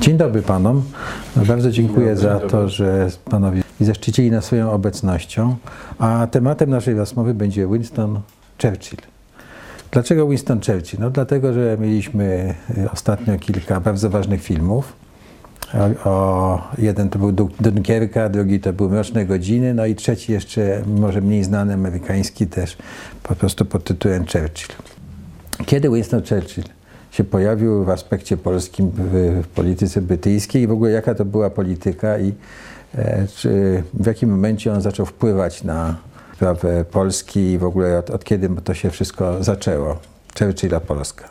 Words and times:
Dzień 0.00 0.16
dobry 0.16 0.42
panom. 0.42 0.82
Bardzo 1.36 1.70
dziękuję 1.70 2.16
za 2.16 2.40
to, 2.40 2.68
że 2.68 3.08
panowie 3.24 3.62
zaszczycili 3.80 4.30
nas 4.30 4.44
swoją 4.44 4.72
obecnością. 4.72 5.56
A 5.98 6.26
tematem 6.30 6.70
naszej 6.70 6.94
rozmowy 6.94 7.34
będzie 7.34 7.66
Winston 7.66 8.20
Churchill. 8.62 8.98
Dlaczego 9.90 10.28
Winston 10.28 10.60
Churchill? 10.60 11.00
No 11.00 11.10
dlatego, 11.10 11.52
że 11.52 11.76
mieliśmy 11.80 12.54
y, 12.78 12.90
ostatnio 12.90 13.38
kilka 13.38 13.80
bardzo 13.80 14.10
ważnych 14.10 14.42
filmów. 14.42 14.92
O, 15.74 16.10
o, 16.10 16.68
jeden 16.78 17.10
to 17.10 17.18
był 17.18 17.32
Dunkierka, 17.60 18.28
drugi 18.28 18.60
to 18.60 18.72
był 18.72 18.90
Mroczne 18.90 19.26
Godziny, 19.26 19.74
no 19.74 19.86
i 19.86 19.94
trzeci 19.94 20.32
jeszcze 20.32 20.82
może 20.86 21.20
mniej 21.20 21.44
znany 21.44 21.74
amerykański 21.74 22.46
też 22.46 22.76
po 23.22 23.34
prostu 23.34 23.64
pod 23.64 23.84
tytułem 23.84 24.24
Churchill. 24.26 24.74
Kiedy 25.66 25.90
Winston 25.90 26.22
Churchill 26.28 26.64
się 27.12 27.24
pojawił 27.24 27.84
w 27.84 27.90
aspekcie 27.90 28.36
polskim 28.36 28.90
w, 28.94 29.42
w 29.44 29.48
polityce 29.48 30.00
brytyjskiej 30.02 30.62
i 30.62 30.66
w 30.66 30.72
ogóle 30.72 30.90
jaka 30.90 31.14
to 31.14 31.24
była 31.24 31.50
polityka 31.50 32.18
i 32.18 32.32
e, 32.94 33.26
czy, 33.36 33.82
w 33.94 34.06
jakim 34.06 34.30
momencie 34.30 34.72
on 34.72 34.80
zaczął 34.80 35.06
wpływać 35.06 35.64
na 35.64 35.96
sprawę 36.34 36.84
Polski 36.84 37.40
i 37.40 37.58
w 37.58 37.64
ogóle 37.64 37.98
od, 37.98 38.10
od 38.10 38.24
kiedy 38.24 38.48
to 38.64 38.74
się 38.74 38.90
wszystko 38.90 39.44
zaczęło? 39.44 39.98
Churchilla 40.38 40.80
Polska. 40.80 41.28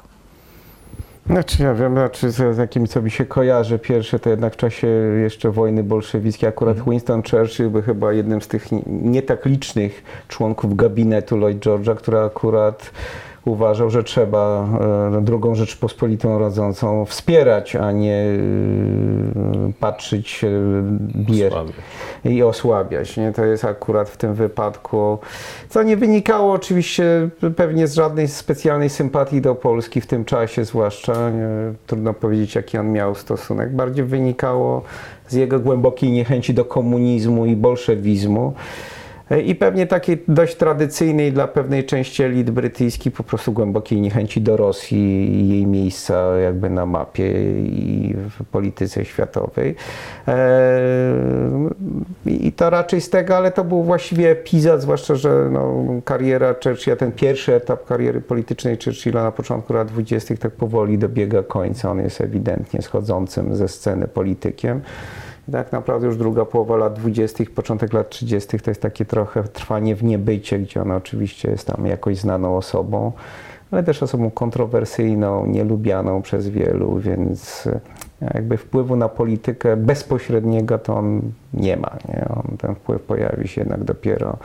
Znaczy 1.25 1.63
ja 1.63 1.73
wiem, 1.73 1.93
znaczy 1.93 2.31
z, 2.31 2.55
z 2.55 2.57
jakim 2.57 2.87
co 2.87 3.01
mi 3.01 3.11
się 3.11 3.25
kojarzy 3.25 3.79
pierwsze, 3.79 4.19
to 4.19 4.29
jednak 4.29 4.53
w 4.53 4.57
czasie 4.57 4.87
jeszcze 5.21 5.51
wojny 5.51 5.83
bolszewickiej 5.83 6.49
akurat 6.49 6.77
mm. 6.77 6.89
Winston 6.89 7.23
Churchill 7.31 7.69
był 7.69 7.81
chyba 7.81 8.13
jednym 8.13 8.41
z 8.41 8.47
tych 8.47 8.71
nie, 8.71 8.81
nie 8.87 9.21
tak 9.21 9.45
licznych 9.45 10.03
członków 10.27 10.75
gabinetu 10.75 11.37
Lloyd 11.37 11.59
George'a, 11.59 11.95
który 11.95 12.19
akurat 12.19 12.91
uważał, 13.45 13.89
że 13.89 14.03
trzeba 14.03 14.67
e, 15.17 15.21
drugą 15.21 15.55
Rzeczpospolitą 15.55 16.39
rodzącą 16.39 17.05
wspierać, 17.05 17.75
a 17.75 17.91
nie 17.91 18.15
e, 18.15 18.37
patrzeć 19.79 20.45
bier 21.15 21.53
i 22.25 22.43
osłabiać. 22.43 23.17
Nie? 23.17 23.31
To 23.31 23.45
jest 23.45 23.65
akurat 23.65 24.09
w 24.09 24.17
tym 24.17 24.33
wypadku, 24.33 25.17
co 25.69 25.83
nie 25.83 25.97
wynikało 25.97 26.53
oczywiście 26.53 27.29
pewnie 27.55 27.87
z 27.87 27.93
żadnej 27.93 28.27
specjalnej 28.27 28.89
sympatii 28.89 29.41
do 29.41 29.55
Polski 29.55 30.01
w 30.01 30.07
tym 30.07 30.25
czasie, 30.25 30.65
zwłaszcza 30.65 31.29
nie? 31.29 31.73
trudno 31.87 32.13
powiedzieć, 32.13 32.55
jaki 32.55 32.77
on 32.77 32.91
miał 32.91 33.15
stosunek. 33.15 33.75
Bardziej 33.75 34.05
wynikało 34.05 34.81
z 35.27 35.33
jego 35.33 35.59
głębokiej 35.59 36.11
niechęci 36.11 36.53
do 36.53 36.65
komunizmu 36.65 37.45
i 37.45 37.55
bolszewizmu. 37.55 38.53
I 39.39 39.55
pewnie 39.55 39.87
takiej 39.87 40.23
dość 40.27 40.55
tradycyjnej 40.55 41.31
dla 41.31 41.47
pewnej 41.47 41.85
części 41.85 42.23
elit 42.23 42.51
brytyjskiej 42.51 43.11
po 43.11 43.23
prostu 43.23 43.51
głębokiej 43.53 44.01
niechęci 44.01 44.41
do 44.41 44.57
Rosji 44.57 45.35
i 45.35 45.49
jej 45.49 45.67
miejsca 45.67 46.37
jakby 46.37 46.69
na 46.69 46.85
mapie 46.85 47.31
i 47.63 48.15
w 48.29 48.45
polityce 48.45 49.05
światowej. 49.05 49.75
I 52.25 52.51
to 52.51 52.69
raczej 52.69 53.01
z 53.01 53.09
tego, 53.09 53.37
ale 53.37 53.51
to 53.51 53.63
był 53.63 53.83
właściwie 53.83 54.29
epizod, 54.29 54.81
zwłaszcza, 54.81 55.15
że 55.15 55.49
no, 55.51 55.85
kariera 56.05 56.55
Churchilla, 56.63 56.95
ten 56.95 57.11
pierwszy 57.11 57.55
etap 57.55 57.85
kariery 57.85 58.21
politycznej 58.21 58.77
Churchilla 58.85 59.23
na 59.23 59.31
początku 59.31 59.73
lat 59.73 59.87
20. 59.87 60.37
tak 60.37 60.51
powoli 60.51 60.97
dobiega 60.97 61.43
końca. 61.43 61.91
On 61.91 61.99
jest 61.99 62.21
ewidentnie 62.21 62.81
schodzącym 62.81 63.55
ze 63.55 63.67
sceny 63.67 64.07
politykiem 64.07 64.81
tak 65.51 65.71
naprawdę 65.71 66.07
już 66.07 66.17
druga 66.17 66.45
połowa 66.45 66.77
lat 66.77 66.99
20., 66.99 67.43
początek 67.55 67.93
lat 67.93 68.09
30. 68.09 68.59
to 68.59 68.71
jest 68.71 68.81
takie 68.81 69.05
trochę 69.05 69.43
trwanie 69.43 69.95
w 69.95 70.03
niebycie, 70.03 70.59
gdzie 70.59 70.81
ona 70.81 70.95
oczywiście 70.95 71.51
jest 71.51 71.67
tam 71.67 71.85
jakoś 71.85 72.17
znaną 72.17 72.57
osobą, 72.57 73.11
ale 73.71 73.83
też 73.83 74.03
osobą 74.03 74.31
kontrowersyjną, 74.31 75.45
nielubianą 75.45 76.21
przez 76.21 76.49
wielu, 76.49 76.99
więc 76.99 77.67
e, 77.67 77.79
jakby 78.33 78.57
wpływu 78.57 78.95
na 78.95 79.09
politykę 79.09 79.77
bezpośredniego 79.77 80.79
to 80.79 80.95
on 80.95 81.21
nie 81.53 81.77
ma. 81.77 81.97
Nie? 82.09 82.25
On, 82.29 82.57
ten 82.57 82.75
wpływ 82.75 83.01
pojawi 83.01 83.47
się 83.47 83.61
jednak 83.61 83.83
dopiero 83.83 84.37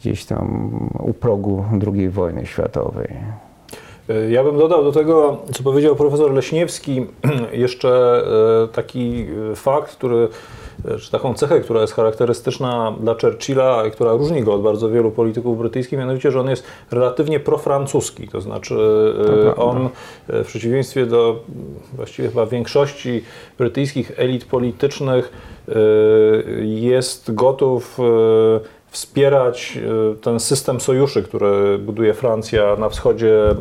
gdzieś 0.00 0.24
tam 0.24 0.70
u 0.98 1.12
progu 1.12 1.64
II 1.86 2.08
wojny 2.08 2.46
światowej. 2.46 3.08
E, 4.10 4.30
ja 4.30 4.44
bym 4.44 4.58
dodał 4.58 4.84
do 4.84 4.92
tego, 4.92 5.38
co 5.52 5.62
powiedział 5.62 5.96
profesor 5.96 6.32
Leśniewski, 6.32 7.06
jeszcze 7.52 8.22
e, 8.64 8.68
taki 8.68 9.26
e, 9.52 9.56
fakt, 9.56 9.96
który, 9.96 10.28
czy 11.00 11.10
taką 11.10 11.34
cechę, 11.34 11.60
która 11.60 11.80
jest 11.80 11.92
charakterystyczna 11.92 12.94
dla 13.00 13.14
Churchilla 13.14 13.86
i 13.86 13.90
która 13.90 14.12
różni 14.12 14.42
go 14.42 14.54
od 14.54 14.62
bardzo 14.62 14.88
wielu 14.88 15.10
polityków 15.10 15.58
brytyjskich, 15.58 15.98
mianowicie, 15.98 16.30
że 16.30 16.40
on 16.40 16.50
jest 16.50 16.64
relatywnie 16.90 17.40
profrancuski. 17.40 18.28
To 18.28 18.40
znaczy, 18.40 18.74
on 19.56 19.88
w 20.28 20.46
przeciwieństwie 20.46 21.06
do 21.06 21.40
właściwie 21.92 22.28
chyba 22.28 22.46
większości 22.46 23.24
brytyjskich 23.58 24.12
elit 24.16 24.44
politycznych 24.44 25.32
jest 26.62 27.34
gotów 27.34 27.98
wspierać 28.90 29.78
e, 30.12 30.14
ten 30.14 30.40
system 30.40 30.80
sojuszy, 30.80 31.22
który 31.22 31.78
buduje 31.78 32.14
Francja 32.14 32.76
na 32.76 32.88
wschodzie 32.88 33.50
e, 33.50 33.54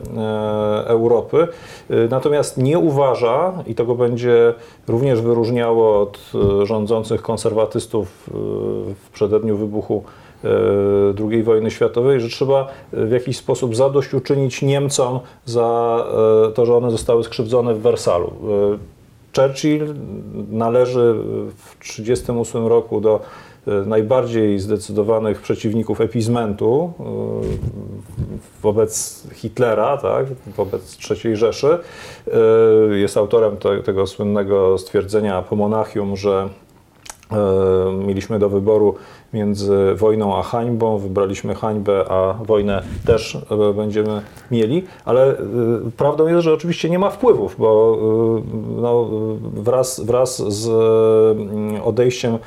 Europy. 0.87 1.47
E, 1.89 1.95
natomiast 2.09 2.57
nie 2.57 2.79
uważa, 2.79 3.53
i 3.67 3.75
to 3.75 3.85
go 3.85 3.95
będzie 3.95 4.53
również 4.87 5.21
wyróżniało 5.21 6.01
od 6.01 6.31
rządzących 6.63 7.21
konserwatystów 7.21 8.29
w 9.05 9.09
przededniu 9.13 9.57
wybuchu 9.57 10.03
II 11.31 11.43
wojny 11.43 11.71
światowej, 11.71 12.21
że 12.21 12.29
trzeba 12.29 12.67
w 12.93 13.11
jakiś 13.11 13.37
sposób 13.37 13.75
zadośćuczynić 13.75 14.61
Niemcom 14.61 15.19
za 15.45 16.05
to, 16.55 16.65
że 16.65 16.75
one 16.75 16.91
zostały 16.91 17.23
skrzywdzone 17.23 17.73
w 17.73 17.81
Wersalu. 17.81 18.33
Churchill 19.35 19.95
należy 20.51 21.13
w 21.57 21.77
1938 21.79 22.67
roku 22.67 23.01
do 23.01 23.19
najbardziej 23.85 24.59
zdecydowanych 24.59 25.41
przeciwników 25.41 26.01
epizmentu 26.01 26.93
e, 26.99 27.03
wobec 28.61 29.23
Hitlera, 29.33 29.97
tak, 29.97 30.25
wobec 30.57 30.97
III 31.09 31.35
Rzeszy. 31.35 31.77
E, 32.91 32.97
jest 32.97 33.17
autorem 33.17 33.57
te, 33.57 33.83
tego 33.83 34.07
słynnego 34.07 34.77
stwierdzenia 34.77 35.41
po 35.41 35.55
Monachium, 35.55 36.17
że 36.17 36.49
mieliśmy 38.05 38.39
do 38.39 38.49
wyboru 38.49 38.95
między 39.33 39.95
wojną 39.95 40.37
a 40.37 40.43
hańbą. 40.43 40.97
Wybraliśmy 40.97 41.55
hańbę, 41.55 42.05
a 42.11 42.33
wojnę 42.33 42.83
też 43.05 43.35
e, 43.35 43.73
będziemy 43.73 44.21
mieli, 44.51 44.83
ale 45.05 45.27
e, 45.31 45.35
prawdą 45.97 46.27
jest, 46.27 46.41
że 46.41 46.53
oczywiście 46.53 46.89
nie 46.89 46.99
ma 46.99 47.09
wpływów, 47.09 47.55
bo 47.59 47.97
e, 47.97 48.81
no, 48.81 49.09
wraz, 49.41 49.99
wraz 49.99 50.53
z 50.53 50.69
mm, 51.39 51.81
odejściem 51.83 52.37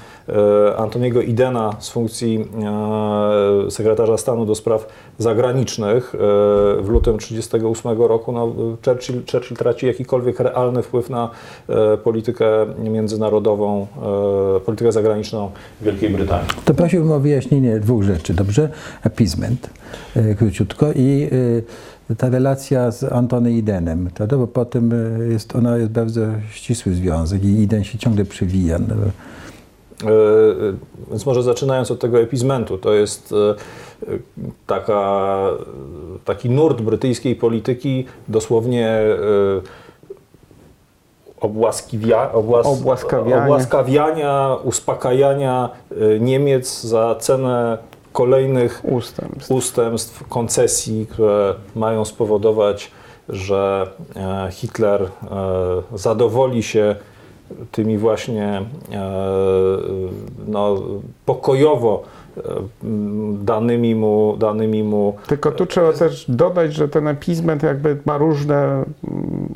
Antoniego 0.77 1.23
Idena 1.23 1.77
z 1.79 1.91
funkcji 1.91 2.49
sekretarza 3.71 4.17
stanu 4.17 4.47
do 4.47 4.55
spraw 4.55 4.87
zagranicznych 5.23 6.13
w 6.83 6.89
lutym 6.89 7.19
1938 7.19 8.03
roku, 8.03 8.33
no, 8.33 8.55
Churchill, 8.85 9.23
Churchill 9.33 9.57
traci 9.57 9.87
jakikolwiek 9.87 10.41
realny 10.41 10.83
wpływ 10.83 11.11
na 11.11 11.31
politykę 12.05 12.47
międzynarodową, 12.79 13.87
politykę 14.67 14.93
zagraniczną 14.93 15.51
Wielkiej 15.81 16.11
Brytanii 16.11 16.49
to 16.65 16.77
prosiłbym 16.77 17.13
o 17.13 17.21
wyjaśnienie 17.21 17.81
dwóch 17.81 18.03
rzeczy, 18.03 18.35
dobrze? 18.35 18.69
Appeasement, 19.03 19.71
e, 20.17 20.35
króciutko, 20.35 20.93
i 20.93 21.29
e, 22.11 22.15
ta 22.15 22.29
relacja 22.29 22.91
z 22.91 23.13
Antony 23.13 23.53
Idenem, 23.53 24.11
to, 24.15 24.39
bo 24.39 24.47
potem 24.47 24.93
e, 24.93 25.29
jest, 25.33 25.57
ona 25.57 25.77
jest 25.77 25.91
bardzo 25.91 26.21
ścisły 26.51 26.95
związek 26.95 27.45
i 27.45 27.63
Iden 27.63 27.85
się 27.85 27.99
ciągle 27.99 28.25
przewija. 28.25 28.79
No. 28.79 28.95
Więc 31.11 31.27
może 31.27 31.43
zaczynając 31.43 31.91
od 31.91 32.01
tego 32.01 32.21
epizmentu, 32.21 32.79
to 32.79 32.93
jest 32.93 33.35
taka, 34.67 35.39
taki 36.25 36.51
nurt 36.51 36.81
brytyjskiej 36.81 37.37
polityki, 37.37 38.07
dosłownie 38.29 39.01
obłaskiwia, 41.41 42.33
obłas, 42.33 42.67
obłaskawiania. 42.67 43.45
obłaskawiania, 43.45 44.57
uspokajania 44.65 45.71
Niemiec 46.21 46.83
za 46.83 47.15
cenę 47.15 47.79
kolejnych 48.13 48.83
ustępstw. 48.85 49.51
ustępstw, 49.51 50.29
koncesji, 50.29 51.07
które 51.07 51.55
mają 51.75 52.05
spowodować, 52.05 52.91
że 53.29 53.91
e, 54.17 54.49
Hitler 54.51 55.03
e, 55.03 55.09
zadowoli 55.95 56.63
się 56.63 56.97
tymi 57.73 57.99
właśnie 57.99 58.63
e, 58.93 59.01
no, 60.47 60.83
pokojowo 61.27 62.05
danymi 63.41 63.95
mu, 63.95 64.37
danymi 64.39 64.83
mu. 64.83 65.15
Tylko 65.27 65.53
tu 65.53 65.67
trzeba 65.67 65.93
też 65.93 66.25
dodać, 66.29 66.75
że 66.75 66.89
ten 66.89 67.09
apizment 67.09 67.63
jakby 67.63 67.97
ma 68.05 68.19
różne 68.19 68.65
mm, 68.65 68.85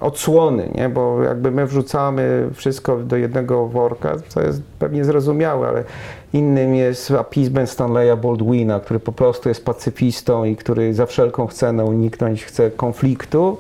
odsłony, 0.01 0.71
nie? 0.75 0.89
bo 0.89 1.23
jakby 1.23 1.51
my 1.51 1.67
wrzucamy 1.67 2.49
wszystko 2.55 2.97
do 2.97 3.17
jednego 3.17 3.67
worka, 3.67 4.17
co 4.29 4.43
jest 4.43 4.63
pewnie 4.79 5.05
zrozumiałe, 5.05 5.69
ale 5.69 5.85
innym 6.33 6.75
jest 6.75 7.11
apizment 7.11 7.71
Stanleya 7.71 8.17
Baldwina, 8.17 8.81
który 8.81 9.01
po 9.01 9.13
prostu 9.13 9.49
jest 9.49 9.65
pacyfistą 9.65 10.45
i 10.45 10.57
który 10.57 10.95
za 10.95 11.07
wszelką 11.07 11.49
cenę 11.49 11.85
uniknąć 11.85 12.45
chce 12.45 12.71
konfliktu 12.71 13.59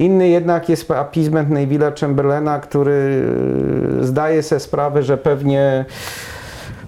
Inny 0.00 0.28
jednak 0.28 0.68
jest 0.68 0.90
appeasement 0.90 1.48
Neville'a 1.50 2.00
Chamberlaina, 2.00 2.58
który 2.58 3.24
e, 4.00 4.04
zdaje 4.04 4.42
sobie 4.42 4.60
sprawę, 4.60 5.02
że 5.02 5.16
pewnie 5.18 5.84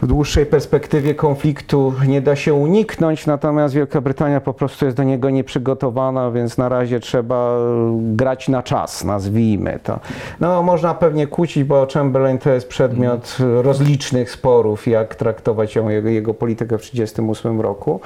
w 0.02 0.06
dłuższej 0.06 0.46
perspektywie 0.46 1.14
konfliktu 1.14 1.94
nie 2.08 2.20
da 2.20 2.36
się 2.36 2.54
uniknąć, 2.54 3.26
natomiast 3.26 3.74
Wielka 3.74 4.00
Brytania 4.00 4.40
po 4.40 4.54
prostu 4.54 4.84
jest 4.84 4.96
do 4.96 5.02
niego 5.02 5.30
nieprzygotowana, 5.30 6.30
więc 6.30 6.58
na 6.58 6.68
razie 6.68 7.00
trzeba 7.00 7.56
e, 7.56 7.98
grać 8.00 8.48
na 8.48 8.62
czas, 8.62 9.04
nazwijmy 9.04 9.78
to. 9.82 10.00
No, 10.40 10.62
można 10.62 10.94
pewnie 10.94 11.26
kłócić, 11.26 11.64
bo 11.64 11.86
Chamberlain 11.94 12.38
to 12.38 12.50
jest 12.50 12.68
przedmiot 12.68 13.36
rozlicznych 13.62 14.30
sporów, 14.30 14.86
jak 14.86 15.14
traktować 15.14 15.74
ją, 15.74 15.88
jego, 15.88 16.08
jego 16.08 16.34
politykę 16.34 16.78
w 16.78 16.82
1938 16.82 17.60
roku. 17.60 18.00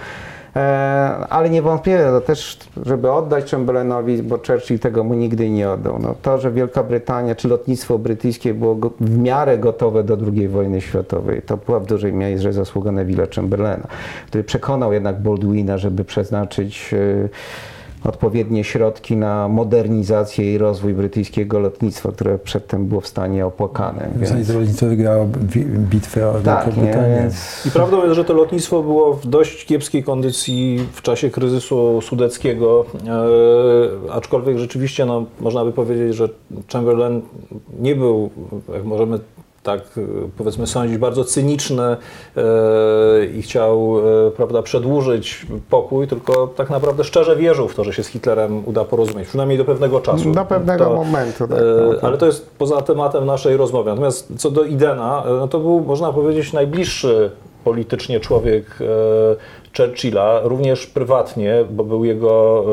E, 0.57 1.27
ale 1.31 1.51
niewątpliwie 1.51 1.99
to 1.99 2.21
też, 2.21 2.59
żeby 2.87 3.13
oddać 3.13 3.51
Chamberlainowi, 3.51 4.23
bo 4.23 4.39
Churchill 4.39 4.79
tego 4.79 5.05
mu 5.05 5.15
nigdy 5.15 5.51
nie 5.51 5.71
oddał. 5.71 5.99
No, 5.99 6.15
to, 6.23 6.39
że 6.39 6.51
Wielka 6.51 6.83
Brytania 6.83 7.35
czy 7.35 7.49
lotnictwo 7.49 7.99
brytyjskie 7.99 8.55
było 8.55 8.75
go, 8.75 8.91
w 9.01 9.19
miarę 9.19 9.59
gotowe 9.59 10.05
do 10.05 10.19
II 10.33 10.49
wojny 10.49 10.81
światowej, 10.81 11.43
to 11.43 11.57
była 11.57 11.81
w 11.81 11.87
dużej 11.87 12.13
mierze 12.13 12.53
zasługa 12.53 12.91
Neville'a 12.91 13.35
Chamberlaina, 13.35 13.87
który 14.27 14.45
przekonał 14.45 14.93
jednak 14.93 15.21
Baldwina, 15.21 15.79
żeby 15.79 16.05
przeznaczyć 16.05 16.95
e, 16.95 17.29
odpowiednie 18.09 18.65
środki 18.65 19.17
na 19.17 19.49
modernizację 19.49 20.55
i 20.55 20.59
rozwój 20.59 20.95
brytyjskiego 20.95 21.59
lotnictwa, 21.59 22.13
które 22.13 22.39
przedtem 22.39 22.87
było 22.87 23.01
w 23.01 23.07
stanie 23.07 23.47
opłakane. 23.47 24.09
Więc... 24.17 24.49
Lotnictwo 24.49 24.87
wygrało 24.87 25.27
bitwę 25.67 26.31
o 26.31 26.35
Tak, 26.35 26.75
Wielką 26.75 27.01
I 27.67 27.71
prawdą 27.71 28.05
jest, 28.05 28.15
że 28.15 28.25
to 28.25 28.33
lotnictwo 28.33 28.83
było 28.83 29.15
w 29.15 29.27
dość 29.27 29.67
kiepskiej 29.67 30.05
kondycji 30.05 30.87
w 30.93 31.03
czasie 31.03 31.31
kryzysu 31.31 32.01
sudeckiego, 32.03 32.85
e, 34.09 34.13
aczkolwiek 34.13 34.59
rzeczywiście 34.59 35.07
no, 35.07 35.25
można 35.41 35.65
by 35.65 35.73
powiedzieć, 35.73 36.15
że 36.15 36.29
Chamberlain 36.73 37.23
nie 37.81 37.97
był, 37.97 38.31
jak 38.75 38.85
możemy 38.85 39.19
tak 39.67 39.81
e, 39.99 40.01
powiedzmy 40.39 40.67
sądzić, 40.67 40.99
bardzo 40.99 41.25
cyniczny 41.25 41.83
e, 41.83 41.97
i 43.27 43.43
chciał 43.43 43.99
e, 44.27 44.31
prawda, 44.31 44.63
przedłużyć 44.63 45.47
pokój, 45.71 46.07
tylko 46.09 46.47
tak 46.47 46.71
naprawdę 46.71 47.05
szczerze 47.05 47.37
wierzył 47.37 47.69
w 47.69 47.75
to, 47.75 47.85
że 47.85 47.93
się 47.93 48.03
z 48.03 48.07
Hitlerem 48.07 48.63
uda 48.67 48.85
porozumieć, 48.85 49.29
przynajmniej 49.29 49.59
do 49.59 49.65
pewnego 49.65 50.01
czasu. 50.01 50.33
do 50.33 50.45
pewnego 50.45 50.85
To- 50.85 50.95
momentu. 50.95 51.39
Tak, 51.49 51.51
no, 51.51 51.95
to- 51.95 52.07
Ale 52.07 52.19
to 52.19 52.27
jest 52.27 52.51
poza 52.59 52.83
tematem 52.83 53.27
naszej 53.27 53.57
rozmowy. 53.57 53.91
Natomiast 53.91 54.33
co 54.39 54.51
do 54.51 54.65
Idena, 54.65 55.25
no 55.41 55.49
to 55.49 55.59
był, 55.59 55.81
można 55.81 56.13
powiedzieć, 56.13 56.53
najbliższy 56.53 57.31
politycznie 57.71 58.21
człowiek 58.21 58.65
e, 58.81 59.77
Churchilla, 59.77 60.41
również 60.45 60.87
prywatnie, 60.87 61.65
bo 61.71 61.85
był 61.85 62.05
jego 62.05 62.65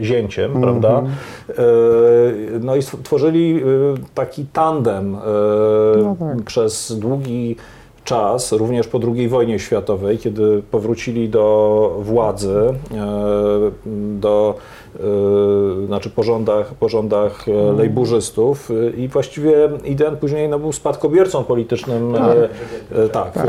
e, 0.00 0.04
zięciem, 0.04 0.52
Mhm. 0.56 0.62
prawda? 0.80 1.02
E, 1.48 1.52
No 2.60 2.76
i 2.76 2.82
stworzyli 2.82 3.62
taki 4.14 4.44
tandem 4.52 5.12
No 6.02 6.16
tak. 6.18 6.42
przez 6.44 6.98
długi 6.98 7.56
czas, 8.04 8.52
również 8.52 8.88
po 8.88 9.00
II 9.14 9.28
wojnie 9.28 9.58
światowej, 9.58 10.18
kiedy 10.18 10.62
powrócili 10.70 11.28
do 11.28 11.96
władzy, 12.02 12.74
e, 12.92 13.70
do, 14.20 14.54
e, 14.96 15.86
znaczy 15.86 16.10
po 16.10 16.22
rządach, 16.22 16.74
po 16.74 16.88
rządach 16.88 17.48
e, 17.48 17.72
lejburzystów 17.72 18.70
e, 18.70 18.90
i 18.90 19.08
właściwie 19.08 19.68
Iden 19.84 20.16
później 20.16 20.48
no, 20.48 20.58
był 20.58 20.72
spadkobiercą 20.72 21.44
politycznym 21.44 22.14
e, 22.14 22.48
e, 23.04 23.08
tak, 23.08 23.36
e, 23.36 23.40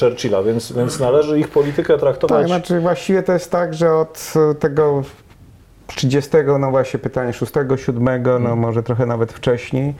Churchilla, 0.00 0.42
więc, 0.42 0.72
więc 0.72 1.00
należy 1.00 1.38
ich 1.38 1.48
politykę 1.48 1.92
Tak, 1.92 2.00
traktować 2.00 2.46
znaczy 2.46 2.80
właściwie 2.80 3.22
to 3.22 3.32
jest 3.32 3.50
tak, 3.50 3.74
że 3.74 3.92
od 3.92 4.32
tego 4.60 5.02
30, 5.86 6.30
no 6.60 6.70
właśnie 6.70 7.00
pytanie 7.00 7.32
6, 7.32 7.52
7, 7.76 8.22
no 8.40 8.56
może 8.56 8.82
trochę 8.82 9.06
nawet 9.06 9.32
wcześniej, 9.32 9.94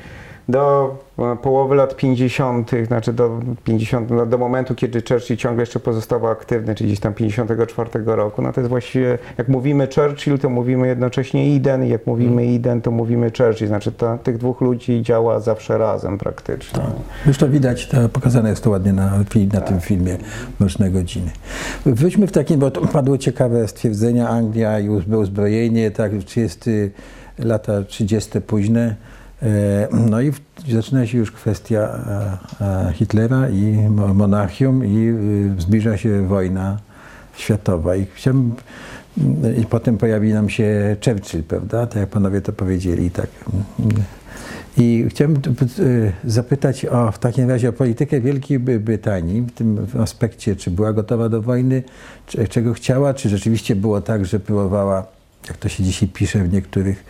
do 0.49 0.97
e, 1.19 1.37
połowy 1.37 1.75
lat 1.75 1.97
50., 1.97 2.71
znaczy 2.87 3.13
do 3.13 3.41
50, 3.65 4.11
no 4.11 4.27
do 4.27 4.39
momentu, 4.39 4.75
kiedy 4.75 5.03
Churchill 5.09 5.37
ciągle 5.37 5.63
jeszcze 5.63 5.81
pozostawał 5.81 6.31
aktywny, 6.31 6.75
czyli 6.75 6.89
gdzieś 6.89 7.01
tam 7.01 7.15
54 7.15 7.91
roku, 8.05 8.43
no 8.43 8.53
to 8.53 8.61
jest 8.61 8.69
właściwie, 8.69 9.19
jak 9.39 9.49
mówimy 9.49 9.89
Churchill, 9.95 10.39
to 10.39 10.51
mówimy 10.51 10.87
jednocześnie 10.87 11.57
Eden, 11.57 11.85
i 11.85 11.89
jak 11.89 12.07
mówimy 12.07 12.43
Eden, 12.43 12.83
to 12.83 12.91
mówimy 12.91 13.31
Churchill, 13.39 13.69
znaczy 13.69 13.93
to, 13.93 14.19
tych 14.19 14.39
dwóch 14.39 14.61
ludzi 14.61 15.03
działa 15.03 15.41
zawsze 15.41 15.79
razem 15.79 16.19
praktycznie. 16.19 16.83
Już 17.27 17.39
to 17.39 17.49
widać, 17.49 17.89
to 17.89 18.09
pokazane 18.09 18.51
jest 18.51 18.65
to 18.65 18.71
ładnie 18.71 18.93
na, 18.93 19.13
na 19.53 19.61
tym 19.61 19.81
filmie 19.81 20.17
Mroczne 20.61 20.91
Godziny. 20.91 21.31
Wróćmy 21.87 22.27
w 22.27 22.33
takim, 22.33 22.61
bo 22.61 22.71
to 22.71 22.87
padło 22.87 23.19
ciekawe 23.19 23.69
stwierdzenia, 23.69 24.29
Anglia 24.29 24.81
i 24.81 24.89
uzbro- 24.89 25.19
uzbrojenie, 25.19 25.91
tak, 25.91 26.13
30 26.25 26.71
lata 27.39 27.83
30 27.83 28.41
późne. 28.41 28.97
E, 29.43 29.89
No 29.93 30.21
i 30.21 30.33
zaczyna 30.73 31.07
się 31.07 31.19
już 31.19 31.33
kwestia 31.33 31.79
e, 32.61 32.89
e, 32.89 32.93
Hitlera 32.93 33.49
i 33.49 33.89
mo- 33.91 34.15
monarchium 34.15 34.85
i 34.85 35.09
y, 35.59 35.61
zbliża 35.63 35.97
się 35.97 36.27
wojna 36.29 36.79
światowa. 37.37 37.97
I 37.97 38.07
chciałbym, 38.15 38.55
i 39.63 39.67
potem 39.67 39.99
pojawi 39.99 40.33
nam 40.33 40.49
się 40.51 40.97
Churchill, 41.05 41.43
prawda? 41.43 41.87
Tak 41.87 41.97
jak 42.01 42.09
panowie 42.09 42.41
to 42.41 42.53
powiedzieli, 42.53 43.11
tak. 43.11 43.27
I 44.79 45.07
chciałbym 45.09 45.43
y, 45.79 46.13
zapytać 46.25 46.85
o, 46.87 47.13
w 47.13 47.19
takim 47.19 47.51
razie 47.51 47.69
o 47.69 47.73
politykę 47.73 48.21
Wielkiej 48.21 48.61
Bry- 48.61 48.79
Brytanii, 48.79 49.41
w 49.43 49.53
tym 49.53 49.87
aspekcie, 50.03 50.57
czy 50.57 50.71
była 50.71 50.93
gotowa 50.93 51.29
do 51.29 51.43
wojny, 51.43 51.83
czego 52.49 52.73
chciała, 52.75 53.15
czy 53.15 53.29
rzeczywiście 53.29 53.77
było 53.77 54.01
tak, 54.01 54.27
że 54.27 54.41
próbowała, 54.41 55.07
jak 55.49 55.57
to 55.57 55.69
się 55.69 55.83
dzisiaj 55.85 56.09
pisze 56.09 56.45
w 56.45 56.53
niektórych 56.53 57.05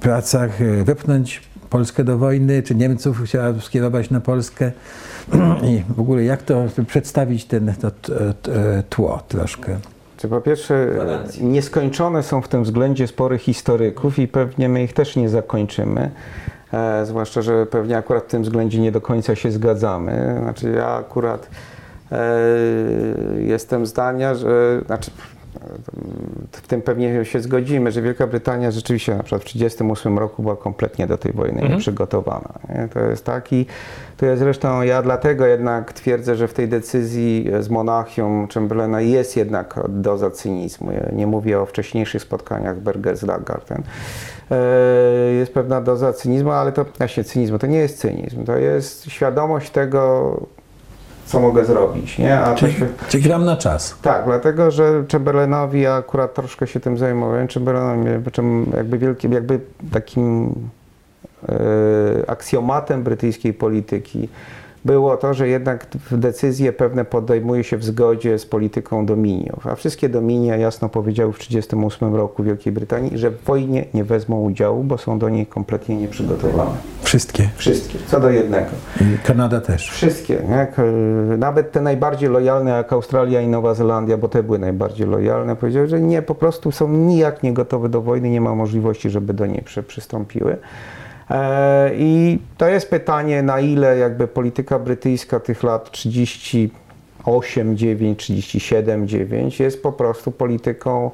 pracach, 0.00 0.62
e, 0.62 0.84
wepchnąć 0.84 1.42
Polskę 1.70 2.04
do 2.04 2.18
wojny, 2.18 2.62
czy 2.62 2.74
Niemców 2.74 3.22
chciała 3.24 3.60
skierować 3.60 4.10
na 4.10 4.20
Polskę 4.20 4.72
i 5.70 5.82
w 5.88 6.00
ogóle 6.00 6.24
jak 6.24 6.42
to 6.42 6.64
przedstawić 6.86 7.44
ten, 7.44 7.74
to 7.80 7.90
t- 7.90 8.12
t- 8.42 8.82
tło 8.90 9.22
troszkę. 9.28 9.76
Czy 10.16 10.28
po 10.28 10.40
pierwsze, 10.40 10.88
nieskończone 11.40 12.22
są 12.22 12.42
w 12.42 12.48
tym 12.48 12.64
względzie 12.64 13.06
spory 13.06 13.38
historyków 13.38 14.18
i 14.18 14.28
pewnie 14.28 14.68
my 14.68 14.82
ich 14.82 14.92
też 14.92 15.16
nie 15.16 15.28
zakończymy. 15.28 16.10
E, 16.72 17.06
zwłaszcza, 17.06 17.42
że 17.42 17.66
pewnie 17.66 17.96
akurat 17.96 18.24
w 18.24 18.26
tym 18.26 18.42
względzie 18.42 18.80
nie 18.80 18.92
do 18.92 19.00
końca 19.00 19.34
się 19.34 19.50
zgadzamy. 19.52 20.38
Znaczy, 20.42 20.70
ja 20.70 20.88
akurat 20.88 21.48
e, 22.12 22.18
jestem 23.38 23.86
zdania, 23.86 24.34
że. 24.34 24.82
Znaczy, 24.86 25.10
w 26.52 26.68
tym 26.68 26.82
pewnie 26.82 27.24
się 27.24 27.40
zgodzimy, 27.40 27.92
że 27.92 28.02
Wielka 28.02 28.26
Brytania 28.26 28.70
rzeczywiście 28.70 29.14
na 29.14 29.22
przykład 29.22 29.42
w 29.42 29.44
1938 29.44 30.18
roku 30.18 30.42
była 30.42 30.56
kompletnie 30.56 31.06
do 31.06 31.18
tej 31.18 31.32
wojny 31.32 31.68
nieprzygotowana. 31.68 32.52
Nie? 32.68 32.88
To 32.88 33.00
jest 33.00 33.24
taki, 33.24 33.66
to 34.16 34.26
jest 34.26 34.38
zresztą 34.42 34.82
ja 34.82 35.02
dlatego 35.02 35.46
jednak 35.46 35.92
twierdzę, 35.92 36.36
że 36.36 36.48
w 36.48 36.54
tej 36.54 36.68
decyzji 36.68 37.50
z 37.60 37.68
Monachium 37.68 38.48
Chamberlaina 38.54 39.00
jest 39.00 39.36
jednak 39.36 39.80
doza 39.88 40.30
cynizmu. 40.30 40.92
Ja 40.92 41.08
nie 41.12 41.26
mówię 41.26 41.60
o 41.60 41.66
wcześniejszych 41.66 42.22
spotkaniach 42.22 42.80
Berger 42.80 43.16
z 43.16 43.22
Lagarten. 43.22 43.82
E, 44.50 44.56
Jest 45.32 45.54
pewna 45.54 45.80
doza 45.80 46.12
cynizmu, 46.12 46.50
ale 46.50 46.72
to 46.72 46.84
właśnie 46.98 47.24
cynizmu, 47.24 47.58
to 47.58 47.66
nie 47.66 47.78
jest 47.78 47.98
cynizm, 47.98 48.44
to 48.44 48.56
jest 48.56 49.04
świadomość 49.10 49.70
tego, 49.70 50.40
co 51.26 51.40
mogę 51.40 51.64
zrobić, 51.64 52.18
nie? 52.18 52.38
A 52.38 52.54
Czyli, 52.54 52.72
się, 52.72 52.86
czyli 53.08 53.22
gram 53.22 53.44
na 53.44 53.56
czas. 53.56 53.98
tak, 54.02 54.24
dlatego, 54.24 54.70
że 54.70 55.04
Chamberlainowi, 55.12 55.80
ja 55.80 55.94
akurat 55.94 56.34
troszkę 56.34 56.66
się 56.66 56.80
tym 56.80 56.98
zajmowałem, 56.98 57.48
Chamberlainowi 57.48 58.30
czym 58.30 58.66
jakby 58.76 58.98
wielkim, 58.98 59.32
jakby 59.32 59.60
takim 59.92 60.54
e, 61.48 62.30
aksjomatem 62.30 63.02
brytyjskiej 63.02 63.54
polityki 63.54 64.28
było 64.86 65.16
to, 65.16 65.34
że 65.34 65.48
jednak 65.48 65.86
decyzje 66.10 66.72
pewne 66.72 67.04
podejmuje 67.04 67.64
się 67.64 67.76
w 67.76 67.84
zgodzie 67.84 68.38
z 68.38 68.46
polityką 68.46 69.06
dominiów, 69.06 69.66
a 69.66 69.74
wszystkie 69.74 70.08
dominia 70.08 70.56
jasno 70.56 70.88
powiedziały 70.88 71.32
w 71.32 71.38
1938 71.38 72.14
roku 72.16 72.42
Wielkiej 72.42 72.72
Brytanii, 72.72 73.18
że 73.18 73.30
w 73.30 73.42
wojnie 73.44 73.84
nie 73.94 74.04
wezmą 74.04 74.40
udziału, 74.42 74.84
bo 74.84 74.98
są 74.98 75.18
do 75.18 75.28
niej 75.28 75.46
kompletnie 75.46 75.96
nieprzygotowane. 75.96 76.70
Wszystkie. 77.02 77.48
Wszystkie, 77.56 77.98
co 78.06 78.20
do 78.20 78.30
jednego. 78.30 78.66
I 79.00 79.18
Kanada 79.26 79.60
też. 79.60 79.90
Wszystkie, 79.90 80.34
nie? 80.48 80.66
K- 80.76 80.82
nawet 81.38 81.72
te 81.72 81.80
najbardziej 81.80 82.28
lojalne 82.28 82.70
jak 82.70 82.92
Australia 82.92 83.40
i 83.40 83.48
Nowa 83.48 83.74
Zelandia, 83.74 84.16
bo 84.16 84.28
te 84.28 84.42
były 84.42 84.58
najbardziej 84.58 85.06
lojalne, 85.06 85.56
powiedziały, 85.56 85.88
że 85.88 86.00
nie, 86.00 86.22
po 86.22 86.34
prostu 86.34 86.72
są 86.72 86.88
nijak 86.88 87.42
nie 87.42 87.52
gotowe 87.52 87.88
do 87.88 88.02
wojny, 88.02 88.30
nie 88.30 88.40
ma 88.40 88.54
możliwości, 88.54 89.10
żeby 89.10 89.34
do 89.34 89.46
niej 89.46 89.62
przy, 89.62 89.82
przystąpiły. 89.82 90.56
E, 91.30 91.90
I 91.94 92.38
to 92.56 92.68
jest 92.68 92.90
pytanie, 92.90 93.42
na 93.42 93.60
ile 93.60 93.98
jakby 93.98 94.28
polityka 94.28 94.78
brytyjska 94.78 95.40
tych 95.40 95.62
lat 95.62 95.90
38, 95.90 97.76
9, 97.76 98.18
37, 98.18 99.08
9 99.08 99.60
jest 99.60 99.82
po 99.82 99.92
prostu 99.92 100.32
polityką 100.32 101.10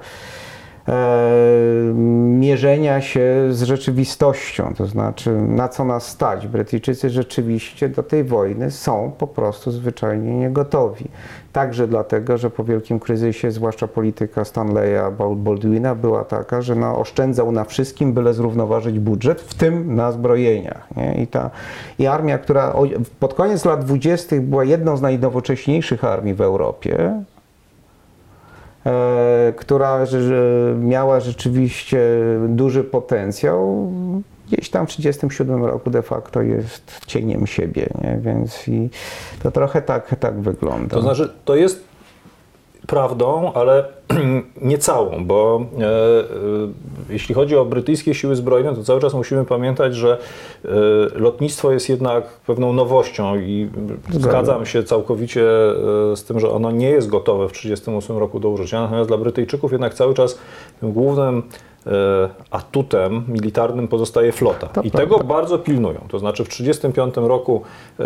mierzenia 2.38 3.00
się 3.00 3.46
z 3.50 3.62
rzeczywistością, 3.62 4.74
to 4.76 4.86
znaczy 4.86 5.30
na 5.30 5.68
co 5.68 5.84
nas 5.84 6.08
stać. 6.08 6.46
Brytyjczycy 6.46 7.10
rzeczywiście 7.10 7.88
do 7.88 8.02
tej 8.02 8.24
wojny 8.24 8.70
są 8.70 9.12
po 9.18 9.26
prostu 9.26 9.70
zwyczajnie 9.70 10.34
niegotowi. 10.34 11.04
Także 11.52 11.88
dlatego, 11.88 12.38
że 12.38 12.50
po 12.50 12.64
wielkim 12.64 13.00
kryzysie, 13.00 13.50
zwłaszcza 13.50 13.88
polityka 13.88 14.44
Stanleya 14.44 15.12
Baldwina 15.36 15.94
była 15.94 16.24
taka, 16.24 16.62
że 16.62 16.74
no, 16.74 16.98
oszczędzał 16.98 17.52
na 17.52 17.64
wszystkim, 17.64 18.12
byle 18.12 18.34
zrównoważyć 18.34 18.98
budżet, 18.98 19.40
w 19.40 19.54
tym 19.54 19.94
na 19.94 20.12
zbrojeniach. 20.12 20.88
Nie? 20.96 21.22
I, 21.22 21.26
ta, 21.26 21.50
I 21.98 22.06
armia, 22.06 22.38
która 22.38 22.74
pod 23.20 23.34
koniec 23.34 23.64
lat 23.64 23.84
20. 23.84 24.36
była 24.40 24.64
jedną 24.64 24.96
z 24.96 25.02
najnowocześniejszych 25.02 26.04
armii 26.04 26.34
w 26.34 26.40
Europie, 26.40 27.00
e, 27.00 27.31
która 29.56 30.06
że, 30.06 30.22
że 30.22 30.74
miała 30.78 31.20
rzeczywiście 31.20 32.00
duży 32.48 32.84
potencjał, 32.84 33.92
gdzieś 34.48 34.70
tam 34.70 34.86
w 34.86 34.90
1937 34.90 35.64
roku 35.64 35.90
de 35.90 36.02
facto 36.02 36.42
jest 36.42 37.00
cieniem 37.06 37.46
siebie, 37.46 37.86
nie? 38.02 38.18
więc 38.20 38.68
i 38.68 38.90
to 39.42 39.50
trochę 39.50 39.82
tak, 39.82 40.14
tak 40.20 40.40
wygląda. 40.40 40.96
To 40.96 41.02
znaczy, 41.02 41.32
to 41.44 41.56
jest 41.56 41.91
prawdą, 42.86 43.52
ale 43.52 43.84
nie 44.62 44.78
całą, 44.78 45.24
bo 45.24 45.64
e, 45.78 45.84
e, 45.84 45.88
jeśli 47.10 47.34
chodzi 47.34 47.56
o 47.56 47.64
brytyjskie 47.64 48.14
siły 48.14 48.36
zbrojne, 48.36 48.74
to 48.74 48.84
cały 48.84 49.00
czas 49.00 49.14
musimy 49.14 49.44
pamiętać, 49.44 49.94
że 49.94 50.18
e, 50.64 50.68
lotnictwo 51.14 51.72
jest 51.72 51.88
jednak 51.88 52.24
pewną 52.46 52.72
nowością 52.72 53.36
i 53.36 53.70
zgadzam 54.10 54.66
się 54.66 54.82
całkowicie 54.82 55.42
e, 55.42 56.16
z 56.16 56.24
tym, 56.24 56.40
że 56.40 56.50
ono 56.50 56.70
nie 56.70 56.90
jest 56.90 57.08
gotowe 57.08 57.48
w 57.48 57.52
1938 57.52 58.18
roku 58.18 58.40
do 58.40 58.48
użycia. 58.48 58.80
Natomiast 58.80 59.08
dla 59.08 59.18
Brytyjczyków 59.18 59.72
jednak 59.72 59.94
cały 59.94 60.14
czas 60.14 60.38
tym 60.80 60.92
głównym 60.92 61.42
e, 61.86 61.90
atutem 62.50 63.24
militarnym 63.28 63.88
pozostaje 63.88 64.32
flota. 64.32 64.68
I 64.82 64.90
tego 64.90 65.18
bardzo 65.18 65.58
pilnują. 65.58 66.00
To 66.08 66.18
znaczy 66.18 66.44
w 66.44 66.48
1935 66.48 67.28
roku 67.28 67.62
e, 68.00 68.04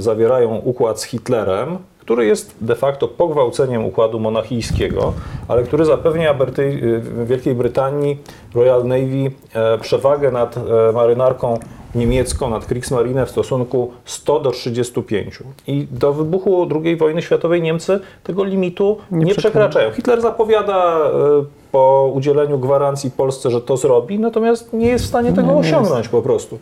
zawierają 0.00 0.56
układ 0.56 1.00
z 1.00 1.04
Hitlerem, 1.04 1.78
który 2.04 2.26
jest 2.26 2.56
de 2.60 2.74
facto 2.74 3.08
pogwałceniem 3.08 3.84
układu 3.84 4.20
monachijskiego, 4.20 5.12
ale 5.48 5.62
który 5.62 5.84
zapewnia 5.84 6.34
Bryty- 6.34 7.00
Wielkiej 7.24 7.54
Brytanii 7.54 8.18
Royal 8.54 8.84
Navy 8.84 9.30
e, 9.54 9.78
przewagę 9.78 10.30
nad 10.30 10.56
e, 10.56 10.60
marynarką 10.92 11.58
niemiecką, 11.94 12.50
nad 12.50 12.66
Kriegsmarine 12.66 13.26
w 13.26 13.30
stosunku 13.30 13.92
100 14.04 14.40
do 14.40 14.50
35. 14.50 15.38
I 15.66 15.86
do 15.90 16.12
wybuchu 16.12 16.68
II 16.84 16.96
wojny 16.96 17.22
światowej 17.22 17.62
Niemcy 17.62 18.00
tego 18.24 18.44
limitu 18.44 18.98
nie, 19.10 19.34
przekraczają. 19.34 19.90
Hitler 19.90 20.20
zapowiada 20.20 20.96
e, 20.98 21.63
po 21.74 22.10
udzieleniu 22.14 22.58
gwarancji 22.58 23.10
Polsce, 23.10 23.50
że 23.50 23.60
to 23.60 23.76
zrobi, 23.76 24.18
natomiast 24.18 24.72
nie 24.72 24.86
jest 24.86 25.04
w 25.04 25.08
stanie 25.08 25.32
tego 25.32 25.58
osiągnąć 25.58 26.08
po 26.08 26.22
prostu. 26.22 26.58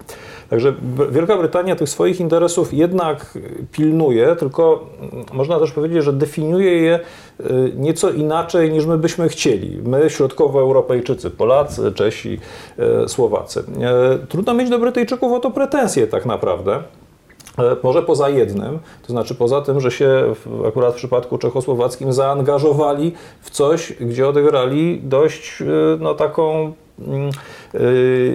Także 0.51 0.75
Wielka 1.11 1.37
Brytania 1.37 1.77
tych 1.77 1.89
swoich 1.89 2.21
interesów 2.21 2.75
jednak 2.75 3.39
pilnuje, 3.73 4.37
tylko 4.37 4.87
można 5.33 5.59
też 5.59 5.73
powiedzieć, 5.73 6.05
że 6.05 6.13
definiuje 6.13 6.73
je 6.73 7.01
y, 7.41 7.73
nieco 7.77 8.11
inaczej 8.11 8.73
niż 8.73 8.87
my 8.87 8.99
byśmy 8.99 9.29
chcieli. 9.29 9.83
My, 9.85 10.11
środkowoeuropejczycy, 10.11 11.31
Polacy, 11.31 11.93
Czesi, 11.93 12.39
y, 13.05 13.09
Słowacy. 13.09 13.65
E, 13.81 14.27
Trudno 14.27 14.55
mieć 14.55 14.71
do 14.71 14.79
Brytyjczyków 14.79 15.33
o 15.33 15.41
to 15.41 15.51
pretensje 15.51 16.07
tak 16.07 16.27
naprawdę. 16.27 16.83
E, 17.59 17.77
Może 17.83 18.03
poza 18.03 18.29
jednym, 18.29 18.79
to 19.07 19.13
znaczy 19.13 19.35
poza 19.35 19.61
tym, 19.61 19.81
że 19.81 19.91
się 19.91 20.35
w, 20.35 20.67
akurat 20.67 20.93
w 20.93 20.97
przypadku 20.97 21.39
czechosłowackim 21.39 22.13
zaangażowali 22.13 23.13
w 23.41 23.51
coś, 23.51 23.93
gdzie 24.01 24.29
odegrali 24.29 25.01
dość 25.05 25.63
e, 25.63 25.65
no, 26.01 26.15
taką 26.15 26.73
e, 27.05 27.79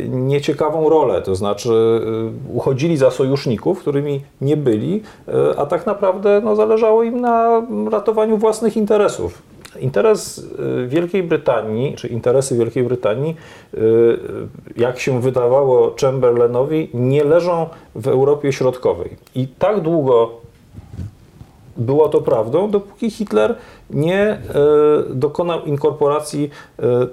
nieciekawą 0.09 0.89
rolę, 0.89 1.21
to 1.21 1.35
znaczy 1.35 2.01
e, 2.49 2.53
uchodzili 2.53 2.97
za 2.97 3.11
sojuszników, 3.11 3.79
którymi 3.79 4.21
nie 4.41 4.57
byli, 4.57 5.01
e, 5.27 5.59
a 5.59 5.65
tak 5.65 5.85
naprawdę 5.85 6.41
no, 6.43 6.55
zależało 6.55 7.03
im 7.03 7.21
na 7.21 7.61
ratowaniu 7.91 8.37
własnych 8.37 8.77
interesów. 8.77 9.41
Interes 9.79 10.37
y, 10.37 10.87
Wielkiej 10.87 11.23
Brytanii, 11.23 11.95
czy 11.95 12.07
interesy 12.07 12.57
Wielkiej 12.57 12.83
Brytanii, 12.83 13.35
y, 13.73 13.79
jak 14.77 14.99
się 14.99 15.21
wydawało 15.21 15.95
Chamberlainowi, 16.01 16.89
nie 16.93 17.23
leżą 17.23 17.69
w 17.95 18.07
Europie 18.07 18.53
Środkowej. 18.53 19.17
I 19.35 19.47
tak 19.47 19.81
długo 19.81 20.31
było 21.77 22.09
to 22.09 22.21
prawdą, 22.21 22.71
dopóki 22.71 23.11
Hitler 23.11 23.55
nie 23.89 24.41
dokonał 25.09 25.63
inkorporacji 25.65 26.49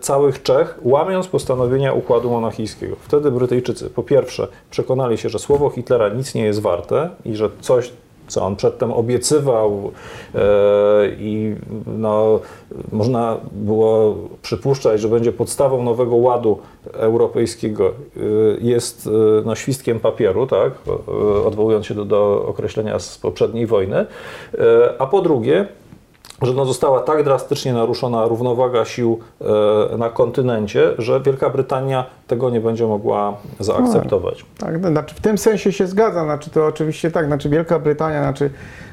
całych 0.00 0.42
Czech, 0.42 0.78
łamiąc 0.82 1.26
postanowienia 1.26 1.92
układu 1.92 2.30
monachijskiego. 2.30 2.96
Wtedy 3.00 3.30
Brytyjczycy 3.30 3.90
po 3.90 4.02
pierwsze 4.02 4.48
przekonali 4.70 5.18
się, 5.18 5.28
że 5.28 5.38
słowo 5.38 5.70
Hitlera 5.70 6.08
nic 6.08 6.34
nie 6.34 6.44
jest 6.44 6.60
warte 6.60 7.10
i 7.24 7.36
że 7.36 7.50
coś, 7.60 7.92
co 8.34 8.42
on 8.42 8.56
przedtem 8.56 8.92
obiecywał 8.92 9.90
e, 10.34 10.40
i 11.18 11.54
no, 11.86 12.40
można 12.92 13.36
było 13.52 14.16
przypuszczać, 14.42 15.00
że 15.00 15.08
będzie 15.08 15.32
podstawą 15.32 15.82
nowego 15.82 16.16
ładu 16.16 16.58
europejskiego, 16.92 17.88
e, 17.88 18.20
jest 18.60 19.06
e, 19.06 19.10
no, 19.44 19.54
świstkiem 19.54 20.00
papieru, 20.00 20.46
tak, 20.46 20.72
odwołując 21.46 21.86
się 21.86 21.94
do, 21.94 22.04
do 22.04 22.44
określenia 22.48 22.98
z 22.98 23.18
poprzedniej 23.18 23.66
wojny, 23.66 24.06
a 24.98 25.06
po 25.06 25.22
drugie, 25.22 25.66
że 26.42 26.52
no 26.52 26.66
została 26.66 27.00
tak 27.00 27.24
drastycznie 27.24 27.72
naruszona 27.72 28.26
równowaga 28.26 28.84
sił 28.84 29.18
e, 29.92 29.96
na 29.96 30.10
kontynencie, 30.10 30.90
że 30.98 31.20
Wielka 31.20 31.50
Brytania 31.50 32.04
tego 32.26 32.50
nie 32.50 32.60
będzie 32.60 32.86
mogła 32.86 33.36
zaakceptować. 33.60 34.44
Tak, 34.58 34.80
no, 34.80 34.88
znaczy 34.88 35.14
w 35.14 35.20
tym 35.20 35.38
sensie 35.38 35.72
się 35.72 35.86
zgadzam, 35.86 36.24
znaczy 36.24 36.50
to 36.50 36.66
oczywiście 36.66 37.10
tak, 37.10 37.26
znaczy 37.26 37.48
Wielka 37.48 37.78
Brytania, 37.78 38.22
znaczy 38.22 38.50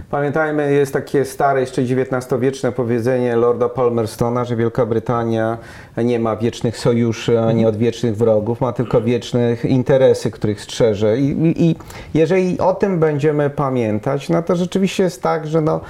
pamiętajmy, 0.09 0.73
jest 0.73 0.93
takie 0.93 1.25
stare, 1.25 1.61
jeszcze 1.61 1.81
XIX-wieczne 1.81 2.71
powiedzenie 2.71 3.35
Lorda 3.35 3.69
Palmerstona, 3.69 4.45
że 4.45 4.55
Wielka 4.55 4.85
Brytania 4.85 5.57
nie 5.97 6.19
ma 6.19 6.35
wiecznych 6.35 6.77
sojuszy 6.77 7.39
ani 7.39 7.65
odwiecznych 7.65 8.17
wrogów, 8.17 8.61
ma 8.61 8.73
tylko 8.73 9.01
wieczne 9.01 9.55
interesy, 9.63 10.31
których 10.31 10.61
strzeże 10.61 11.17
I, 11.17 11.29
i, 11.29 11.69
i 11.69 11.75
jeżeli 12.13 12.59
o 12.59 12.73
tym 12.73 12.99
będziemy 12.99 13.49
pamiętać, 13.49 14.29
no 14.29 14.43
to 14.43 14.55
rzeczywiście 14.55 15.03
jest 15.03 15.23
tak, 15.23 15.47
że 15.47 15.61
no 15.61 15.81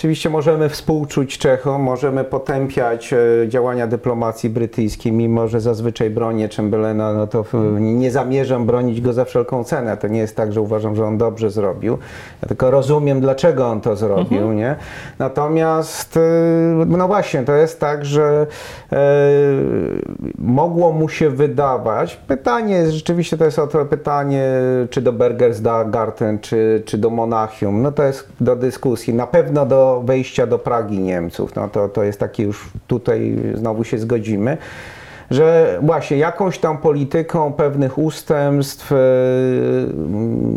Oczywiście 0.00 0.30
możemy 0.30 0.68
współczuć 0.68 1.38
Czechom, 1.38 1.82
możemy 1.82 2.24
potępiać 2.24 3.12
e, 3.12 3.18
działania 3.48 3.86
dyplomacji 3.86 4.50
brytyjskiej, 4.50 5.12
mimo 5.12 5.48
że 5.48 5.60
zazwyczaj 5.60 6.10
bronię 6.10 6.48
Chamberlaina, 6.56 7.12
no 7.12 7.26
to 7.26 7.44
nie 7.80 8.10
zamierzam 8.10 8.66
bronić 8.66 9.00
go 9.00 9.12
za 9.12 9.24
wszelką 9.24 9.64
cenę. 9.64 9.96
To 9.96 10.08
nie 10.08 10.18
jest 10.18 10.36
tak, 10.36 10.52
że 10.52 10.60
uważam, 10.60 10.96
że 10.96 11.04
on 11.04 11.18
dobrze 11.18 11.50
zrobił. 11.50 11.98
Ja 12.42 12.48
tylko 12.48 12.70
rozumiem, 12.70 13.20
dlaczego 13.20 13.66
on 13.66 13.80
to 13.80 13.96
zrobił, 13.96 14.52
nie? 14.52 14.76
Natomiast, 15.18 16.16
e, 16.16 16.20
no 16.86 17.06
właśnie, 17.08 17.42
to 17.42 17.52
jest 17.54 17.80
tak, 17.80 18.04
że 18.04 18.46
e, 18.92 18.98
mogło 20.38 20.92
mu 20.92 21.08
się 21.08 21.30
wydawać, 21.30 22.16
pytanie, 22.16 22.74
jest- 22.74 22.92
rzeczywiście 22.92 23.36
to 23.36 23.44
jest 23.44 23.58
o 23.58 23.66
to 23.66 23.84
pytanie, 23.84 24.44
czy 24.90 25.00
do 25.00 25.12
Bergersgarten, 25.12 26.38
czy, 26.38 26.82
czy 26.86 26.98
do 26.98 27.10
Monachium, 27.10 27.82
no 27.82 27.92
to 27.92 28.02
jest 28.02 28.28
do 28.40 28.56
dyskusji. 28.56 29.14
Na 29.14 29.26
pewno 29.26 29.66
do 29.66 29.89
wejścia 29.98 30.46
do 30.46 30.58
Pragi 30.58 30.98
Niemców, 30.98 31.54
no 31.56 31.68
to, 31.68 31.88
to 31.88 32.02
jest 32.02 32.20
takie 32.20 32.42
już 32.42 32.70
tutaj 32.86 33.36
znowu 33.54 33.84
się 33.84 33.98
zgodzimy 33.98 34.58
że 35.30 35.78
właśnie 35.82 36.16
jakąś 36.16 36.58
tam 36.58 36.78
polityką 36.78 37.52
pewnych 37.52 37.98
ustępstw 37.98 38.92
m, 38.92 38.98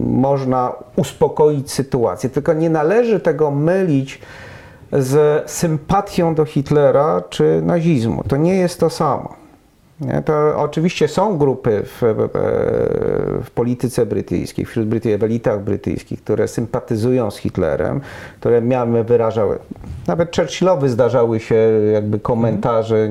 można 0.06 0.74
uspokoić 0.96 1.72
sytuację. 1.72 2.30
Tylko 2.30 2.54
nie 2.54 2.70
należy 2.70 3.20
tego 3.20 3.52
mylić 3.52 4.22
z 4.92 5.52
sympatią 5.52 6.36
do 6.36 6.46
Hitlera 6.46 7.24
czy 7.30 7.62
nazizmu. 7.63 8.24
To 8.28 8.38
nie 8.38 8.56
jest 8.56 8.80
to 8.80 8.90
samo. 8.90 9.42
To 10.25 10.53
oczywiście 10.57 11.07
są 11.07 11.38
grupy 11.38 11.83
w, 11.86 12.01
w, 13.43 13.51
polityce 13.51 14.05
brytyjskiej, 14.05 14.65
wśród 14.65 14.88
Brytyjczyków, 14.88 15.22
w 15.22 15.24
elitach 15.24 15.63
brytyjskich, 15.63 16.24
które 16.24 16.48
sympatyzują 16.48 17.31
z 17.31 17.38
Hitlerem, 17.38 18.01
które 18.39 18.62
miały, 18.62 19.03
wyrażały, 19.03 19.60
nawet 20.07 20.36
Churchillowi 20.36 20.89
zdarzały 20.89 21.39
się 21.39 21.55
jakby 21.93 22.19
komentarze 22.19 23.10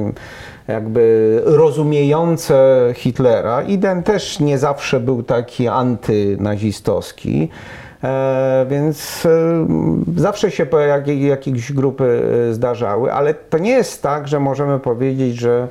jakby 0.68 1.40
rozumiejące 1.44 2.88
Hitlera. 2.94 3.62
Iden 3.62 4.02
też 4.02 4.40
nie 4.40 4.58
zawsze 4.58 5.00
był 5.00 5.22
taki 5.22 5.68
antynazistowski. 5.68 7.48
E, 8.04 8.66
więc 8.70 9.26
e, 9.26 9.66
zawsze 10.16 10.50
się 10.50 10.66
jak, 10.88 11.08
jakieś 11.08 11.72
grupy 11.72 12.22
e, 12.50 12.54
zdarzały, 12.54 13.12
ale 13.12 13.34
to 13.34 13.58
nie 13.58 13.70
jest 13.70 14.02
tak, 14.02 14.28
że 14.28 14.40
możemy 14.40 14.78
powiedzieć, 14.78 15.36
że 15.36 15.68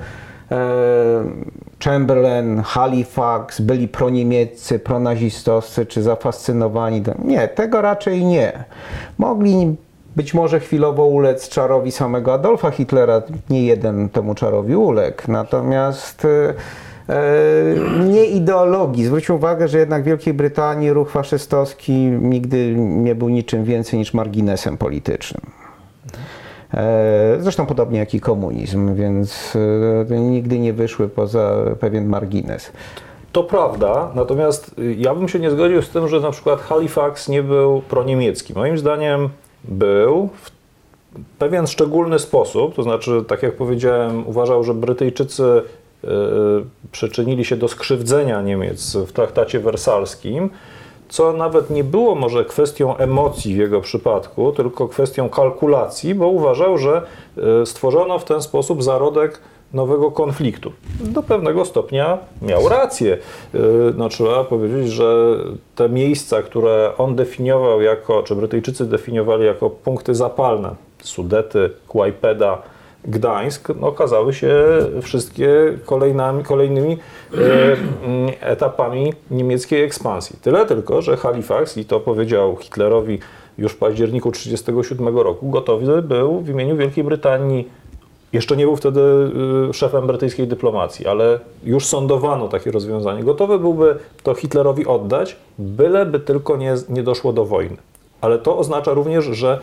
Chamberlain, 1.83 2.61
Halifax 2.61 3.61
byli 3.61 3.87
proniemieccy, 3.87 4.79
pronazistowscy 4.79 5.85
czy 5.85 6.03
zafascynowani. 6.03 7.03
Nie, 7.25 7.47
tego 7.47 7.81
raczej 7.81 8.25
nie. 8.25 8.63
Mogli 9.17 9.75
być 10.15 10.33
może 10.33 10.59
chwilowo 10.59 11.05
ulec 11.05 11.49
czarowi 11.49 11.91
samego 11.91 12.33
Adolfa 12.33 12.71
Hitlera, 12.71 13.21
nie 13.49 13.65
jeden 13.65 14.09
temu 14.09 14.35
czarowi 14.35 14.75
uległ, 14.75 15.21
natomiast 15.27 16.25
e, 16.25 16.53
e, 17.09 18.05
nie 18.05 18.25
ideologii. 18.25 19.05
Zwróćmy 19.05 19.35
uwagę, 19.35 19.67
że 19.67 19.79
jednak 19.79 20.03
w 20.03 20.05
Wielkiej 20.05 20.33
Brytanii 20.33 20.93
ruch 20.93 21.11
faszystowski 21.11 21.93
nigdy 22.21 22.75
nie 22.77 23.15
był 23.15 23.29
niczym 23.29 23.63
więcej 23.63 23.99
niż 23.99 24.13
marginesem 24.13 24.77
politycznym. 24.77 25.60
E, 26.73 27.37
Zresztą 27.39 27.65
podobnie 27.65 27.99
jak 27.99 28.13
i 28.13 28.19
komunizm, 28.19 28.95
więc 28.95 29.57
e, 30.09 30.19
nigdy 30.19 30.59
nie 30.59 30.73
wyszły 30.73 31.09
poza 31.09 31.65
pewien 31.79 32.05
margines. 32.05 32.71
To 33.31 33.43
prawda, 33.43 34.11
natomiast 34.15 34.79
y, 34.79 34.95
ja 34.95 35.15
bym 35.15 35.29
się 35.29 35.39
nie 35.39 35.51
zgodził 35.51 35.81
z 35.81 35.89
tym, 35.89 36.07
że 36.07 36.19
na 36.19 36.31
przykład 36.31 36.61
Halifax 36.61 37.29
nie 37.29 37.43
był 37.43 37.81
proniemiecki. 37.81 38.53
Moim 38.53 38.77
zdaniem 38.77 39.29
był 39.63 40.29
w 40.41 40.51
pewien 41.39 41.67
szczególny 41.67 42.19
sposób, 42.19 42.75
to 42.75 42.83
znaczy, 42.83 43.23
tak 43.27 43.43
jak 43.43 43.55
powiedziałem, 43.55 44.27
uważał, 44.27 44.63
że 44.63 44.73
Brytyjczycy 44.73 45.43
y, 45.43 46.07
przyczynili 46.91 47.45
się 47.45 47.57
do 47.57 47.67
skrzywdzenia 47.67 48.41
Niemiec 48.41 48.95
w 48.95 49.11
traktacie 49.11 49.59
wersalskim, 49.59 50.49
co 51.11 51.33
nawet 51.33 51.69
nie 51.69 51.83
było 51.83 52.15
może 52.15 52.45
kwestią 52.45 52.97
emocji 52.97 53.55
w 53.55 53.57
jego 53.57 53.81
przypadku, 53.81 54.51
tylko 54.51 54.87
kwestią 54.87 55.29
kalkulacji, 55.29 56.15
bo 56.15 56.27
uważał, 56.27 56.77
że 56.77 57.01
y, 57.61 57.65
stworzono 57.65 58.19
w 58.19 58.23
ten 58.23 58.41
sposób 58.41 58.83
zarodek 58.83 59.41
nowego 59.73 60.11
konfliktu. 60.11 60.71
Do 60.99 61.23
pewnego 61.23 61.65
stopnia 61.65 62.17
miał 62.41 62.69
rację. 62.69 63.17
Y, 63.55 63.59
No, 63.97 64.09
trzeba 64.09 64.43
powiedzieć, 64.43 64.91
że 64.91 65.37
te 65.75 65.89
miejsca, 65.89 66.41
które 66.41 66.91
on 66.97 67.15
definiował 67.15 67.81
jako, 67.81 68.23
czy 68.23 68.35
Brytyjczycy 68.35 68.85
definiowali 68.85 69.45
jako 69.45 69.69
punkty 69.69 70.15
zapalne, 70.15 70.75
Sudety, 71.03 71.69
Kłajpeda, 71.87 72.61
Gdańsk, 73.05 73.69
no, 73.79 73.87
okazały 73.87 74.33
się 74.33 74.55
wszystkie 75.01 75.49
kolejnami, 75.85 76.43
kolejnymi 76.43 76.97
e, 77.33 77.37
mm, 77.37 78.33
etapami 78.39 79.13
niemieckiej 79.31 79.83
ekspansji. 79.83 80.39
Tyle 80.41 80.65
tylko, 80.65 81.01
że 81.01 81.17
Halifax, 81.17 81.77
i 81.77 81.85
to 81.85 81.99
powiedział 81.99 82.57
Hitlerowi 82.57 83.19
już 83.57 83.71
w 83.71 83.77
październiku 83.77 84.31
1937 84.31 85.17
roku, 85.17 85.49
gotowy 85.49 86.01
był 86.01 86.41
w 86.41 86.49
imieniu 86.49 86.77
Wielkiej 86.77 87.03
Brytanii 87.03 87.69
jeszcze 88.33 88.57
nie 88.57 88.65
był 88.65 88.75
wtedy 88.75 89.01
y, 89.69 89.73
szefem 89.73 90.07
brytyjskiej 90.07 90.47
dyplomacji, 90.47 91.07
ale 91.07 91.39
już 91.63 91.85
sądowano 91.85 92.47
takie 92.47 92.71
rozwiązanie. 92.71 93.23
Gotowy 93.23 93.59
byłby 93.59 93.95
to 94.23 94.33
Hitlerowi 94.33 94.85
oddać, 94.85 95.35
byleby 95.59 96.19
tylko 96.19 96.57
nie, 96.57 96.75
nie 96.89 97.03
doszło 97.03 97.33
do 97.33 97.45
wojny. 97.45 97.77
Ale 98.21 98.39
to 98.39 98.57
oznacza 98.57 98.93
również, 98.93 99.25
że 99.25 99.59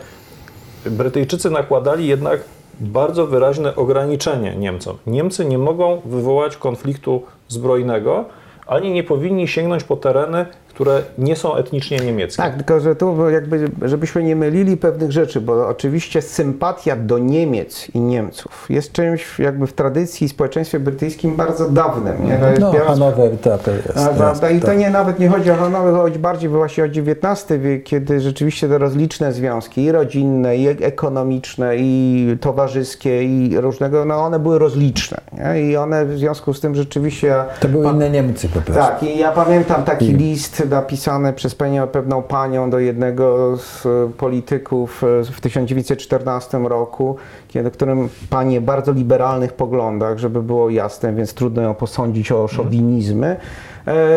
Brytyjczycy 0.85 1.49
nakładali 1.49 2.07
jednak 2.07 2.39
bardzo 2.79 3.27
wyraźne 3.27 3.75
ograniczenie 3.75 4.55
Niemcom. 4.55 4.97
Niemcy 5.07 5.45
nie 5.45 5.57
mogą 5.57 6.01
wywołać 6.05 6.57
konfliktu 6.57 7.23
zbrojnego, 7.47 8.25
ani 8.67 8.91
nie 8.91 9.03
powinni 9.03 9.47
sięgnąć 9.47 9.83
po 9.83 9.95
tereny, 9.95 10.45
które 10.79 11.01
nie 11.17 11.35
są 11.35 11.55
etnicznie 11.55 11.97
niemieckie. 11.97 12.43
Tak, 12.43 12.55
tylko 12.55 12.79
że 12.79 12.95
tu 12.95 13.29
jakby, 13.29 13.69
żebyśmy 13.81 14.23
nie 14.23 14.35
mylili 14.35 14.77
pewnych 14.77 15.11
rzeczy, 15.11 15.41
bo 15.41 15.67
oczywiście 15.67 16.21
sympatia 16.21 16.95
do 16.95 17.17
Niemiec 17.17 17.87
i 17.93 17.99
Niemców 17.99 18.65
jest 18.69 18.91
czymś 18.91 19.39
jakby 19.39 19.67
w 19.67 19.73
tradycji 19.73 20.25
i 20.25 20.29
społeczeństwie 20.29 20.79
brytyjskim 20.79 21.35
bardzo 21.35 21.69
dawnym. 21.69 22.25
Nie? 22.25 22.37
To 22.37 22.47
jest 22.49 22.61
No, 22.61 22.71
biorąc- 22.73 22.87
Hanower, 22.99 23.37
tak, 23.37 23.61
to 23.63 23.71
jest. 23.71 23.97
A, 23.97 24.29
jest? 24.29 24.43
I 24.57 24.59
to 24.59 24.67
tak. 24.67 24.77
nie, 24.77 24.89
nawet 24.89 25.19
nie 25.19 25.29
chodzi 25.29 25.51
o 25.51 25.55
Hanower, 25.55 25.93
chodzi 25.93 26.19
bardziej 26.19 26.49
właśnie 26.49 26.83
o 26.83 26.87
XIX 26.87 27.59
wiek, 27.61 27.83
kiedy 27.83 28.19
rzeczywiście 28.19 28.67
te 28.69 28.77
rozliczne 28.77 29.33
związki 29.33 29.83
i 29.83 29.91
rodzinne, 29.91 30.57
i 30.57 30.67
ek- 30.67 30.81
ekonomiczne, 30.81 31.73
i 31.77 32.37
towarzyskie, 32.41 33.23
i 33.23 33.57
różnego, 33.61 34.05
no 34.05 34.15
one 34.15 34.39
były 34.39 34.59
rozliczne. 34.59 35.17
Nie? 35.37 35.61
I 35.61 35.77
one 35.77 36.05
w 36.05 36.17
związku 36.17 36.53
z 36.53 36.59
tym 36.61 36.75
rzeczywiście... 36.75 37.35
To 37.59 37.67
były 37.67 37.87
inne 37.87 38.09
Niemcy 38.09 38.49
po 38.49 38.61
prostu. 38.61 38.73
Tak, 38.83 39.03
i 39.03 39.17
ja 39.19 39.31
pamiętam 39.31 39.83
taki 39.83 40.13
list 40.13 40.68
napisany 40.69 41.33
przez 41.33 41.55
panią, 41.55 41.87
pewną 41.87 42.21
panią 42.21 42.69
do 42.69 42.79
jednego 42.79 43.57
z 43.57 43.85
e, 43.85 43.89
polityków 44.17 45.03
e, 45.03 45.23
w 45.23 45.41
1914 45.41 46.57
roku, 46.57 47.15
kiedy, 47.47 47.71
którym 47.71 48.09
pani 48.29 48.57
o 48.57 48.61
bardzo 48.61 48.91
liberalnych 48.91 49.53
poglądach, 49.53 50.17
żeby 50.17 50.43
było 50.43 50.69
jasne, 50.69 51.13
więc 51.13 51.33
trudno 51.33 51.61
ją 51.61 51.73
posądzić 51.73 52.31
o 52.31 52.47
szowinizmy, 52.47 53.27
e, 53.27 53.37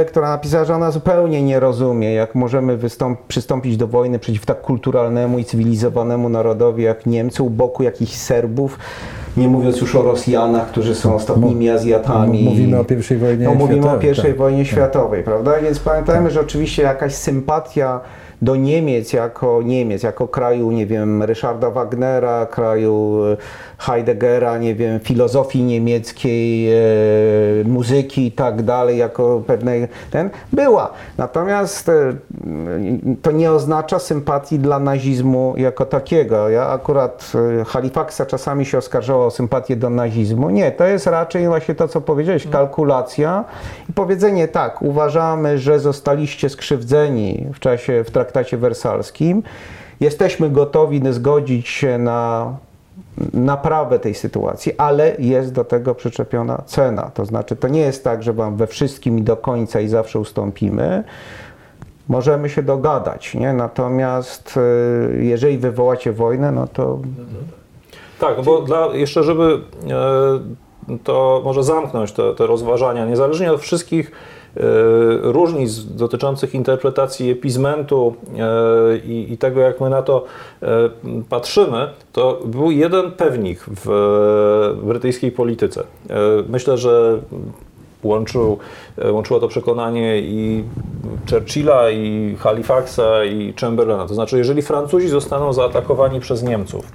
która 0.09 0.29
napisała, 0.29 0.65
że 0.65 0.75
ona 0.75 0.91
zupełnie 0.91 1.43
nie 1.43 1.61
rozumie, 1.61 2.15
jak 2.15 2.35
możemy 2.35 2.79
przystąpić 3.29 3.77
do 3.77 3.87
wojny 3.87 4.19
przeciw 4.19 4.47
tak 4.47 4.61
kulturalnemu 4.61 5.39
i 5.39 5.45
cywilizowanemu 5.45 6.29
narodowi 6.29 6.83
jak 6.83 7.07
Niemcy 7.07 7.43
u 7.43 7.51
boku 7.51 7.83
jakichś 7.83 8.13
Serbów, 8.13 8.79
nie 9.37 9.49
mówiąc 9.49 9.81
już 9.81 9.97
o 9.97 10.03
Rosjanach, 10.03 10.69
którzy 10.69 10.95
są 10.95 11.15
ostatnimi 11.15 11.71
Azjatami. 11.71 12.45
Mówimy 12.45 12.79
o 12.79 12.85
pierwszej 12.85 13.19
wojnie 13.19 13.45
no, 13.45 13.55
mówimy 13.55 13.79
o 13.79 13.83
światowej, 13.83 14.01
pierwszej 14.01 14.31
tak. 14.31 14.39
wojnie 14.39 14.65
światowej, 14.65 15.23
prawda? 15.23 15.53
Więc 15.63 15.79
pamiętajmy, 15.79 16.31
że 16.31 16.41
oczywiście 16.41 16.83
jakaś 16.83 17.15
sympatia 17.15 18.01
do 18.43 18.57
Niemiec 18.57 19.13
jako 19.13 19.63
Niemiec, 19.63 20.03
jako 20.03 20.29
kraju, 20.29 20.71
nie 20.71 20.87
wiem, 20.87 21.23
Ryszarda 21.23 21.71
Wagnera, 21.71 22.47
kraju 22.47 23.25
e, 23.25 23.37
Heideggera, 23.79 24.59
nie 24.59 24.75
wiem, 24.75 25.01
filozofii 25.01 25.63
niemieckiej, 25.63 26.73
e, 26.73 26.79
muzyki 27.65 28.27
i 28.27 28.33
tak 28.33 28.63
dalej, 28.63 28.99
jako 28.99 29.43
pewnej 29.47 29.89
ten, 30.11 30.31
była. 30.53 30.91
Natomiast 31.19 31.89
e, 31.89 31.93
to 33.23 33.31
nie 33.31 33.53
oznacza 33.53 33.99
sympatii 33.99 34.59
dla 34.59 34.79
nazizmu 34.79 35.55
jako 35.57 35.87
takiego. 35.87 36.49
Ja 36.49 36.69
akurat 36.69 37.33
Halifaxa 37.67 38.27
czasami 38.27 38.67
się 38.67 38.79
oskarżało 38.79 39.27
o 39.27 39.31
sympatię 39.31 39.77
do 39.77 39.91
nazizmu. 39.91 40.51
Nie, 40.51 40.73
to 40.73 40.85
jest 40.85 41.07
raczej 41.07 41.47
właśnie 41.47 41.75
to, 41.75 41.89
co 41.89 42.01
powiedziałeś, 42.01 42.47
kalkulacja 42.47 43.45
i 43.91 43.93
powiedzenie 43.93 44.49
tak, 44.49 44.83
uważamy, 44.83 45.59
że 45.59 45.81
zostaliście 45.81 46.49
skrzywdzeni 46.49 47.47
w 47.55 47.61
czasie, 47.61 48.05
w 48.05 48.11
traktacie 48.33 48.57
wersalskim. 48.57 49.43
Jesteśmy 50.01 50.51
gotowi 50.51 51.03
zgodzić 51.11 51.69
się 51.69 51.99
na 51.99 52.57
naprawę 53.33 53.99
tej 53.99 54.15
sytuacji, 54.15 54.73
ale 54.79 55.17
jest 55.19 55.53
do 55.53 55.65
tego 55.65 55.95
przyczepiona 55.95 56.63
cena. 56.67 57.11
To 57.15 57.25
znaczy, 57.25 57.57
to 57.57 57.69
nie 57.69 57.81
jest 57.81 58.05
tak, 58.05 58.23
że 58.23 58.33
wam 58.33 58.57
we 58.57 58.67
wszystkim 58.67 59.19
i 59.19 59.23
do 59.23 59.37
końca 59.37 59.81
i 59.81 59.89
zawsze 59.89 60.19
ustąpimy. 60.19 61.05
Możemy 62.09 62.49
się 62.49 62.63
dogadać, 62.63 63.35
nie? 63.35 63.53
Natomiast 63.53 64.57
y, 64.57 65.25
jeżeli 65.25 65.59
wywołacie 65.59 66.13
wojnę, 66.13 66.53
no 66.53 66.67
to 66.67 66.99
Tak, 68.21 68.37
no 68.37 68.43
bo 68.43 68.63
dla, 68.63 68.87
jeszcze 68.87 69.23
żeby 69.23 69.61
e, 69.91 70.99
to 71.05 71.43
może 71.45 71.63
zamknąć 71.63 72.13
te, 72.13 72.35
te 72.35 72.47
rozważania, 72.47 73.07
niezależnie 73.07 73.53
od 73.53 73.61
wszystkich 73.61 74.11
różnic 75.23 75.85
dotyczących 75.85 76.55
interpretacji 76.55 77.31
epizmentu 77.31 78.15
e, 78.39 78.97
i, 78.97 79.39
tego, 79.39 79.61
jak 79.61 79.81
my 79.81 79.91
na 79.91 80.03
to 80.03 80.25
e, 80.63 80.67
patrzymy, 81.29 81.89
to 82.13 82.41
był 82.45 82.71
jeden 82.71 83.13
pewnik 83.13 83.61
w 83.61 83.91
e, 84.83 84.87
brytyjskiej 84.87 85.33
polityce. 85.33 85.81
E, 85.81 86.17
myślę, 86.49 86.79
że 86.79 87.19
łączył, 88.03 88.59
e, 88.99 89.13
łączyło 89.13 89.41
to 89.41 89.49
przekonanie 89.49 90.21
i 90.21 90.65
Churchilla, 91.31 91.91
i 91.91 92.37
Halifaxa, 92.39 93.25
i 93.25 93.55
Chamberlaina. 93.61 94.07
To 94.07 94.15
znaczy, 94.15 94.39
jeżeli 94.39 94.63
Francuzi 94.63 95.09
zostaną 95.09 95.53
zaatakowani 95.53 96.21
przez 96.21 96.43
Niemców, 96.43 96.93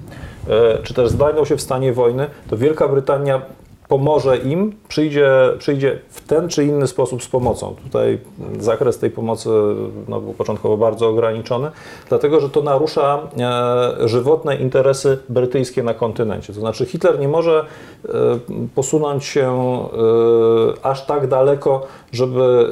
e, 0.48 0.78
czy 0.82 0.94
też 0.94 1.08
znajdą 1.08 1.44
się 1.44 1.56
w 1.56 1.60
stanie 1.60 1.92
wojny, 1.92 2.26
to 2.50 2.56
Wielka 2.56 2.88
Brytania 2.88 3.42
pomoże 3.88 4.36
im, 4.38 4.72
przyjdzie, 4.88 5.30
przyjdzie 5.58 5.98
w 6.10 6.20
ten 6.20 6.48
czy 6.48 6.64
inny 6.64 6.86
sposób 6.86 7.22
z 7.22 7.28
pomocą. 7.28 7.74
Tutaj 7.84 8.18
zakres 8.60 8.98
tej 8.98 9.10
pomocy 9.10 9.48
no, 10.08 10.20
był 10.20 10.32
początkowo 10.32 10.76
bardzo 10.76 11.08
ograniczony, 11.08 11.70
dlatego 12.08 12.40
że 12.40 12.50
to 12.50 12.62
narusza 12.62 13.18
e, 14.02 14.08
żywotne 14.08 14.56
interesy 14.56 15.18
brytyjskie 15.28 15.82
na 15.82 15.94
kontynencie. 15.94 16.52
To 16.52 16.60
znaczy 16.60 16.86
Hitler 16.86 17.18
nie 17.20 17.28
może 17.28 17.64
e, 18.04 18.10
posunąć 18.74 19.24
się 19.24 19.48
e, 19.52 20.86
aż 20.86 21.06
tak 21.06 21.26
daleko, 21.26 21.86
żeby 22.12 22.68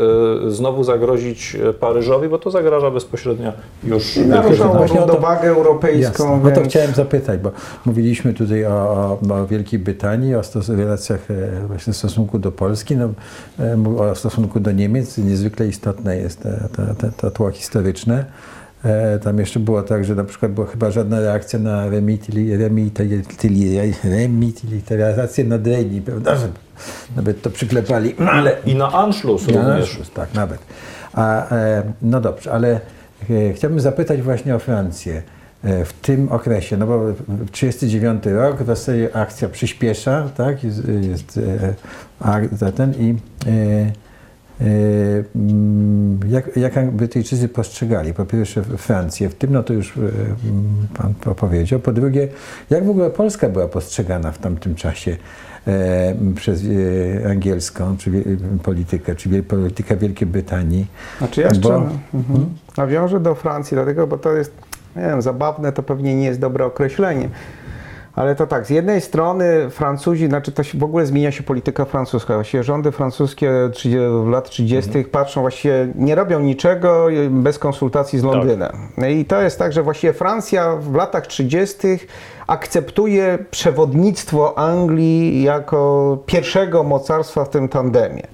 e, 0.46 0.50
znowu 0.50 0.84
zagrozić 0.84 1.56
Paryżowi, 1.80 2.28
bo 2.28 2.38
to 2.38 2.50
zagraża 2.50 2.90
bezpośrednio 2.90 3.52
już 3.84 4.16
naruszało 4.16 4.48
Brytanii. 4.50 4.76
Właśnie 4.76 5.00
o 5.00 5.06
to- 5.06 5.12
równowagę 5.12 5.48
europejską. 5.48 6.24
Jasne. 6.24 6.40
No 6.44 6.50
to 6.50 6.60
więc- 6.60 6.68
chciałem 6.68 6.94
zapytać, 6.94 7.40
bo 7.40 7.50
mówiliśmy 7.86 8.34
tutaj 8.34 8.64
o, 8.66 9.18
o, 9.30 9.46
Wielkiej 9.46 9.78
Brytanii, 9.78 10.34
o 10.34 10.40
stos- 10.40 10.76
relacjach 10.76 11.05
e, 11.14 11.66
właśnie 11.66 11.92
w 11.92 11.96
stosunku 11.96 12.38
do 12.38 12.52
Polski, 12.52 12.96
no, 12.96 13.08
e, 13.60 13.98
o 13.98 14.14
stosunku 14.14 14.60
do 14.60 14.72
Niemiec. 14.72 15.18
Niezwykle 15.18 15.68
istotne 15.68 16.16
jest 16.16 16.40
te- 16.40 16.68
te- 16.76 16.94
te- 16.94 17.12
to 17.16 17.30
tło 17.30 17.50
historyczne. 17.50 18.24
E, 18.84 19.18
Tam 19.18 19.38
jeszcze 19.38 19.60
było 19.60 19.82
tak, 19.82 20.04
że 20.04 20.14
na 20.14 20.24
przykład 20.24 20.52
była 20.52 20.66
chyba 20.66 20.90
żadna 20.90 21.20
reakcja 21.20 21.58
na 21.58 21.86
remitili- 21.86 22.58
remitili- 22.58 23.22
remilitaryzację 24.04 25.44
nad 25.44 25.66
Reyni, 25.66 26.00
prawda? 26.02 26.36
Że 26.36 26.48
nawet 27.16 27.42
to 27.42 27.50
przyklepali, 27.50 28.14
no, 28.18 28.30
ale 28.30 28.56
I 28.66 28.74
na 28.74 28.92
Anschluss 28.92 29.46
ja, 29.48 29.68
również. 29.68 30.00
Tak, 30.14 30.34
nawet. 30.34 30.58
A, 31.12 31.50
e, 31.54 31.82
no 32.02 32.20
dobrze, 32.20 32.52
ale 32.52 32.80
e, 33.30 33.52
chciałbym 33.52 33.80
zapytać 33.80 34.22
właśnie 34.22 34.54
o 34.56 34.58
Francję. 34.58 35.22
E, 35.64 35.84
w 35.84 35.92
tym 35.92 36.28
okresie, 36.32 36.76
no 36.76 36.86
bo 36.86 37.00
39 37.52 38.26
rok, 38.26 38.62
w 38.62 38.66
zasadzie 38.66 39.16
akcja 39.16 39.48
przyspiesza, 39.48 40.28
tak, 40.36 40.64
jest, 40.64 40.82
jest 41.00 41.40
e, 42.60 42.72
ten 42.72 42.94
i 42.94 43.14
e, 43.46 43.50
e, 43.50 44.64
mm, 45.36 46.20
jak, 46.28 46.56
jak 46.56 46.90
Brytyjczycy 46.90 47.48
postrzegali, 47.48 48.14
po 48.14 48.24
pierwsze 48.24 48.62
Francję 48.62 49.28
w 49.28 49.34
tym, 49.34 49.52
no 49.52 49.62
to 49.62 49.72
już 49.72 49.96
e, 49.96 50.00
pan 50.96 51.14
po- 51.14 51.34
powiedział, 51.34 51.80
po 51.80 51.92
drugie, 51.92 52.28
jak 52.70 52.84
w 52.84 52.90
ogóle 52.90 53.10
Polska 53.10 53.48
była 53.48 53.68
postrzegana 53.68 54.32
w 54.32 54.38
tamtym 54.38 54.74
czasie 54.74 55.16
e, 55.66 56.14
przez 56.36 56.62
angielską, 57.30 57.96
czy 57.96 58.10
politykę, 58.62 59.14
czy 59.14 59.42
politykę 59.42 59.96
Wielkiej 59.96 60.28
Brytanii. 60.28 60.86
Znaczy 61.18 61.40
ja 61.40 61.48
jeszcze 61.48 61.62
Bo- 61.62 61.88
mhm. 62.14 62.46
nawiążę 62.76 63.20
do 63.20 63.34
Francji, 63.34 63.74
dlatego, 63.74 64.06
bo 64.06 64.18
to 64.18 64.32
jest, 64.32 64.52
nie 64.96 65.02
wiem, 65.02 65.22
zabawne 65.22 65.72
to 65.72 65.82
pewnie 65.82 66.14
nie 66.14 66.26
jest 66.26 66.40
dobre 66.40 66.64
określenie. 66.64 67.28
Ale 68.16 68.34
to 68.34 68.46
tak, 68.46 68.66
z 68.66 68.70
jednej 68.70 69.00
strony 69.00 69.70
Francuzi, 69.70 70.26
znaczy 70.26 70.52
to 70.52 70.62
się, 70.62 70.78
w 70.78 70.82
ogóle 70.82 71.06
zmienia 71.06 71.32
się 71.32 71.42
polityka 71.42 71.84
francuska. 71.84 72.34
Właściwie 72.34 72.62
rządy 72.62 72.92
francuskie 72.92 73.50
30, 73.72 73.98
w 74.24 74.28
lat 74.28 74.50
30. 74.50 75.04
patrzą, 75.04 75.40
właściwie 75.40 75.88
nie 75.94 76.14
robią 76.14 76.40
niczego 76.40 77.06
bez 77.30 77.58
konsultacji 77.58 78.18
z 78.18 78.22
Londynem. 78.22 78.72
No 78.96 79.06
I 79.06 79.24
to 79.24 79.42
jest 79.42 79.58
tak, 79.58 79.72
że 79.72 79.82
właściwie 79.82 80.12
Francja 80.12 80.76
w 80.76 80.94
latach 80.94 81.26
30. 81.26 81.78
akceptuje 82.46 83.38
przewodnictwo 83.50 84.58
Anglii 84.58 85.42
jako 85.42 86.18
pierwszego 86.26 86.82
mocarstwa 86.82 87.44
w 87.44 87.48
tym 87.50 87.68
tandemie. 87.68 88.26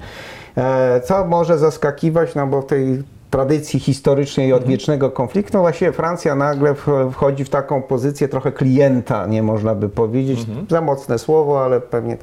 E, 0.57 1.01
Co 1.01 1.27
może 1.27 1.59
zaskakiwać, 1.59 2.35
no 2.35 2.46
bo 2.46 2.62
w 2.62 2.66
tej 2.66 3.03
tradycji 3.33 3.81
historycznej 3.81 4.49
i 4.49 4.53
odwiecznego 4.53 5.11
konfliktu, 5.11 5.57
no 5.59 5.61
właśnie 5.61 5.92
Francja 5.92 6.35
nagle 6.35 6.75
wchodzi 7.12 7.45
w 7.45 7.51
taką 7.51 7.83
pozycję 7.83 8.29
trochę 8.29 8.53
klienta, 8.53 9.27
nie 9.27 9.42
można 9.42 9.75
by 9.75 9.88
powiedzieć, 9.88 10.47
za 10.71 10.81
mocne 10.81 11.18
słowo, 11.18 11.64
ale 11.64 11.81
pewnie. 11.81 12.16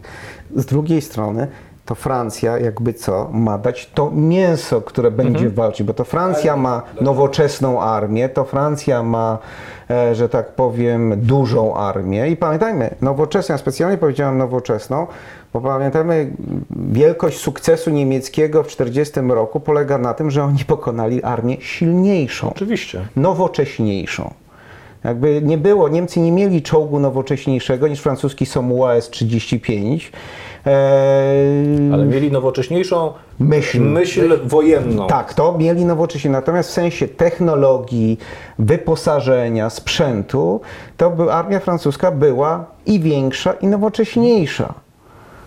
Z 0.56 0.65
drugiej 0.65 1.02
strony, 1.02 1.48
to 1.89 1.95
Francja, 1.95 2.58
jakby 2.58 2.93
co, 2.93 3.30
ma 3.32 3.58
dać 3.58 3.89
to 3.93 4.12
mięso, 4.12 4.82
które 4.82 5.12
będzie 5.12 5.49
walczyć, 5.49 5.88
bo 5.88 5.93
to 5.93 6.04
Francja 6.04 6.58
ma 6.58 6.82
nowoczesną 7.02 7.82
armię, 7.82 8.30
to 8.30 8.45
Francja 8.45 9.04
ma, 9.04 9.38
e, 9.89 10.15
że 10.15 10.30
tak 10.30 10.52
powiem, 10.52 11.13
dużą 11.21 11.75
armię. 11.75 12.30
I 12.30 12.38
pamiętajmy, 12.38 12.95
nowoczesną, 13.02 13.54
ja 13.54 13.58
specjalnie 13.58 13.97
powiedziałem 13.97 14.38
nowoczesną, 14.38 15.08
bo 15.54 15.62
pamiętajmy, 15.62 16.32
wielkość 16.91 17.39
sukcesu 17.39 17.89
niemieckiego 17.89 18.63
w 18.63 18.67
1940 18.67 19.36
roku 19.36 19.60
polega 19.60 19.97
na 19.97 20.13
tym, 20.13 20.32
że 20.32 20.43
oni 20.43 20.65
pokonali 20.65 21.23
armię 21.23 21.58
silniejszą 21.62 22.49
Oczywiście. 22.49 23.06
nowocześniejszą. 23.15 24.34
Jakby 25.04 25.41
nie 25.41 25.58
było, 25.58 25.89
Niemcy 25.89 26.19
nie 26.19 26.32
mieli 26.32 26.62
czołgu 26.62 26.99
nowocześniejszego 26.99 27.88
niż 27.88 27.99
francuski 27.99 28.45
Somuła 28.45 28.93
S-35. 28.93 29.99
Eee, 30.70 31.94
Ale 31.94 32.06
mieli 32.06 32.32
nowocześniejszą 32.32 33.14
Myśl. 33.40 33.82
myśl 33.82 34.40
wojenną. 34.48 35.08
tak, 35.08 35.34
to 35.34 35.58
mieli 35.58 35.86
nowocześnie. 35.86 36.32
Natomiast 36.32 36.70
w 36.70 36.74
sensie 36.74 37.08
technologii, 37.08 38.18
wyposażenia, 38.60 39.70
sprzętu, 39.70 40.62
to 40.98 41.10
by, 41.10 41.34
armia 41.34 41.60
francuska 41.60 42.12
była 42.12 42.66
i 42.86 43.00
większa, 43.00 43.54
i 43.54 43.68
nowocześniejsza. 43.68 44.74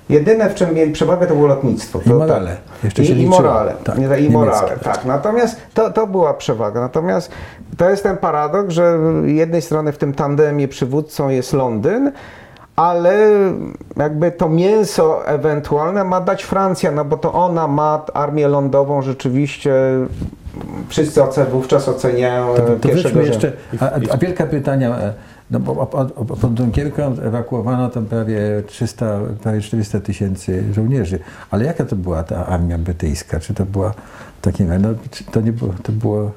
Jedyne, 0.08 0.50
w 0.50 0.54
czym 0.54 0.74
mieli 0.74 0.92
przewagę, 0.92 1.26
to 1.26 1.34
było 1.34 1.46
lotnictwo. 1.46 2.00
I 2.06 2.08
To, 2.08 2.14
morale. 2.14 2.46
Tak. 2.50 2.84
Jeszcze 2.84 3.02
I, 3.02 3.06
się 3.06 3.12
I 3.12 3.16
liczyło. 3.16 3.36
morale. 3.36 3.74
Tak, 3.84 3.98
Nie, 3.98 4.18
I 4.18 4.30
morale, 4.30 4.76
tak. 4.82 5.04
Natomiast 5.04 5.56
to, 5.74 5.90
to 5.90 6.06
była 6.06 6.34
przewaga. 6.34 6.80
Natomiast 6.80 7.30
to 7.76 7.90
jest 7.90 8.02
ten 8.02 8.16
paradoks, 8.16 8.74
że 8.74 8.98
z 9.24 9.30
jednej 9.30 9.62
strony 9.62 9.92
w 9.92 9.98
tym 9.98 10.12
tandemie 10.12 10.68
przywódcą 10.68 11.28
jest 11.28 11.52
Londyn, 11.52 12.12
ale 12.76 13.18
jakby 13.96 14.32
to 14.32 14.48
mięso 14.48 15.26
ewentualne 15.26 16.04
ma 16.04 16.20
dać 16.20 16.42
Francja, 16.42 16.90
no 16.92 17.04
bo 17.04 17.16
to 17.16 17.32
ona 17.32 17.68
ma 17.68 18.04
armię 18.14 18.48
lądową 18.48 19.02
rzeczywiście. 19.02 19.72
Wszyscy 20.88 21.22
oce- 21.22 21.46
wówczas 21.50 21.88
oceniają 21.88 22.54
To, 22.54 22.62
e, 22.62 22.66
to 22.66 22.88
pierwszego 22.88 22.92
wróćmy 23.20 23.32
rzędu. 23.32 23.46
jeszcze, 23.46 23.52
a, 24.10 24.14
a 24.14 24.16
Wielka 24.16 24.46
Brytania, 24.46 24.98
e, 24.98 25.12
no 25.50 25.60
bo 25.60 25.86
pod 26.40 26.54
Dunkierką 26.54 27.02
ewakuowano 27.22 27.88
tam 27.90 28.06
prawie 28.06 28.40
300, 28.66 29.18
prawie 29.42 29.60
400 29.60 30.00
tysięcy 30.00 30.64
żołnierzy, 30.74 31.18
ale 31.50 31.64
jaka 31.64 31.84
to 31.84 31.96
była 31.96 32.22
ta 32.22 32.46
armia 32.46 32.78
brytyjska? 32.78 33.40
Czy 33.40 33.54
to 33.54 33.64
była 33.66 33.94
takie, 34.42 34.64
no 34.64 34.88
to 35.32 35.40
nie 35.40 35.52
było, 35.52 35.72
to 35.82 35.92
było 35.92 36.30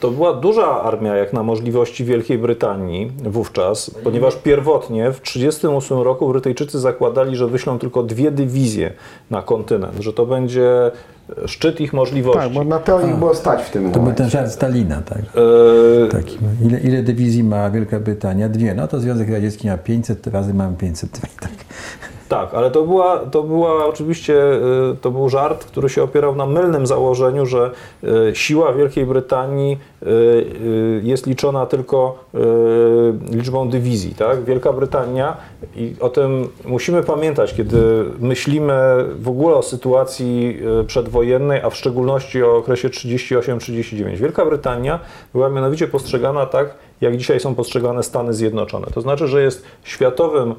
To 0.00 0.10
była 0.10 0.32
duża 0.34 0.82
armia 0.82 1.16
jak 1.16 1.32
na 1.32 1.42
możliwości 1.42 2.04
Wielkiej 2.04 2.38
Brytanii 2.38 3.12
wówczas, 3.24 3.90
ponieważ 4.04 4.36
pierwotnie 4.36 5.12
w 5.12 5.20
1938 5.20 5.98
roku 5.98 6.28
Brytyjczycy 6.28 6.78
zakładali, 6.80 7.36
że 7.36 7.46
wyślą 7.46 7.78
tylko 7.78 8.02
dwie 8.02 8.30
dywizje 8.30 8.92
na 9.30 9.42
kontynent, 9.42 10.00
że 10.00 10.12
to 10.12 10.26
będzie 10.26 10.90
szczyt 11.46 11.80
ich 11.80 11.92
możliwości. 11.92 12.40
Tak, 12.40 12.52
bo 12.52 12.64
na 12.64 12.78
to 12.78 13.06
ich 13.08 13.14
było 13.16 13.34
stać 13.34 13.62
w 13.62 13.70
tym 13.70 13.84
To 13.84 13.90
był 13.90 14.00
momencie. 14.02 14.18
ten 14.22 14.30
żart 14.30 14.50
Stalina, 14.52 15.02
tak? 15.02 15.18
E, 15.18 16.08
Taki, 16.08 16.38
ile, 16.66 16.80
ile 16.80 17.02
dywizji 17.02 17.44
ma 17.44 17.70
Wielka 17.70 18.00
Brytania? 18.00 18.48
Dwie. 18.48 18.74
No 18.74 18.88
to 18.88 19.00
Związek 19.00 19.30
Radziecki 19.30 19.68
ma 19.68 19.76
500, 19.78 20.26
razy 20.26 20.54
mamy 20.54 20.76
500. 20.76 21.10
Tak. 21.40 21.50
Tak, 22.30 22.54
ale 22.54 22.70
to 22.70 22.82
była, 22.82 23.18
to 23.18 23.42
była 23.42 23.86
oczywiście, 23.86 24.34
y, 24.92 24.96
to 25.00 25.10
był 25.10 25.28
żart, 25.28 25.64
który 25.64 25.88
się 25.88 26.02
opierał 26.02 26.36
na 26.36 26.46
mylnym 26.46 26.86
założeniu, 26.86 27.46
że 27.46 27.70
y, 28.04 28.34
siła 28.34 28.72
Wielkiej 28.72 29.06
Brytanii 29.06 29.78
y, 30.02 31.00
jest 31.04 31.26
liczona 31.26 31.66
tylko 31.66 32.24
liczbą 33.30 33.68
dywizji, 33.68 34.14
tak? 34.14 34.44
Wielka 34.44 34.72
Brytania 34.72 35.36
i 35.76 35.94
o 36.00 36.08
tym 36.08 36.48
musimy 36.64 37.02
pamiętać, 37.02 37.54
kiedy 37.54 38.04
myślimy 38.20 38.74
w 39.18 39.28
ogóle 39.28 39.56
o 39.56 39.62
sytuacji 39.62 40.60
przedwojennej, 40.86 41.60
a 41.62 41.70
w 41.70 41.76
szczególności 41.76 42.42
o 42.42 42.56
okresie 42.56 42.88
38-39. 42.88 44.16
Wielka 44.16 44.46
Brytania 44.46 45.00
była 45.32 45.48
mianowicie 45.48 45.88
postrzegana 45.88 46.46
tak, 46.46 46.74
jak 47.00 47.16
dzisiaj 47.16 47.40
są 47.40 47.54
postrzegane 47.54 48.02
Stany 48.02 48.34
Zjednoczone. 48.34 48.86
To 48.94 49.00
znaczy, 49.00 49.28
że 49.28 49.42
jest 49.42 49.64
światowym 49.84 50.54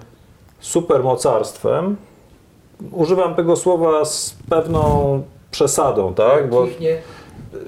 supermocarstwem. 0.61 1.95
Używam 2.91 3.35
tego 3.35 3.55
słowa 3.55 4.05
z 4.05 4.35
pewną 4.49 5.23
przesadą, 5.51 6.13
tak? 6.13 6.49
Bo 6.49 6.65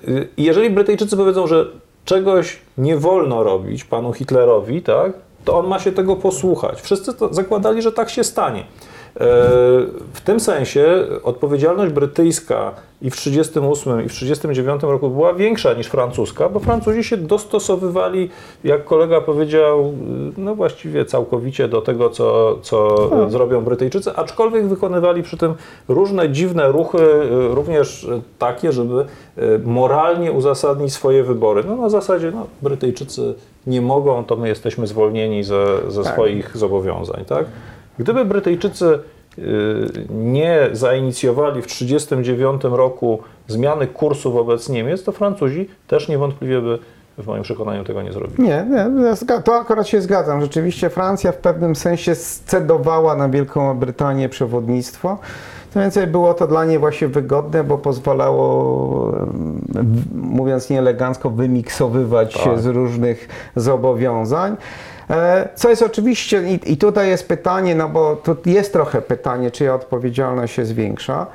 y, 0.07 0.29
jeżeli 0.37 0.69
Brytyjczycy 0.69 1.17
powiedzą, 1.17 1.47
że 1.47 1.65
czegoś 2.05 2.59
nie 2.77 2.97
wolno 2.97 3.43
robić 3.43 3.83
panu 3.83 4.13
Hitlerowi, 4.13 4.81
tak? 4.81 5.11
To 5.45 5.59
on 5.59 5.67
ma 5.67 5.79
się 5.79 5.91
tego 5.91 6.15
posłuchać. 6.15 6.81
Wszyscy 6.81 7.11
zakładali, 7.31 7.81
że 7.81 7.91
tak 7.91 8.09
się 8.09 8.23
stanie. 8.23 8.63
E, 9.15 9.25
W 10.13 10.21
tym 10.25 10.39
sensie 10.39 11.05
odpowiedzialność 11.23 11.93
brytyjska 11.93 12.71
i 13.01 13.09
w 13.09 13.15
1938 13.15 14.05
i 14.05 14.09
w 14.09 14.13
1939 14.13 14.83
roku 14.83 15.09
była 15.09 15.33
większa 15.33 15.73
niż 15.73 15.87
francuska, 15.87 16.49
bo 16.49 16.59
Francuzi 16.59 17.03
się 17.03 17.17
dostosowywali, 17.17 18.29
jak 18.63 18.83
kolega 18.85 19.21
powiedział, 19.21 19.93
no 20.37 20.55
właściwie 20.55 21.05
całkowicie 21.05 21.67
do 21.67 21.81
tego, 21.81 22.09
co, 22.09 22.57
co 22.61 23.09
zrobią 23.29 23.61
Brytyjczycy, 23.61 24.15
aczkolwiek 24.15 24.65
wykonywali 24.67 25.23
przy 25.23 25.37
tym 25.37 25.53
różne 25.87 26.29
dziwne 26.29 26.71
ruchy, 26.71 26.97
y, 26.97 27.55
również 27.55 28.07
takie, 28.39 28.71
żeby 28.71 29.05
y, 29.37 29.59
moralnie 29.65 30.31
uzasadnić 30.31 30.93
swoje 30.93 31.23
wybory. 31.23 31.63
No 31.67 31.75
na 31.75 31.89
zasadzie, 31.89 32.31
no, 32.31 32.47
Brytyjczycy 32.61 33.33
nie 33.67 33.81
mogą, 33.81 34.23
to 34.25 34.35
my 34.35 34.47
jesteśmy 34.47 34.87
zwolnieni 34.87 35.43
ze, 35.43 35.65
ze 35.87 36.03
Tak. 36.03 36.13
swoich 36.13 36.57
zobowiązań, 36.57 37.25
tak? 37.25 37.45
Gdyby 37.99 38.25
Brytyjczycy 38.25 38.99
y, 39.37 39.41
nie 40.09 40.69
zainicjowali 40.71 41.61
w 41.61 41.67
1939 41.67 42.61
roku 42.63 43.19
zmiany 43.47 43.87
kursu 43.87 44.31
wobec 44.31 44.69
Niemiec, 44.69 45.03
to 45.03 45.11
Francuzi 45.11 45.69
też 45.87 46.07
niewątpliwie 46.07 46.61
by 46.61 46.79
w 47.17 47.27
moim 47.27 47.43
przekonaniu 47.43 47.83
tego 47.83 48.01
nie 48.01 48.13
zrobili. 48.13 48.43
Nie, 48.43 48.65
nie, 48.69 49.41
to 49.43 49.55
akurat 49.55 49.87
się 49.87 50.01
zgadzam. 50.01 50.41
Rzeczywiście 50.41 50.89
Francja 50.89 51.31
w 51.31 51.37
pewnym 51.37 51.75
sensie 51.75 52.15
scedowała 52.15 53.15
na 53.15 53.29
Wielką 53.29 53.79
Brytanię 53.79 54.29
przewodnictwo. 54.29 55.17
Co 55.73 55.79
więcej, 55.79 56.07
było 56.07 56.33
to 56.33 56.47
dla 56.47 56.65
niej 56.65 56.79
właśnie 56.79 57.07
wygodne, 57.07 57.63
bo 57.63 57.77
pozwalało, 57.77 59.11
mówiąc 60.13 60.69
nieelegancko, 60.69 61.29
wymiksowywać 61.29 62.33
się 62.33 62.49
Tak. 62.49 62.59
z 62.59 62.65
różnych 62.65 63.27
zobowiązań. 63.55 64.55
E, 65.09 65.49
Co 65.55 65.69
jest 65.69 65.81
oczywiście, 65.81 66.43
i, 66.65 66.77
tutaj 66.77 67.09
jest 67.09 67.27
pytanie, 67.27 67.75
no 67.75 67.89
bo 67.89 68.15
tu 68.15 68.37
jest 68.45 68.73
trochę 68.73 69.01
pytanie, 69.01 69.51
czyja 69.51 69.75
odpowiedzialność 69.75 70.53
się 70.53 70.65
zwiększa. 70.65 71.27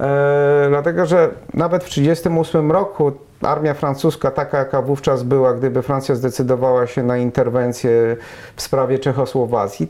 E, 0.00 0.66
dlatego, 0.68 1.06
że 1.06 1.30
nawet 1.54 1.84
w 1.84 1.88
1938 1.88 2.72
roku 2.72 3.12
armia 3.42 3.74
francuska, 3.74 4.30
taka 4.30 4.58
jaka 4.58 4.82
wówczas 4.82 5.22
była, 5.22 5.54
gdyby 5.54 5.82
Francja 5.82 6.14
zdecydowała 6.14 6.86
się 6.86 7.02
na 7.02 7.16
interwencję 7.16 8.16
w 8.56 8.62
sprawie 8.62 8.98
Czechosłowacji, 8.98 9.88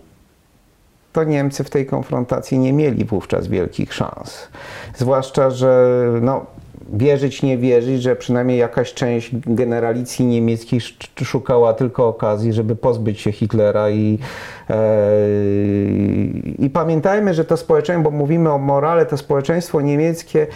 to 1.12 1.25
Niemcy 1.25 1.64
w 1.64 1.70
tej 1.70 1.87
konfrontacji 1.87 2.59
nie 2.59 2.72
mieli 2.72 3.05
wówczas 3.05 3.46
wielkich 3.46 3.94
szans. 3.94 4.49
Zwłaszcza, 4.96 5.51
że 5.51 6.03
no, 6.20 6.46
wierzyć, 6.92 7.42
nie 7.42 7.59
wierzyć, 7.59 8.03
że 8.03 8.16
przynajmniej 8.16 8.59
jakaś 8.59 8.94
część 8.94 9.31
generalicji 9.46 10.27
niemieckiej 10.27 10.77
sz- 10.81 11.27
szukała 11.29 11.72
tylko 11.72 12.09
okazji, 12.09 12.53
żeby 12.53 12.77
pozbyć 12.77 13.20
się 13.20 13.33
Hitlera 13.33 13.90
i, 13.90 14.18
e, 14.70 14.77
i 16.59 16.70
pamiętajmy, 16.70 17.35
że 17.35 17.44
to 17.44 17.57
społeczeństwo, 17.57 18.11
bo 18.11 18.16
mówimy 18.16 18.51
o 18.53 18.59
morale, 18.59 19.07
to 19.07 19.16
społeczeństwo 19.16 19.81
niemieckie 19.81 20.46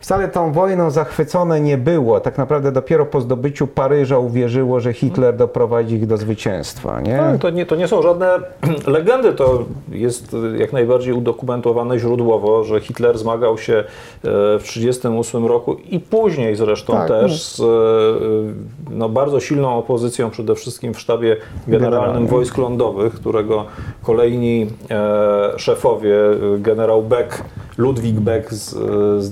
wcale 0.00 0.28
tą 0.28 0.52
wojną 0.52 0.90
zachwycone 0.90 1.60
nie 1.60 1.78
było. 1.78 2.20
Tak 2.20 2.38
naprawdę 2.38 2.72
dopiero 2.72 3.06
po 3.06 3.20
zdobyciu 3.20 3.66
Paryża 3.66 4.18
uwierzyło, 4.18 4.80
że 4.80 4.92
Hitler 4.92 5.36
doprowadzi 5.36 5.94
ich 5.94 6.06
do 6.06 6.16
zwycięstwa. 6.16 7.00
Nie? 7.00 7.16
Tak, 7.16 7.40
to 7.40 7.50
nie, 7.50 7.66
to 7.66 7.76
nie 7.76 7.88
są 7.88 8.02
żadne 8.02 8.38
legendy, 8.86 9.32
to 9.32 9.64
jest 9.92 10.36
jak 10.58 10.72
najbardziej 10.72 11.12
udokumentowane 11.12 11.98
źródłowo, 11.98 12.64
że 12.64 12.80
Hitler 12.80 13.18
zmagał 13.18 13.58
się 13.58 13.74
e, 13.74 13.84
w 14.58 14.62
1938 14.62 15.46
roku 15.46 15.74
i 15.74 16.00
później 16.00 16.56
zresztą 16.56 16.92
Tak, 16.92 17.08
też 17.08 17.42
z 17.42 17.60
e, 17.60 17.64
no, 18.90 19.08
bardzo 19.08 19.40
silną 19.40 19.78
opozycją, 19.78 20.30
przede 20.30 20.54
wszystkim 20.54 20.94
w 20.94 21.00
sztabie 21.00 21.36
generalnym 21.68 22.26
wojsk 22.26 22.58
lądowych, 22.58 23.14
którego 23.14 23.64
kolejni 24.02 24.66
e, 24.90 25.58
szefowie, 25.58 26.16
e, 26.16 26.58
generał 26.58 27.02
Beck, 27.02 27.44
Ludwik 27.78 28.20
Beck 28.20 28.54
z, 28.54 28.74
e, 28.74 29.22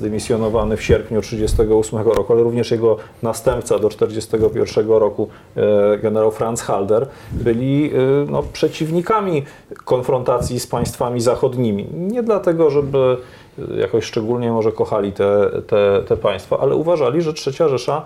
zdymisjonowany 0.59 0.77
w 0.77 0.83
sierpniu 0.83 1.21
1938 1.21 2.17
roku, 2.17 2.33
ale 2.33 2.43
również 2.43 2.71
jego 2.71 2.97
następca 3.23 3.79
do 3.79 3.89
1941 3.89 4.91
roku, 4.91 5.29
e, 5.57 5.99
generał 5.99 6.31
Franz 6.31 6.63
Halder, 6.63 7.07
byli 7.33 7.91
e, 7.95 8.31
no, 8.31 8.43
przeciwnikami 8.53 9.43
konfrontacji 9.85 10.61
z 10.61 10.67
państwami 10.67 11.21
zachodnimi. 11.21 11.87
Nie 11.93 12.23
dlatego, 12.23 12.71
żeby 12.71 13.17
e, 13.59 13.81
jakoś 13.81 14.05
szczególnie 14.05 14.53
może 14.53 14.73
kochali 14.73 15.13
te, 15.13 15.51
te, 15.67 16.03
te 16.09 16.17
państwa, 16.17 16.59
ale 16.59 16.75
uważali, 16.75 17.23
że 17.23 17.33
Trzecia 17.33 17.69
Rzesza 17.69 18.05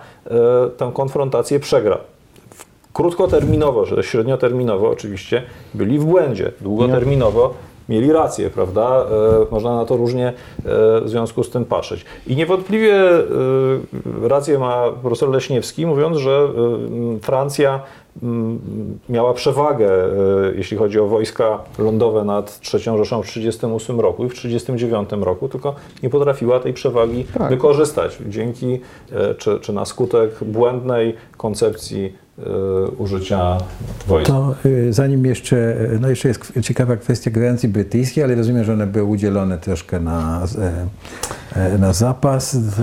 tę 0.77 0.91
konfrontację 0.95 1.61
przegra. 1.61 1.99
Krótkoterminowo, 2.93 4.03
średnioterminowo 4.03 4.91
oczywiście 4.91 5.43
byli 5.75 5.99
w 5.99 6.05
błędzie. 6.05 6.53
Długoterminowo 6.61 7.55
mieli 7.89 8.13
rację, 8.13 8.51
prawda? 8.51 9.07
E, 9.43 9.51
Można 9.51 9.77
na 9.77 9.85
to 9.85 9.97
różnie 9.97 10.29
e, 10.29 10.33
w 11.01 11.03
związku 11.07 11.45
z 11.45 11.51
tym 11.51 11.65
patrzeć. 11.65 12.05
I 12.27 12.37
niewątpliwie 12.37 12.95
e, 12.95 13.23
rację 14.23 14.59
ma 14.59 14.85
profesor 15.03 15.29
Leśniewski, 15.31 15.87
mówiąc, 15.87 16.17
że 16.17 16.49
Francja 17.23 17.81
miała 19.09 19.35
przewagę, 19.35 19.91
jeśli 20.57 20.77
chodzi 20.77 21.01
o 21.01 21.07
wojska 21.07 21.59
lądowe 21.79 22.25
nad 22.25 22.61
III 22.75 22.83
Rzeszą 22.83 23.23
w 23.23 23.27
1938 23.27 24.01
roku 24.01 24.25
i 24.25 24.29
w 24.29 24.35
1939 24.35 25.25
roku, 25.27 25.49
tylko 25.49 25.75
nie 26.03 26.11
potrafiła 26.11 26.61
tej 26.61 26.73
przewagi 26.73 27.25
Tak. 27.39 27.51
wykorzystać 27.51 28.19
dzięki 28.27 28.81
czy, 29.39 29.61
czy 29.61 29.73
na 29.73 29.85
skutek 29.85 30.45
błędnej 30.45 31.15
koncepcji 31.37 32.13
użycia 32.99 33.59
wojsk. 34.07 34.27
To 34.27 34.55
y, 34.67 34.93
zanim 34.93 35.27
jeszcze, 35.27 35.57
y, 35.57 35.99
no 36.01 36.09
jeszcze 36.09 36.29
jest 36.29 36.53
ciekawa 36.63 36.97
kwestia 36.97 37.31
gwarancji 37.31 37.69
brytyjskiej, 37.69 38.25
ale 38.25 38.35
rozumiem, 38.35 38.65
że 38.65 38.73
one 38.73 38.87
były 38.87 39.05
udzielone 39.05 39.59
troszkę 39.59 40.01
na, 40.01 40.43
e, 41.55 41.67
e, 41.75 41.79
na 41.79 41.93
zapas 41.93 42.57
w, 42.57 42.75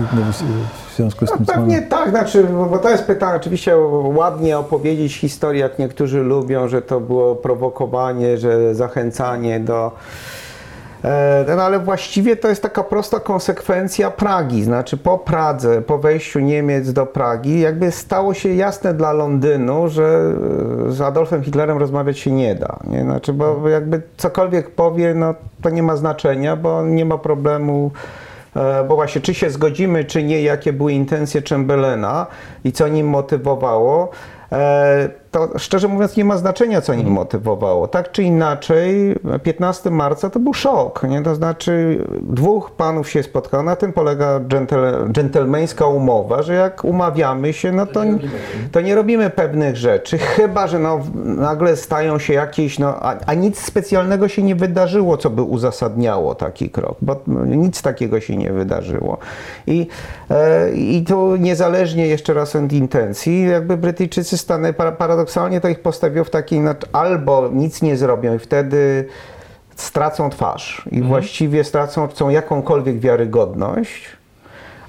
związku 0.96 1.26
z 1.26 1.30
No, 1.30 1.36
tym, 1.36 1.46
co 1.46 1.52
pewnie 1.52 1.74
mamy. 1.76 1.88
tak, 1.88 2.10
znaczy, 2.10 2.44
bo 2.70 2.78
to 2.78 2.90
jest 2.90 3.04
pytanie, 3.04 3.36
oczywiście 3.36 3.76
ładnie 4.04 4.58
opowiedzieć 4.58 5.16
historię, 5.16 5.60
jak 5.60 5.78
niektórzy 5.78 6.20
lubią, 6.20 6.68
że 6.68 6.82
to 6.82 7.00
było 7.00 7.36
prowokowanie, 7.36 8.38
że 8.38 8.74
zachęcanie 8.74 9.60
do... 9.60 9.92
No 11.56 11.62
ale 11.62 11.78
właściwie 11.78 12.36
to 12.36 12.48
jest 12.48 12.62
taka 12.62 12.84
prosta 12.84 13.20
konsekwencja 13.20 14.10
Pragi, 14.10 14.62
znaczy 14.64 14.96
po 14.96 15.18
Pradze, 15.18 15.82
po 15.82 15.98
wejściu 15.98 16.40
Niemiec 16.40 16.92
do 16.92 17.06
Pragi, 17.06 17.60
jakby 17.60 17.90
stało 17.90 18.34
się 18.34 18.54
jasne 18.54 18.94
dla 18.94 19.12
Londynu, 19.12 19.88
że 19.88 20.34
e, 20.88 20.92
z 20.92 21.00
Adolfem 21.00 21.42
Hitlerem 21.42 21.78
rozmawiać 21.78 22.18
się 22.18 22.30
nie 22.30 22.54
da. 22.54 22.78
Nie? 22.84 23.02
Znaczy, 23.02 23.32
bo 23.32 23.68
jakby 23.68 24.02
cokolwiek 24.16 24.70
powie, 24.70 25.14
no 25.14 25.34
to 25.62 25.70
nie 25.70 25.82
ma 25.82 25.96
znaczenia, 25.96 26.56
bo 26.56 26.82
nie 26.82 27.04
ma 27.04 27.18
problemu 27.18 27.90
E, 28.56 28.84
bo 28.84 28.94
właśnie 28.94 29.20
czy 29.20 29.34
się 29.34 29.50
zgodzimy, 29.50 30.04
czy 30.04 30.22
nie, 30.22 30.42
jakie 30.42 30.72
były 30.72 30.92
intencje 30.92 31.42
Chamberlaina 31.42 32.26
i 32.64 32.72
co 32.72 32.88
nim 32.88 33.08
motywowało, 33.08 34.10
to 35.30 35.58
szczerze 35.58 35.88
mówiąc 35.88 36.16
nie 36.16 36.24
ma 36.24 36.36
znaczenia, 36.36 36.80
co 36.80 36.94
nim 36.94 37.08
motywowało. 37.08 37.88
Tak 37.88 38.12
czy 38.12 38.22
inaczej, 38.22 39.16
15 39.42 39.90
marca 39.90 40.30
to 40.30 40.40
był 40.40 40.54
szok, 40.54 41.02
nie? 41.02 41.22
to 41.22 41.34
znaczy 41.34 42.04
dwóch 42.22 42.70
panów 42.70 43.10
się 43.10 43.22
spotkało, 43.22 43.62
na 43.62 43.76
tym 43.76 43.92
polega 43.92 44.40
dżentel, 44.40 45.12
dżentelmeńska 45.12 45.86
umowa, 45.86 46.42
że 46.42 46.54
jak 46.54 46.84
umawiamy 46.84 47.52
się, 47.52 47.72
no 47.72 47.86
to, 47.86 48.00
to 48.72 48.80
nie 48.80 48.94
robimy 48.94 49.30
pewnych 49.30 49.76
rzeczy, 49.76 50.18
chyba, 50.18 50.66
że 50.66 50.78
no, 50.78 51.00
nagle 51.24 51.76
stają 51.76 52.18
się 52.18 52.34
jakieś, 52.34 52.78
no, 52.78 52.96
a, 53.00 53.16
a 53.26 53.34
nic 53.34 53.58
specjalnego 53.58 54.28
się 54.28 54.42
nie 54.42 54.54
wydarzyło, 54.54 55.16
co 55.16 55.30
by 55.30 55.42
uzasadniało 55.42 56.34
taki 56.34 56.70
krok, 56.70 56.96
bo 57.02 57.16
nic 57.46 57.82
takiego 57.82 58.20
się 58.20 58.36
nie 58.36 58.52
wydarzyło. 58.52 59.18
I, 59.66 59.86
e, 60.30 60.70
i 60.72 61.04
tu 61.04 61.36
niezależnie 61.36 62.06
jeszcze 62.06 62.34
raz 62.34 62.56
od 62.56 62.72
intencji, 62.72 63.46
jakby 63.48 63.76
Brytyjczycy 63.76 64.38
stanęli, 64.38 64.74
para- 64.74 64.96
paradoksalnie 65.20 65.60
to 65.60 65.68
ich 65.68 65.80
postawiło 65.80 66.24
w 66.24 66.30
takiej, 66.30 66.60
no, 66.60 66.74
albo 66.92 67.48
nic 67.52 67.82
nie 67.82 67.96
zrobią 67.96 68.34
i 68.34 68.38
wtedy 68.38 69.06
stracą 69.76 70.30
twarz 70.30 70.88
i 70.90 71.02
właściwie 71.02 71.64
stracą 71.64 72.08
chcą 72.08 72.28
jakąkolwiek 72.28 72.98
wiarygodność, 72.98 74.04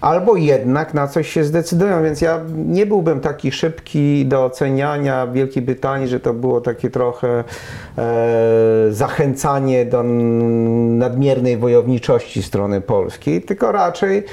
albo 0.01 0.35
jednak 0.35 0.93
na 0.93 1.07
coś 1.07 1.29
się 1.29 1.43
zdecydują, 1.43 2.03
więc 2.03 2.21
ja 2.21 2.39
nie 2.55 2.85
byłbym 2.85 3.19
taki 3.19 3.51
szybki 3.51 4.25
do 4.25 4.45
oceniania 4.45 5.27
Wielkiej 5.27 5.63
Brytanii, 5.63 6.07
że 6.07 6.19
to 6.19 6.33
było 6.33 6.61
takie 6.61 6.89
trochę 6.89 7.43
e, 7.97 8.03
zachęcanie 8.89 9.85
do 9.85 10.03
nadmiernej 10.03 11.57
wojowniczości 11.57 12.43
strony 12.43 12.81
polskiej, 12.81 13.41
tylko 13.41 13.71
raczej 13.71 14.23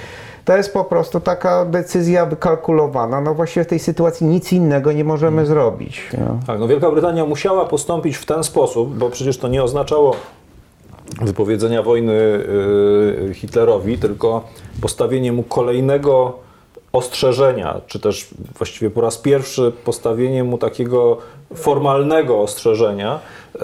to 0.48 0.56
jest 0.56 0.72
po 0.72 0.84
prostu 0.84 1.20
taka 1.20 1.64
decyzja 1.64 2.26
wykalkulowana. 2.26 3.20
No 3.20 3.34
właściwie 3.34 3.64
w 3.64 3.68
tej 3.68 3.78
sytuacji 3.78 4.26
nic 4.26 4.52
innego 4.52 4.92
nie 4.92 5.04
możemy 5.04 5.46
zrobić. 5.46 6.08
nie? 6.12 6.46
Tak, 6.46 6.60
no 6.60 6.68
Wielka 6.68 6.90
Brytania 6.90 7.24
musiała 7.26 7.64
postąpić 7.64 8.16
w 8.16 8.26
ten 8.26 8.44
sposób, 8.44 8.98
bo 8.98 9.10
przecież 9.10 9.38
to 9.38 9.48
nie 9.48 9.62
oznaczało 9.62 10.16
wypowiedzenia 11.22 11.82
wojny 11.82 12.12
y, 12.12 13.34
Hitlerowi, 13.34 13.98
tylko 13.98 14.44
postawienie 14.80 15.32
mu 15.32 15.42
kolejnego 15.42 16.38
ostrzeżenia, 16.92 17.80
czy 17.86 18.00
też 18.00 18.28
właściwie 18.58 18.90
po 18.90 19.00
raz 19.00 19.18
pierwszy 19.18 19.72
postawienie 19.84 20.44
mu 20.44 20.58
takiego 20.58 21.18
formalnego 21.54 22.40
ostrzeżenia, 22.40 23.20
y, 23.54 23.58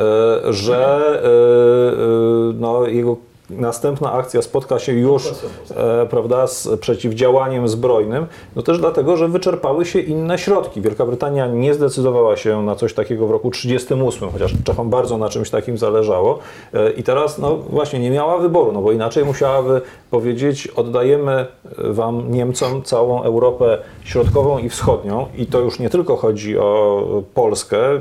że 0.53 0.99
y, 1.25 2.51
y, 2.51 2.61
no, 2.61 2.87
jego 2.87 3.17
następna 3.51 4.13
akcja 4.13 4.43
spotka 4.43 4.79
się 4.79 4.93
już 4.93 5.33
e, 5.77 6.07
prawda, 6.11 6.47
z 6.47 6.69
przeciwdziałaniem 6.81 7.69
zbrojnym, 7.69 8.27
no 8.57 8.63
też 8.63 8.79
dlatego, 8.79 9.17
że 9.17 9.29
wyczerpały 9.29 9.85
się 9.85 10.01
inne 10.01 10.39
środki. 10.39 10.81
Wielka 10.81 11.07
Brytania 11.07 11.47
nie 11.47 11.75
zdecydowała 11.75 12.37
się 12.37 12.63
na 12.63 12.75
coś 12.75 12.95
takiego 12.95 13.27
w 13.27 13.31
roku 13.31 13.51
1938, 13.51 14.31
chociaż 14.31 14.65
Czechom 14.65 14.91
bardzo 14.91 15.19
na 15.19 15.29
czymś 15.29 15.51
takim 15.51 15.79
zależało. 15.79 16.39
E, 16.75 16.91
i 16.91 17.03
teraz 17.03 17.39
no 17.39 17.57
właśnie 17.57 17.99
nie 17.99 18.11
miała 18.11 18.39
wyboru, 18.39 18.73
no 18.73 18.83
bo 18.83 18.93
inaczej 18.93 19.25
musiałaby 19.25 19.81
powiedzieć 20.11 20.69
oddajemy 20.69 21.47
wam 21.79 22.31
Niemcom 22.31 22.83
całą 22.83 23.23
Europę 23.23 23.79
środkową 24.05 24.59
i 24.59 24.69
wschodnią. 24.69 25.27
I 25.37 25.47
to 25.47 25.61
już 25.61 25.79
nie 25.79 25.91
tylko 25.91 26.17
chodzi 26.17 26.59
o 26.59 27.23
Polskę, 27.35 28.01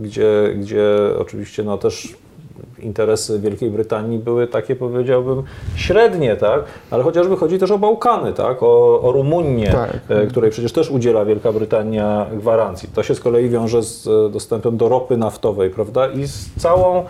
gdzie, 0.00 0.54
gdzie 0.56 0.84
oczywiście 1.18 1.62
no 1.62 1.78
też 1.78 2.14
interesy 2.84 3.40
Wielkiej 3.40 3.70
Brytanii 3.70 4.18
były 4.18 4.46
takie, 4.46 4.76
powiedziałbym, 4.76 5.42
średnie, 5.76 6.36
tak? 6.36 6.60
Ale 6.90 7.02
chociażby 7.02 7.36
chodzi 7.36 7.58
też 7.58 7.70
o 7.70 7.78
Bałkany, 7.78 8.32
tak? 8.32 8.62
O, 8.62 9.00
o 9.02 9.12
Rumunię, 9.12 9.70
Tak. 9.72 9.90
e, 10.08 10.26
której 10.26 10.50
przecież 10.50 10.72
też 10.72 10.90
udziela 10.90 11.24
Wielka 11.24 11.52
Brytania 11.52 12.26
gwarancji. 12.32 12.88
To 12.94 13.02
się 13.02 13.14
z 13.14 13.20
kolei 13.20 13.48
wiąże 13.48 13.82
z 13.82 14.06
e, 14.06 14.30
dostępem 14.30 14.76
do 14.76 14.88
ropy 14.88 15.16
naftowej, 15.16 15.70
prawda? 15.70 16.08
I 16.08 16.26
z 16.26 16.54
całą 16.58 17.02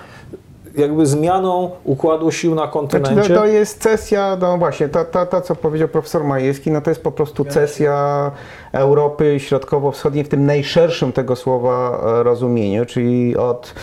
jakby 0.77 1.07
zmianą 1.07 1.71
układu 1.85 2.31
sił 2.31 2.51
na 2.55 2.57
Znaczy, 2.63 2.73
kontynencie. 2.73 3.35
to, 3.35 3.41
to 3.41 3.47
jest 3.47 3.83
cesja, 3.83 4.37
no 4.41 4.59
właśnie, 4.59 4.89
to, 4.89 5.05
to, 5.05 5.27
to 5.27 5.41
co 5.41 5.57
powiedział 5.57 5.89
profesor 5.89 6.25
Majewski, 6.25 6.71
no 6.71 6.81
to 6.81 6.91
jest 6.91 7.03
po 7.03 7.13
prostu 7.13 7.45
cesja 7.45 8.31
Europy 8.73 9.41
Środkowo-Wschodniej 9.41 10.25
w 10.25 10.29
tym 10.29 10.47
najszerszym 10.47 11.13
tego 11.13 11.37
słowa 11.37 12.01
e, 12.21 12.23
rozumieniu, 12.23 12.87
czyli 12.87 13.37
od 13.37 13.75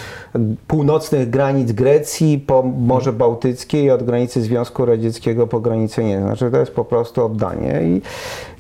północnych 0.68 1.30
granic 1.30 1.72
Grecji 1.72 2.44
po 2.48 2.64
Morze 2.64 3.14
Bałtyckie 3.14 3.84
i 3.84 3.92
od 3.92 4.04
granicy 4.04 4.42
Związku 4.42 4.86
Radzieckiego 4.86 5.48
po 5.48 5.60
granicę 5.60 6.04
nie. 6.04 6.20
Znaczy 6.20 6.52
to 6.52 6.58
jest 6.58 6.72
po 6.72 6.86
prostu 6.86 7.26
oddanie 7.26 7.82
i, 7.84 8.02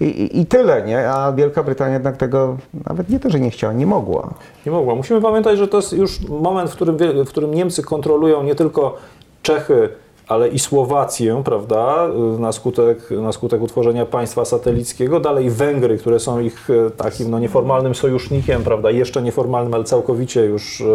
i, 0.06 0.40
i 0.40 0.46
tyle, 0.46 0.84
nie? 0.86 1.10
A 1.10 1.32
Wielka 1.32 1.64
Brytania 1.64 1.94
jednak 1.94 2.18
tego 2.18 2.58
nawet 2.88 3.10
nie 3.10 3.20
to, 3.20 3.30
że 3.30 3.40
nie 3.40 3.50
chciała, 3.50 3.74
nie 3.74 3.86
mogła. 3.86 4.34
Nie 4.66 4.72
mogła. 4.72 4.96
Musimy 4.96 5.22
pamiętać, 5.22 5.58
że 5.58 5.68
to 5.68 5.78
jest 5.78 5.94
już 5.94 6.20
moment, 6.30 6.72
w 6.72 6.74
którym, 6.74 6.98
w 7.26 7.30
którym 7.30 7.54
Niemcy 7.54 7.84
kontrolują 7.84 8.44
nie 8.44 8.56
tylko 8.56 8.98
Czechy, 9.42 9.90
ale 10.30 10.48
i 10.48 10.60
Słowację, 10.60 11.42
prawda, 11.46 12.08
na 12.40 12.52
skutek, 12.52 13.12
na 13.12 13.32
skutek 13.32 13.62
utworzenia 13.62 14.06
państwa 14.06 14.46
satelickiego, 14.46 15.20
dalej 15.20 15.50
Węgry, 15.50 15.98
które 15.98 16.20
są 16.20 16.40
ich 16.40 16.70
e, 16.70 16.92
takim 16.92 17.32
no, 17.32 17.40
nieformalnym 17.40 17.96
sojusznikiem, 17.96 18.64
prawda, 18.64 18.92
jeszcze 18.92 19.22
nieformalnym, 19.22 19.74
ale 19.74 19.84
całkowicie 19.84 20.46
już 20.46 20.82
e, 20.82 20.86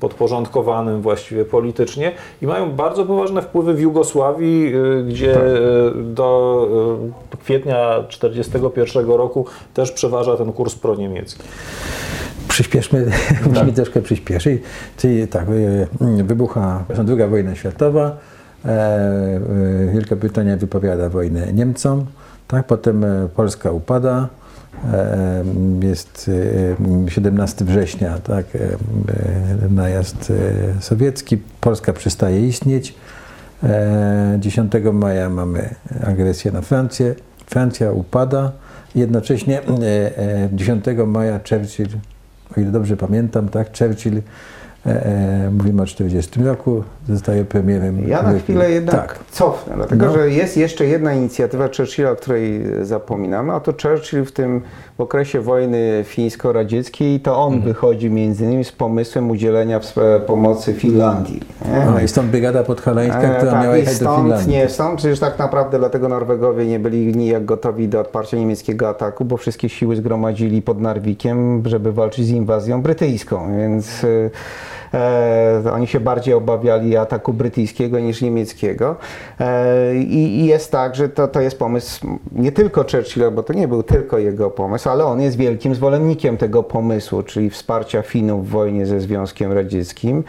podporządkowanym 0.00 1.02
właściwie 1.02 1.44
politycznie 1.44 2.12
i 2.42 2.46
mają 2.46 2.72
bardzo 2.72 3.04
poważne 3.04 3.42
wpływy 3.42 3.74
w 3.74 3.80
Jugosławii, 3.80 4.74
e, 4.74 5.02
gdzie 5.02 5.36
e, 5.36 5.50
do 5.94 6.68
kwietnia 7.44 8.02
1941 8.08 9.06
roku 9.06 9.46
też 9.74 9.92
przeważa 9.92 10.36
ten 10.36 10.52
kurs 10.52 10.74
proniemiecki. 10.74 11.42
Przyspieszmy, 12.48 13.12
musimy 13.50 13.72
troszkę 13.72 14.02
przyspieszyć. 14.02 14.62
Czyli 14.96 15.28
tak, 15.28 15.46
wybucha 16.24 16.84
II 17.08 17.28
wojna 17.30 17.54
światowa, 17.54 18.16
Wielka 19.92 20.16
Brytania 20.16 20.56
wypowiada 20.56 21.08
wojnę 21.08 21.52
Niemcom, 21.52 22.06
tak, 22.48 22.66
potem 22.66 23.04
e, 23.04 23.28
Polska 23.36 23.70
upada, 23.70 24.28
e, 24.92 25.44
jest 25.82 26.30
e, 27.06 27.10
17 27.10 27.64
września, 27.64 28.18
tak, 28.18 28.46
e, 28.56 28.58
e, 28.58 29.68
najazd 29.70 30.30
e, 30.30 30.82
sowiecki, 30.82 31.38
Polska 31.60 31.92
przestaje 31.92 32.48
istnieć, 32.48 32.94
e, 33.62 34.36
10 34.40 34.72
maja 34.92 35.30
mamy 35.30 35.74
agresję 36.06 36.52
na 36.52 36.62
Francję, 36.62 37.14
Francja 37.46 37.92
upada, 37.92 38.52
jednocześnie 38.94 39.60
e, 39.62 40.18
e, 40.18 40.48
10 40.52 40.84
maja 41.06 41.40
Churchill 41.50 41.88
o 42.56 42.60
ile 42.60 42.70
dobrze 42.70 42.96
pamiętam, 42.96 43.48
tak, 43.48 43.78
Churchill, 43.78 44.16
e, 44.16 44.18
e, 44.18 44.22
mówimy 45.52 45.82
o 45.82 45.86
40 45.86 46.44
roku, 46.44 46.82
zostaje 47.08 47.44
premierem. 47.44 48.08
Ja 48.08 48.22
na 48.22 48.38
chwilę 48.38 48.70
jednak 48.70 48.94
Tak. 48.96 49.18
cofnę, 49.30 49.72
dlatego 49.76 50.06
No. 50.06 50.12
że 50.12 50.30
jest 50.30 50.56
jeszcze 50.56 50.84
jedna 50.86 51.14
inicjatywa 51.14 51.68
Churchilla, 51.76 52.10
o 52.10 52.16
której 52.16 52.62
zapominamy, 52.82 53.52
a 53.52 53.60
to 53.60 53.72
Churchill 53.82 54.24
w 54.24 54.32
tym 54.32 54.60
okresie 54.98 55.40
wojny 55.40 56.04
fińsko-radzieckiej, 56.04 57.20
to 57.20 57.36
on 57.38 57.54
Mhm. 57.54 57.72
wychodzi 57.72 58.10
między 58.10 58.44
innymi 58.44 58.64
z 58.64 58.72
pomysłem 58.72 59.30
udzielenia 59.30 59.80
pomocy 60.26 60.74
Finlandii. 60.74 61.40
nie? 61.68 61.86
A, 61.96 62.02
I 62.02 62.08
stąd 62.08 62.30
brygada 62.30 62.64
podhalańska, 62.64 63.22
E, 63.22 63.36
która 63.36 63.52
tak, 63.52 63.62
miała 63.62 63.76
jechać 63.76 63.94
do 63.98 64.00
stąd, 64.04 64.18
Finlandii. 64.22 64.52
nie, 64.52 64.68
stąd 64.68 64.98
przecież 64.98 65.18
tak 65.20 65.38
naprawdę 65.38 65.78
dlatego 65.78 66.08
Norwegowie 66.08 66.66
nie 66.66 66.78
byli 66.78 67.16
nijak 67.16 67.44
gotowi 67.44 67.88
do 67.88 68.00
odparcia 68.00 68.36
niemieckiego 68.36 68.88
ataku, 68.88 69.24
bo 69.24 69.36
wszystkie 69.36 69.68
siły 69.68 69.96
zgromadzili 69.96 70.62
pod 70.62 70.80
Narwikiem, 70.80 71.62
żeby 71.66 71.92
walczyć 71.92 72.26
z 72.26 72.30
inwazją 72.30 72.82
brytyjską, 72.82 73.56
więc 73.58 74.06
e, 74.94 75.72
oni 75.72 75.86
się 75.86 76.00
bardziej 76.00 76.34
obawiali 76.34 76.96
ataku 76.96 77.32
brytyjskiego 77.32 78.00
niż 78.00 78.22
niemieckiego. 78.22 78.96
E, 79.40 79.96
i, 79.96 80.46
jest 80.46 80.72
tak, 80.72 80.94
że 80.94 81.08
to, 81.08 81.28
to 81.28 81.40
jest 81.40 81.58
pomysł 81.58 82.06
nie 82.32 82.52
tylko 82.52 82.82
Churchilla, 82.82 83.30
bo 83.30 83.42
to 83.42 83.52
nie 83.52 83.68
był 83.68 83.82
tylko 83.82 84.18
jego 84.18 84.50
pomysł, 84.50 84.88
ale 84.88 85.04
on 85.04 85.20
jest 85.20 85.36
wielkim 85.36 85.74
zwolennikiem 85.74 86.36
tego 86.36 86.62
pomysłu, 86.62 87.22
czyli 87.22 87.50
wsparcia 87.50 88.02
Finów 88.02 88.48
w 88.48 88.50
wojnie 88.50 88.86
ze 88.86 89.00
Związkiem 89.00 89.52
Radzieckim, 89.52 90.24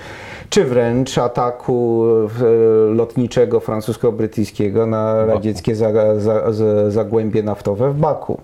czy 0.49 0.63
wręcz 0.63 1.17
ataku 1.17 2.05
e, 2.41 2.93
lotniczego 2.93 3.59
francusko-brytyjskiego 3.59 4.85
na 4.85 5.25
radzieckie 5.25 5.75
za, 5.75 6.19
za, 6.19 6.53
za, 6.53 6.91
zagłębie 6.91 7.43
naftowe 7.43 7.91
w 7.91 7.97
Baku. 7.97 8.41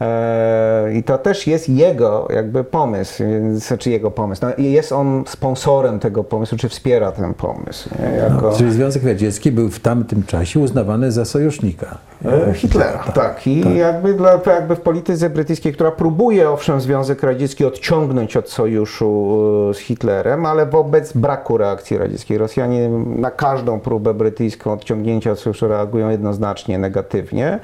E, 0.00 0.92
I 0.94 1.02
to 1.02 1.18
też 1.18 1.46
jest 1.46 1.68
jego 1.68 2.28
jakby 2.34 2.64
pomysł, 2.64 3.24
więc, 3.24 3.72
czy 3.78 3.90
jego 3.90 4.10
pomysł. 4.10 4.42
No, 4.46 4.64
jest 4.64 4.92
on 4.92 5.24
sponsorem 5.26 5.63
tego 6.00 6.24
pomysłu, 6.24 6.58
czy 6.58 6.68
wspiera 6.68 7.12
ten 7.12 7.34
pomysł. 7.34 7.88
Nie? 7.98 8.16
Jako... 8.16 8.52
Czyli 8.52 8.72
Związek 8.72 9.04
Radziecki 9.04 9.52
był 9.52 9.70
w 9.70 9.80
tamtym 9.80 10.22
czasie 10.22 10.60
uznawany 10.60 11.12
za 11.12 11.24
sojusznika. 11.24 11.98
E, 12.24 12.54
Hitlera, 12.54 13.04
tak. 13.14 13.46
I 13.46 13.76
Jakby, 13.76 14.14
dla, 14.14 14.40
jakby 14.46 14.76
w 14.76 14.80
polityce 14.80 15.30
brytyjskiej, 15.30 15.72
która 15.72 15.90
próbuje 15.90 16.50
owszem 16.50 16.80
Związek 16.80 17.22
Radziecki 17.22 17.64
odciągnąć 17.64 18.36
od 18.36 18.50
sojuszu 18.50 19.38
e, 19.70 19.74
z 19.74 19.78
Hitlerem, 19.78 20.46
ale 20.46 20.66
wobec 20.66 21.12
braku 21.12 21.58
reakcji 21.58 21.98
radzieckiej. 21.98 22.38
Rosjanie 22.38 22.88
na 23.16 23.30
każdą 23.30 23.80
próbę 23.80 24.14
brytyjską 24.14 24.72
odciągnięcia 24.72 25.30
od 25.30 25.38
sojuszu 25.38 25.68
reagują 25.68 26.10
jednoznacznie 26.10 26.78
negatywnie. 26.78 27.60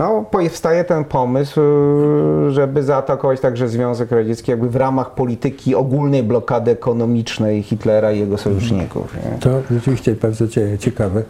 No, 0.00 0.24
powstaje 0.30 0.84
ten 0.84 1.04
pomysł, 1.04 1.60
e, 1.60 2.50
żeby 2.50 2.82
zaatakować 2.82 3.40
także 3.40 3.68
Związek 3.68 4.10
Radziecki 4.10 4.50
jakby 4.50 4.68
w 4.70 4.76
ramach 4.76 5.14
polityki 5.14 5.74
ogólnej 5.74 6.22
blokady 6.22 6.70
ekonomicznej 6.70 7.62
Hitlera 7.62 8.12
i 8.12 8.18
jego 8.18 8.38
sojuszników. 8.38 9.14
Nie? 9.14 9.38
To 9.38 9.50
rzeczywiście 9.70 10.14
bardzo 10.14 10.48
cie- 10.48 10.78
ciekawe, 10.78 11.22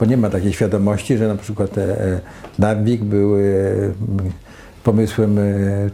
bo 0.00 0.06
nie 0.06 0.16
ma 0.16 0.30
takiej 0.30 0.52
świadomości, 0.52 1.16
że 1.16 1.28
na 1.28 1.34
przykład 1.34 1.78
e, 1.78 1.82
e, 1.82 2.20
Narvik 2.58 3.04
był 3.04 3.36
e, 3.36 3.40
pomysłem 4.84 5.38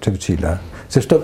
Churchilla. 0.04 0.58
Zresztą, 0.90 1.16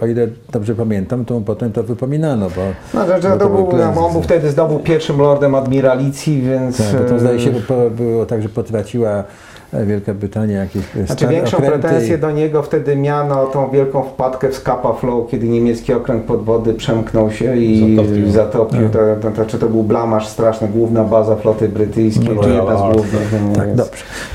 o 0.00 0.06
ile 0.06 0.28
dobrze 0.52 0.74
pamiętam, 0.74 1.24
to 1.24 1.40
potem 1.40 1.72
to 1.72 1.82
wypominano, 1.82 2.48
bo, 2.50 2.62
No, 2.94 3.20
że 3.20 3.28
bo 3.30 3.36
to 3.36 3.48
był, 3.48 3.68
no, 3.94 4.06
on 4.06 4.12
był 4.12 4.22
wtedy 4.22 4.50
znowu 4.50 4.78
pierwszym 4.78 5.18
lordem 5.18 5.54
admiralicji, 5.54 6.42
więc... 6.42 6.78
Tak, 6.78 7.02
bo 7.02 7.08
to 7.08 7.18
zdaje 7.18 7.40
się 7.40 7.52
było 7.96 8.26
tak, 8.26 8.42
że 8.42 8.48
potraciła 8.48 9.24
Wielka 9.72 10.14
Brytania 10.14 10.58
jakieś 10.60 10.82
e, 10.96 11.06
Znaczy 11.06 11.26
większą 11.26 11.56
okręty 11.56 11.78
pretensję 11.78 12.16
i- 12.16 12.18
do 12.18 12.30
niego 12.30 12.62
wtedy 12.62 12.96
miano 12.96 13.46
tą 13.46 13.70
wielką 13.70 14.02
wpadkę 14.02 14.48
w 14.48 14.54
Scapa 14.56 14.92
Flow, 14.92 15.30
kiedy 15.30 15.48
niemiecki 15.48 15.92
okręt 15.92 16.24
podwody 16.24 16.74
przemknął 16.74 17.30
się 17.30 17.56
i 17.56 17.96
Zatopił. 17.96 18.30
zatopił. 18.30 18.88
To, 18.90 18.98
to, 19.22 19.30
to, 19.36 19.44
czy 19.46 19.58
to 19.58 19.66
był 19.66 19.82
blamaż 19.82 20.28
straszny, 20.28 20.68
główna 20.68 21.04
baza 21.04 21.36
floty 21.36 21.68
brytyjskiej, 21.68 22.30
No, 22.36 22.42
czy 22.42 22.48
jedna 22.50 22.76
z 22.76 22.80
tak. 22.80 22.92
głównych. 22.92 23.32
no, 23.48 23.54
Tak, 23.56 23.66
więc- 23.66 23.78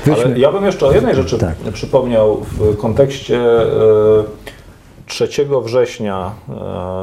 dobrze. 0.06 0.24
Ale 0.26 0.38
ja 0.38 0.52
bym 0.52 0.64
jeszcze 0.64 0.86
o 0.86 0.92
jednej 0.92 1.14
rzeczy 1.14 1.38
Tak. 1.38 1.54
przypomniał 1.72 2.36
w 2.36 2.76
kontekście 2.76 3.38
e, 3.62 3.66
3 5.06 5.28
września 5.64 6.30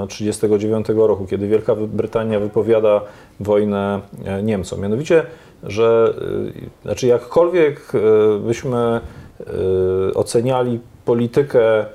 1939 0.07 0.87
roku, 1.07 1.25
kiedy 1.25 1.47
Wielka 1.47 1.75
Brytania 1.75 2.39
wypowiada 2.39 3.01
wojnę 3.39 3.99
e, 4.25 4.43
Niemcom. 4.43 4.81
Mianowicie, 4.81 5.23
że 5.65 6.13
e, 6.57 6.83
znaczy 6.83 7.07
jakkolwiek 7.07 7.81
e, 7.93 8.39
byśmy 8.39 8.77
e, 8.77 9.01
oceniali 10.13 10.79
politykę 11.05 11.85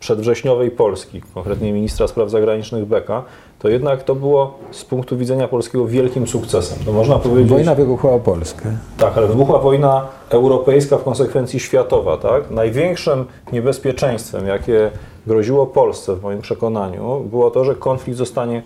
przedwrześniowej 0.00 0.70
Polski, 0.70 1.22
konkretnie 1.34 1.72
ministra 1.72 2.08
spraw 2.08 2.30
zagranicznych 2.30 2.84
Beka, 2.84 3.24
to 3.58 3.68
jednak 3.68 4.02
to 4.02 4.14
było 4.14 4.58
z 4.70 4.84
punktu 4.84 5.16
widzenia 5.16 5.48
polskiego 5.48 5.86
wielkim 5.86 6.26
sukcesem. 6.26 6.78
To 6.84 6.92
można 6.92 7.18
powiedzieć. 7.18 7.50
Wojna 7.50 7.74
wybuchła 7.74 8.12
o 8.12 8.20
Polskę. 8.20 8.76
Tak, 8.98 9.18
ale 9.18 9.26
wybuchła 9.26 9.58
wojna 9.58 10.06
europejska, 10.30 10.98
w 10.98 11.04
konsekwencji 11.04 11.60
światowa. 11.60 12.16
Tak? 12.16 12.50
Największym 12.50 13.24
niebezpieczeństwem, 13.52 14.46
jakie 14.46 14.90
groziło 15.26 15.66
Polsce 15.66 16.16
w 16.16 16.22
moim 16.22 16.40
przekonaniu, 16.40 17.20
było 17.30 17.50
to, 17.50 17.64
że 17.64 17.74
konflikt 17.74 18.18
zostanie, 18.18 18.62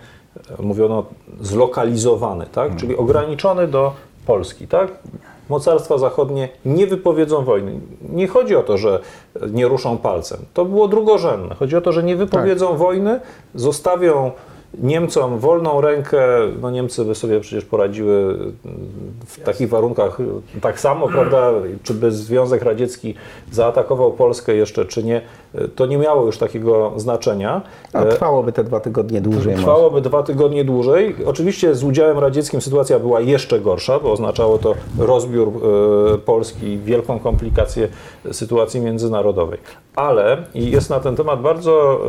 mówiono, 0.58 1.04
zlokalizowany, 1.40 2.46
tak? 2.52 2.76
czyli 2.76 2.96
ograniczony 2.96 3.68
do 3.68 3.92
Polski. 4.26 4.66
Tak? 4.66 4.90
Mocarstwa 5.48 5.98
zachodnie 5.98 6.48
nie 6.64 6.86
wypowiedzą 6.86 7.44
wojny. 7.44 7.80
Nie 8.12 8.28
chodzi 8.28 8.56
o 8.56 8.62
to, 8.62 8.78
że 8.78 9.00
nie 9.50 9.68
ruszą 9.68 9.98
palcem. 9.98 10.38
To 10.54 10.64
było 10.64 10.88
drugorzędne. 10.88 11.54
Chodzi 11.54 11.76
o 11.76 11.80
to, 11.80 11.92
że 11.92 12.02
nie 12.02 12.16
wypowiedzą 12.16 12.76
wojny, 12.76 13.20
zostawią 13.54 14.30
Niemcom 14.78 15.38
wolną 15.38 15.80
rękę, 15.80 16.26
no 16.60 16.70
Niemcy 16.70 17.04
by 17.04 17.14
sobie 17.14 17.40
przecież 17.40 17.64
poradziły 17.64 18.38
w 19.26 19.40
takich 19.40 19.68
warunkach 19.68 20.18
tak 20.60 20.80
samo, 20.80 21.08
prawda, 21.08 21.52
czy 21.82 21.94
by 21.94 22.12
Związek 22.12 22.62
Radziecki 22.62 23.14
zaatakował 23.52 24.12
Polskę 24.12 24.54
jeszcze, 24.54 24.84
czy 24.84 25.04
nie, 25.04 25.22
to 25.74 25.86
nie 25.86 25.98
miało 25.98 26.26
już 26.26 26.38
takiego 26.38 26.92
znaczenia. 26.96 27.62
No, 27.94 28.04
trwałoby 28.04 28.52
te 28.52 28.64
dwa 28.64 28.80
tygodnie 28.80 29.20
dłużej. 29.20 29.52
może. 29.52 29.56
Trwałoby 29.56 30.00
dwa 30.00 30.22
tygodnie 30.22 30.64
dłużej. 30.64 31.16
Oczywiście 31.26 31.74
z 31.74 31.84
udziałem 31.84 32.18
radzieckim 32.18 32.60
sytuacja 32.60 32.98
była 32.98 33.20
jeszcze 33.20 33.60
gorsza, 33.60 33.98
bo 33.98 34.12
oznaczało 34.12 34.58
to 34.58 34.74
rozbiór 34.98 35.48
e, 35.48 36.18
Polski 36.18 36.66
i 36.66 36.78
wielką 36.78 37.18
komplikację 37.18 37.88
sytuacji 38.32 38.80
międzynarodowej. 38.80 39.58
Ale 39.96 40.36
i 40.54 40.70
jest 40.70 40.90
na 40.90 41.00
ten 41.00 41.16
temat 41.16 41.42
bardzo 41.42 42.00
e, 42.04 42.08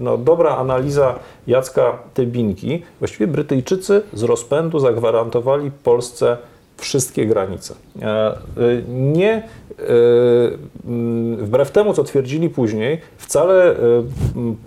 no, 0.00 0.18
dobra 0.18 0.56
analiza 0.56 1.14
Jacka 1.46 1.98
Tybinki. 2.14 2.82
Właściwie 2.98 3.26
Brytyjczycy 3.26 4.02
z 4.12 4.22
rozpędu 4.22 4.78
zagwarantowali 4.78 5.70
Polsce 5.84 6.36
wszystkie 6.80 7.26
granice. 7.26 7.74
E, 8.02 8.06
e, 8.06 8.36
Nie, 8.88 9.32
e, 9.78 9.82
wbrew 11.36 11.70
temu, 11.70 11.94
co 11.94 12.04
twierdzili 12.04 12.50
później, 12.50 13.00
wcale 13.16 13.74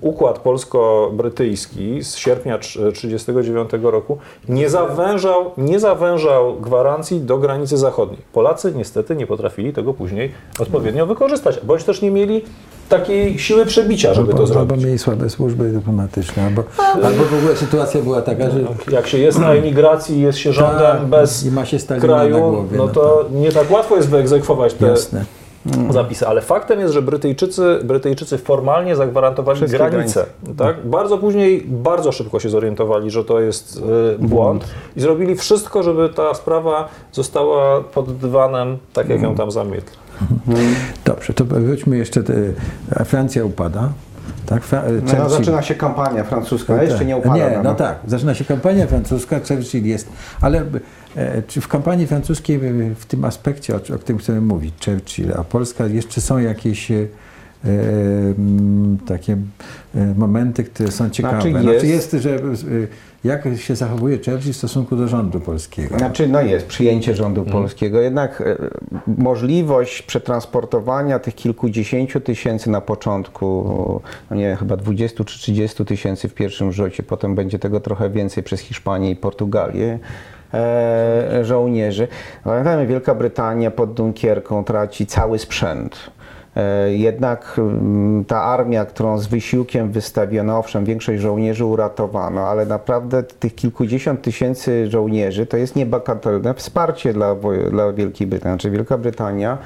układ 0.02 0.40
polsko-brytyjski 0.40 2.04
z 2.04 2.16
sierpnia 2.16 2.58
1939 2.58 3.70
roku 3.82 4.18
nie 4.50 4.70
zawężał, 4.70 5.52
nie 5.58 5.80
zawężał 5.80 6.56
gwarancji 6.56 7.20
do 7.20 7.38
granicy 7.38 7.78
zachodniej. 7.78 8.22
Polacy 8.34 8.74
niestety 8.76 9.16
nie 9.16 9.28
potrafili 9.28 9.74
tego 9.74 9.94
później 9.94 10.32
odpowiednio 10.60 11.06
wykorzystać, 11.06 11.60
bądź 11.64 11.84
też 11.84 12.02
nie 12.02 12.12
mieli 12.12 12.42
takiej 12.90 13.40
siły 13.40 13.66
przebicia, 13.66 14.14
żeby 14.14 14.34
to 14.34 14.40
albo, 14.40 14.54
albo 14.54 14.66
zrobić. 14.68 14.86
mieli 14.86 15.00
słabe 15.00 15.30
służby 15.30 15.70
dyplomatyczne, 15.70 16.44
albo, 16.46 16.64
albo 17.08 17.24
w 17.24 17.34
ogóle 17.34 17.56
sytuacja 17.56 18.02
była 18.02 18.22
taka, 18.22 18.50
że 18.50 18.60
Jak 18.92 19.08
się 19.08 19.18
jest 19.18 19.40
na 19.40 19.54
emigracji, 19.54 20.22
jest 20.22 20.38
się 20.40 20.54
rządem 20.54 20.98
Tak, 20.98 21.06
bez 21.06 21.46
i 21.46 21.52
ma 21.52 21.66
się 21.66 21.78
kraju, 22.02 22.34
na 22.34 22.40
głowie, 22.40 22.78
no 22.78 22.86
no 22.86 22.94
to 22.94 23.26
nie 23.32 23.52
tak 23.52 23.72
łatwo 23.72 23.96
jest 23.96 24.10
wyegzekwować 24.10 24.74
te 24.74 24.88
jasne. 24.88 25.26
Zapisy. 25.90 26.28
Ale 26.28 26.42
faktem 26.42 26.80
jest, 26.80 26.94
że 26.94 27.02
Brytyjczycy, 27.02 27.80
Brytyjczycy 27.84 28.38
formalnie 28.38 28.96
zagwarantowali 28.96 29.58
Wszystkie 29.58 29.78
granice. 29.78 30.26
Tak? 30.58 30.88
Bardzo 30.88 31.18
później, 31.18 31.64
bardzo 31.68 32.12
szybko 32.12 32.40
się 32.40 32.50
zorientowali, 32.50 33.12
że 33.12 33.24
to 33.24 33.40
jest 33.40 33.82
e, 34.16 34.28
błąd 34.28 34.66
i 34.96 35.02
zrobili 35.02 35.36
wszystko, 35.36 35.84
żeby 35.84 36.10
ta 36.10 36.34
sprawa 36.34 36.90
została 37.12 37.82
pod 37.82 38.18
dywanem, 38.18 38.78
tak 38.94 39.10
jak 39.10 39.22
ją 39.22 39.36
tam 39.36 39.52
zamietli. 39.52 39.98
Dobrze, 41.06 41.34
to 41.34 41.46
wróćmy 41.46 41.98
jeszcze, 41.98 42.24
a 42.96 43.04
Francja 43.04 43.46
upada. 43.46 43.90
Tak, 44.46 44.64
Fra, 44.64 44.84
No, 45.06 45.12
Churchill- 45.12 45.30
zaczyna 45.30 45.62
się 45.62 45.76
kampania 45.76 46.24
francuska, 46.24 46.74
Tak, 46.74 46.82
jeszcze 46.84 46.98
tak. 46.98 47.08
nie 47.08 47.18
upada. 47.18 47.36
Nie, 47.36 47.58
no. 47.58 47.64
no 47.64 47.76
tak, 47.76 48.00
zaczyna 48.08 48.34
się 48.34 48.46
kampania 48.46 48.88
francuska, 48.88 49.40
Churchill 49.48 49.86
jest, 49.86 50.10
ale 50.42 50.64
czy 51.48 51.62
w 51.62 51.68
kampanii 51.68 52.08
francuskiej 52.08 52.56
e, 52.56 52.96
w 52.96 53.06
tym 53.06 53.26
aspekcie, 53.26 53.74
o, 53.76 53.78
o 53.96 54.00
którym 54.00 54.18
chcemy 54.18 54.42
mówić, 54.42 54.74
Churchill, 54.86 55.34
a 55.38 55.44
Polska, 55.44 55.88
jeszcze 55.88 56.22
są 56.22 56.38
jakieś 56.38 56.92
e, 56.92 57.08
m, 58.38 58.98
takie 59.08 59.38
e, 59.96 60.14
momenty, 60.18 60.64
które 60.64 60.92
są 60.92 61.10
ciekawe. 61.10 61.42
Znaczy 61.42 61.62
Znaczy 61.62 61.88
jest- 61.88 62.14
jest, 62.14 62.24
że 62.24 62.36
e, 62.36 62.40
jak 63.24 63.44
się 63.58 63.76
zachowuje 63.76 64.18
Churchill 64.18 64.54
w 64.54 64.58
stosunku 64.58 64.96
do 64.96 65.08
rządu 65.08 65.40
polskiego. 65.40 65.98
Znaczy, 65.98 66.28
no 66.28 66.42
jest 66.42 66.66
przyjęcie 66.66 67.16
rządu 67.16 67.44
polskiego, 67.44 68.02
jednak 68.02 68.42
e, 68.42 68.58
możliwość 69.18 70.02
przetransportowania 70.02 71.20
tych 71.20 71.36
kilkudziesięciu 71.36 72.22
tysięcy 72.22 72.70
na 72.70 72.82
początku, 72.82 74.02
no 74.30 74.36
nie 74.36 74.56
chyba 74.56 74.78
20 74.78 75.24
czy 75.24 75.40
30 75.40 75.86
tysięcy 75.86 76.30
w 76.30 76.34
pierwszym 76.34 76.72
rzucie, 76.72 77.04
potem 77.04 77.36
będzie 77.36 77.60
tego 77.60 77.80
trochę 77.80 78.10
więcej 78.10 78.44
przez 78.44 78.60
Hiszpanię 78.60 79.12
i 79.12 79.16
Portugalię. 79.16 80.00
E, 80.54 81.46
żołnierzy. 81.46 82.08
Pamiętajmy, 82.44 82.88
Wielka 82.88 83.16
Brytania 83.16 83.72
pod 83.72 83.94
Dunkierką 83.94 84.64
traci 84.64 85.06
cały 85.06 85.40
sprzęt. 85.40 86.12
E, 86.56 86.94
Jednak 86.94 87.56
mm, 87.58 88.26
ta 88.26 88.42
armia, 88.42 88.86
którą 88.86 89.18
z 89.18 89.28
wysiłkiem 89.28 89.92
wystawiono, 89.92 90.58
owszem, 90.58 90.86
większość 90.86 91.22
żołnierzy 91.22 91.66
uratowano, 91.66 92.48
ale 92.48 92.66
naprawdę 92.66 93.24
tych 93.24 93.56
kilkudziesiąt 93.56 94.22
tysięcy 94.22 94.88
żołnierzy 94.90 95.46
to 95.46 95.58
jest 95.58 95.76
niebagatelne 95.76 96.54
wsparcie 96.54 97.14
dla, 97.14 97.36
dla 97.72 97.94
Wielkiej 97.94 98.28
Brytanii. 98.28 98.54
Znaczy 98.54 98.72
Wielka 98.72 98.98
Brytania 98.98 99.58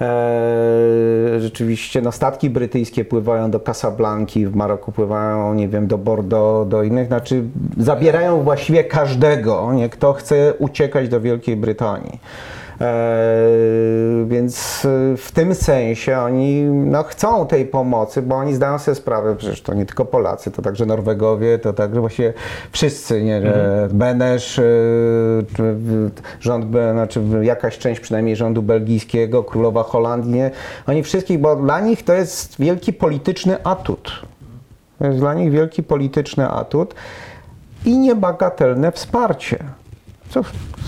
e, 0.00 1.40
rzeczywiście 1.40 2.02
no, 2.02 2.12
statki 2.12 2.50
brytyjskie 2.50 3.04
pływają 3.04 3.50
do 3.50 3.60
Casablanki, 3.60 4.46
w 4.46 4.56
Maroku 4.56 4.92
pływają, 4.92 5.54
nie 5.54 5.68
wiem, 5.68 5.86
do 5.86 5.98
Bordeaux, 5.98 6.70
do 6.70 6.82
innych, 6.82 7.06
znaczy 7.06 7.42
zabierają 7.76 8.42
właściwie 8.42 8.84
każdego, 8.84 9.72
nie, 9.72 9.88
kto 9.88 10.12
chce 10.12 10.54
uciekać 10.58 11.08
do 11.08 11.20
Wielkiej 11.20 11.56
Brytanii. 11.56 12.20
E, 12.80 14.24
więc 14.26 14.84
e, 14.84 15.16
w 15.16 15.32
tym 15.32 15.54
sensie 15.54 16.18
oni 16.18 16.62
no, 16.62 17.02
chcą 17.02 17.46
tej 17.46 17.66
pomocy, 17.66 18.22
bo 18.22 18.34
oni 18.34 18.54
zdają 18.54 18.78
sobie 18.78 18.94
sprawę, 18.94 19.36
przecież 19.36 19.62
to 19.62 19.74
nie 19.74 19.86
tylko 19.86 20.04
Polacy, 20.04 20.50
to 20.50 20.62
także 20.62 20.86
Norwegowie, 20.86 21.58
to 21.58 21.72
także 21.72 22.00
właściwie 22.00 22.32
wszyscy, 22.72 23.22
nie, 23.22 23.42
że 23.42 23.88
Benesz, 23.92 24.58
e, 24.58 24.62
rząd, 26.40 26.66
znaczy 26.92 27.22
jakaś 27.42 27.78
część 27.78 28.00
przynajmniej 28.00 28.36
rządu 28.36 28.62
belgijskiego, 28.62 29.44
królowa 29.44 29.82
Holandii, 29.82 30.32
nie, 30.32 30.50
oni 30.86 31.02
wszystkich, 31.02 31.38
bo 31.38 31.56
dla 31.56 31.80
nich 31.80 32.04
to 32.04 32.12
jest 32.12 32.56
wielki 32.58 32.92
polityczny 32.92 33.64
atut. 33.64 34.22
To 34.98 35.06
jest 35.06 35.18
dla 35.18 35.34
nich 35.34 35.50
wielki 35.50 35.82
polityczny 35.82 36.48
atut 36.48 36.94
i 37.84 37.98
niebagatelne 37.98 38.92
wsparcie. 38.92 39.58
Co 40.30 40.40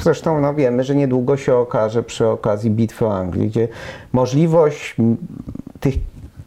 zresztą 0.02 0.40
no, 0.40 0.54
wiemy, 0.54 0.84
że 0.84 0.94
niedługo 0.94 1.36
się 1.36 1.54
okaże 1.54 2.02
przy 2.02 2.26
okazji 2.26 2.70
bitwy 2.70 3.06
o 3.06 3.18
Anglię, 3.18 3.46
gdzie 3.46 3.68
możliwość 4.12 4.96
tych 5.80 5.94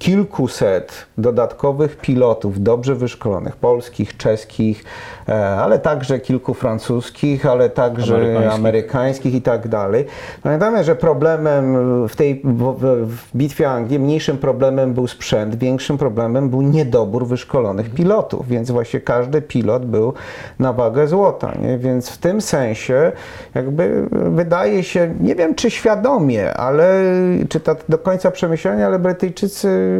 kilkuset 0.01 1.05
dodatkowych 1.17 1.97
pilotów 1.97 2.63
dobrze 2.63 2.95
wyszkolonych, 2.95 3.55
polskich, 3.55 4.17
czeskich, 4.17 4.83
e, 5.29 5.47
ale 5.55 5.79
także 5.79 6.19
kilku 6.19 6.53
francuskich, 6.53 7.45
ale 7.45 7.69
także 7.69 8.15
Amerykańskich. 8.15 8.53
amerykańskich 8.53 9.33
i 9.33 9.41
tak 9.41 9.67
dalej. 9.67 10.05
Pamiętamy, 10.43 10.83
że 10.83 10.95
problemem 10.95 11.75
w 12.07 12.15
tej 12.15 12.41
w, 12.43 12.75
w, 13.07 13.35
bitwie 13.35 13.67
o 13.67 13.71
Anglię 13.71 13.99
mniejszym 13.99 14.37
problemem 14.37 14.93
był 14.93 15.07
sprzęt, 15.07 15.55
większym 15.55 15.97
problemem 15.97 16.49
był 16.49 16.61
niedobór 16.61 17.27
wyszkolonych 17.27 17.89
pilotów, 17.93 18.47
więc 18.47 18.71
właśnie 18.71 18.99
każdy 18.99 19.41
pilot 19.41 19.85
był 19.85 20.13
na 20.59 20.73
wagę 20.73 21.07
złota, 21.07 21.51
nie? 21.61 21.77
więc 21.77 22.09
w 22.09 22.17
tym 22.17 22.41
sensie 22.41 23.11
jakby 23.55 24.07
wydaje 24.11 24.83
się, 24.83 25.13
nie 25.19 25.35
wiem 25.35 25.55
czy 25.55 25.71
świadomie, 25.71 26.53
ale 26.53 27.03
czy 27.49 27.59
tak 27.59 27.77
do 27.89 27.97
końca 27.97 28.31
przemyślenia, 28.31 28.85
ale 28.85 28.99
Brytyjczycy 28.99 29.90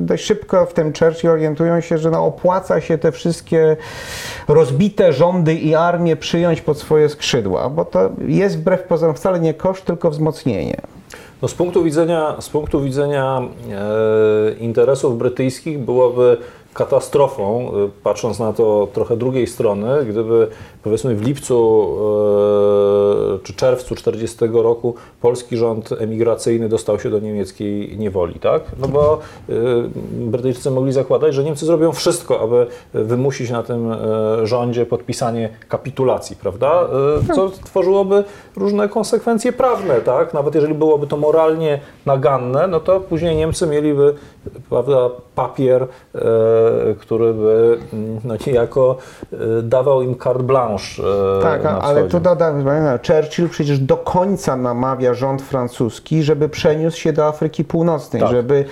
dość 0.00 0.24
szybko 0.24 0.66
w 0.66 0.74
tym 0.74 0.92
Churchill 0.92 1.30
orientują 1.30 1.80
się, 1.80 1.98
że 1.98 2.10
no 2.10 2.26
opłaca 2.26 2.80
się 2.80 2.98
te 2.98 3.12
wszystkie 3.12 3.76
rozbite 4.48 5.12
rządy 5.12 5.54
i 5.54 5.74
armie 5.74 6.16
przyjąć 6.16 6.60
pod 6.60 6.78
swoje 6.78 7.08
skrzydła, 7.08 7.70
bo 7.70 7.84
to 7.84 8.10
jest 8.26 8.58
wbrew 8.58 8.82
pozorom 8.82 9.14
wcale 9.14 9.40
nie 9.40 9.54
koszt, 9.54 9.84
tylko 9.84 10.10
wzmocnienie. 10.10 10.80
No 11.42 11.48
z 11.48 11.54
punktu 11.54 11.82
widzenia, 11.82 12.36
z 12.40 12.48
punktu 12.48 12.80
widzenia 12.80 13.40
e, 13.40 14.52
interesów 14.58 15.18
brytyjskich 15.18 15.78
byłoby 15.78 16.36
katastrofą, 16.74 17.72
e, 17.86 17.88
patrząc 18.02 18.38
na 18.38 18.52
to 18.52 18.88
trochę 18.92 19.16
drugiej 19.16 19.46
strony, 19.46 20.04
gdyby 20.04 20.48
powiedzmy 20.82 21.14
w 21.14 21.22
lipcu 21.22 21.86
e, 23.34 23.38
czy 23.42 23.54
czerwcu 23.54 23.94
40 23.94 24.36
roku 24.52 24.94
polski 25.20 25.56
rząd 25.56 25.92
emigracyjny 25.92 26.68
dostał 26.68 27.00
się 27.00 27.10
do 27.10 27.18
niemieckiej 27.18 27.98
niewoli, 27.98 28.34
tak? 28.34 28.62
No 28.78 28.88
bo 28.88 29.18
e, 29.48 29.52
Brytyjczycy 30.12 30.70
mogli 30.70 30.92
zakładać, 30.92 31.34
że 31.34 31.44
Niemcy 31.44 31.66
zrobią 31.66 31.92
wszystko, 31.92 32.40
aby 32.40 32.66
wymusić 32.94 33.50
na 33.50 33.62
tym 33.62 33.94
rządzie 34.42 34.86
podpisanie 34.86 35.48
kapitulacji, 35.68 36.36
prawda? 36.36 36.88
Co 37.34 37.50
tworzyłoby 37.50 38.24
różne 38.56 38.88
konsekwencje 38.88 39.52
prawne, 39.52 40.00
tak? 40.00 40.34
Nawet 40.34 40.54
jeżeli 40.54 40.74
byłoby 40.74 41.06
to 41.06 41.16
moralnie 41.16 41.80
naganne, 42.06 42.66
no 42.66 42.80
to 42.80 43.00
później 43.00 43.36
Niemcy 43.36 43.66
mieliby 43.66 44.14
prawda, 44.68 45.10
papier, 45.34 45.82
e, 45.82 46.18
który 46.98 47.34
by 47.34 47.78
mm, 47.92 48.20
no, 48.24 48.34
niejako 48.46 48.96
e, 49.32 49.36
dawał 49.62 50.02
im 50.02 50.14
carte 50.18 50.42
blanche. 50.42 51.02
E, 51.38 51.42
Tak, 51.42 51.66
ale 51.66 52.04
tu 52.04 52.20
dodam, 52.20 52.64
pamiętam, 52.64 52.98
Churchill 53.06 53.48
przecież 53.48 53.78
do 53.78 53.96
końca 53.96 54.56
namawia 54.56 55.14
rząd 55.14 55.42
francuski, 55.42 56.22
żeby 56.22 56.48
przeniósł 56.48 56.98
się 56.98 57.12
do 57.12 57.26
Afryki 57.26 57.64
Północnej, 57.64 58.22
Tak. 58.22 58.30
żeby, 58.30 58.64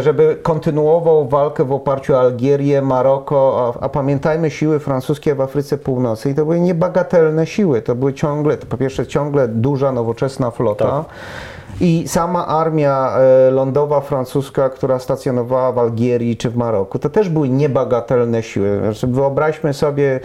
żeby 0.00 0.36
kontynuował 0.42 1.28
walkę 1.28 1.64
w 1.64 1.72
oparciu 1.72 2.14
o 2.14 2.20
Algierię, 2.20 2.82
Maroko, 2.82 3.74
a, 3.80 3.84
a 3.84 3.88
pamiętajmy, 3.88 4.50
siły 4.50 4.78
francuskie 4.78 5.34
w 5.34 5.40
Afryce 5.40 5.78
Północnej 5.78 6.34
to 6.34 6.44
były 6.44 6.60
niebagatelne 6.60 7.46
siły, 7.46 7.82
to 7.82 7.94
były 7.94 8.14
ciągle, 8.14 8.56
po 8.56 8.76
pierwsze 8.76 9.06
ciągle 9.06 9.48
duża, 9.48 9.92
nowoczesna 9.92 10.50
flota, 10.50 10.90
Tak. 10.90 11.04
I 11.80 12.08
sama 12.08 12.46
armia 12.46 13.18
e, 13.18 13.50
lądowa 13.50 14.00
francuska, 14.00 14.68
która 14.68 14.98
stacjonowała 14.98 15.72
w 15.72 15.78
Algierii 15.78 16.36
czy 16.36 16.50
w 16.50 16.56
Maroku, 16.56 16.98
to 16.98 17.10
też 17.10 17.28
były 17.28 17.48
niebagatelne 17.48 18.42
siły. 18.42 18.78
Znaczy, 18.82 19.06
wyobraźmy 19.06 19.74
sobie, 19.74 20.20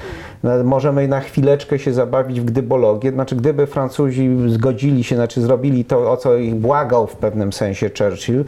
możemy 0.64 1.08
na 1.08 1.20
chwileczkę 1.20 1.80
się 1.80 1.94
zabawić 1.94 2.42
w 2.42 2.46
gdybologię, 2.46 3.12
znaczy 3.12 3.36
gdyby 3.36 3.68
Francuzi 3.68 4.30
zgodzili 4.48 5.04
się, 5.04 5.16
znaczy 5.16 5.42
zrobili 5.42 5.86
to, 5.86 6.12
o 6.12 6.18
co 6.18 6.36
ich 6.36 6.56
błagał 6.56 7.08
w 7.08 7.16
pewnym 7.16 7.54
sensie 7.54 7.90
Churchill, 7.98 8.46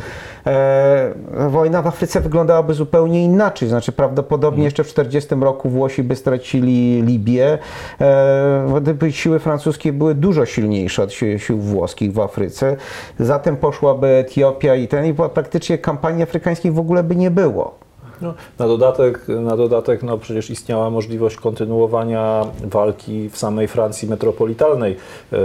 e, 0.48 1.14
wojna 1.50 1.82
w 1.82 1.88
Afryce 1.88 2.22
wyglądałaby 2.22 2.74
zupełnie 2.74 3.24
inaczej. 3.24 3.70
Znaczy 3.70 3.92
prawdopodobnie 3.92 4.64
jeszcze 4.64 4.84
w 4.84 4.88
40 4.88 5.36
roku 5.42 5.70
Włosi 5.70 6.04
by 6.04 6.16
stracili 6.16 7.02
Libię, 7.02 7.58
e, 8.02 8.80
gdyby 8.82 9.12
siły 9.12 9.40
francuskie 9.40 9.94
były 9.94 10.16
dużo 10.16 10.46
silniejsze 10.46 11.04
od 11.04 11.14
sił 11.14 11.58
włoskich 11.58 12.14
w 12.14 12.20
Afryce. 12.20 12.76
Zatem 13.20 13.58
poszłaby 13.58 14.08
Etiopia 14.08 14.76
i 14.76 14.88
ten, 14.88 15.06
i 15.06 15.14
praktycznie 15.14 15.78
kampanii 15.78 16.24
afrykańskich 16.24 16.74
w 16.74 16.80
ogóle 16.80 17.04
by 17.04 17.16
nie 17.16 17.32
było. 17.32 17.84
No, 18.22 18.34
na 18.60 18.68
dodatek, 18.68 19.28
na 19.28 19.58
dodatek 19.58 20.04
no, 20.04 20.18
przecież 20.18 20.50
istniała 20.50 20.90
możliwość 20.90 21.36
kontynuowania 21.36 22.46
walki 22.64 23.30
w 23.30 23.38
samej 23.38 23.68
Francji 23.68 24.08
metropolitalnej. 24.08 24.98
E, 25.34 25.38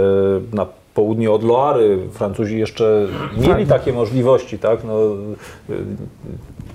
Na 0.53 0.65
południe 0.93 1.31
od 1.31 1.43
Loary 1.43 1.99
Francuzi 2.11 2.59
jeszcze 2.59 3.07
mieli 3.37 3.65
takie 3.65 3.93
możliwości, 3.93 4.59
tak? 4.59 4.83
No, 4.83 4.93
e, 5.69 5.73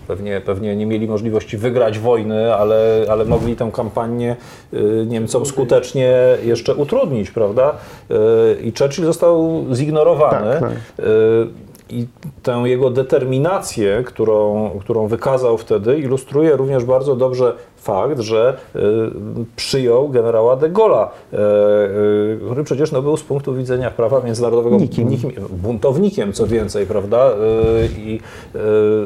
pewnie, 0.08 0.40
pewnie 0.40 0.76
nie 0.76 0.86
mieli 0.86 1.08
możliwości 1.08 1.56
wygrać 1.56 1.98
wojny, 1.98 2.54
ale, 2.54 3.06
ale 3.10 3.24
mogli 3.24 3.56
tę 3.56 3.70
kampanię 3.72 4.36
e, 4.72 5.06
Niemcom 5.06 5.46
skutecznie 5.46 6.14
jeszcze 6.44 6.74
utrudnić, 6.74 7.30
prawda? 7.30 7.74
E, 8.10 8.14
I 8.62 8.72
Churchill 8.78 9.04
został 9.04 9.64
zignorowany. 9.72 10.60
Tak, 10.60 10.60
tak. 10.60 10.72
I 11.90 12.06
tę 12.42 12.62
jego 12.64 12.90
determinację, 12.90 14.02
którą, 14.06 14.70
którą 14.80 15.06
wykazał 15.06 15.58
wtedy, 15.58 15.98
ilustruje 15.98 16.56
również 16.56 16.84
bardzo 16.84 17.16
dobrze 17.16 17.52
fakt, 17.84 18.20
że 18.20 18.56
y, 18.76 18.80
przyjął 19.56 20.08
generała 20.08 20.56
de 20.56 20.70
Gaulle'a, 20.70 21.06
y, 21.06 21.36
y, 21.36 22.40
który 22.46 22.64
przecież 22.64 22.92
no, 22.92 23.02
był 23.02 23.16
z 23.16 23.22
punktu 23.22 23.54
widzenia 23.54 23.90
prawa 23.90 24.20
międzynarodowego 24.20 24.76
Nikim. 24.76 25.08
buntownikiem, 25.50 26.32
co 26.32 26.46
więcej, 26.46 26.86
prawda? 26.86 27.30
I 27.96 28.20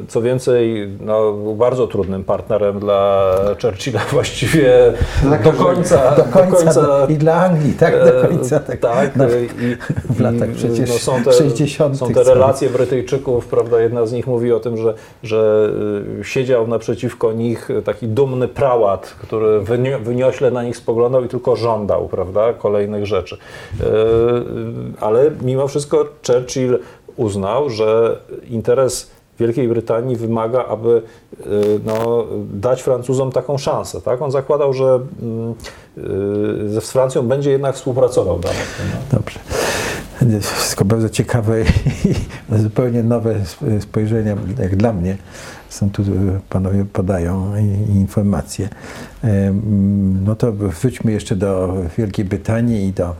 co 0.09 0.23
więcej, 0.23 0.89
no, 1.01 1.33
był 1.33 1.55
bardzo 1.55 1.87
trudnym 1.87 2.25
partnerem 2.25 2.79
dla 2.79 3.33
Churchilla 3.63 4.01
właściwie 4.13 4.93
Dla 5.23 5.39
do 5.39 5.53
końca. 5.53 6.17
Do 6.17 6.25
końca, 6.25 6.83
do, 6.83 7.07
i 7.09 7.15
dla 7.15 7.35
Anglii, 7.35 7.73
tak, 7.73 7.93
do 8.05 8.23
E, 8.23 8.29
końca. 8.29 8.61
Tak, 8.61 8.81
tak 8.81 9.17
No, 9.17 9.25
e, 9.25 9.45
i, 9.45 9.77
w 10.17 10.21
latach 10.21 10.51
i, 10.51 10.55
przecież 10.55 10.91
no, 10.91 10.99
są 10.99 11.23
te, 11.25 11.33
60. 11.33 11.99
Są 11.99 12.13
te 12.13 12.25
relacje 12.25 12.71
Brytyjczyków, 12.71 13.47
prawda, 13.47 13.81
jedna 13.81 14.07
z 14.07 14.13
nich 14.13 14.27
mówi 14.27 14.53
o 14.53 14.61
tym, 14.61 14.77
że, 14.77 14.95
że 15.23 15.71
siedział 16.23 16.67
naprzeciwko 16.67 17.33
nich 17.33 17.69
taki 17.85 18.09
dumny 18.09 18.49
prałat, 18.69 19.07
który 19.23 19.61
wynio, 19.61 19.99
wyniośle 19.99 20.51
na 20.51 20.63
nich 20.63 20.77
spoglądał 20.77 21.25
i 21.25 21.29
tylko 21.29 21.57
żądał, 21.57 22.09
prawda, 22.09 22.53
kolejnych 22.53 23.07
rzeczy. 23.07 23.39
E, 23.81 23.85
Ale 25.01 25.31
mimo 25.43 25.69
wszystko 25.69 26.07
Churchill 26.27 26.79
uznał, 27.17 27.71
że 27.71 28.19
interes 28.51 29.11
Wielkiej 29.39 29.69
Brytanii 29.69 30.17
wymaga, 30.17 30.65
aby 30.65 31.03
y, 31.41 31.81
no, 31.85 32.25
dać 32.53 32.83
Francuzom 32.83 33.33
taką 33.33 33.59
szansę. 33.59 34.01
Tak? 34.01 34.23
On 34.23 34.31
zakładał, 34.31 34.73
że 34.73 35.01
mm, 35.23 35.55
ze 36.69 36.81
z 36.81 36.91
Francją 36.91 37.23
będzie 37.29 37.51
jednak 37.51 37.75
współpracował 37.75 38.39
dalej. 38.39 38.59
No. 38.79 39.19
Dobrze. 39.19 39.39
Wszystko 40.41 40.85
bardzo 40.85 41.09
ciekawe 41.09 41.61
i 41.61 41.67
zupełnie 42.65 43.03
nowe 43.03 43.35
sp- 43.53 43.81
spojrzenia, 43.81 44.37
jak 44.59 44.77
dla 44.77 44.93
mnie. 44.93 45.17
Są 45.69 45.91
tu, 45.91 46.03
e, 46.03 46.07
panowie 46.49 46.85
podają 46.85 47.53
informacje. 47.95 48.69
Em, 49.23 50.25
No 50.25 50.37
to 50.37 50.53
wróćmy 50.53 51.13
jeszcze 51.13 51.37
do 51.37 51.75
Wielkiej 51.99 52.25
Brytanii 52.25 52.89
i 52.89 52.93
do 52.93 53.17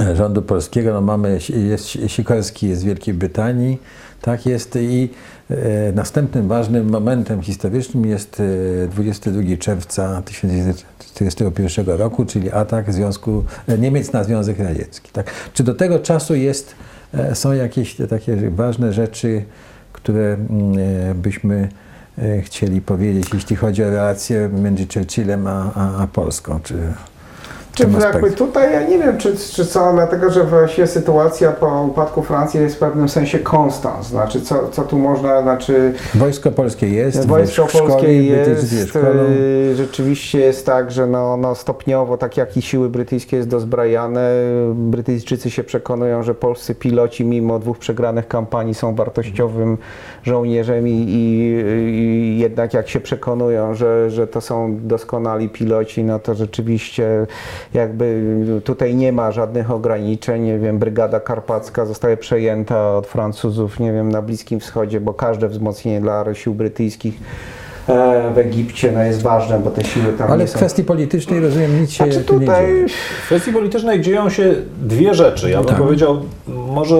e, 0.00 0.16
rządu 0.16 0.42
polskiego. 0.42 0.92
No 0.92 1.00
mamy, 1.00 1.38
jest 1.48 1.86
Sikorski 2.06 2.68
jest 2.68 2.80
z 2.80 2.84
Wielkiej 2.84 3.14
Brytanii, 3.14 3.78
tak 4.20 4.46
jest 4.46 4.76
i 4.76 5.08
e, 5.50 5.92
następnym 5.92 6.48
ważnym 6.48 6.90
momentem 6.90 7.42
historycznym 7.42 8.06
jest 8.06 8.42
e, 8.84 8.88
22 8.88 9.56
czerwca 9.58 10.22
1941 10.22 11.86
roku, 11.86 12.24
czyli 12.24 12.50
atak 12.50 12.92
Związku 12.92 13.44
e, 13.68 13.78
Niemiec 13.78 14.12
na 14.12 14.24
Związek 14.24 14.58
Radziecki. 14.58 15.12
Tak? 15.12 15.30
Czy 15.54 15.62
do 15.62 15.74
tego 15.74 15.98
czasu 15.98 16.34
jest, 16.34 16.74
e, 17.14 17.34
są 17.34 17.52
jakieś 17.52 17.96
takie 18.10 18.50
ważne 18.50 18.92
rzeczy, 18.92 19.44
które 19.92 20.32
mm, 20.34 20.78
e, 21.10 21.14
byśmy 21.14 21.68
e, 22.18 22.42
chcieli 22.42 22.80
powiedzieć, 22.80 23.26
jeśli 23.34 23.56
chodzi 23.56 23.84
o 23.84 23.90
relacje 23.90 24.48
między 24.48 24.86
Churchillem 24.94 25.46
a, 25.46 25.72
a, 25.74 26.02
a 26.02 26.06
Polską? 26.06 26.60
Czy, 26.60 26.74
Czy 27.74 27.86
aspekcie? 27.86 28.36
tutaj, 28.36 28.72
ja 28.72 28.82
nie 28.82 28.98
wiem, 28.98 29.18
czy, 29.18 29.36
czy 29.36 29.66
co, 29.66 29.92
dlatego 29.92 30.30
że 30.30 30.44
właśnie 30.44 30.86
sytuacja 30.86 31.52
po 31.52 31.82
upadku 31.82 32.22
Francji 32.22 32.60
jest 32.60 32.76
w 32.76 32.78
pewnym 32.78 33.08
sensie 33.08 33.38
konstans. 33.38 34.06
Znaczy, 34.06 34.40
co, 34.40 34.68
co 34.68 34.82
tu 34.82 34.98
można, 34.98 35.42
znaczy, 35.42 35.92
Wojsko 36.14 36.50
polskie 36.50 36.88
jest, 36.88 37.26
Wojsko 37.26 37.66
polskie 37.66 38.22
jest, 38.24 38.88
szkolą. 38.88 39.06
y, 39.72 39.74
rzeczywiście 39.76 40.38
jest 40.38 40.66
tak, 40.66 40.90
że 40.90 41.06
no, 41.06 41.36
no 41.36 41.54
stopniowo, 41.54 42.16
tak 42.16 42.36
jak 42.36 42.56
i 42.56 42.62
siły 42.62 42.88
brytyjskie 42.88 43.36
jest 43.36 43.48
dozbrajane, 43.48 44.30
Brytyjczycy 44.74 45.50
się 45.50 45.64
przekonują, 45.64 46.22
że 46.22 46.34
polscy 46.34 46.74
piloci 46.74 47.24
mimo 47.24 47.58
dwóch 47.58 47.78
przegranych 47.78 48.28
kampanii 48.28 48.74
są 48.74 48.94
wartościowym 48.94 49.78
żołnierzem 50.22 50.88
i, 50.88 50.90
i, 50.92 51.60
i 51.90 52.38
jednak 52.38 52.74
jak 52.74 52.88
się 52.88 53.00
przekonują, 53.00 53.74
że, 53.74 54.10
że 54.10 54.26
to 54.26 54.40
są 54.40 54.78
doskonali 54.80 55.48
piloci, 55.48 56.04
no 56.04 56.18
to 56.18 56.34
rzeczywiście 56.34 57.26
jakby 57.74 58.22
tutaj 58.64 58.94
nie 58.94 59.12
ma 59.12 59.32
żadnych 59.32 59.70
ograniczeń, 59.70 60.42
nie 60.42 60.58
wiem, 60.58 60.78
Brygada 60.78 61.20
Karpacka 61.20 61.86
zostaje 61.86 62.16
przejęta 62.16 62.96
od 62.96 63.06
Francuzów, 63.06 63.80
nie 63.80 63.92
wiem, 63.92 64.12
na 64.12 64.22
Bliskim 64.22 64.60
Wschodzie, 64.60 65.00
bo 65.00 65.14
każde 65.14 65.48
wzmocnienie 65.48 66.00
dla 66.00 66.34
sił 66.34 66.54
brytyjskich 66.54 67.14
e, 67.88 68.32
w 68.34 68.38
Egipcie 68.38 68.92
no, 68.92 69.02
jest 69.02 69.22
ważne, 69.22 69.58
bo 69.58 69.70
te 69.70 69.84
siły 69.84 70.12
tam 70.18 70.30
Ale 70.30 70.40
nie 70.40 70.46
w 70.46 70.50
są... 70.50 70.56
kwestii 70.56 70.84
politycznej 70.84 71.40
rozumiem 71.40 71.80
nic 71.80 71.90
się 71.90 72.04
Znaczy 72.04 72.20
tu 72.24 72.34
nie 72.34 72.40
tutaj 72.40 72.66
dzieje. 72.66 72.86
W 73.22 73.26
kwestii 73.26 73.52
politycznej 73.52 74.00
dzieją 74.00 74.30
się 74.30 74.54
dwie 74.82 75.14
rzeczy. 75.14 75.50
Ja 75.50 75.58
bym 75.58 75.66
Tak. 75.68 75.78
powiedział, 75.78 76.20
może 76.70 76.96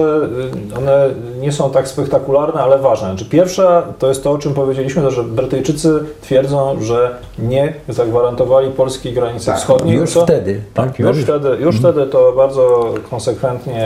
y, 0.73 0.77
one 0.77 1.09
nie 1.39 1.51
są 1.51 1.71
tak 1.71 1.87
spektakularne, 1.87 2.61
ale 2.61 2.77
ważne. 2.79 3.07
Znaczy, 3.07 3.25
pierwsza 3.25 3.83
to 3.99 4.07
jest 4.07 4.23
to, 4.23 4.31
o 4.31 4.37
czym 4.37 4.53
powiedzieliśmy, 4.53 5.01
to, 5.01 5.11
że 5.11 5.23
Brytyjczycy 5.23 5.99
twierdzą, 6.21 6.81
że 6.81 7.15
nie 7.39 7.73
zagwarantowali 7.89 8.71
polskiej 8.71 9.13
granicy 9.13 9.45
Tak, 9.45 9.57
wschodniej. 9.57 9.97
Już 9.97 10.13
co- 10.13 10.23
wtedy, 10.23 10.61
Tak, 10.73 10.85
tak? 10.89 10.99
już 10.99 11.17
wtedy, 11.17 11.49
już 11.59 11.79
wtedy 11.79 12.05
to 12.05 12.33
bardzo 12.37 12.93
konsekwentnie 13.09 13.83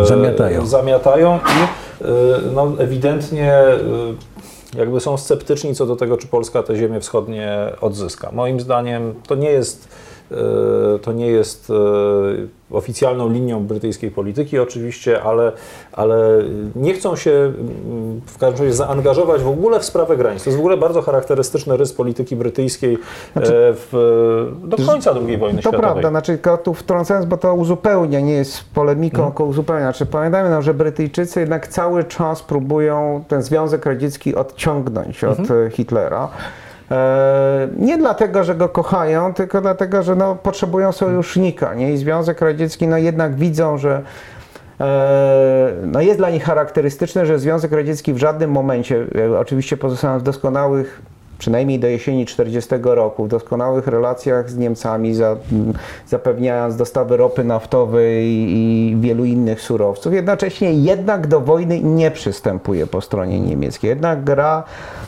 e, 0.00 0.04
Zamiatają. 0.06 0.66
zamiatają 0.66 1.36
i 1.36 2.04
e, 2.04 2.06
no, 2.54 2.72
ewidentnie 2.78 3.52
e, 3.52 3.78
jakby 4.78 5.00
są 5.00 5.16
sceptyczni 5.16 5.74
co 5.74 5.86
do 5.86 5.96
tego, 5.96 6.16
czy 6.16 6.26
Polska 6.26 6.62
te 6.62 6.76
ziemie 6.76 7.00
wschodnie 7.00 7.58
odzyska. 7.80 8.30
Moim 8.32 8.60
zdaniem 8.60 9.14
to 9.26 9.34
nie 9.34 9.50
jest, 9.50 9.88
to 11.02 11.12
nie 11.12 11.26
jest 11.26 11.70
e, 11.70 11.74
oficjalną 12.70 13.30
linią 13.30 13.66
brytyjskiej 13.66 14.10
polityki 14.10 14.58
oczywiście, 14.58 15.22
ale, 15.22 15.52
ale 15.92 16.18
nie 16.76 16.94
chcą 16.94 17.16
się 17.16 17.30
mm, 17.30 18.20
w 18.26 18.38
każdym 18.38 18.64
razie 18.66 18.76
zaangażować 18.76 19.42
w 19.42 19.48
ogóle 19.48 19.80
w 19.80 19.84
sprawę 19.84 20.16
granic. 20.16 20.44
To 20.44 20.50
jest 20.50 20.56
w 20.56 20.60
ogóle 20.60 20.76
bardzo 20.76 21.02
charakterystyczny 21.02 21.76
rys 21.76 21.92
polityki 21.92 22.36
brytyjskiej 22.36 22.94
e, 22.94 22.98
w, 23.42 24.52
do 24.64 24.76
końca 24.86 25.10
II 25.26 25.38
wojny 25.38 25.38
Znaczy, 25.38 25.54
To 25.54 25.60
światowej. 25.60 25.80
prawda, 26.02 26.10
znaczy 26.10 26.38
tu 26.64 26.74
wtrącając, 26.74 27.26
bo 27.26 27.36
to 27.36 27.54
uzupełnia, 27.54 28.20
nie 28.20 28.32
jest 28.34 28.64
polemiką, 28.74 29.16
Mhm. 29.16 29.32
tylko 29.32 29.44
uzupełnia. 29.44 29.82
Znaczy, 29.84 30.06
pamiętajmy, 30.06 30.50
no, 30.50 30.62
że 30.62 30.74
Brytyjczycy 30.74 31.40
jednak 31.40 31.68
cały 31.68 32.04
czas 32.04 32.42
próbują 32.42 33.24
ten 33.28 33.42
Związek 33.42 33.86
Radziecki 33.86 34.34
odciągnąć 34.34 35.24
od 35.24 35.38
Mhm. 35.38 35.66
e, 35.66 35.70
Hitlera. 35.70 36.28
E, 36.94 37.68
nie 37.76 37.98
dlatego, 37.98 38.44
że 38.44 38.54
go 38.54 38.68
kochają, 38.68 39.34
tylko 39.34 39.60
dlatego, 39.60 40.02
że 40.02 40.16
no, 40.16 40.36
potrzebują 40.36 40.92
sojusznika. 40.92 41.74
Nie? 41.74 41.92
I 41.92 41.96
Związek 41.96 42.40
Radziecki 42.40 42.88
no, 42.88 42.98
jednak 42.98 43.34
widzą, 43.34 43.78
że 43.78 44.02
e, 44.80 45.72
no 45.82 46.00
jest 46.00 46.18
dla 46.18 46.30
nich 46.30 46.44
charakterystyczne, 46.44 47.26
że 47.26 47.38
Związek 47.38 47.72
Radziecki 47.72 48.12
w 48.12 48.18
żadnym 48.18 48.50
momencie, 48.50 49.06
e, 49.18 49.38
oczywiście 49.38 49.76
pozostając 49.76 50.22
w 50.22 50.26
doskonałych 50.26 51.02
przynajmniej 51.38 51.78
do 51.78 51.86
jesieni 51.86 52.26
40 52.26 52.70
roku, 52.82 53.24
w 53.24 53.28
doskonałych 53.28 53.86
relacjach 53.86 54.50
z 54.50 54.56
Niemcami, 54.56 55.14
za, 55.14 55.36
zapewniając 56.06 56.76
dostawy 56.76 57.16
ropy 57.16 57.44
naftowej 57.44 58.24
i 58.28 58.96
wielu 59.00 59.24
innych 59.24 59.60
surowców. 59.60 60.14
Jednocześnie 60.14 60.72
jednak 60.72 61.26
do 61.26 61.40
wojny 61.40 61.80
nie 61.80 62.10
przystępuje 62.10 62.86
po 62.86 63.00
stronie 63.00 63.40
niemieckiej. 63.40 63.88
Jednak 63.88 64.24
gra 64.24 64.64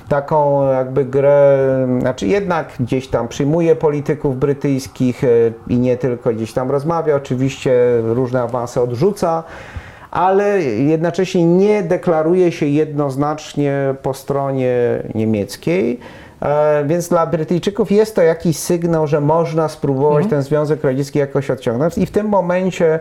taką 0.09 0.69
jakby 0.73 1.05
grę, 1.05 1.59
znaczy 2.01 2.27
jednak 2.27 2.73
gdzieś 2.81 3.09
tam 3.09 3.29
przyjmuje 3.29 3.77
polityków 3.77 4.39
brytyjskich 4.39 5.25
e, 5.25 5.29
i 5.69 5.79
nie 5.79 5.97
tylko 5.97 6.33
gdzieś 6.33 6.53
tam 6.53 6.71
rozmawia, 6.71 7.17
oczywiście 7.17 7.73
różne 8.03 8.43
awanse 8.43 8.83
odrzuca 8.83 9.45
ale 10.17 10.63
jednocześnie 10.63 11.45
nie 11.45 11.83
deklaruje 11.83 12.53
się 12.53 12.67
jednoznacznie 12.67 13.95
po 14.03 14.15
stronie 14.15 15.03
niemieckiej. 15.15 16.01
E, 16.43 16.85
Więc 16.87 17.09
dla 17.09 17.27
Brytyjczyków 17.27 17.93
jest 17.93 18.15
to 18.15 18.23
jakiś 18.23 18.59
sygnał, 18.59 19.07
że 19.07 19.21
można 19.21 19.69
spróbować 19.69 20.27
ten 20.27 20.43
Związek 20.43 20.85
Radziecki 20.85 21.19
jakoś 21.19 21.51
odciągnąć. 21.51 21.99
I 21.99 22.07
w 22.07 22.11
tym 22.11 22.29
momencie 22.29 22.99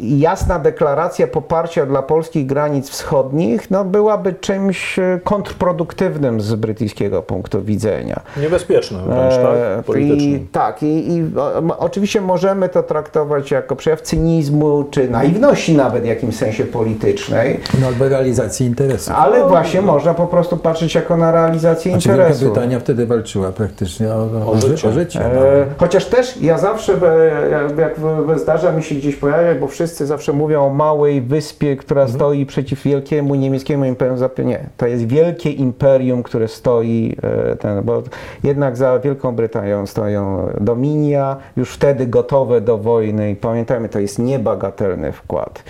jasna 0.00 0.58
deklaracja 0.58 1.26
poparcia 1.26 1.86
dla 1.86 2.02
polskich 2.02 2.46
granic 2.46 2.90
wschodnich 2.90 3.70
no, 3.70 3.84
byłaby 3.84 4.32
czymś 4.40 4.98
e, 4.98 5.20
kontrproduktywnym 5.24 6.40
z 6.40 6.54
brytyjskiego 6.54 7.22
punktu 7.22 7.62
widzenia. 7.62 8.20
Niebezpieczny 8.36 8.98
wręcz, 8.98 9.34
E, 9.34 9.42
tak? 9.76 9.84
Polityczny. 9.84 10.24
I, 10.24 10.40
tak, 10.40 10.82
i, 10.82 11.12
i 11.16 11.22
o, 11.38 11.78
oczywiście 11.78 12.20
możemy 12.20 12.68
to 12.68 12.82
traktować 12.82 13.50
jako 13.50 13.76
przejaw 13.76 14.00
cynizmu, 14.00 14.84
czy 14.90 15.08
naiwności 15.10 15.76
nawet 15.76 16.02
w 16.02 16.06
jakimś 16.06 16.36
sensie 16.36 16.64
politycznej, 16.64 17.60
No, 17.80 17.86
albo 17.86 18.08
realizacji 18.08 18.66
interesów. 18.66 19.14
ale 19.16 19.48
właśnie 19.48 19.82
można 19.82 20.14
po 20.14 20.26
prostu 20.26 20.56
patrzeć 20.56 20.94
jako 20.94 21.16
na 21.16 21.32
realizację 21.32 21.92
Znaczy 21.92 22.08
Wielka 22.08 22.22
interesu. 22.22 22.44
Brytania 22.52 22.80
wtedy 22.80 23.06
walczyła 23.06 23.52
praktycznie 23.52 24.08
o, 24.08 24.16
o, 24.46 24.50
O 24.52 24.56
życie. 24.56 24.88
o 24.88 24.92
życie 24.92 25.20
no. 25.34 25.46
E, 25.46 25.66
chociaż 25.76 26.06
też 26.06 26.36
ja 26.40 26.58
zawsze, 26.58 26.92
e, 26.92 27.80
jak- 27.80 28.38
zdarza 28.38 28.72
mi 28.72 28.82
się 28.82 28.94
gdzieś 28.94 29.16
pojawiać, 29.36 29.58
bo 29.58 29.66
wszyscy 29.66 30.06
zawsze 30.06 30.32
mówią 30.32 30.66
o 30.66 30.70
małej 30.70 31.20
wyspie, 31.20 31.76
która 31.76 32.02
Mhm. 32.02 32.18
stoi 32.18 32.46
przeciw 32.46 32.82
wielkiemu 32.82 33.34
niemieckiemu 33.34 33.84
imperium. 33.84 34.18
Nie, 34.44 34.66
to 34.76 34.86
jest 34.86 35.06
wielkie 35.06 35.50
imperium, 35.50 36.22
które 36.22 36.48
stoi, 36.48 37.16
e, 37.52 37.56
ten, 37.56 37.82
bo 37.82 38.02
jednak 38.42 38.76
za 38.76 38.98
Wielką 38.98 39.36
Brytanią 39.36 39.86
stoją 39.86 40.48
Dominia, 40.60 41.36
już 41.56 41.74
wtedy 41.74 42.06
gotowe 42.06 42.60
do 42.60 42.78
wojny 42.78 43.30
i 43.30 43.36
pamiętajmy, 43.36 43.88
to 43.88 44.00
jest 44.00 44.18
niebagatelny 44.18 45.12
wkład. 45.12 45.62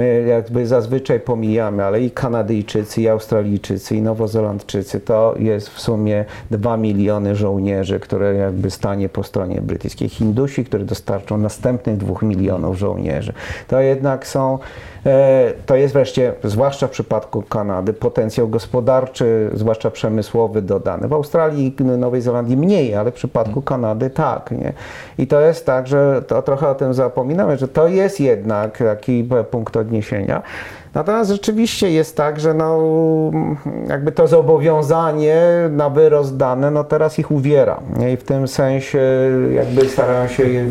My 0.00 0.24
jakby 0.28 0.66
zazwyczaj 0.66 1.20
pomijamy, 1.20 1.84
ale 1.84 2.00
i 2.00 2.10
Kanadyjczycy, 2.10 3.02
i 3.02 3.08
Australijczycy, 3.08 3.96
i 3.96 4.02
Nowozelandczycy, 4.02 5.00
to 5.00 5.34
jest 5.38 5.68
w 5.68 5.80
sumie 5.80 6.24
2 6.50 6.76
miliony 6.76 7.36
żołnierzy, 7.36 8.00
które 8.00 8.34
jakby 8.34 8.70
stanie 8.70 9.08
po 9.08 9.22
stronie 9.22 9.60
brytyjskiej. 9.62 10.08
Hindusi, 10.08 10.64
które 10.64 10.84
dostarczą 10.84 11.38
następnych 11.38 11.96
2 11.96 12.14
milionów 12.22 12.78
żołnierzy. 12.78 13.32
To 13.68 13.80
jednak 13.80 14.26
są, 14.26 14.58
e, 15.06 15.52
to 15.66 15.76
jest 15.76 15.94
wreszcie, 15.94 16.32
zwłaszcza 16.44 16.86
w 16.86 16.90
przypadku 16.90 17.42
Kanady, 17.42 17.92
potencjał 17.92 18.48
gospodarczy, 18.48 19.50
zwłaszcza 19.54 19.90
przemysłowy 19.90 20.62
dodany. 20.62 21.08
W 21.08 21.12
Australii 21.12 21.74
i 21.80 21.84
Nowej 21.84 22.20
Zelandii 22.20 22.56
mniej, 22.56 22.94
ale 22.94 23.10
w 23.10 23.14
przypadku 23.14 23.62
Kanady 23.62 24.10
tak. 24.10 24.50
Nie? 24.50 24.72
I 25.18 25.26
to 25.26 25.40
jest 25.40 25.66
tak, 25.66 25.86
że 25.86 26.22
to 26.26 26.42
trochę 26.42 26.68
o 26.68 26.74
tym 26.74 26.94
zapominamy, 26.94 27.58
że 27.58 27.68
to 27.68 27.88
jest 27.88 28.20
jednak 28.20 28.78
taki 28.78 29.28
punkt 29.50 29.72
odniesienia. 29.90 30.42
Natomiast 30.94 31.30
rzeczywiście 31.30 31.90
jest 31.90 32.16
tak, 32.16 32.40
że 32.40 32.54
no, 32.54 32.78
jakby 33.88 34.12
to 34.12 34.28
zobowiązanie 34.28 35.42
na 35.70 35.90
wyrost 35.90 36.36
dane, 36.36 36.70
no 36.70 36.84
teraz 36.84 37.18
ich 37.18 37.30
uwiera. 37.30 37.80
I 38.12 38.16
w 38.16 38.22
tym 38.22 38.48
sensie 38.48 39.00
jakby 39.54 39.88
starają 39.88 40.28
się 40.28 40.48
je 40.48 40.66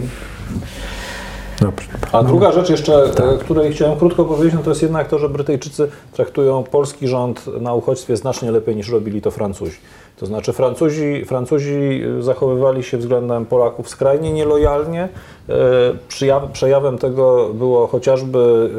Dobrze. 1.61 1.87
A 2.11 2.23
druga 2.23 2.51
rzecz 2.51 2.69
jeszcze, 2.69 3.03
e, 3.03 3.37
której 3.37 3.73
chciałem 3.73 3.99
krótko 3.99 4.25
powiedzieć, 4.25 4.53
no 4.53 4.63
to 4.63 4.69
jest 4.69 4.81
jednak 4.81 5.07
to, 5.07 5.19
że 5.19 5.29
Brytyjczycy 5.29 5.89
traktują 6.13 6.63
polski 6.63 7.07
rząd 7.07 7.47
na 7.61 7.73
uchodźstwie 7.73 8.17
znacznie 8.17 8.51
lepiej 8.51 8.75
niż 8.75 8.89
robili 8.89 9.21
to 9.21 9.31
Francuzi. 9.31 9.77
To 10.19 10.25
znaczy 10.25 10.53
Francuzi, 10.53 11.25
Francuzi 11.25 12.01
zachowywali 12.19 12.83
się 12.83 12.97
względem 12.97 13.45
Polaków 13.45 13.89
skrajnie 13.89 14.33
nielojalnie. 14.33 15.09
Przyjaw- 16.09 16.51
Przejawem 16.51 16.97
tego 16.97 17.49
było 17.53 17.87
chociażby 17.87 18.69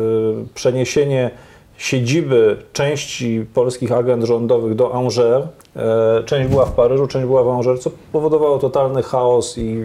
e, 0.42 0.54
przeniesienie 0.54 1.30
siedziby 1.76 2.56
części 2.72 3.46
polskich 3.54 3.92
agent 3.92 4.24
rządowych 4.24 4.74
do 4.74 4.94
Angers. 4.94 5.44
E, 5.76 6.22
Część 6.24 6.50
była 6.50 6.64
w 6.64 6.72
Paryżu, 6.72 7.06
część 7.06 7.26
była 7.26 7.42
w 7.42 7.48
Angers, 7.48 7.80
co 7.80 7.90
powodowało 8.12 8.58
totalny 8.58 9.02
chaos 9.02 9.58
i 9.58 9.82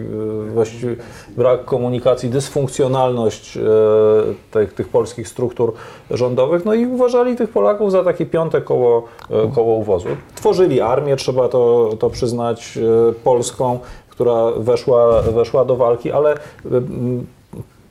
e, 0.48 0.50
właściwie 0.50 0.96
brak 1.36 1.64
komunikacji, 1.64 2.28
dysfunkcjonalność 2.28 3.56
e, 3.56 3.60
tych, 4.50 4.74
tych 4.74 4.88
polskich 4.88 5.28
struktur 5.28 5.72
rządowych. 6.10 6.64
No 6.64 6.74
i 6.74 6.86
uważali 6.86 7.36
tych 7.36 7.50
Polaków 7.50 7.92
za 7.92 8.04
takie 8.04 8.26
piąte 8.26 8.60
koło, 8.60 9.02
koło 9.54 9.76
uwozu. 9.76 10.08
Tworzyli 10.34 10.80
armię, 10.80 11.16
trzeba 11.16 11.48
to, 11.48 11.90
to 11.98 12.10
przyznać, 12.10 12.78
polską, 13.24 13.78
która 14.08 14.50
weszła, 14.56 15.22
weszła 15.22 15.64
do 15.64 15.76
walki, 15.76 16.12
ale 16.12 16.34
mm, 16.64 17.26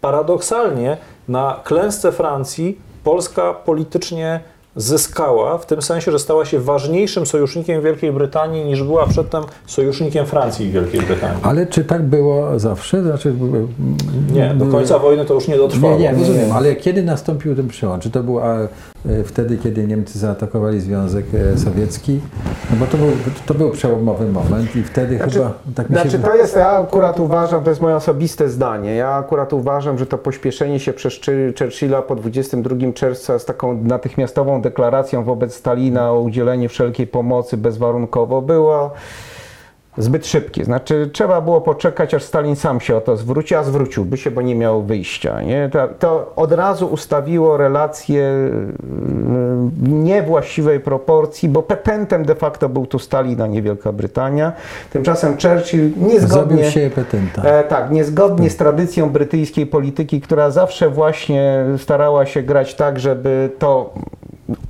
paradoksalnie 0.02 0.98
na 1.28 1.60
klęsce 1.64 2.12
Francji 2.12 2.80
Polska 3.04 3.54
politycznie 3.54 4.40
zyskała, 4.76 5.58
w 5.58 5.66
tym 5.66 5.82
sensie, 5.82 6.12
że 6.12 6.20
stała 6.20 6.46
się 6.46 6.60
ważniejszym 6.60 7.26
sojusznikiem 7.26 7.82
Wielkiej 7.82 8.12
Brytanii 8.12 8.66
niż 8.66 8.84
była 8.84 9.08
przedtem 9.08 9.44
sojusznikiem 9.66 10.26
Francji 10.26 10.66
i 10.66 10.72
Wielkiej 10.72 11.02
Brytanii. 11.02 11.38
Ale 11.44 11.68
czy 11.68 11.86
tak 11.86 12.04
było 12.04 12.60
zawsze? 12.60 13.04
Znaczy, 13.04 13.34
Nie, 14.34 14.54
do 14.56 14.66
końca 14.66 15.00
wojny 15.00 15.26
to 15.26 15.34
już 15.34 15.48
nie 15.48 15.58
dotrwało. 15.58 15.98
Nie, 15.98 16.12
nie, 16.12 16.20
rozumiem, 16.20 16.52
ale 16.52 16.76
kiedy 16.76 17.04
nastąpił 17.04 17.56
ten 17.56 17.68
przełom? 17.68 18.00
Czy 18.00 18.10
to 18.10 18.24
było 18.24 18.44
e, 18.46 18.68
wtedy, 19.26 19.58
kiedy 19.58 19.88
Niemcy 19.88 20.20
zaatakowali 20.20 20.82
Związek 20.82 21.26
e, 21.54 21.58
Sowiecki? 21.58 22.20
No 22.72 22.78
bo 22.80 22.86
to 22.86 22.98
był, 22.98 23.08
to 23.46 23.54
był 23.54 23.72
przełomowy 23.72 24.26
moment 24.26 24.76
i 24.76 24.84
wtedy 24.84 25.20
chyba 25.20 25.54
tak 25.76 25.90
mi 25.90 25.96
się 25.96 26.02
Znaczy 26.02 26.20
to 26.20 26.36
jest, 26.36 26.56
ja 26.56 26.70
akurat 26.70 27.20
uważam, 27.20 27.64
to 27.64 27.70
jest 27.70 27.82
moje 27.82 27.96
osobiste 27.96 28.50
zdanie, 28.50 28.96
ja 28.96 29.10
akurat 29.10 29.54
uważam, 29.54 29.98
że 29.98 30.06
to 30.06 30.18
pośpieszenie 30.18 30.80
się 30.80 30.94
przez 30.94 31.14
Chur- 31.14 31.60
Churchilla 31.60 32.02
po 32.02 32.16
22 32.16 32.76
czerwca 32.94 33.40
z 33.40 33.46
taką 33.46 33.82
natychmiastową 33.84 34.62
deklaracją 34.66 35.24
wobec 35.24 35.56
Stalina 35.56 36.12
o 36.12 36.20
udzieleniu 36.20 36.70
wszelkiej 36.70 37.08
pomocy 37.08 37.58
bezwarunkowo 37.58 38.42
było 38.42 38.92
zbyt 39.98 40.28
szybkie. 40.28 40.66
Znaczy 40.66 41.10
trzeba 41.14 41.42
było 41.42 41.62
poczekać, 41.62 42.14
aż 42.14 42.24
Stalin 42.24 42.56
sam 42.56 42.82
się 42.82 42.96
o 42.96 43.02
to 43.02 43.18
zwróci, 43.18 43.56
a 43.56 43.64
zwróciłby 43.64 44.18
się, 44.18 44.32
bo 44.32 44.42
nie 44.42 44.56
miał 44.56 44.84
wyjścia. 44.84 45.42
Nie? 45.42 45.70
To, 45.70 45.88
to 46.00 46.34
od 46.36 46.52
razu 46.52 46.88
ustawiło 46.88 47.58
relacje 47.58 48.22
mm, 48.24 49.70
w 49.70 49.90
niewłaściwej 49.90 50.80
proporcji, 50.80 51.50
bo 51.50 51.64
petentem 51.64 52.26
de 52.26 52.36
facto 52.36 52.70
był 52.70 52.86
tu 52.86 53.00
Stalin, 53.00 53.42
a 53.42 53.48
nie 53.48 53.62
Wielka 53.62 53.92
Brytania. 53.92 54.54
Tymczasem 54.94 55.34
Churchill 55.34 55.92
niezgodnie... 55.98 56.58
Zrobił 56.58 56.72
się 56.72 56.90
petenta. 56.96 57.42
E, 57.44 57.64
tak, 57.64 57.92
niezgodnie 57.92 58.50
z 58.50 58.58
tradycją 58.58 59.10
brytyjskiej 59.10 59.66
polityki, 59.66 60.22
która 60.22 60.50
zawsze 60.50 60.90
właśnie 60.90 61.66
starała 61.78 62.26
się 62.26 62.44
grać 62.44 62.76
tak, 62.76 63.00
żeby 63.00 63.50
to 63.60 63.94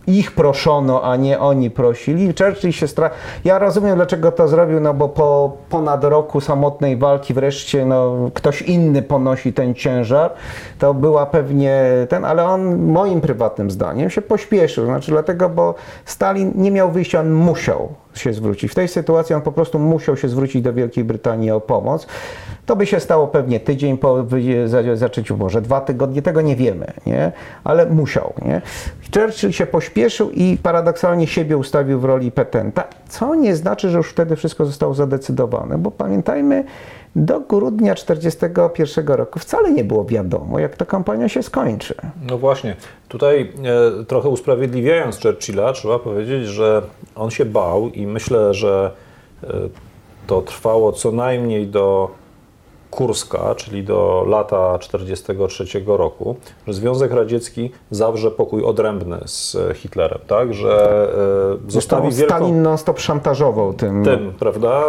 ich 0.08 0.32
proszono, 0.32 1.04
a 1.04 1.16
nie 1.16 1.40
oni 1.40 1.72
prosili. 1.72 2.34
Churchill 2.34 2.72
się 2.72 2.88
stra... 2.88 3.10
Ja 3.46 3.60
rozumiem, 3.60 3.96
dlaczego 3.96 4.32
to 4.32 4.48
zrobił, 4.48 4.80
no 4.80 4.94
bo 4.94 5.10
po 5.10 5.58
ponad 5.70 6.04
roku 6.04 6.42
samotnej 6.42 6.98
walki 6.98 7.34
wreszcie 7.34 7.86
no, 7.86 8.30
ktoś 8.34 8.62
inny 8.62 9.02
ponosi 9.02 9.54
ten 9.54 9.74
ciężar. 9.74 10.32
To 10.80 10.94
była 10.94 11.26
pewnie 11.26 11.84
ten, 12.10 12.26
ale 12.26 12.46
on 12.46 12.78
moim 12.86 13.22
prywatnym 13.22 13.72
zdaniem 13.72 14.10
się 14.10 14.22
pośpieszył. 14.22 14.86
Znaczy 14.86 15.12
dlatego, 15.12 15.50
bo 15.50 15.76
Stalin 16.06 16.52
nie 16.56 16.72
miał 16.72 16.92
wyjścia, 16.92 17.20
on 17.20 17.32
musiał 17.32 17.90
się 18.18 18.34
zwrócić. 18.34 18.72
W 18.72 18.76
tej 18.76 18.88
sytuacji 18.88 19.36
on 19.36 19.42
po 19.42 19.52
prostu 19.52 19.80
musiał 19.80 20.18
się 20.18 20.30
zwrócić 20.30 20.62
do 20.62 20.74
Wielkiej 20.74 21.04
Brytanii 21.04 21.52
o 21.52 21.62
pomoc. 21.62 22.08
To 22.66 22.76
by 22.76 22.86
się 22.86 23.00
stało 23.00 23.28
pewnie 23.28 23.60
tydzień 23.60 23.98
po 23.98 24.26
zaczęciu, 24.96 25.38
może 25.38 25.62
dwa 25.62 25.82
tygodnie, 25.82 26.22
tego 26.22 26.42
nie 26.42 26.56
wiemy, 26.56 26.94
nie? 27.06 27.32
ale 27.64 27.86
musiał. 27.86 28.34
Nie? 28.46 28.62
Churchill 29.16 29.52
się 29.52 29.66
pośpieszył 29.66 30.32
i 30.32 30.58
paradoksalnie 30.64 31.28
siebie 31.28 31.58
ustawił 31.58 32.00
w 32.00 32.06
roli 32.06 32.32
petenta, 32.32 32.84
co 33.10 33.36
nie 33.36 33.56
znaczy, 33.56 33.90
że 33.90 33.98
już 33.98 34.10
wtedy 34.10 34.36
wszystko 34.36 34.66
zostało 34.66 34.94
zadecydowane, 34.94 35.78
bo 35.78 35.92
pamiętajmy, 35.92 36.64
do 37.16 37.40
grudnia 37.40 37.96
1941 37.96 39.08
roku 39.16 39.40
wcale 39.40 39.72
nie 39.72 39.84
było 39.84 40.06
wiadomo, 40.06 40.60
jak 40.60 40.78
ta 40.78 40.86
kampania 40.86 41.30
się 41.30 41.44
skończy. 41.44 41.96
No 42.30 42.38
właśnie, 42.38 42.76
tutaj 43.08 43.54
e, 44.02 44.06
trochę 44.06 44.30
usprawiedliwiając 44.30 45.22
Churchilla, 45.22 45.74
trzeba 45.74 46.00
powiedzieć, 46.00 46.48
że 46.48 46.82
on 47.16 47.32
się 47.32 47.46
bał 47.46 47.90
i 47.90 48.08
myślę, 48.08 48.54
że 48.54 48.92
e, 49.44 49.48
to 50.28 50.42
trwało 50.42 50.92
co 50.92 51.12
najmniej 51.12 51.68
do 51.68 52.12
Kurska, 52.96 53.56
czyli 53.56 53.84
do 53.84 54.26
lata 54.28 54.78
1943 54.78 55.84
roku, 55.86 56.36
że 56.68 56.74
Związek 56.74 57.12
Radziecki 57.12 57.72
zawrze 57.92 58.32
pokój 58.32 58.64
odrębny 58.64 59.18
z 59.26 59.58
Hitlerem, 59.74 60.20
tak, 60.28 60.54
że 60.54 61.08
e, 61.68 61.72
zostawi 61.72 62.12
wielką... 62.12 62.36
Stalin 62.36 62.62
non-stop 62.62 63.00
szantażował 63.00 63.74
tym. 63.74 64.04
tym, 64.04 64.34
prawda? 64.40 64.84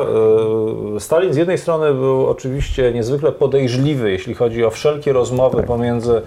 E, 0.97 1.01
Stalin 1.01 1.33
z 1.33 1.37
jednej 1.37 1.59
strony 1.59 1.95
był 1.95 2.27
oczywiście 2.27 2.93
niezwykle 2.93 3.33
podejrzliwy, 3.33 4.11
jeśli 4.11 4.35
chodzi 4.35 4.65
o 4.65 4.71
wszelkie 4.71 5.13
rozmowy 5.13 5.63
pomiędzy 5.63 6.17
e, 6.17 6.23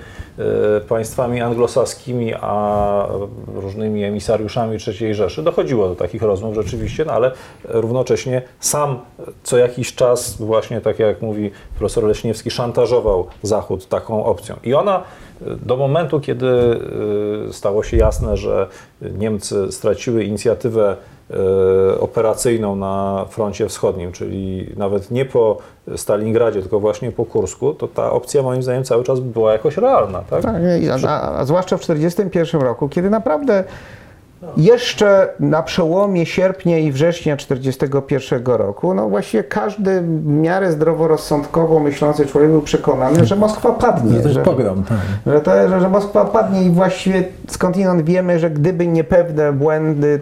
państwami 0.87 1.41
anglosaskimi 1.41 2.33
a 2.41 3.07
różnymi 3.55 4.03
emisariuszami 4.03 4.77
III 4.87 5.15
Rzeszy. 5.15 5.43
Dochodziło 5.43 5.89
do 5.89 5.95
takich 5.95 6.21
rozmów 6.21 6.55
rzeczywiście, 6.55 7.05
no 7.05 7.13
ale 7.13 7.31
równocześnie 7.63 8.41
sam 8.59 8.99
co 9.43 9.57
jakiś 9.57 9.95
czas, 9.95 10.41
właśnie 10.41 10.81
tak 10.81 10.99
jak 10.99 11.21
mówi 11.21 11.51
profesor 11.77 12.03
Leśniewski, 12.03 12.51
szantażował 12.51 13.27
Zachód 13.43 13.87
taką 13.87 14.25
opcją. 14.25 14.55
I 14.63 14.73
ona 14.73 14.97
e, 14.97 15.55
do 15.55 15.77
momentu, 15.77 16.19
kiedy 16.19 16.47
e, 17.49 17.53
stało 17.53 17.83
się 17.83 17.97
jasne, 17.97 18.37
że 18.37 18.67
Niemcy 19.01 19.71
straciły 19.71 20.23
inicjatywę 20.23 20.91
e, 20.91 21.18
operacyjną 21.99 22.75
na 22.75 23.25
froncie 23.29 23.67
wschodnim, 23.67 24.11
czyli 24.11 24.69
nawet 24.77 25.11
nie 25.11 25.25
po 25.25 25.57
Stalingradzie, 25.95 26.61
tylko 26.61 26.79
właśnie 26.79 27.11
po 27.11 27.25
Kursku, 27.25 27.73
to 27.73 27.87
ta 27.87 28.11
opcja 28.11 28.43
moim 28.43 28.63
zdaniem 28.63 28.83
cały 28.83 29.03
czas 29.03 29.19
była 29.19 29.51
jakoś 29.51 29.77
realna. 29.77 30.21
Tak? 30.29 30.41
Tak, 30.41 30.55
a, 31.05 31.07
a, 31.07 31.37
a 31.37 31.45
zwłaszcza 31.45 31.77
w 31.77 31.81
1941 31.81 32.61
roku, 32.61 32.89
kiedy 32.89 33.09
naprawdę 33.09 33.63
jeszcze 34.57 35.33
na 35.39 35.63
przełomie 35.63 36.25
sierpnia 36.25 36.77
i 36.77 36.91
września 36.91 37.37
1941 37.37 38.57
roku, 38.57 38.93
no 38.93 39.09
właściwie 39.09 39.43
każdy 39.43 40.01
w 40.01 40.25
miarę 40.25 40.71
zdroworozsądkowo 40.71 41.79
myślący 41.79 42.25
człowiek 42.25 42.49
był 42.49 42.61
przekonany, 42.61 43.25
że 43.25 43.35
Moskwa 43.35 43.71
padnie. 43.71 44.11
To 44.11 44.17
jest 44.17 44.33
że, 44.33 44.43
pogrom, 44.43 44.83
tak. 44.83 44.97
że, 45.25 45.41
to, 45.41 45.69
że, 45.69 45.79
że 45.79 45.89
Moskwa 45.89 46.25
padnie 46.25 46.63
i 46.63 46.69
właściwie 46.69 47.23
skądinąd 47.47 48.01
wiemy, 48.01 48.39
że 48.39 48.49
gdyby 48.49 48.87
nie 48.87 49.03
pewne 49.03 49.53
błędy 49.53 50.19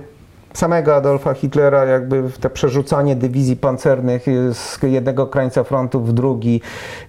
samego 0.54 0.96
Adolfa 0.96 1.34
Hitlera, 1.34 1.86
jakby 1.86 2.24
te 2.40 2.50
przerzucanie 2.50 3.16
dywizji 3.16 3.56
pancernych 3.56 4.26
z 4.54 4.80
jednego 4.84 5.28
krańca 5.28 5.64
frontu 5.64 6.02
w 6.02 6.14
drugi, 6.14 6.62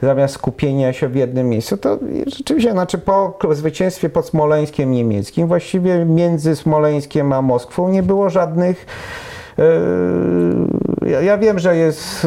zamiast 0.02 0.34
skupienia 0.34 0.92
się 0.92 1.08
w 1.08 1.16
jednym 1.16 1.48
miejscu, 1.48 1.76
to 1.76 1.98
rzeczywiście, 2.26 2.72
znaczy 2.72 2.98
po 2.98 3.38
zwycięstwie 3.50 4.08
pod 4.08 4.26
Smoleńskiem 4.26 4.92
niemieckim, 4.92 5.46
właściwie 5.48 6.04
między 6.04 6.56
Smoleńskiem 6.56 7.32
a 7.32 7.42
Moskwą 7.42 7.88
nie 7.88 8.02
było 8.02 8.30
żadnych 8.30 8.86
e, 9.58 9.62
ja, 11.24 11.38
wiem, 11.38 11.58
że 11.58 11.76
jest, 11.76 12.26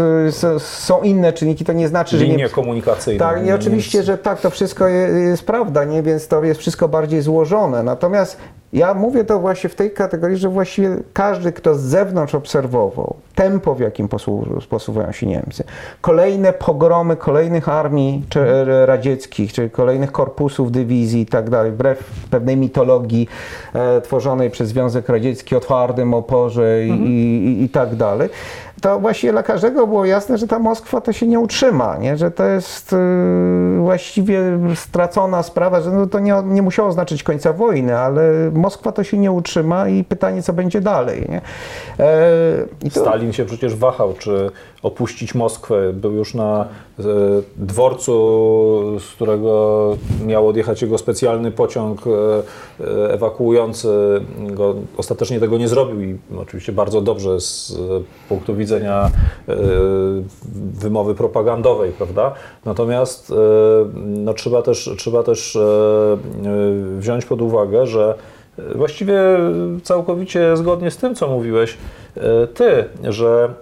są 0.59 1.01
inne 1.01 1.34
czynniki, 1.34 1.66
to 1.66 1.74
nie 1.74 1.88
znaczy, 1.88 2.18
że 2.18 2.26
nie... 2.26 2.32
Linie 2.32 2.49
komunikacyjne. 2.49 3.20
Tak, 3.20 3.45
nie, 3.45 3.55
oczywiście, 3.55 4.03
że 4.03 4.18
tak, 4.18 4.41
to 4.41 4.49
wszystko 4.49 4.88
je- 4.88 5.07
jest 5.07 5.45
prawda, 5.45 5.84
nie? 5.84 6.03
więc 6.03 6.28
to 6.28 6.43
jest 6.43 6.59
wszystko 6.59 6.88
bardziej 6.88 7.22
złożone. 7.22 7.84
Natomiast 7.84 8.38
ja 8.74 8.94
mówię 8.94 9.24
to 9.24 9.40
właśnie 9.40 9.70
w 9.70 9.76
tej 9.76 9.92
kategorii, 9.92 10.38
że 10.38 10.50
właściwie 10.50 10.98
każdy, 11.14 11.52
kto 11.52 11.76
z 11.76 11.80
zewnątrz 11.80 12.36
obserwował 12.36 13.16
tempo, 13.36 13.76
w 13.76 13.80
jakim 13.80 14.08
posu- 14.08 14.68
posuwają 14.70 15.12
się 15.12 15.28
Niemcy, 15.28 15.64
kolejne 16.02 16.54
pogromy 16.54 17.16
kolejnych 17.16 17.70
armii 17.70 18.24
czy, 18.30 18.66
radzieckich, 18.86 19.54
czy 19.54 19.70
kolejnych 19.70 20.12
korpusów, 20.12 20.72
dywizji 20.72 21.22
i 21.22 21.26
tak 21.26 21.50
dalej, 21.50 21.72
wbrew 21.72 22.04
pewnej 22.30 22.58
mitologii 22.58 23.28
e, 23.74 24.02
tworzonej 24.02 24.50
przez 24.50 24.70
Związek 24.70 25.10
Radziecki 25.10 25.56
o 25.56 25.60
twardym 25.60 26.14
oporze 26.14 26.86
i, 26.86 26.90
i, 26.90 27.64
i 27.64 27.70
tak 27.70 27.96
dalej, 27.96 28.30
to 28.82 29.00
właściwie 29.00 29.32
dla 29.32 29.44
każdego 29.44 29.88
było 29.88 30.06
jasne, 30.06 30.38
że 30.38 30.48
ta 30.48 30.60
Moskwa 30.60 31.02
to 31.02 31.14
się 31.14 31.28
nie 31.28 31.40
utrzyma, 31.40 31.98
nie? 31.98 32.18
że 32.18 32.32
to 32.32 32.44
jest 32.44 32.94
y, 32.94 32.98
właściwie 33.80 34.42
stracona 34.76 35.44
sprawa, 35.44 35.82
że 35.82 35.92
no 35.92 36.08
to 36.08 36.20
nie, 36.20 36.36
nie 36.46 36.62
musiało 36.62 36.92
znaczyć 36.92 37.24
końca 37.24 37.54
wojny, 37.54 37.98
ale 37.98 38.52
Moskwa 38.54 38.92
to 38.92 39.04
się 39.04 39.18
nie 39.18 39.32
utrzyma 39.32 39.90
i 39.90 40.04
pytanie, 40.04 40.44
co 40.44 40.54
będzie 40.54 40.82
dalej. 40.82 41.26
Nie? 41.30 41.42
E, 42.00 42.90
to- 42.94 43.00
Stalin 43.00 43.34
się 43.34 43.46
przecież 43.46 43.76
wahał, 43.76 44.14
czy 44.14 44.52
opuścić 44.84 45.36
Moskwę. 45.36 45.94
Był 45.94 46.12
już 46.14 46.34
na 46.34 46.66
e, 47.00 47.04
dworcu, 47.56 48.14
z 49.00 49.12
którego 49.16 49.98
miał 50.26 50.48
odjechać 50.48 50.82
jego 50.82 50.98
specjalny 50.98 51.52
pociąg 51.52 52.02
e, 52.08 52.10
e, 52.84 53.14
ewakuujący 53.14 53.88
go. 54.40 54.76
Ostatecznie 54.98 55.40
tego 55.40 55.58
nie 55.58 55.68
zrobił 55.68 56.02
i 56.02 56.18
oczywiście 56.38 56.72
bardzo 56.72 57.02
dobrze 57.02 57.42
z 57.42 57.72
e, 57.72 58.30
punktu 58.30 58.56
widzenia 58.56 58.71
e, 58.78 59.12
wymowy 60.74 61.16
propagandowej, 61.16 61.92
prawda? 61.92 62.34
Natomiast 62.66 63.32
e, 63.32 63.36
no, 63.96 64.34
trzeba 64.34 64.62
też, 64.62 64.90
trzeba 64.98 65.24
też 65.24 65.56
e, 65.56 65.60
wziąć 66.98 67.26
pod 67.26 67.42
uwagę, 67.42 67.88
że 67.88 68.16
Właściwie 68.76 69.20
całkowicie 69.84 70.58
zgodnie 70.58 70.92
z 70.92 70.98
tym, 70.98 71.16
co 71.16 71.28
mówiłeś 71.28 71.78
ty, 72.54 72.86
że 73.04 73.54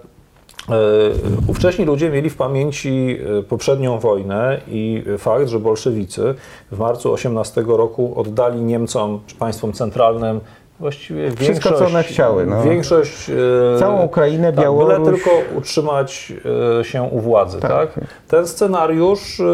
ówcześni 1.48 1.84
ludzie 1.84 2.10
mieli 2.10 2.30
w 2.30 2.36
pamięci 2.36 3.18
poprzednią 3.48 3.98
wojnę 3.98 4.60
i 4.68 5.04
fakt, 5.18 5.48
że 5.48 5.58
bolszewicy 5.58 6.34
w 6.72 6.78
marcu 6.78 7.12
18 7.12 7.64
roku 7.66 8.12
oddali 8.20 8.62
Niemcom, 8.62 9.20
czy 9.26 9.36
państwom 9.36 9.72
centralnym, 9.72 10.40
właściwie 10.80 11.30
Wszystko, 11.30 11.72
co 11.72 11.86
one 11.86 12.02
chciały, 12.02 12.46
no. 12.46 12.62
większość 12.62 13.30
e, 13.76 13.78
Całą 13.78 14.02
Ukrainę, 14.02 14.52
tak, 14.52 14.64
Białoruś. 14.64 14.94
Byle 14.98 15.06
tylko 15.06 15.30
utrzymać 15.58 16.32
e, 16.80 16.84
się 16.84 17.02
u 17.02 17.20
władzy, 17.20 17.58
tak? 17.60 17.70
Tak. 17.94 18.04
Ten 18.28 18.46
scenariusz... 18.46 19.40
e, 19.40 19.44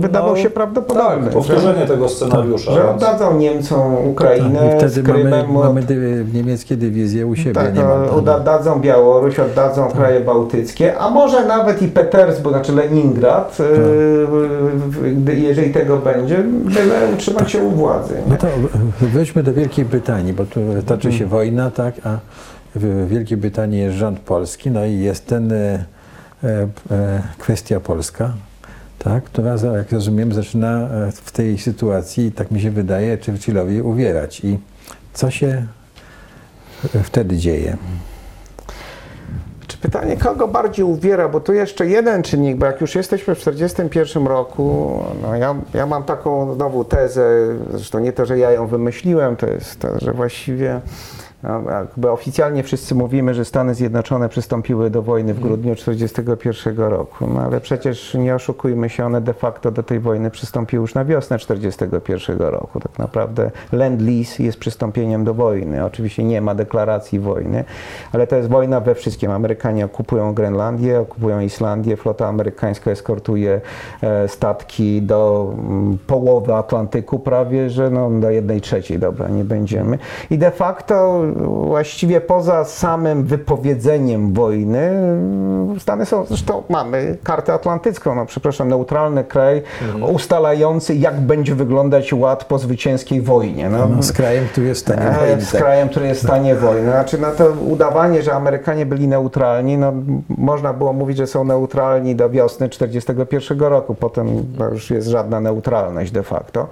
Wydawał 0.00 0.36
się 0.36 0.50
prawdopodobny, 0.50 1.24
Tak, 1.24 1.32
powtórzenie 1.32 1.86
tego 1.86 2.08
scenariusza. 2.08 2.72
że 2.72 2.90
oddadzą 2.90 3.36
Niemcom 3.36 3.94
Ukrainę 4.08 4.58
Tak, 4.80 4.88
I 4.88 4.88
z 4.88 4.92
wtedy 4.92 5.08
mamy, 5.08 5.20
Krymem, 5.22 5.52
mamy 5.52 5.82
dy, 5.82 6.24
niemieckie 6.34 6.76
dywizje 6.76 7.26
u 7.26 7.36
siebie. 7.36 7.54
Tak, 7.54 7.74
nie 7.74 7.82
no, 7.82 8.10
oddadzą 8.34 8.80
Białoruś, 8.80 9.38
oddadzą 9.38 9.88
kraje 9.88 10.20
bałtyckie, 10.20 10.98
a 10.98 11.10
może 11.10 11.46
nawet 11.46 11.82
i 11.82 11.88
Petersburg, 11.88 12.56
znaczy 12.56 12.72
Leningrad, 12.72 13.56
Tak. 15.26 15.38
jeżeli 15.38 15.72
tego 15.72 15.96
będzie, 15.96 16.38
byle 16.48 17.12
utrzymać 17.14 17.52
się 17.52 17.58
u 17.58 17.70
władzy. 17.70 18.14
nie? 18.14 18.20
No 18.28 18.36
to 18.36 18.46
weźmy 19.00 19.42
do 19.42 19.52
Wielkiej 19.52 19.84
Brytanii, 19.84 20.32
bo 20.32 20.44
tu 20.44 20.59
toczy 20.86 21.12
się 21.12 21.26
wojna, 21.26 21.70
tak, 21.70 21.94
a 22.04 22.18
w 22.74 23.08
Wielkiej 23.08 23.36
Brytanii 23.36 23.80
jest 23.80 23.96
rząd 23.96 24.20
polski, 24.20 24.70
no 24.70 24.84
i 24.84 24.98
jest 24.98 25.26
ten 25.26 25.52
e, 25.52 25.84
e, 26.44 26.68
kwestia 27.38 27.80
polska, 27.80 28.32
tak, 28.98 29.24
która, 29.24 29.56
jak 29.76 29.92
rozumiem, 29.92 30.32
zaczyna 30.32 30.88
w 31.12 31.32
tej 31.32 31.58
sytuacji, 31.58 32.32
tak 32.32 32.50
mi 32.50 32.60
się 32.60 32.70
wydaje, 32.70 33.18
Churchillowi 33.26 33.82
uwierać. 33.82 34.40
I 34.44 34.58
co 35.14 35.30
się 35.30 35.66
wtedy 37.02 37.36
dzieje? 37.36 37.76
Czy 39.70 39.78
pytanie, 39.78 40.16
kogo 40.16 40.48
bardziej 40.48 40.84
uwiera, 40.84 41.28
bo 41.28 41.40
tu 41.40 41.52
jeszcze 41.52 41.86
jeden 41.86 42.22
czynnik, 42.22 42.56
bo 42.56 42.66
jak 42.66 42.80
już 42.80 42.94
jesteśmy 42.94 43.34
w 43.34 43.38
1941 43.38 44.26
roku, 44.26 44.98
no 45.22 45.36
ja, 45.36 45.54
ja 45.74 45.86
mam 45.86 46.02
taką 46.02 46.54
znowu 46.54 46.84
tezę, 46.84 47.46
zresztą 47.70 47.98
nie 47.98 48.12
to, 48.12 48.26
że 48.26 48.38
ja 48.38 48.52
ją 48.52 48.66
wymyśliłem, 48.66 49.36
to 49.36 49.46
jest 49.46 49.80
to, 49.80 49.88
że 49.98 50.12
właściwie 50.12 50.80
jakby 51.42 52.10
oficjalnie 52.10 52.62
wszyscy 52.62 52.94
mówimy, 52.94 53.34
że 53.34 53.44
Stany 53.44 53.74
Zjednoczone 53.74 54.28
przystąpiły 54.28 54.90
do 54.90 55.02
wojny 55.02 55.34
w 55.34 55.40
grudniu 55.40 55.74
1941 55.74 56.78
roku, 56.78 57.26
no 57.34 57.40
ale 57.40 57.60
przecież 57.60 58.14
nie 58.14 58.34
oszukujmy 58.34 58.88
się, 58.88 59.06
one 59.06 59.20
de 59.20 59.34
facto 59.34 59.70
do 59.70 59.82
tej 59.82 60.00
wojny 60.00 60.30
przystąpiły 60.30 60.80
już 60.80 60.94
na 60.94 61.04
wiosnę 61.04 61.38
1941 61.38 62.38
roku. 62.38 62.80
Tak 62.80 62.98
naprawdę 62.98 63.50
Lend-Lease 63.72 64.42
jest 64.42 64.58
przystąpieniem 64.58 65.24
do 65.24 65.34
wojny. 65.34 65.84
Oczywiście 65.84 66.24
nie 66.24 66.40
ma 66.40 66.54
deklaracji 66.54 67.20
wojny, 67.20 67.64
ale 68.12 68.26
to 68.26 68.36
jest 68.36 68.48
wojna 68.48 68.80
we 68.80 68.94
wszystkim. 68.94 69.30
Amerykanie 69.30 69.84
okupują 69.84 70.34
Grenlandię, 70.34 71.00
okupują 71.00 71.40
Islandię, 71.40 71.96
flota 71.96 72.28
amerykańska 72.28 72.90
eskortuje 72.90 73.60
e, 74.02 74.28
statki 74.28 75.02
do 75.02 75.52
mm, 75.58 75.98
połowy 76.06 76.54
Atlantyku 76.54 77.18
prawie, 77.18 77.70
że 77.70 77.90
no, 77.90 78.10
do 78.10 78.30
jednej 78.30 78.60
trzeciej, 78.60 78.98
dobra, 78.98 79.28
nie 79.28 79.44
będziemy. 79.44 79.98
I 80.30 80.38
de 80.38 80.50
facto 80.50 81.22
właściwie 81.66 82.20
poza 82.20 82.64
samym 82.64 83.24
wypowiedzeniem 83.24 84.32
wojny, 84.32 84.78
mm, 84.78 85.80
Stany 85.80 86.06
są, 86.06 86.24
zresztą 86.24 86.62
mamy 86.68 87.16
kartę 87.24 87.52
atlantycką, 87.54 88.14
no 88.14 88.26
przepraszam, 88.26 88.68
neutralny 88.68 89.24
kraj 89.24 89.62
ustalający, 90.12 90.94
jak 90.94 91.20
będzie 91.20 91.54
wyglądać 91.54 92.12
ład 92.12 92.44
po 92.44 92.58
zwycięskiej 92.58 93.20
wojnie. 93.22 93.68
No, 93.70 93.88
No, 93.88 94.02
z 94.02 94.12
krajem, 94.12 94.44
który 94.52 94.66
jest 94.66 94.80
w 94.80 94.84
stanie 94.84 95.02
E, 95.10 95.18
wojny. 95.26 95.42
z 95.42 95.52
tak. 95.52 95.60
krajem, 95.60 95.88
który 95.88 96.06
jest 96.06 96.20
w 96.20 96.24
stanie 96.24 96.54
wojny. 96.54 96.90
Znaczy, 96.90 97.18
no 97.18 97.30
to 97.30 97.50
udawanie, 97.50 98.22
że 98.22 98.32
Amerykanie 98.34 98.86
byli 98.86 99.08
neutralni, 99.08 99.78
no 99.78 99.92
można 100.28 100.72
było 100.72 100.92
mówić, 100.92 101.16
że 101.16 101.26
są 101.26 101.44
neutralni 101.44 102.16
do 102.16 102.30
wiosny 102.30 102.68
1941 102.68 103.60
roku. 103.68 103.94
Potem 103.94 104.28
już 104.72 104.90
jest 104.90 105.08
żadna 105.08 105.40
neutralność 105.40 106.10
de 106.12 106.22
facto. 106.22 106.66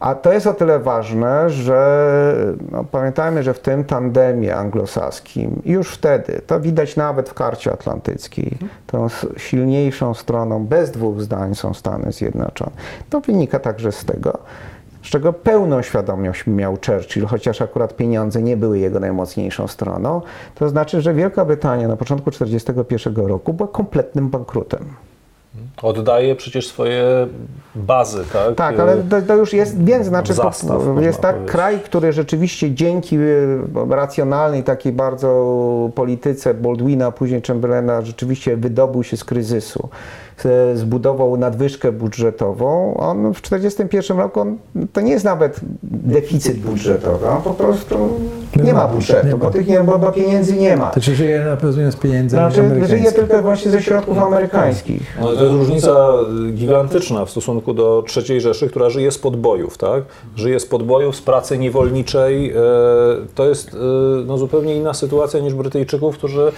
A 0.00 0.14
to 0.14 0.32
jest 0.32 0.46
o 0.46 0.54
tyle 0.54 0.78
ważne, 0.78 1.50
że 1.50 2.56
no, 2.72 2.84
pamiętajmy, 2.84 3.42
że 3.42 3.54
w 3.54 3.60
tym 3.60 3.84
tandemie 3.84 4.56
anglosaskim 4.56 5.62
już 5.64 5.90
wtedy, 5.90 6.40
to 6.46 6.60
widać 6.60 6.96
nawet 6.96 7.28
w 7.28 7.34
karcie 7.34 7.72
atlantyckiej, 7.72 8.58
tą 8.86 9.08
silniejszą 9.36 10.14
stroną, 10.14 10.66
bez 10.66 10.90
dwóch 10.90 11.20
zdań 11.20 11.54
są 11.54 11.74
Stany 11.74 12.12
Zjednoczone. 12.12 12.70
To 13.10 13.20
wynika 13.20 13.58
także 13.58 13.92
z 13.92 14.04
tego, 14.04 14.38
z 15.02 15.08
czego 15.08 15.32
pełną 15.32 15.82
świadomość 15.82 16.46
miał 16.46 16.78
Churchill, 16.86 17.26
chociaż 17.26 17.62
akurat 17.62 17.96
pieniądze 17.96 18.42
nie 18.42 18.56
były 18.56 18.78
jego 18.78 19.00
najmocniejszą 19.00 19.66
stroną. 19.66 20.22
To 20.54 20.68
znaczy, 20.68 21.00
że 21.00 21.14
Wielka 21.14 21.44
Brytania 21.44 21.88
na 21.88 21.96
początku 21.96 22.30
1941 22.30 23.26
roku 23.26 23.52
była 23.52 23.68
kompletnym 23.68 24.28
bankrutem. 24.28 24.84
Oddaje 25.82 26.34
przecież 26.36 26.66
swoje 26.68 27.26
bazy, 27.74 28.18
tak? 28.32 28.54
Tak, 28.54 28.80
ale 28.80 28.96
to, 28.96 29.22
to 29.22 29.34
już 29.36 29.52
jest 29.52 29.84
więcej, 29.84 30.04
znaczy 30.08 30.34
zastaw, 30.34 30.82
to, 30.94 31.00
jest 31.00 31.20
tak 31.20 31.34
powiedzieć. 31.34 31.52
kraj, 31.52 31.80
który 31.80 32.12
rzeczywiście 32.12 32.74
dzięki 32.74 33.16
y, 33.18 33.58
racjonalnej 33.90 34.62
takiej 34.64 34.92
bardzo 34.92 35.90
polityce 35.94 36.54
Baldwina, 36.54 37.10
później 37.10 37.42
Chamberlaina, 37.46 38.02
rzeczywiście 38.02 38.56
wydobył 38.56 39.02
się 39.02 39.16
z 39.16 39.24
kryzysu. 39.24 39.88
Z- 40.38 40.78
Zbudował 40.78 41.36
nadwyżkę 41.36 41.92
budżetową. 41.92 42.94
On 42.96 43.34
w 43.34 43.40
1941 43.40 44.18
roku, 44.18 44.40
on, 44.40 44.58
to 44.92 45.00
nie 45.00 45.12
jest 45.12 45.24
nawet 45.24 45.60
deficyt 45.82 46.56
budżetowy, 46.58 47.28
on 47.28 47.42
po 47.42 47.50
prostu 47.54 48.08
nie 48.62 48.72
ma 48.74 48.88
budżetu, 48.88 49.26
nie 49.26 49.36
bo 49.36 49.44
ma. 49.46 49.50
tych 49.52 49.66
nie, 49.68 49.80
bo, 49.80 49.98
bo 49.98 50.12
pieniędzy 50.12 50.56
nie 50.56 50.76
ma. 50.76 50.86
To 50.90 51.00
czy 51.00 51.14
żyje 51.14 51.44
na 51.44 51.56
pewno 51.56 51.92
z 51.92 51.96
pieniędzmi 51.96 52.38
Znaczy, 52.38 52.86
żyje 52.86 53.12
tylko 53.12 53.42
właśnie 53.42 53.70
ze 53.70 53.82
środków 53.82 54.18
amerykańskich. 54.18 55.16
No, 55.20 55.28
różnica 55.66 56.08
y, 56.48 56.52
gigantyczna 56.52 57.24
w 57.24 57.30
stosunku 57.30 57.74
do 57.74 58.04
III 58.28 58.40
Rzeszy, 58.40 58.68
która 58.68 58.90
żyje 58.90 59.10
z 59.10 59.18
podbojów, 59.18 59.78
tak? 59.78 60.02
Żyje 60.36 60.60
z 60.60 60.66
podbojów, 60.66 61.16
z 61.16 61.22
pracy 61.22 61.58
niewolniczej. 61.58 62.50
e, 62.50 62.54
To 63.34 63.48
jest 63.48 63.74
e, 63.74 63.76
no, 64.26 64.38
zupełnie 64.38 64.76
inna 64.76 64.94
sytuacja 64.94 65.40
niż 65.40 65.54
Brytyjczyków, 65.54 66.18
którzy 66.18 66.52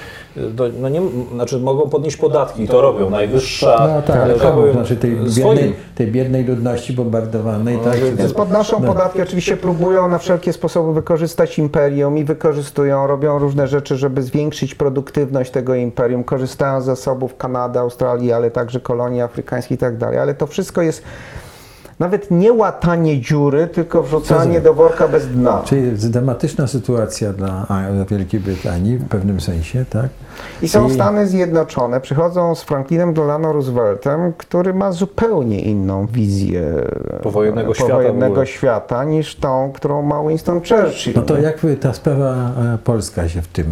no, 0.80 0.88
nie, 0.88 1.00
znaczy 1.34 1.58
mogą 1.58 1.88
podnieść 1.90 2.16
podatki 2.16 2.62
i 2.62 2.68
to 2.68 2.80
robią. 2.80 3.10
Najwyższa, 3.10 3.90
No 3.94 4.02
tak, 4.02 4.38
tak 4.42 4.52
powiem, 4.52 4.72
Znaczy 4.72 4.96
tej 4.96 5.30
swoim. 5.30 5.48
biednej, 5.56 5.74
tej 5.94 6.06
biednej 6.06 6.44
ludności 6.44 6.92
bombardowanej, 6.92 7.78
tak? 7.84 7.94
czy 7.94 8.12
Więc 8.16 8.34
podnoszą 8.34 8.82
podatki, 8.82 9.22
oczywiście 9.22 9.56
próbują 9.56 10.08
na 10.08 10.18
wszelkie 10.18 10.52
sposoby 10.52 10.92
wykorzystać 10.92 11.58
imperium 11.58 12.18
i 12.18 12.24
wykorzystują, 12.24 13.06
robią 13.06 13.38
różne 13.38 13.66
rzeczy, 13.68 13.96
żeby 13.96 14.22
zwiększyć 14.22 14.74
produktywność 14.74 15.50
tego 15.50 15.74
imperium, 15.74 16.24
korzystają 16.24 16.80
z 16.80 16.84
zasobów 16.84 17.36
Kanady, 17.36 17.78
Australii, 17.78 18.32
ale 18.32 18.50
także 18.50 18.80
kolonii 18.98 19.20
afrykańskich 19.22 19.74
i 19.74 19.78
tak 19.78 19.96
dalej, 19.96 20.18
ale 20.18 20.34
to 20.34 20.46
wszystko 20.46 20.82
jest 20.82 21.02
nawet 21.98 22.30
nie 22.30 22.52
łatanie 22.52 23.20
dziury, 23.20 23.66
tylko 23.66 24.02
wrzucanie 24.02 24.60
do 24.60 24.74
worka 24.74 25.08
bez 25.08 25.28
dna. 25.28 25.62
Czyli 25.64 25.92
dramatyczna 25.92 26.66
sytuacja 26.66 27.32
dla, 27.32 27.66
Wielkiej 28.10 28.40
Brytanii 28.40 28.96
w 28.96 29.08
pewnym 29.08 29.40
sensie, 29.40 29.84
tak? 29.90 30.08
I 30.62 30.68
są 30.68 30.88
I- 30.88 30.94
Stany 30.94 31.26
Zjednoczone, 31.26 32.00
przychodzą 32.00 32.54
z 32.54 32.62
Franklinem 32.62 33.14
Delano 33.14 33.52
Rooseveltem, 33.52 34.32
który 34.38 34.74
ma 34.74 34.92
zupełnie 34.92 35.60
inną 35.60 36.06
wizję 36.06 36.62
Powojennego 37.22 37.74
świata 37.74 37.90
powojennego 37.90 38.32
ogóle. 38.32 38.46
świata 38.46 39.04
niż 39.04 39.36
tą, 39.36 39.72
którą 39.74 40.02
ma 40.02 40.28
Winston 40.28 40.60
Churchill. 40.60 41.12
No 41.16 41.22
to 41.22 41.38
jak 41.38 41.60
ta 41.80 41.92
sprawa 41.92 42.34
e, 42.74 42.78
polska 42.84 43.28
się 43.28 43.42
w 43.42 43.48
tym 43.48 43.66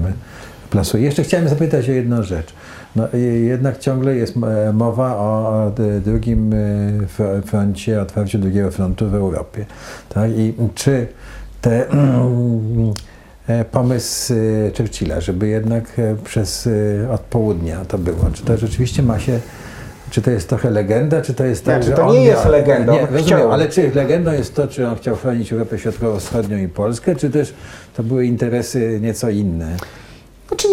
plasuje? 0.70 1.04
Jeszcze 1.04 1.22
chciałem 1.22 1.48
zapytać 1.48 1.88
o 1.88 1.92
jedną 1.92 2.22
rzecz. 2.22 2.54
No, 2.97 3.09
jednak 3.44 3.78
ciągle 3.78 4.16
jest 4.16 4.34
e, 4.36 4.72
mowa 4.72 5.16
o 5.16 5.72
drugim 6.05 6.53
e, 6.53 6.57
fr- 7.18 7.42
froncie, 7.44 8.03
otwarciu 8.03 8.38
drugiego 8.38 8.70
frontu 8.70 9.11
w 9.11 9.14
Europie. 9.14 9.66
Tak? 10.09 10.30
I 10.30 10.55
czy 10.74 11.07
te, 11.61 11.90
e, 13.49 13.64
pomysł 13.64 14.34
Churchilla, 14.76 15.20
żeby 15.20 15.49
jednak 15.49 15.84
przez 16.24 16.68
od 17.11 17.20
południa 17.20 17.84
to 17.84 17.99
było, 17.99 18.30
czy 18.32 18.42
to 18.44 18.57
rzeczywiście 18.57 19.03
ma 19.03 19.18
się 19.18 19.40
czy 20.11 20.22
to 20.22 20.30
jest 20.30 20.49
trochę 20.49 20.70
legenda, 20.70 21.22
czy 21.22 21.34
to 21.34 21.44
jest 21.44 21.64
tak, 21.64 21.74
Znaczy, 21.74 21.90
że 21.90 21.97
to 22.03 22.07
on 22.09 22.14
nie 22.14 22.24
jest 22.24 22.42
miał- 22.44 22.53
legenda, 22.53 22.92
Nie, 22.92 23.07
rozumiem, 23.07 23.51
ale 23.51 23.68
czy 23.68 23.90
legendą 23.94 24.32
jest 24.32 24.55
to, 24.55 24.68
czy 24.68 24.88
on 24.88 24.97
chciał 24.97 25.16
chronić 25.16 25.53
Europę 25.53 25.78
Środkowo-Wschodnią 25.78 26.59
i 26.59 26.68
Polskę, 26.68 27.16
czy 27.16 27.30
też 27.30 27.55
to 27.97 28.03
były 28.03 28.26
interesy 28.26 28.99
nieco 29.03 29.30
inne? 29.30 29.76
Znaczy 30.49 30.68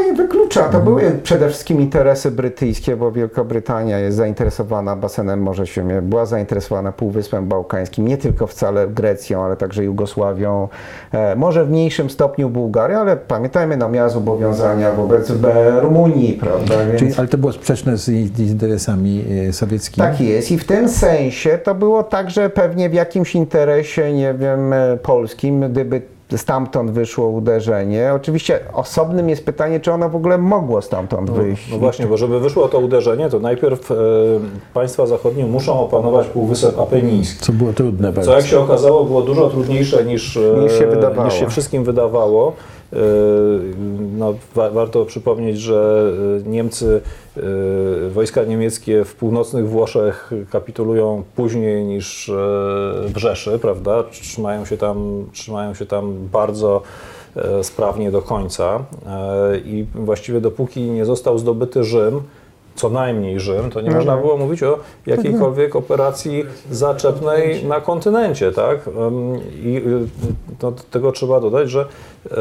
drugiego 0.00 0.22
nie 0.22 0.28
wyklucza. 0.28 0.68
To 0.68 0.80
były 0.80 1.20
przede 1.22 1.48
wszystkim 1.48 1.80
interesy 1.80 2.30
brytyjskie, 2.30 2.96
bo 2.96 3.12
Wielka 3.12 3.44
Brytania 3.44 3.98
jest 3.98 4.16
zainteresowana 4.16 4.96
basenem 4.96 5.42
Morza 5.42 5.66
Śródziemnego, 5.66 6.02
była 6.02 6.26
zainteresowana 6.26 6.92
Półwyspem 6.92 7.46
Bałkańskim, 7.46 8.08
nie 8.08 8.18
tylko 8.18 8.46
wcale 8.46 8.88
Grecją, 8.88 9.44
ale 9.44 9.56
także 9.56 9.84
Jugosławią, 9.84 10.68
e, 11.12 11.36
może 11.36 11.64
w 11.64 11.70
mniejszym 11.70 12.10
stopniu 12.10 12.50
Bułgarią, 12.50 12.98
ale 12.98 13.16
pamiętajmy, 13.16 13.76
no 13.76 13.88
miała 13.88 14.08
zobowiązania 14.08 14.92
wobec 14.92 15.32
Rumunii, 15.80 16.32
prawda? 16.32 16.86
Więc... 16.86 16.98
Czyli, 16.98 17.14
ale 17.16 17.28
to 17.28 17.38
było 17.38 17.52
sprzeczne 17.52 17.96
z 17.96 18.08
interesami 18.38 19.24
e, 19.48 19.52
sowieckimi? 19.52 20.06
Tak 20.06 20.20
jest 20.20 20.52
i 20.52 20.58
w 20.58 20.64
tym 20.64 20.88
sensie 20.88 21.58
to 21.58 21.74
było 21.74 22.02
także 22.02 22.50
pewnie 22.50 22.90
w 22.90 22.94
jakimś 22.94 23.34
interesie, 23.34 24.12
nie 24.12 24.34
wiem, 24.34 24.72
e, 24.72 24.96
polskim, 24.96 25.72
gdyby 25.72 26.02
stamtąd 26.38 26.90
wyszło 26.90 27.28
uderzenie. 27.28 28.12
Oczywiście 28.14 28.60
osobnym 28.72 29.28
jest 29.28 29.44
pytanie, 29.44 29.80
czy 29.80 29.92
ono 29.92 30.08
w 30.08 30.16
ogóle 30.16 30.38
mogło 30.38 30.82
stamtąd 30.82 31.30
wyjść. 31.30 31.70
No 31.72 31.78
właśnie, 31.78 32.06
bo 32.06 32.16
żeby 32.16 32.40
wyszło 32.40 32.68
to 32.68 32.78
uderzenie, 32.78 33.28
to 33.30 33.38
najpierw 33.40 33.90
e, 33.90 33.94
państwa 34.74 35.06
zachodnie 35.06 35.44
muszą 35.46 35.80
opanować 35.80 36.26
Półwysep 36.26 36.78
Apeniński. 36.80 37.40
Co 37.44 37.52
było 37.52 37.72
trudne 37.72 38.12
Co 38.12 38.36
jak 38.36 38.46
się 38.46 38.60
okazało 38.60 39.04
było 39.04 39.22
dużo 39.22 39.50
trudniejsze 39.50 40.04
niż, 40.04 40.36
e, 40.36 40.40
Niż 40.62 40.78
się 40.78 40.86
wydawało. 40.86 41.24
niż 41.24 41.34
się 41.34 41.48
wszystkim 41.48 41.84
wydawało. 41.84 42.52
E, 42.92 42.96
No, 44.18 44.34
wa 44.54 44.70
warto 44.70 45.04
przypomnieć, 45.04 45.60
że 45.60 46.12
e, 46.46 46.48
Niemcy, 46.48 47.00
e, 47.36 47.40
wojska 48.10 48.44
niemieckie 48.44 49.04
w 49.04 49.14
północnych 49.14 49.68
Włoszech 49.68 50.30
kapitulują 50.50 51.22
później 51.36 51.84
niż 51.84 52.30
w 53.06 53.16
Rzeszy, 53.16 53.58
prawda? 53.58 54.02
Trzymają 54.02 54.64
się 54.64 54.76
tam, 54.76 55.26
trzymają 55.32 55.74
się 55.74 55.86
tam 55.86 56.28
bardzo 56.32 56.82
sprawnie 57.62 58.10
do 58.10 58.22
końca 58.22 58.84
i 59.64 59.86
właściwie 59.94 60.40
dopóki 60.40 60.80
nie 60.80 61.04
został 61.04 61.38
zdobyty 61.38 61.84
Rzym, 61.84 62.22
co 62.80 62.90
najmniej 62.90 63.40
Rzym, 63.40 63.70
to 63.70 63.80
nie 63.80 63.90
można 63.90 64.16
było 64.16 64.36
mówić 64.36 64.62
o 64.62 64.78
jakiejkolwiek 65.06 65.76
operacji 65.76 66.44
zaczepnej 66.70 67.64
na 67.64 67.80
kontynencie, 67.80 68.52
tak? 68.52 68.78
I 69.62 69.76
y, 69.76 70.06
to, 70.58 70.70
do 70.70 70.82
tego 70.90 71.12
trzeba 71.12 71.40
dodać, 71.40 71.70
że 71.70 71.80
e, 72.30 72.36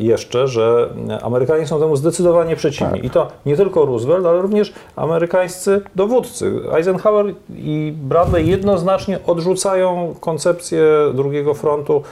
jeszcze, 0.00 0.48
że 0.48 0.88
Amerykanie 1.22 1.66
są 1.66 1.80
temu 1.80 1.96
zdecydowanie 1.96 2.56
przeciwni. 2.56 3.06
I 3.06 3.10
to 3.10 3.28
nie 3.46 3.56
tylko 3.56 3.86
Roosevelt, 3.86 4.26
ale 4.26 4.42
również 4.42 4.72
amerykańscy 4.96 5.80
dowódcy. 5.96 6.52
Eisenhower 6.76 7.34
i 7.56 7.92
Bradley 7.96 8.48
jednoznacznie 8.48 9.18
odrzucają 9.26 10.14
koncepcję 10.20 10.84
drugiego 11.14 11.54
frontu 11.54 11.96
e, 11.96 12.02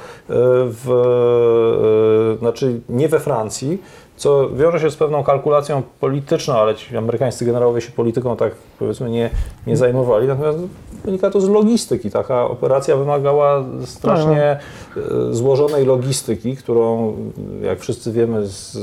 w, 0.65 0.91
e, 2.35 2.39
znaczy 2.39 2.81
nie 2.89 3.09
we 3.09 3.21
Francji, 3.21 3.79
co 4.19 4.51
wiąże 4.51 4.81
się 4.81 4.91
z 4.91 4.97
pewną 4.97 5.25
kalkulacją 5.25 5.83
polityczną, 6.01 6.55
ale 6.55 6.75
ci 6.75 6.97
amerykańscy 6.97 7.45
generałowie 7.45 7.81
się 7.81 7.93
polityką 7.93 8.37
tak 8.37 8.53
powiedzmy 8.79 9.11
nie, 9.11 9.31
nie 9.67 9.77
zajmowali, 9.77 10.27
natomiast 10.27 10.59
wynika 11.05 11.31
to 11.31 11.41
z 11.41 11.49
logistyki. 11.49 12.11
Taka 12.11 12.45
operacja 12.45 12.97
wymagała 12.97 13.65
strasznie 13.85 14.43
e, 14.43 14.59
złożonej 15.31 15.85
logistyki, 15.85 16.57
którą, 16.57 17.17
jak 17.63 17.81
wszyscy 17.81 18.13
wiemy, 18.13 18.47
z 18.47 18.79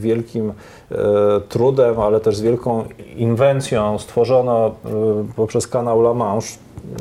wielkim 0.00 0.52
trudem, 1.48 2.00
ale 2.00 2.20
też 2.20 2.36
z 2.36 2.40
wielką 2.40 2.84
inwencją 3.16 3.98
stworzono 3.98 4.66
e, 4.66 4.70
poprzez 5.36 5.66
kanał 5.68 6.00
La 6.00 6.14
Manche. 6.14 6.48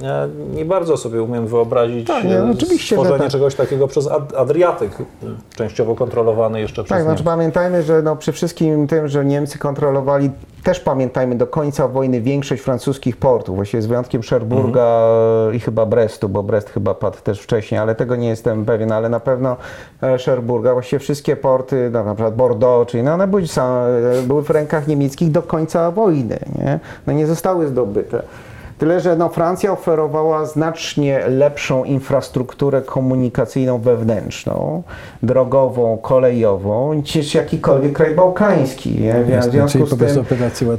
Ja 0.03 0.27
nie 0.55 0.65
bardzo 0.65 0.97
sobie 0.97 1.21
umiem 1.23 1.47
wyobrazić 1.47 2.07
Tak, 2.07 2.23
nie, 2.23 2.37
e, 2.39 2.53
stworzenie 2.79 3.19
tak. 3.19 3.31
czegoś 3.31 3.55
takiego 3.55 3.87
przez 3.87 4.07
Ad- 4.07 4.35
Adriatyk, 4.35 4.91
częściowo 5.55 5.95
kontrolowany 5.95 6.59
jeszcze 6.61 6.83
przez 6.83 6.89
Tak, 6.89 6.97
Niemcy. 6.97 7.09
znaczy 7.09 7.23
pamiętajmy, 7.23 7.83
że 7.83 8.01
no 8.01 8.15
przy 8.15 8.31
wszystkim 8.31 8.87
tym, 8.87 9.07
że 9.07 9.25
Niemcy 9.25 9.59
kontrolowali, 9.59 10.31
też 10.63 10.79
pamiętajmy 10.79 11.35
do 11.35 11.47
końca 11.47 11.87
wojny 11.87 12.21
większość 12.21 12.61
francuskich 12.61 13.17
portów, 13.17 13.55
właściwie 13.55 13.81
z 13.81 13.85
wyjątkiem 13.85 14.21
Cherburga 14.21 15.01
i 15.53 15.59
chyba 15.59 15.85
Brestu, 15.85 16.29
bo 16.29 16.43
Brest 16.43 16.69
chyba 16.69 16.93
padł 16.93 17.17
też 17.23 17.41
wcześniej, 17.41 17.79
ale 17.79 17.95
tego 17.95 18.15
nie 18.15 18.27
jestem 18.27 18.65
pewien, 18.65 18.91
ale 18.91 19.09
na 19.09 19.19
pewno 19.19 19.57
e, 20.03 20.17
Cherburga, 20.17 20.73
właściwie 20.73 20.99
wszystkie 20.99 21.35
porty, 21.35 21.89
no, 21.93 22.03
na 22.03 22.15
przykład 22.15 22.35
Bordeaux, 22.35 22.91
czyli 22.91 23.03
no, 23.03 23.13
one 23.13 23.27
były, 23.27 23.47
sam, 23.47 23.76
były 24.27 24.43
w 24.43 24.49
rękach 24.49 24.87
niemieckich 24.87 25.31
do 25.31 25.41
końca 25.41 25.91
wojny, 25.91 26.39
nie? 26.57 26.79
No 27.07 27.13
nie 27.13 27.27
zostały 27.27 27.67
zdobyte. 27.67 28.23
Tyle, 28.77 28.99
że 28.99 29.15
no, 29.15 29.29
Francja 29.29 29.71
oferowała 29.71 30.45
znacznie 30.45 31.19
lepszą 31.27 31.83
infrastrukturę 31.83 32.81
komunikacyjną 32.81 33.79
wewnętrzną, 33.79 34.83
drogową, 35.23 35.97
kolejową, 35.97 36.93
niż 36.93 37.35
jakikolwiek 37.35 37.93
kraj 37.93 38.15
bałkański. 38.15 39.01
Nie? 39.01 39.23
W 39.23 39.29
Jasne, 39.29 39.51
związku 39.51 39.85
z 39.85 39.97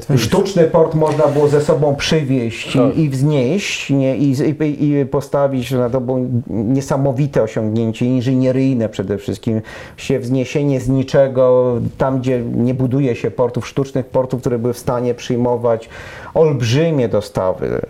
tym 0.06 0.18
sztuczny 0.18 0.64
port 0.64 0.94
można 0.94 1.26
było 1.26 1.48
ze 1.48 1.60
sobą 1.60 1.96
przywieźć 1.96 2.72
Tak. 2.72 2.96
i, 2.96 3.00
i 3.00 3.10
wznieść 3.10 3.90
nie? 3.90 4.16
I, 4.16 4.30
i, 4.60 4.84
i 4.84 5.06
postawić, 5.06 5.70
no, 5.70 5.90
to 5.90 6.00
było 6.00 6.18
niesamowite 6.48 7.42
osiągnięcie 7.42 8.06
inżynieryjne 8.06 8.88
przede 8.88 9.18
wszystkim, 9.18 9.60
się 9.96 10.18
wzniesienie 10.18 10.80
z 10.80 10.88
niczego, 10.88 11.74
tam 11.98 12.18
gdzie 12.18 12.42
nie 12.42 12.74
buduje 12.74 13.16
się 13.16 13.30
portów, 13.30 13.68
sztucznych 13.68 14.06
portów, 14.06 14.40
które 14.40 14.58
były 14.58 14.74
w 14.74 14.78
stanie 14.78 15.14
przyjmować 15.14 15.88
olbrzymie 16.34 17.08
dostawy 17.08 17.80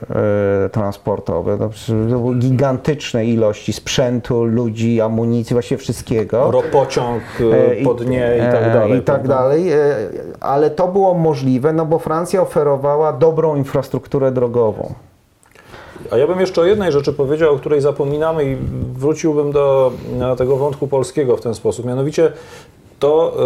transportowe, 0.72 1.57
no, 1.61 1.70
to 1.86 2.18
były 2.18 2.36
gigantyczne 2.36 3.26
ilości 3.26 3.72
sprzętu, 3.72 4.44
ludzi, 4.44 5.01
amunicji, 5.01 5.55
właściwie 5.55 5.78
wszystkiego. 5.78 6.51
Ropociąg 6.51 7.22
E, 7.40 7.80
e, 7.80 7.84
po 7.84 7.94
dnie 7.94 8.34
i 8.36 8.53
tak 8.53 8.62
e, 8.62 8.72
dalej. 8.74 8.99
I 8.99 9.03
tak 9.03 9.28
dalej, 9.28 9.72
e, 9.72 9.78
ale 10.40 10.70
to 10.70 10.88
było 10.88 11.14
możliwe, 11.14 11.72
no 11.72 11.86
bo 11.86 11.99
Francja 11.99 12.42
oferowała 12.42 13.12
dobrą 13.12 13.57
infrastrukturę 13.57 14.32
drogową. 14.32 14.94
A 16.11 16.16
ja 16.16 16.26
bym 16.26 16.40
jeszcze 16.40 16.61
o 16.61 16.64
jednej 16.64 16.92
rzeczy 16.92 17.12
powiedział, 17.12 17.55
o 17.55 17.59
której 17.59 17.80
zapominamy 17.80 18.44
i 18.44 18.57
wróciłbym 18.92 19.53
do 19.53 19.92
e, 20.20 20.36
tego 20.36 20.57
wątku 20.57 20.88
polskiego 20.88 21.36
w 21.36 21.40
ten 21.40 21.55
sposób. 21.55 21.86
Mianowicie 21.86 22.32
to, 22.99 23.36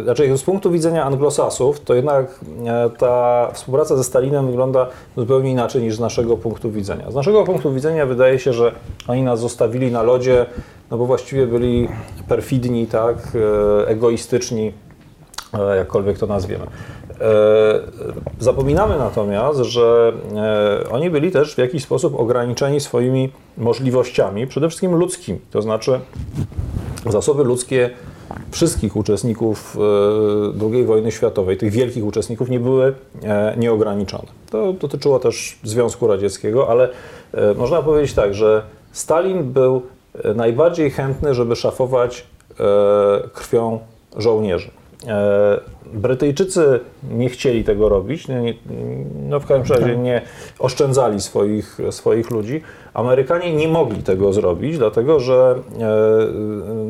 e, 0.00 0.02
znaczy 0.02 0.38
z 0.38 0.42
punktu 0.42 0.70
widzenia 0.70 1.04
anglosasów, 1.04 1.80
to 1.80 1.94
jednak 1.94 2.40
e, 2.66 2.90
ta 2.90 3.50
współpraca 3.52 3.96
ze 3.96 4.04
Stalinem 4.04 4.46
wygląda 4.46 4.86
zupełnie 5.16 5.50
inaczej 5.50 5.82
niż 5.82 5.96
z 5.96 6.00
naszego 6.00 6.36
punktu 6.36 6.70
widzenia. 6.70 7.10
Z 7.10 7.14
naszego 7.14 7.44
punktu 7.44 7.72
widzenia 7.72 8.06
wydaje 8.06 8.38
się, 8.38 8.52
że 8.52 8.72
oni 9.08 9.22
nas 9.22 9.40
zostawili 9.40 9.92
na 9.92 10.02
lodzie, 10.02 10.46
no 10.90 10.98
bo 10.98 11.06
właściwie 11.06 11.46
byli 11.46 11.88
perfidni, 12.28 12.86
tak, 12.86 13.16
e, 13.16 13.88
egoistyczni, 13.88 14.72
e, 15.54 15.76
jakkolwiek 15.76 16.18
to 16.18 16.26
nazwiemy. 16.26 16.66
Zapominamy 18.38 18.98
natomiast, 18.98 19.58
że 19.60 20.12
oni 20.90 21.10
byli 21.10 21.30
też 21.30 21.54
w 21.54 21.58
jakiś 21.58 21.82
sposób 21.82 22.20
ograniczeni 22.20 22.80
swoimi 22.80 23.32
możliwościami, 23.58 24.46
przede 24.46 24.68
wszystkim 24.68 24.94
ludzkimi. 24.94 25.40
To 25.50 25.62
znaczy 25.62 26.00
zasoby 27.10 27.44
ludzkie 27.44 27.90
wszystkich 28.50 28.96
uczestników 28.96 29.76
e, 30.60 30.72
II 30.72 30.84
wojny 30.84 31.12
światowej, 31.12 31.56
tych 31.56 31.72
wielkich 31.72 32.04
uczestników, 32.04 32.50
nie 32.50 32.60
były 32.60 32.94
e, 33.22 33.54
nieograniczone. 33.56 34.28
To 34.50 34.72
dotyczyło 34.72 35.18
też 35.18 35.58
Związku 35.62 36.06
Radzieckiego, 36.06 36.68
ale 36.68 36.88
e, 37.34 37.54
można 37.54 37.82
powiedzieć 37.82 38.14
tak, 38.14 38.34
że 38.34 38.62
Stalin 38.92 39.52
był 39.52 39.82
najbardziej 40.34 40.90
chętny, 40.90 41.34
żeby 41.34 41.56
szafować 41.56 42.26
krwią 43.32 43.78
żołnierzy. 44.16 44.70
E, 45.06 45.60
Brytyjczycy 45.94 46.80
nie 47.10 47.28
chcieli 47.28 47.64
tego 47.64 47.88
robić, 47.88 48.28
nie, 48.28 48.54
no 49.28 49.40
w 49.40 49.46
każdym 49.46 49.76
razie 49.76 49.96
nie 49.96 50.22
oszczędzali 50.58 51.20
swoich, 51.20 51.78
swoich 51.90 52.30
ludzi. 52.30 52.62
Amerykanie 52.94 53.56
nie 53.56 53.68
mogli 53.68 54.02
tego 54.02 54.32
zrobić, 54.32 54.78
dlatego 54.78 55.20
że 55.20 55.54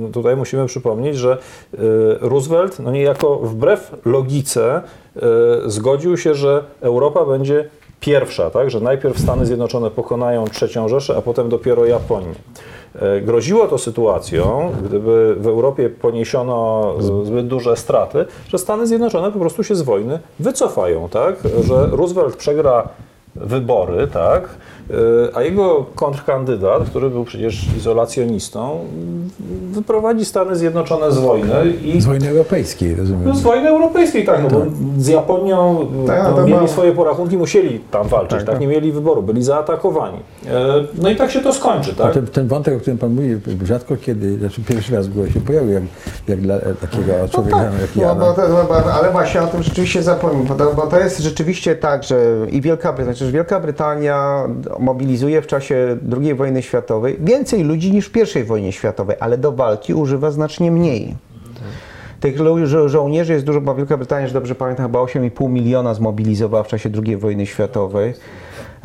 e, 0.09 0.13
tutaj 0.13 0.37
musimy 0.37 0.67
przypomnieć, 0.67 1.17
że 1.17 1.33
e, 1.33 1.79
Roosevelt 2.21 2.79
no 2.79 2.91
niejako 2.91 3.37
wbrew 3.37 3.95
logice 4.05 4.83
zgodził 5.67 6.17
się, 6.17 6.35
że 6.35 6.65
Europa 6.81 7.25
będzie 7.25 7.69
pierwsza, 8.07 8.51
tak? 8.51 8.71
że 8.71 8.81
najpierw 8.81 9.19
Stany 9.19 9.47
Zjednoczone 9.47 9.91
pokonają 9.91 10.45
trzecią 10.45 10.89
Rzeszę, 10.89 11.17
a 11.17 11.23
potem 11.23 11.49
dopiero 11.49 11.87
Japonię. 11.87 12.35
E, 12.95 13.21
Groziło 13.21 13.69
to 13.69 13.79
sytuacją, 13.79 14.73
gdyby 14.85 15.37
w 15.39 15.47
Europie 15.47 15.91
poniesiono 15.91 16.95
zbyt 17.25 17.47
duże 17.47 17.77
straty, 17.77 18.25
że 18.49 18.59
Stany 18.59 18.87
Zjednoczone 18.87 19.33
po 19.33 19.39
prostu 19.39 19.65
się 19.65 19.75
z 19.75 19.83
wojny 19.83 20.19
wycofają, 20.41 21.09
tak? 21.09 21.37
Że 21.65 21.87
Roosevelt 21.93 22.37
przegra 22.37 22.89
wybory, 23.41 24.07
tak? 24.07 24.43
E, 24.91 24.95
A 25.37 25.43
jego 25.43 25.87
kontrkandydat, 25.95 26.83
który 26.85 27.11
był 27.11 27.25
przecież 27.25 27.67
izolacjonistą, 27.77 28.79
wyprowadzi 29.73 30.25
Stany 30.25 30.57
Zjednoczone 30.57 31.13
z 31.13 31.19
wojny 31.19 31.55
i 31.85 32.01
Z 32.01 32.07
wojny 32.07 32.29
europejskiej, 32.29 32.95
rozumiem. 32.95 33.23
no, 33.25 33.35
z 33.35 33.43
wojny 33.43 33.69
europejskiej, 33.69 34.25
tak, 34.25 34.43
no 34.43 34.49
bo 34.49 34.63
z 34.99 35.09
Japonią 35.09 35.87
Tak, 36.07 36.23
no, 36.37 36.43
mieli 36.43 36.55
było- 36.55 36.69
swoje 36.69 36.93
porachunki, 36.93 37.37
musieli 37.37 37.81
tam 37.91 38.09
walczyć, 38.09 38.31
tak, 38.31 38.41
Tak, 38.47 38.55
tak. 38.55 38.61
nie 38.61 38.67
mieli 38.67 38.93
wyboru, 38.93 39.23
byli 39.23 39.43
zaatakowani. 39.43 40.19
E, 40.47 40.51
No 41.03 41.11
i 41.11 41.17
tak 41.17 41.31
się 41.31 41.41
to 41.41 41.53
skończy, 41.53 41.95
tak? 41.95 42.13
ten, 42.15 42.27
ten 42.27 42.49
wątek, 42.49 42.77
o 42.77 42.81
którym 42.81 42.99
Pan 42.99 43.15
mówi, 43.15 43.29
rzadko 43.65 43.97
kiedy, 43.97 44.39
znaczy 44.39 44.61
pierwszy 44.69 44.95
raz 44.97 45.07
w 45.09 45.33
się 45.33 45.41
pojawił, 45.41 45.73
jak, 45.73 45.83
jak 46.29 46.41
dla 46.41 46.59
takiego 46.81 47.13
człowieka 47.31 47.57
tak, 47.59 47.81
jak 47.81 47.97
no, 47.97 48.03
ja. 48.03 48.15
bo 48.15 48.33
to, 48.33 48.49
no, 48.49 48.65
bo, 48.69 48.93
ale 48.95 49.11
właśnie 49.13 49.43
o 49.43 49.47
tym 49.47 49.63
rzeczywiście 49.63 50.03
to, 50.55 50.75
bo 50.77 50.87
to 50.87 50.99
jest 51.01 51.19
rzeczywiście 51.21 51.77
tak, 51.77 52.05
że 52.05 52.17
i 52.51 52.61
Wielka 52.61 52.93
Brytania, 52.93 53.17
znaczy 53.27 53.33
Wielka 53.37 53.61
Brytania 53.61 54.49
mobilizuje 54.79 55.43
w 55.43 55.47
czasie 55.47 55.97
II 56.21 56.35
wojny 56.35 56.63
światowej 56.63 57.17
więcej 57.21 57.65
ludzi 57.65 57.93
niż 57.93 58.09
w 58.09 58.37
I 58.37 58.45
wojnie 58.45 58.73
światowej, 58.73 59.17
ale 59.21 59.39
do 59.39 59.53
walki 59.53 59.95
używa 59.95 60.31
znacznie 60.31 60.71
mniej. 60.71 61.15
Tych 62.21 62.37
żo- 62.39 62.89
żołnierzy 62.89 63.33
jest 63.33 63.45
dużo, 63.45 63.61
bo 63.61 63.75
Wielka 63.75 63.97
Brytania, 63.97 64.27
że 64.27 64.33
dobrze 64.35 64.55
pamiętam, 64.55 64.87
chyba 64.87 64.99
8,5 64.99 65.49
miliona 65.49 65.95
zmobilizowała 65.95 66.63
w 66.63 66.69
czasie 66.69 66.91
II 67.07 67.17
wojny 67.17 67.47
światowej. 67.47 68.15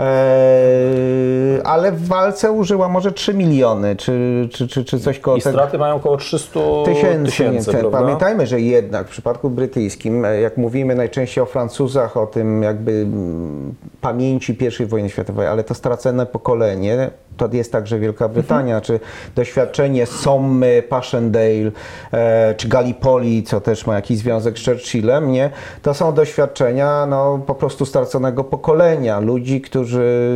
Eee, 0.02 1.62
ale 1.64 1.91
w 1.91 2.08
walce 2.08 2.52
użyła 2.52 2.88
może 2.89 3.12
3 3.12 3.34
miliony, 3.34 3.95
czy, 3.95 4.47
czy, 4.52 4.68
czy, 4.68 4.86
czy 4.86 4.99
coś 4.99 5.20
koło 5.20 5.38
I 5.38 5.41
straty 5.41 5.78
mają 5.78 5.95
około 5.95 6.18
300 6.18 6.60
Tysięcy, 6.86 7.26
tysięcy, 7.26 7.84
pamiętajmy, 7.91 8.47
że 8.47 8.62
jednak 8.62 9.08
w 9.08 9.10
przypadku 9.10 9.49
brytyjskim, 9.49 10.26
e, 10.26 10.41
jak 10.41 10.58
mówimy 10.58 10.95
najczęściej 10.95 11.43
o 11.43 11.45
Francuzach, 11.45 12.18
o 12.18 12.28
tym 12.28 12.64
jakby 12.64 12.91
mm, 12.91 13.76
pamięci 14.02 14.58
I 14.80 14.86
wojny 14.86 15.10
światowej, 15.10 15.47
ale 15.47 15.64
to 15.64 15.74
stracone 15.74 16.26
pokolenie, 16.26 17.12
jest 17.54 17.72
także 17.72 18.00
Wielka 18.00 18.30
Brytania, 18.30 18.82
czy 18.82 19.00
doświadczenie 19.36 20.06
Sommy, 20.06 20.84
Passchendaele, 20.89 21.72
e, 22.12 22.56
czy 22.58 22.68
Gallipoli, 22.68 23.44
co 23.44 23.62
też 23.62 23.88
ma 23.88 23.96
jakiś 23.96 24.18
związek 24.18 24.60
z 24.60 24.66
Churchillem, 24.66 25.32
nie? 25.32 25.50
To 25.82 25.94
są 25.94 26.14
doświadczenia 26.14 27.06
no, 27.06 27.39
po 27.48 27.56
prostu 27.56 27.86
straconego 27.86 28.44
pokolenia, 28.44 29.20
ludzi, 29.20 29.62
którzy 29.62 30.32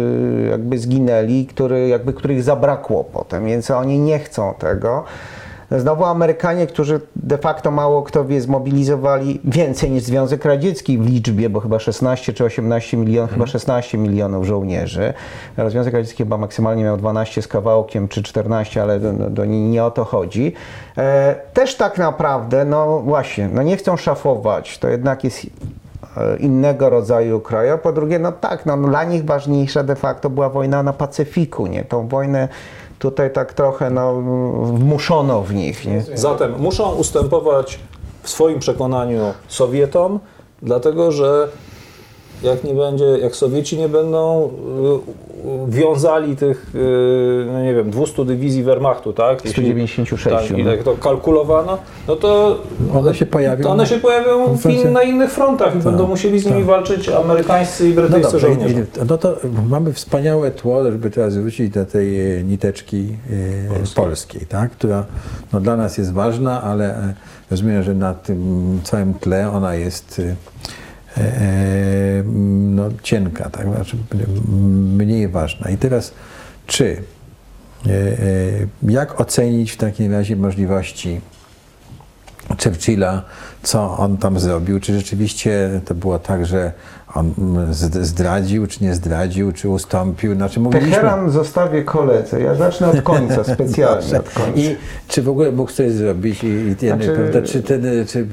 jakby 0.49 0.77
zginęli, 0.77 1.45
który, 1.45 1.87
jakby, 1.87 2.13
których 2.13 2.43
zabrakło 2.43 3.03
potem, 3.03 3.45
więc 3.45 3.71
oni 3.71 3.99
nie 3.99 4.19
chcą 4.19 4.53
tego. 4.59 5.03
Znowu 5.71 6.05
Amerykanie, 6.05 6.67
którzy 6.67 7.01
de 7.15 7.37
facto 7.37 7.71
mało 7.71 8.03
kto 8.03 8.25
wie, 8.25 8.41
zmobilizowali 8.41 9.41
więcej 9.43 9.91
niż 9.91 10.03
Związek 10.03 10.45
Radziecki 10.45 10.97
w 10.97 11.09
liczbie, 11.09 11.49
bo 11.49 11.59
chyba 11.59 11.79
16 11.79 12.33
czy 12.33 12.45
18 12.45 12.97
milionów, 12.97 13.31
chyba 13.31 13.47
16 13.47 13.97
milionów 13.97 14.45
żołnierzy. 14.45 15.13
Związek 15.67 15.93
Radziecki 15.93 16.17
chyba 16.17 16.37
maksymalnie 16.37 16.83
miał 16.83 16.97
12 16.97 17.41
z 17.41 17.47
kawałkiem, 17.47 18.07
czy 18.07 18.23
14, 18.23 18.81
ale 18.81 18.99
do, 18.99 19.13
do, 19.13 19.29
do 19.29 19.45
nie 19.45 19.83
o 19.83 19.91
to 19.91 20.05
chodzi. 20.05 20.53
E, 20.97 21.35
też 21.53 21.75
tak 21.75 21.97
naprawdę, 21.97 22.65
no 22.65 22.99
właśnie, 22.99 23.49
no 23.53 23.63
nie 23.63 23.77
chcą 23.77 23.97
szafować, 23.97 24.79
to 24.79 24.89
jednak 24.89 25.23
jest 25.23 25.39
e, 26.17 26.37
innego 26.37 26.89
rodzaju 26.89 27.39
kraju. 27.39 27.73
A 27.73 27.77
Po 27.77 27.91
drugie, 27.91 28.19
no 28.19 28.31
tak, 28.31 28.65
no, 28.65 28.77
dla 28.77 29.03
nich 29.03 29.25
ważniejsza 29.25 29.83
de 29.83 29.95
facto 29.95 30.29
była 30.29 30.49
wojna 30.49 30.83
na 30.83 30.93
Pacyfiku, 30.93 31.67
nie? 31.67 31.83
Tą 31.83 32.07
wojnę 32.07 32.47
tutaj 32.99 33.33
tak 33.33 33.53
trochę 33.53 33.89
no, 33.89 34.13
wmuszono 34.63 35.41
w 35.41 35.53
nich, 35.53 35.85
nie? 35.85 36.03
Zatem 36.13 36.53
muszą 36.59 36.91
ustępować 36.91 37.79
w 38.23 38.29
swoim 38.29 38.59
przekonaniu 38.59 39.33
Sowietom, 39.47 40.19
dlatego 40.61 41.11
że 41.11 41.47
jak 42.45 42.63
nie 42.63 42.73
będzie, 42.73 43.05
jak 43.05 43.35
Sowieci 43.35 43.77
nie 43.77 43.89
będą 43.89 44.49
y, 44.49 45.67
y, 45.67 45.71
wiązali 45.71 46.35
tych, 46.35 46.71
y, 46.75 47.45
no 47.53 47.63
nie 47.63 47.73
wiem, 47.73 47.89
200 47.91 48.25
dywizji 48.25 48.63
Wehrmachtu, 48.63 49.13
tak? 49.13 49.45
Jeśli- 49.45 49.51
196, 49.63 50.23
Tak, 50.49 50.57
i 50.59 50.63
no. 50.63 50.71
tak 50.71 50.83
to 50.83 50.93
kalkulowano, 50.95 51.77
no 52.07 52.15
to 52.15 52.57
One 52.93 53.15
się 53.15 53.25
pojawią. 53.25 53.63
to 53.63 53.69
one 53.71 53.87
się 53.87 53.97
pojawią 53.99 54.57
in, 54.69 54.91
na 54.93 55.03
innych 55.03 55.31
frontach 55.31 55.75
i 55.75 55.79
będą 55.79 56.07
musieli 56.07 56.39
z 56.39 56.45
nimi 56.45 56.63
walczyć 56.63 57.09
amerykańscy 57.09 57.85
i 57.89 57.89
No 57.89 57.95
brytyjscy 58.01 58.31
dobrze, 58.31 58.47
żołnierze. 58.47 58.79
i- 58.79 59.05
no 59.09 59.17
to 59.17 59.35
mamy 59.69 59.93
wspaniałe 59.93 60.51
tło, 60.51 60.83
żeby 60.83 61.11
teraz 61.11 61.37
wrócić 61.37 61.69
do 61.69 61.85
tej 61.85 62.37
e, 62.39 62.43
niteczki 62.43 63.07
e, 63.83 63.95
polskiej, 63.95 64.41
tak? 64.45 64.71
która 64.71 65.05
no, 65.53 65.59
dla 65.59 65.75
nas 65.77 65.97
jest 65.97 66.13
ważna, 66.13 66.61
ale 66.61 66.95
e, 66.97 67.13
rozumiem, 67.51 67.83
że 67.83 67.93
na 67.93 68.13
tym 68.13 68.79
całym 68.83 69.13
tle 69.13 69.51
ona 69.51 69.75
jest 69.75 70.21
no, 72.25 72.83
cienka, 73.03 73.49
tak? 73.49 73.67
znaczy, 73.75 73.97
mniej 74.97 75.27
ważna. 75.27 75.69
I 75.69 75.77
teraz, 75.77 76.13
czy 76.67 77.03
e, 77.87 77.89
e, 77.89 78.91
jak 78.91 79.21
ocenić 79.21 79.71
w 79.71 79.77
takim 79.77 80.11
razie 80.11 80.35
możliwości 80.35 81.21
Churchilla, 82.63 83.23
co 83.63 83.97
on 83.97 84.17
tam 84.17 84.39
zrobił, 84.39 84.79
czy 84.79 84.93
rzeczywiście 84.93 85.81
to 85.85 85.95
było 85.95 86.19
tak, 86.19 86.45
że 86.45 86.73
on 87.15 87.33
zd- 87.71 88.03
zdradził, 88.03 88.67
czy 88.67 88.83
nie 88.83 88.95
zdradził, 88.95 89.51
czy 89.51 89.69
ustąpił, 89.69 90.35
znaczy 90.35 90.59
mówiliśmy... 90.59 90.91
Teheran 90.91 91.29
zostawię 91.29 91.83
koledze. 91.83 92.41
Ja 92.41 92.55
zacznę 92.55 92.87
od 92.89 93.01
końca, 93.01 93.43
specjalnie 93.53 94.19
od 94.19 94.29
końca. 94.29 94.51
I 94.55 94.75
czy 95.07 95.21
w 95.21 95.29
ogóle 95.29 95.51
mógł 95.51 95.71
coś 95.71 95.91
zrobić 95.91 96.43
i, 96.43 96.47
i 96.47 96.75
ten, 96.75 96.89
Znaczy- 96.89 97.13
prawda, 97.15 97.41
czy 97.41 97.63
ten, 97.63 97.83
czy 98.07 98.27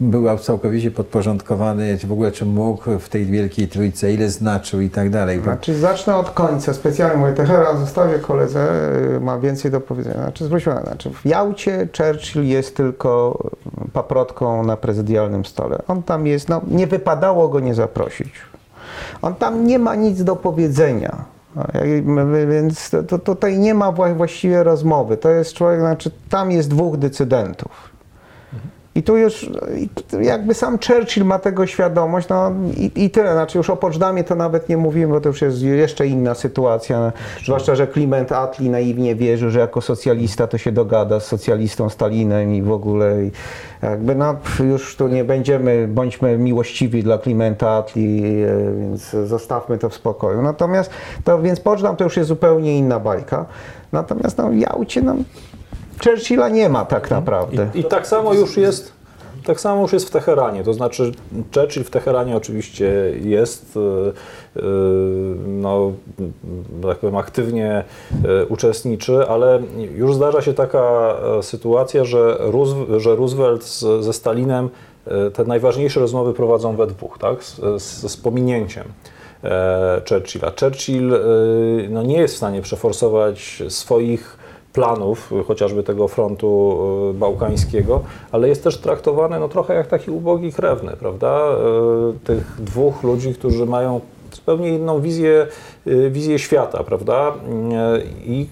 był 0.00 0.38
całkowicie 0.38 0.90
podporządkowany, 0.90 1.98
czy 1.98 2.06
w 2.06 2.12
ogóle 2.12 2.32
czy 2.32 2.46
mógł 2.46 2.98
w 2.98 3.08
tej 3.08 3.26
wielkiej 3.26 3.68
trójce, 3.68 4.12
ile 4.12 4.28
znaczył 4.28 4.80
i 4.80 4.90
tak 4.90 5.10
dalej. 5.10 5.40
Znaczy 5.42 5.74
zacznę 5.78 6.16
od 6.16 6.30
końca, 6.30 6.74
specjalnie 6.74 7.16
mówię, 7.16 7.32
Teheran 7.32 7.78
zostawię 7.78 8.18
koledze, 8.18 8.68
y, 9.16 9.20
ma 9.20 9.38
więcej 9.38 9.70
do 9.70 9.80
powiedzenia. 9.80 10.16
Znaczy 10.22 10.44
zwróćmy 10.44 10.72
uwagę, 10.72 10.86
znaczy 10.86 11.10
w 11.10 11.26
Jałcie 11.26 11.88
Churchill 11.98 12.44
jest 12.44 12.76
tylko 12.76 13.38
paprotką 13.92 14.62
na 14.62 14.76
prezydialnym 14.76 15.44
stole. 15.44 15.78
On 15.88 16.02
tam 16.02 16.26
jest, 16.26 16.48
no 16.48 16.60
nie 16.70 16.86
wypadało 16.86 17.48
go 17.48 17.60
nie 17.60 17.74
zaprosić. 17.74 18.21
On 19.22 19.34
tam 19.34 19.66
nie 19.66 19.78
ma 19.78 19.94
nic 19.94 20.24
do 20.24 20.36
powiedzenia. 20.36 21.24
No, 21.56 21.64
Więc 22.48 22.90
to, 23.08 23.18
tutaj 23.18 23.58
nie 23.58 23.74
ma 23.74 23.92
wła- 23.92 24.16
właściwie 24.16 24.62
rozmowy. 24.62 25.16
To 25.16 25.28
jest 25.30 25.52
człowiek, 25.54 25.80
znaczy 25.80 26.10
tam 26.28 26.50
jest 26.50 26.68
dwóch 26.70 26.96
decydentów. 26.96 27.91
I 28.94 29.02
tu 29.02 29.16
już 29.16 29.50
jakby 30.20 30.54
sam 30.54 30.78
Churchill 30.78 31.24
ma 31.24 31.38
tego 31.38 31.66
świadomość, 31.66 32.28
no 32.28 32.52
i, 32.76 33.04
i 33.04 33.10
tyle. 33.10 33.32
Znaczy 33.32 33.58
już 33.58 33.70
o 33.70 33.76
Poczdamie 33.76 34.24
to 34.24 34.34
nawet 34.34 34.68
nie 34.68 34.76
mówimy, 34.76 35.12
bo 35.12 35.20
to 35.20 35.28
już 35.28 35.42
jest 35.42 35.62
jeszcze 35.62 36.06
inna 36.06 36.34
sytuacja. 36.34 37.12
Zwłaszcza, 37.44 37.74
że 37.74 37.86
Clement 37.86 38.32
Attlee 38.32 38.70
naiwnie 38.70 39.14
wierzył, 39.14 39.50
że 39.50 39.58
jako 39.58 39.80
socjalista 39.80 40.46
to 40.46 40.58
się 40.58 40.72
dogada 40.72 41.20
z 41.20 41.26
socjalistą 41.26 41.88
Stalinem 41.88 42.54
i 42.54 42.62
w 42.62 42.72
ogóle 42.72 43.16
jakby 43.82 44.14
no 44.14 44.36
już 44.64 44.96
tu 44.96 45.08
nie 45.08 45.24
będziemy, 45.24 45.88
bądźmy 45.88 46.38
miłościwi 46.38 47.02
dla 47.02 47.18
Clementa 47.18 47.70
Attlee, 47.70 48.44
e, 48.44 48.74
więc 48.78 49.10
zostawmy 49.10 49.78
to 49.78 49.88
w 49.88 49.94
spokoju. 49.94 50.42
Natomiast 50.42 50.90
to, 51.24 51.42
więc 51.42 51.60
Poczdam 51.60 51.96
to 51.96 52.04
już 52.04 52.16
jest 52.16 52.28
zupełnie 52.28 52.78
inna 52.78 53.00
bajka. 53.00 53.46
Natomiast 53.92 54.38
no 54.38 54.50
w 54.50 54.54
no, 55.02 55.14
Churchilla 56.04 56.48
nie 56.48 56.68
ma 56.68 56.84
tak 56.84 57.10
naprawdę. 57.10 57.68
I, 57.74 57.78
I 57.78 57.84
tak 57.84 58.06
samo 58.06 58.34
już 58.34 58.56
jest. 58.56 58.92
Tak 59.44 59.60
samo 59.60 59.82
już 59.82 59.92
jest 59.92 60.08
w 60.08 60.10
Teheranie, 60.10 60.64
to 60.64 60.74
znaczy 60.74 61.12
Churchill 61.54 61.84
w 61.84 61.90
Teheranie 61.90 62.36
oczywiście 62.36 63.12
jest, 63.20 63.76
y, 63.76 63.80
y, 63.80 64.62
no, 65.46 65.92
tak 66.82 66.98
powiem, 66.98 67.16
aktywnie 67.16 67.84
y, 68.42 68.46
uczestniczy, 68.46 69.28
ale 69.28 69.62
już 69.94 70.14
zdarza 70.14 70.42
się 70.42 70.54
taka 70.54 71.14
e, 71.38 71.42
sytuacja, 71.42 72.04
że, 72.04 72.38
Roosevelt, 73.16 73.64
ze 74.00 74.12
Stalinem 74.12 74.68
e, 75.06 75.30
te 75.30 75.44
najważniejsze 75.44 76.00
rozmowy 76.00 76.32
prowadzą 76.32 76.76
we 76.76 76.86
dwóch, 76.86 77.18
tak, 77.18 77.44
z, 77.44 77.60
z, 77.82 78.10
z 78.10 78.16
pominięciem 78.16 78.84
e, 79.44 80.02
Churchilla. 80.08 80.52
Churchill 80.60 81.20
no, 81.90 82.02
nie 82.02 82.18
jest 82.18 82.34
w 82.34 82.36
stanie 82.36 82.62
przeforsować 82.62 83.62
swoich 83.68 84.41
planów, 84.72 85.32
chociażby 85.46 85.82
tego 85.82 86.08
frontu 86.08 86.78
y, 87.10 87.14
bałkańskiego, 87.14 88.02
ale 88.32 88.48
jest 88.48 88.64
też 88.64 88.78
traktowany 88.78 89.40
no, 89.40 89.48
trochę 89.48 89.74
jak 89.74 89.86
taki 89.86 90.10
ubogi 90.10 90.52
krewny, 90.52 90.92
prawda? 90.98 91.48
Y, 92.14 92.18
Tych 92.24 92.56
dwóch 92.58 93.02
ludzi, 93.02 93.34
którzy 93.34 93.66
mają 93.66 94.00
zupełnie 94.32 94.68
inną 94.68 95.00
wizję, 95.00 95.46
y, 95.86 96.10
wizję 96.10 96.38
świata, 96.38 96.84
prawda? 96.84 97.32
I 98.24 98.46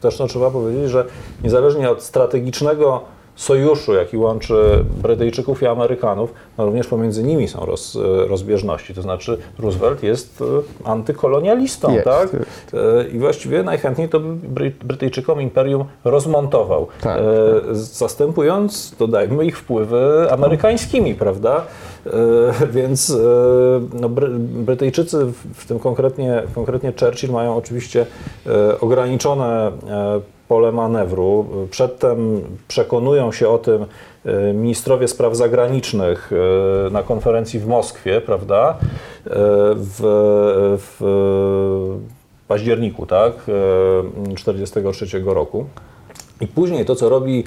też 0.00 0.18
no, 0.18 0.26
trzeba 0.26 0.50
powiedzieć, 0.50 0.90
że 0.90 1.04
niezależnie 1.44 1.90
od 1.90 2.02
strategicznego 2.02 3.00
sojuszu, 3.36 3.94
jaki 3.94 4.16
łączy 4.16 4.84
Brytyjczyków 5.02 5.62
i 5.62 5.66
Amerykanów, 5.66 6.34
no 6.58 6.64
również 6.66 6.86
pomiędzy 6.86 7.22
nimi 7.22 7.48
są 7.48 7.64
roz, 7.66 7.98
rozbieżności. 8.28 8.94
To 8.94 9.02
znaczy 9.02 9.38
Roosevelt 9.58 10.02
jest 10.02 10.42
e, 10.42 10.88
antykolonialistą, 10.88 11.92
Jest, 11.92 12.04
tak? 12.04 12.32
jest. 12.32 12.74
E, 12.74 13.08
I 13.08 13.18
właściwie 13.18 13.62
najchętniej 13.62 14.08
to 14.08 14.20
Brytyjczykom 14.84 15.40
imperium 15.40 15.84
rozmontował, 16.04 16.86
Tak, 17.00 17.18
e, 17.18 17.22
zastępując, 17.74 18.94
dodajmy, 18.98 19.44
ich 19.46 19.58
wpływy 19.58 20.32
amerykańskimi, 20.32 21.14
prawda? 21.14 21.64
E, 22.06 22.10
Więc 22.72 23.10
e, 23.10 23.14
no, 24.00 24.08
Bry- 24.08 24.38
Brytyjczycy, 24.38 25.26
w- 25.54 25.66
tym 25.66 25.78
konkretnie, 25.78 26.42
konkretnie 26.54 26.92
Churchill, 27.00 27.30
mają 27.30 27.56
oczywiście 27.56 28.06
e, 28.46 28.80
ograniczone 28.80 29.72
e, 29.88 30.20
pole 30.50 30.72
manewru. 30.72 31.46
Przedtem 31.70 32.40
przekonują 32.68 33.32
się 33.32 33.48
o 33.48 33.58
tym 33.58 33.84
e, 34.24 34.52
ministrowie 34.52 35.08
spraw 35.08 35.36
zagranicznych 35.36 36.30
e, 36.32 36.90
na 36.90 37.02
konferencji 37.02 37.60
w 37.60 37.66
Moskwie, 37.66 38.20
prawda? 38.20 38.78
E, 39.26 39.30
W, 39.74 40.00
w 40.78 41.00
październiku, 42.48 43.06
tak? 43.06 43.32
1943 44.34 45.22
roku. 45.24 45.66
I 46.40 46.46
później 46.46 46.84
to, 46.84 46.94
co 46.94 47.08
robi 47.08 47.44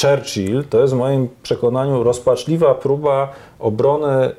Churchill, 0.00 0.64
to 0.70 0.80
jest 0.80 0.94
w 0.94 0.96
moim 0.96 1.28
przekonaniu 1.42 2.02
rozpaczliwa 2.02 2.74
próba 2.74 3.32
obrony 3.58 4.30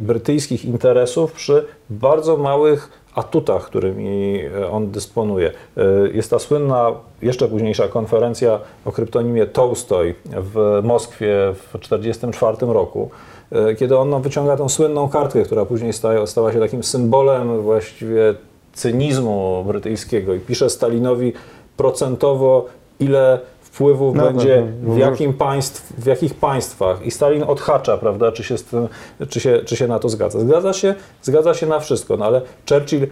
brytyjskich 0.00 0.64
interesów 0.64 1.32
przy 1.32 1.64
bardzo 1.90 2.36
małych 2.36 3.03
atutach, 3.14 3.64
którymi 3.64 4.40
e, 4.40 4.70
on 4.70 4.90
dysponuje. 4.90 5.52
E, 5.76 5.82
Jest 6.12 6.30
ta 6.30 6.38
słynna, 6.38 6.92
jeszcze 7.22 7.48
późniejsza 7.48 7.88
konferencja 7.88 8.60
o 8.84 8.92
kryptonimie 8.92 9.46
Tolstoj 9.46 10.14
w 10.24 10.80
Moskwie 10.82 11.36
w 11.54 11.78
1944 11.78 12.72
roku, 12.72 13.10
e, 13.52 13.74
kiedy 13.74 13.98
on 13.98 14.10
no, 14.10 14.20
wyciąga 14.20 14.56
tą 14.56 14.68
słynną 14.68 15.08
kartkę, 15.08 15.42
która 15.42 15.64
później 15.64 15.92
staje, 15.92 16.26
stała 16.26 16.52
się 16.52 16.60
takim 16.60 16.82
symbolem 16.82 17.62
właściwie 17.62 18.34
cynizmu 18.72 19.64
brytyjskiego 19.66 20.34
i 20.34 20.40
pisze 20.40 20.70
Stalinowi 20.70 21.32
procentowo, 21.76 22.66
ile 23.00 23.40
wpływów 23.74 24.16
No, 24.16 24.24
będzie 24.24 24.66
no, 24.82 24.88
no, 24.88 24.94
w, 24.94 24.98
jakim 24.98 25.32
państw, 25.32 25.92
w 25.98 26.06
jakich 26.06 26.34
państwach. 26.34 27.06
I 27.06 27.10
Stalin 27.10 27.42
odhacza, 27.42 27.96
prawda, 27.96 28.32
czy 28.32 28.44
się, 28.44 28.54
tym, 28.58 28.88
czy, 29.28 29.40
się, 29.40 29.60
czy 29.64 29.76
się 29.76 29.88
na 29.88 29.98
to 29.98 30.08
zgadza. 30.08 30.40
Zgadza 30.40 30.72
się, 30.72 30.94
zgadza 31.22 31.54
się 31.54 31.66
na 31.66 31.80
wszystko, 31.80 32.16
no 32.16 32.24
ale 32.24 32.42
Churchill 32.68 33.06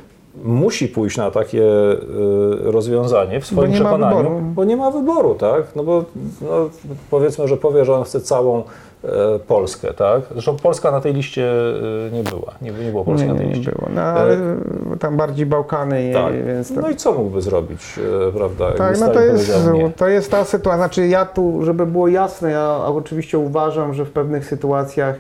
musi 0.44 0.88
pójść 0.88 1.16
na 1.16 1.30
takie 1.30 1.62
y, 1.62 1.96
rozwiązanie 2.60 3.40
w 3.40 3.46
swoim 3.46 3.70
ma 3.70 3.74
przekonaniu, 3.74 4.40
bo 4.54 4.64
nie 4.64 4.76
ma 4.76 4.90
wyboru, 4.90 5.34
tak? 5.34 5.76
No 5.76 5.84
bo 5.84 6.04
no, 6.40 6.70
powiedzmy, 7.10 7.48
że 7.48 7.56
powie, 7.56 7.84
że 7.84 7.94
on 7.94 8.04
chce 8.04 8.20
całą 8.20 8.58
e, 8.58 8.62
Polskę, 9.46 9.94
tak? 9.94 10.22
Zresztą 10.32 10.56
Polska 10.56 10.90
na 10.90 11.00
tej 11.00 11.14
liście 11.14 11.50
e, 12.06 12.10
nie 12.12 12.22
była, 12.22 12.52
nie, 12.62 12.70
nie 12.70 12.90
było 12.90 13.04
Polski 13.04 13.26
Nie, 13.26 13.32
na 13.32 13.38
tej 13.38 13.48
nie 13.48 13.54
liście. 13.54 13.72
było. 13.72 13.88
No, 13.94 14.00
ale 14.02 14.36
tam 15.00 15.16
bardziej 15.16 15.46
Bałkany, 15.46 16.10
Tak. 16.12 16.44
więc 16.46 16.74
to... 16.74 16.80
No 16.80 16.90
i 16.90 16.96
co 16.96 17.12
mógłby 17.12 17.42
zrobić, 17.42 17.80
e, 18.28 18.32
prawda? 18.32 18.72
Tak, 18.72 19.00
no 19.00 19.08
to 19.08 19.20
jest, 19.20 19.52
nie? 19.72 19.90
to 19.90 20.08
jest 20.08 20.30
ta 20.30 20.44
sytuacja. 20.44 20.76
Znaczy 20.78 21.06
ja 21.06 21.26
tu, 21.26 21.64
żeby 21.64 21.86
było 21.86 22.08
jasne, 22.08 22.50
ja 22.50 22.76
oczywiście 22.86 23.38
uważam, 23.38 23.94
że 23.94 24.04
w 24.04 24.10
pewnych 24.10 24.44
sytuacjach, 24.44 25.16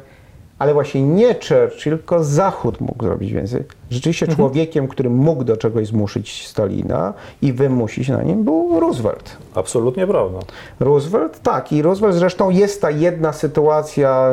ale 0.58 0.74
właśnie 0.74 1.02
nie 1.02 1.34
Churchill, 1.34 1.98
tylko 1.98 2.24
Zachód 2.24 2.80
mógł 2.80 3.04
zrobić 3.04 3.32
więcej. 3.32 3.64
Rzeczywiście 3.90 4.26
Mhm. 4.26 4.36
człowiekiem, 4.36 4.88
który 4.88 5.10
mógł 5.10 5.44
do 5.44 5.56
czegoś 5.56 5.86
zmuszyć 5.86 6.46
Stalina 6.48 7.14
i 7.42 7.52
wymusić 7.52 8.08
na 8.08 8.22
nim 8.22 8.44
był 8.44 8.80
Roosevelt. 8.80 9.36
Absolutnie 9.54 10.06
prawda. 10.06 10.38
Roosevelt, 10.80 11.40
tak. 11.42 11.72
I 11.72 11.82
Roosevelt 11.82 12.14
zresztą 12.16 12.50
jest 12.50 12.80
ta 12.82 12.90
jedna 12.90 13.32
sytuacja 13.32 14.10
e, 14.10 14.32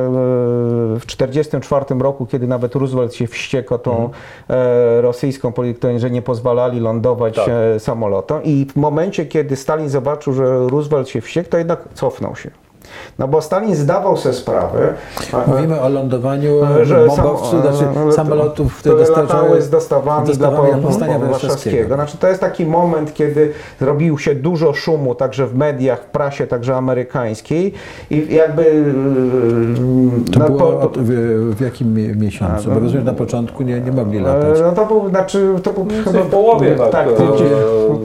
w 1.00 1.06
1944 1.06 1.86
roku, 2.00 2.26
kiedy 2.26 2.48
nawet 2.48 2.76
Roosevelt 2.76 3.14
się 3.14 3.28
wściekł 3.28 3.78
tą 3.78 4.10
e, 4.50 5.02
rosyjską 5.02 5.52
politykę, 5.52 6.00
że 6.00 6.12
nie 6.12 6.22
pozwalali 6.22 6.80
lądować 6.80 7.36
Tak. 7.36 7.50
e, 7.76 7.80
samolotom. 7.80 8.44
I 8.44 8.66
w 8.66 8.76
momencie, 8.76 9.26
kiedy 9.26 9.56
Stalin 9.56 9.90
zobaczył, 9.90 10.34
że 10.34 10.44
Roosevelt 10.68 11.10
się 11.10 11.22
wściekł, 11.22 11.50
to 11.50 11.58
jednak 11.58 11.84
cofnął 11.94 12.36
się. 12.36 12.52
No 13.20 13.28
bo 13.28 13.42
Stalin 13.42 13.76
zdawał 13.76 14.18
sobie 14.18 14.36
sprawę, 14.36 14.94
Mówimy 15.48 15.82
o 15.82 15.90
lądowaniu 15.90 16.54
że 16.84 17.06
bombowców, 17.08 17.50
sam- 17.50 17.62
znaczy 17.62 18.00
e, 18.10 18.12
samolotów, 18.12 18.78
które 18.78 18.96
dostarczały- 18.96 19.28
latały 19.44 19.62
z 19.62 19.70
dostawami, 19.70 20.28
dostawami 20.28 20.68
dla 20.72 20.78
powstania 20.78 21.14
powstania 21.14 21.20
warszawskiego. 21.32 21.96
Znaczy, 21.96 22.18
to 22.18 22.28
jest 22.28 22.42
taki 22.42 22.66
moment, 22.66 23.14
kiedy 23.14 23.52
zrobił 23.80 24.18
się 24.18 24.36
dużo 24.36 24.74
szumu, 24.74 25.16
także 25.16 25.48
w 25.48 25.56
mediach, 25.56 26.02
w 26.02 26.06
prasie, 26.06 26.48
także 26.48 26.76
amerykańskiej 26.76 27.74
i 28.12 28.28
jakby... 28.36 28.62
e, 30.28 30.32
To 30.34 30.40
no, 30.40 30.46
było 30.46 30.72
po- 30.72 30.90
w, 30.96 31.10
w 31.56 31.62
jakim 31.62 31.94
mi- 31.94 32.16
miesiącu? 32.16 32.72
A, 32.72 32.74
Bo 32.74 32.80
rozumiem, 32.80 33.06
że 33.06 33.12
na 33.12 33.18
początku 33.18 33.64
nie, 33.64 33.82
nie 33.82 33.92
mogli 33.92 34.18
e, 34.18 34.22
latać. 34.22 34.60
No 34.62 34.72
to 34.72 34.86
był, 34.86 35.10
znaczy, 35.10 35.50
to 35.64 35.74
był 35.74 35.88
chyba... 36.06 36.20
w 36.24 36.28
połowie, 36.28 36.76
tak, 36.76 36.92
tak 36.92 37.08
e, 37.08 37.14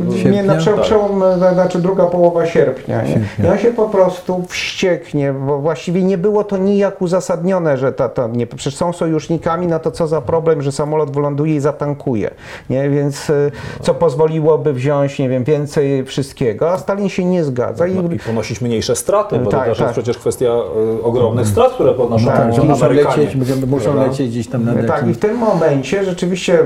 gdzie- 0.08 0.30
nie, 0.30 0.42
na 0.42 0.54
przełom, 0.82 1.20
Tak. 1.40 1.50
e, 1.50 1.54
znaczy 1.54 1.78
druga 1.78 2.04
połowa 2.06 2.46
sierpnia. 2.46 3.02
Nie? 3.02 3.08
Sierpnia. 3.08 3.44
I 3.46 3.48
on 3.48 3.58
się 3.58 3.70
po 3.70 3.88
prostu 3.88 4.42
wścieknie, 4.64 5.32
bo 5.32 5.58
właściwie 5.58 6.02
nie 6.02 6.18
było 6.18 6.44
to 6.44 6.56
nijak 6.56 7.02
uzasadnione, 7.02 7.76
że 7.78 7.92
ta, 7.92 8.08
ta, 8.08 8.26
nie, 8.26 8.46
przecież 8.46 8.76
są 8.76 8.92
sojusznikami, 8.92 9.66
no 9.66 9.78
to 9.78 9.90
co 9.90 10.06
za 10.06 10.20
problem, 10.20 10.62
że 10.62 10.72
samolot 10.72 11.10
wyląduje 11.10 11.54
i 11.56 11.60
zatankuje. 11.60 12.30
Nie? 12.70 12.90
Więc 12.90 13.30
e, 13.30 13.50
co 13.82 13.94
pozwoliłoby 13.94 14.72
wziąć, 14.72 15.18
nie 15.18 15.28
wiem, 15.28 15.44
więcej 15.44 16.04
wszystkiego, 16.04 16.70
a 16.70 16.78
Stalin 16.78 17.08
się 17.08 17.24
nie 17.24 17.44
zgadza. 17.44 17.86
I, 17.86 17.94
No 17.94 18.12
i 18.12 18.18
ponosić 18.18 18.60
mniejsze 18.60 18.96
straty, 18.96 19.38
bo 19.38 19.50
Tak, 19.50 19.60
to 19.60 19.66
też 19.68 19.78
tak. 19.78 19.86
jest 19.86 19.92
przecież 19.92 20.18
kwestia 20.18 20.46
e, 20.46 21.02
ogromnych 21.02 21.46
strat, 21.46 21.72
które 21.72 21.92
ponoszą 21.92 22.26
Tak, 22.26 22.54
że 22.54 22.62
muszą 22.62 22.86
Amerykanie. 22.86 23.16
lecieć, 23.24 23.66
muszą 23.66 23.94
lecieć 23.96 24.30
gdzieś 24.30 24.48
tam 24.48 24.64
nad 24.64 24.86
Tak, 24.86 25.08
i 25.08 25.12
w 25.14 25.18
tym 25.18 25.36
momencie 25.38 26.04
rzeczywiście 26.04 26.58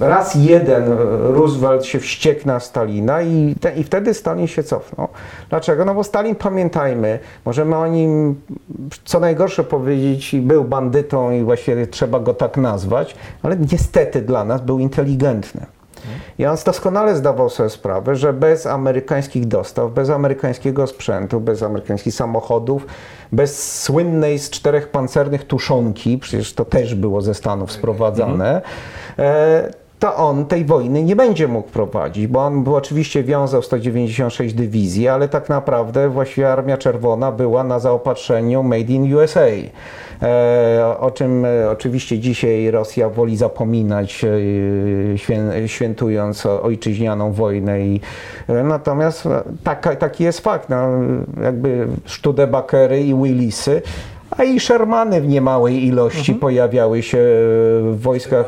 raz 0.00 0.34
jeden 0.34 0.84
Roosevelt 1.34 1.84
się 1.84 1.98
wściekł 1.98 2.46
na 2.46 2.60
Stalina 2.60 3.22
i, 3.22 3.54
te, 3.60 3.76
i 3.76 3.84
wtedy 3.84 4.14
Stalin 4.14 4.46
się 4.46 4.62
cofnął. 4.62 5.08
Dlaczego? 5.50 5.84
No 5.84 5.94
bo 5.94 6.04
Stalin, 6.04 6.34
pamiętajmy, 6.34 7.05
możemy 7.44 7.76
o 7.76 7.86
nim 7.86 8.40
co 9.04 9.20
najgorsze 9.20 9.64
powiedzieć, 9.64 10.36
był 10.40 10.64
bandytą 10.64 11.30
i 11.30 11.42
właściwie 11.42 11.86
trzeba 11.86 12.20
go 12.20 12.34
tak 12.34 12.56
nazwać, 12.56 13.16
ale 13.42 13.56
niestety 13.72 14.22
dla 14.22 14.44
nas 14.44 14.60
był 14.60 14.78
inteligentny. 14.78 15.66
I 16.38 16.46
on 16.46 16.56
doskonale 16.66 17.16
zdawał 17.16 17.50
sobie 17.50 17.70
sprawę, 17.70 18.16
że 18.16 18.32
bez 18.32 18.66
amerykańskich 18.66 19.46
dostaw, 19.48 19.92
bez 19.92 20.10
amerykańskiego 20.10 20.86
sprzętu, 20.86 21.40
bez 21.40 21.62
amerykańskich 21.62 22.14
samochodów, 22.14 22.86
bez 23.32 23.82
słynnej 23.82 24.38
z 24.38 24.50
czterech 24.50 24.88
pancernych 24.88 25.44
tuszonki, 25.44 26.18
przecież 26.18 26.54
to 26.54 26.64
też 26.64 26.94
było 26.94 27.20
ze 27.20 27.34
Stanów 27.34 27.72
sprowadzane, 27.72 28.62
e, 29.18 29.70
to 29.98 30.16
on 30.16 30.46
tej 30.46 30.64
wojny 30.64 31.02
nie 31.02 31.16
będzie 31.16 31.48
mógł 31.48 31.68
prowadzić, 31.68 32.26
bo 32.26 32.44
on 32.44 32.64
był, 32.64 32.76
oczywiście 32.76 33.22
wiązał 33.22 33.62
196 33.62 34.54
dywizji, 34.54 35.08
ale 35.08 35.28
tak 35.28 35.48
naprawdę 35.48 36.08
właściwie 36.08 36.52
Armia 36.52 36.78
Czerwona 36.78 37.32
była 37.32 37.64
na 37.64 37.78
zaopatrzeniu 37.78 38.62
Made 38.62 38.92
in 38.92 39.14
USA. 39.14 39.46
E, 40.22 40.96
o 41.00 41.10
czym 41.10 41.44
e, 41.44 41.70
oczywiście 41.70 42.18
dzisiaj 42.18 42.70
Rosja 42.70 43.08
woli 43.08 43.36
zapominać, 43.36 44.24
e, 44.24 45.18
świę, 45.18 45.38
świętując 45.66 46.46
ojczyźnianą 46.46 47.32
wojnę. 47.32 47.78
Natomiast 48.48 49.28
taki 49.98 50.24
jest 50.24 50.40
fakt. 50.40 50.68
No, 50.68 50.88
jakby 51.42 51.86
Studebakery 52.06 53.00
i 53.00 53.14
Willisy, 53.14 53.82
a 54.38 54.44
i 54.44 54.60
Shermany 54.60 55.20
w 55.20 55.28
niemałej 55.28 55.84
ilości 55.86 56.34
pojawiały 56.34 57.02
się 57.02 57.18
w 57.92 57.98
wojskach 58.00 58.46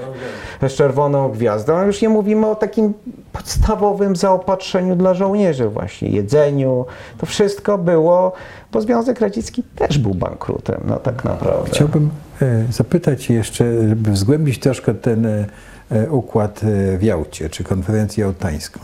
z 0.69 0.73
czerwoną 0.73 1.29
gwiazdą. 1.29 1.87
Już 1.87 2.03
nie 2.03 2.09
mówimy 2.09 2.47
o 2.47 2.55
takim 2.55 2.95
podstawowym 3.33 4.17
zaopatrzeniu 4.17 4.97
dla 4.97 5.15
żołnierzy 5.15 5.69
właśnie, 5.69 6.09
jedzeniu. 6.09 6.87
To 7.19 7.27
wszystko 7.27 7.79
było, 7.79 8.33
bo 8.73 8.81
Związek 8.81 9.21
Radziecki 9.21 9.63
też 9.63 9.99
był 9.99 10.15
bankrutem, 10.15 10.81
no 10.85 10.97
tak 10.97 11.25
naprawdę. 11.25 11.71
Chciałbym 11.71 12.11
e, 12.43 12.65
zapytać 12.73 13.31
jeszcze, 13.31 13.89
żeby 13.89 14.17
zgłębić 14.17 14.59
troszkę 14.59 14.95
ten 14.95 15.27
e, 15.27 15.47
e, 15.91 16.11
układ 16.11 16.61
e, 16.65 16.99
w 16.99 17.03
Jałcie, 17.03 17.51
czy 17.51 17.65
konferencję 17.65 18.25
jałtańską. 18.25 18.81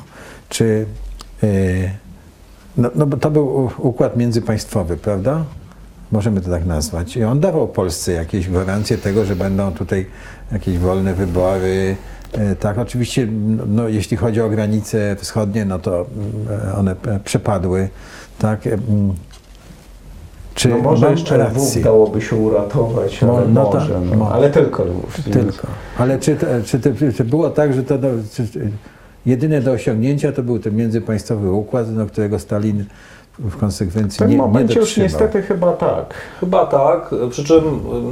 Czy, 0.49 0.87
e, 1.43 1.47
no, 2.77 2.91
no 2.95 3.07
bo 3.07 3.16
to 3.16 3.31
był 3.31 3.70
układ 3.78 4.16
międzypaństwowy, 4.16 4.97
prawda? 4.97 5.45
Możemy 6.15 6.41
to 6.41 6.51
tak 6.51 6.66
nazwać. 6.66 7.16
I 7.16 7.24
on 7.24 7.41
dawał 7.41 7.69
Polsce 7.69 8.12
jakieś 8.12 8.49
gwarancje 8.49 8.99
tego, 8.99 9.24
że 9.24 9.36
będą 9.36 9.73
tutaj 9.73 10.07
jakieś 10.53 10.78
wolne 10.78 11.15
wybory, 11.15 11.97
E, 12.39 12.57
Tak, 12.57 12.78
oczywiście, 12.78 13.28
no, 13.66 13.89
jeśli 13.89 14.16
chodzi 14.16 14.41
o 14.41 14.49
granice 14.49 15.16
wschodnie, 15.19 15.65
no 15.65 15.78
to 15.78 16.07
mm, 16.16 16.78
one 16.78 16.97
e, 17.07 17.20
przepadły. 17.24 17.89
Tak. 18.39 18.66
e. 18.66 18.78
Czy 20.55 20.69
No 20.69 20.78
może 20.78 21.11
jeszcze 21.11 21.36
rację? 21.36 21.57
Lwów 21.57 21.85
dałoby 21.85 22.20
się 22.20 22.36
uratować, 22.36 23.23
ale 23.23 23.49
no 23.49 23.65
może, 23.65 23.95
tak, 23.95 24.05
no. 24.11 24.16
może. 24.16 24.35
ale 24.35 24.51
tylko 24.51 24.85
Lwów. 24.85 25.20
Tylko. 25.32 25.66
Ale 25.99 26.19
czy, 26.19 26.36
to- 26.36 26.47
czy, 26.65 26.81
to, 26.81 26.91
czy 27.16 27.24
było 27.24 27.51
tak, 27.51 27.74
że 27.74 27.82
to 27.82 27.99
no, 27.99 28.09
czy, 28.32 28.47
jedyne 29.27 29.61
do 29.61 29.73
osiągnięcia 29.73 30.32
to 30.32 30.43
był 30.43 30.59
ten 30.59 30.77
międzypaństwowy 30.77 31.51
układ, 31.51 31.86
no, 31.91 32.07
którego 32.07 32.39
Stalin 32.39 32.85
w 33.39 33.56
konsekwencji 33.56 34.16
W 34.16 34.19
tym 34.19 34.28
nie, 34.28 34.36
nie 34.36 34.43
momencie 34.43 34.74
już 34.74 34.89
dotrzymał. 34.89 35.05
niestety 35.09 35.43
chyba 35.43 35.73
tak. 35.73 36.15
Chyba 36.40 36.66
tak, 36.66 37.11
przy 37.31 37.44
czym 37.44 37.62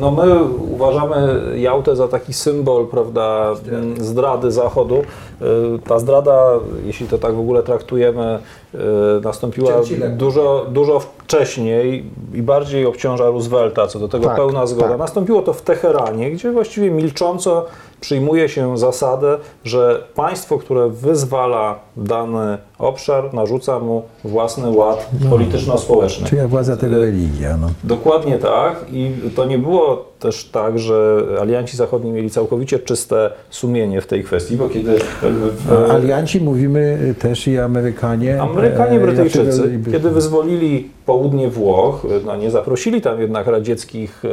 no 0.01 0.11
my 0.11 0.43
uważamy 0.74 1.43
Jałtę 1.57 1.97
za 1.97 2.09
taki 2.09 2.32
symbol 2.32 2.86
prawda, 2.86 3.55
zdrady, 3.55 4.05
zdrady 4.05 4.51
Zachodu. 4.53 4.97
Y, 4.97 5.78
Ta 5.89 5.99
zdrada, 5.99 6.47
jeśli 6.85 7.07
to 7.07 7.19
tak 7.19 7.35
w 7.35 7.39
ogóle 7.40 7.62
traktujemy, 7.62 8.39
y, 8.74 8.78
nastąpiła 9.24 9.73
dużo, 10.16 10.66
dużo 10.70 11.01
wcześniej 11.01 12.05
i 12.35 12.43
bardziej 12.43 12.86
obciąża 12.86 13.24
Roosevelta, 13.24 13.86
co 13.86 13.99
do 13.99 14.09
tego 14.09 14.24
Tak, 14.27 14.36
pełna 14.36 14.66
zgoda. 14.66 14.89
tak. 14.89 14.99
Nastąpiło 14.99 15.43
to 15.43 15.53
w 15.53 15.62
Teheranie, 15.62 16.31
gdzie 16.31 16.53
właściwie 16.53 16.90
milcząco 16.90 17.66
przyjmuje 18.03 18.49
się 18.49 18.79
zasadę, 18.79 19.39
że 19.65 20.05
państwo, 20.15 20.59
które 20.59 20.89
wyzwala 20.89 21.79
dany 21.97 22.59
obszar, 22.79 23.35
narzuca 23.35 23.79
mu 23.79 24.03
własny 24.24 24.70
ład 24.70 25.11
polityczno-społeczny. 25.31 26.29
Czyja 26.29 26.49
władza 26.49 26.77
tego 26.77 26.99
religia. 26.99 27.57
No. 27.57 27.70
Dokładnie 27.85 28.39
tak 28.39 28.77
i 28.93 29.12
to 29.37 29.45
nie 29.45 29.59
było 29.59 30.12
też 30.23 30.44
tak, 30.44 30.78
że 30.78 31.27
alianci 31.40 31.77
zachodni 31.77 32.12
mieli 32.12 32.31
całkowicie 32.31 32.78
czyste 32.78 33.31
sumienie 33.51 34.01
w 34.01 34.07
tej 34.07 34.24
kwestii, 34.24 34.57
bo 34.57 34.69
kiedy 34.69 34.99
w, 34.99 35.73
A 35.73 35.93
alianci 35.93 36.40
mówimy 36.40 37.15
też 37.19 37.49
i 37.49 37.59
Amerykanie. 37.59 38.43
Amerykanie, 38.43 38.97
e, 38.97 39.01
Brytyjczycy, 39.01 39.62
dlatego- 39.69 39.90
kiedy 39.90 40.11
wyzwolili 40.11 40.90
południe 41.07 41.49
Włoch, 41.49 42.07
no 42.27 42.36
nie 42.36 42.51
zaprosili 42.51 43.01
tam 43.01 43.20
jednak 43.20 43.47
radzieckich 43.47 44.24
e, 44.24 44.28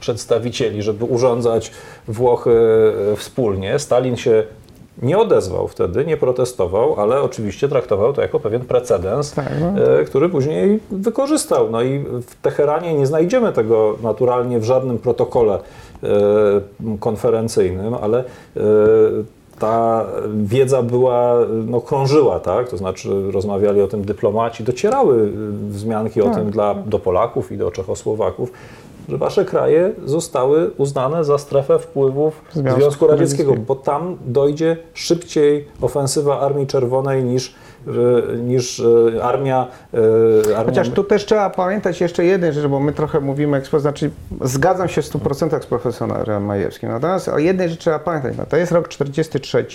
przedstawicieli, 0.00 0.82
żeby 0.82 1.04
urządzać 1.04 1.70
Włochy 2.08 2.50
e, 3.12 3.16
wspólnie. 3.16 3.78
Stalin 3.78 4.16
się 4.16 4.42
nie 5.02 5.18
odezwał 5.18 5.68
wtedy, 5.68 6.04
nie 6.04 6.16
protestował, 6.16 7.00
ale 7.00 7.22
oczywiście 7.22 7.68
traktował 7.68 8.12
to 8.12 8.22
jako 8.22 8.40
pewien 8.40 8.60
precedens, 8.60 9.32
Tak, 9.32 9.52
no. 9.60 9.82
e, 9.82 10.04
który 10.04 10.28
później 10.28 10.80
wykorzystał. 10.90 11.70
No 11.70 11.82
i 11.82 11.98
w 11.98 12.34
Teheranie 12.42 12.94
nie 12.94 13.06
znajdziemy 13.06 13.52
tego 13.52 13.96
naturalnie 14.02 14.60
w 14.60 14.64
żadnym 14.64 14.98
protokole 14.98 15.58
e, 16.02 16.08
konferencyjnym, 17.00 17.94
ale 17.94 18.18
e, 18.18 18.60
ta 19.58 20.06
wiedza 20.34 20.82
była, 20.82 21.34
no, 21.66 21.80
krążyła, 21.80 22.40
tak? 22.40 22.68
To 22.68 22.76
znaczy 22.76 23.32
rozmawiali 23.32 23.80
o 23.82 23.88
tym 23.88 24.04
dyplomaci, 24.04 24.64
docierały 24.64 25.32
wzmianki 25.68 26.22
o 26.22 26.24
Tak, 26.24 26.34
tym 26.34 26.50
dla, 26.50 26.74
do 26.74 26.98
Polaków 26.98 27.52
i 27.52 27.56
do 27.56 27.70
Czechosłowaków, 27.70 28.52
że 29.08 29.18
wasze 29.18 29.44
kraje 29.44 29.92
zostały 30.04 30.70
uznane 30.70 31.24
za 31.24 31.38
strefę 31.38 31.78
wpływów 31.78 32.42
Związku 32.52 32.80
Związku, 32.80 33.06
Radzieckiego, 33.06 33.54
bo 33.54 33.74
tam 33.74 34.16
dojdzie 34.26 34.76
szybciej 34.94 35.68
ofensywa 35.80 36.40
Armii 36.40 36.66
Czerwonej 36.66 37.24
niż, 37.24 37.54
y, 37.86 37.92
niż 38.38 38.78
y, 38.78 39.20
armia, 39.22 39.66
y, 39.94 40.56
armia... 40.56 40.64
Chociaż 40.64 40.90
tu 40.90 41.04
też 41.04 41.26
trzeba 41.26 41.50
pamiętać 41.50 42.00
jeszcze 42.00 42.24
jedną 42.24 42.52
rzecz, 42.52 42.66
bo 42.66 42.80
my 42.80 42.92
trochę 42.92 43.20
mówimy, 43.20 43.62
znaczy 43.78 44.10
zgadzam 44.40 44.88
się 44.88 45.02
w 45.02 45.06
100% 45.06 45.62
z 45.62 45.66
profesorem 45.66 46.44
Majewskim, 46.44 46.88
natomiast 46.88 47.28
o 47.28 47.38
jednej 47.38 47.68
rzeczy 47.68 47.80
trzeba 47.80 47.98
pamiętać, 47.98 48.36
no 48.38 48.46
to 48.46 48.56
jest 48.56 48.72
rok 48.72 48.88
43, 48.88 49.66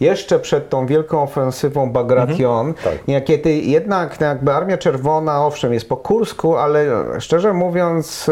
jeszcze 0.00 0.38
przed 0.38 0.68
tą 0.68 0.86
wielką 0.86 1.22
ofensywą 1.22 1.90
Bagration, 1.90 2.74
tak. 2.74 3.08
nie, 3.08 3.20
kiedy 3.20 3.54
jednak 3.54 4.20
no, 4.20 4.26
jakby 4.26 4.52
Armia 4.52 4.78
Czerwona, 4.78 5.46
owszem, 5.46 5.72
jest 5.72 5.88
po 5.88 5.96
Kursku, 5.96 6.56
ale 6.56 6.86
szczerze 7.20 7.52
mówiąc 7.52 8.26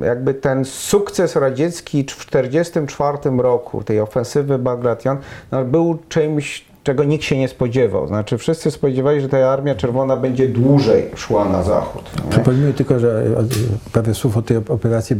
yy, 0.00 0.06
jakby 0.06 0.34
ten 0.34 0.64
sukces 0.64 1.36
radziecki 1.36 2.02
w 2.02 2.26
1944 2.26 3.36
roku, 3.38 3.84
tej 3.84 4.00
ofensywy 4.00 4.58
Bagration, 4.58 5.18
no, 5.52 5.64
był 5.64 5.98
czymś 6.08 6.67
czego 6.88 7.04
nikt 7.04 7.24
się 7.24 7.36
nie 7.38 7.48
spodziewał. 7.48 8.06
Znaczy 8.06 8.38
wszyscy 8.38 8.70
spodziewali, 8.70 9.20
że 9.20 9.28
ta 9.28 9.38
Armia 9.50 9.74
Czerwona 9.74 10.16
będzie 10.16 10.48
dłużej 10.48 11.10
szła 11.16 11.44
na 11.44 11.62
zachód. 11.62 12.02
nie? 12.24 12.30
Przypomnijmy 12.30 12.72
tylko, 12.72 12.98
że 12.98 13.22
e, 13.38 13.44
parę 13.92 14.14
słów 14.14 14.36
o 14.36 14.42
tej 14.42 14.56
operacji 14.56 15.16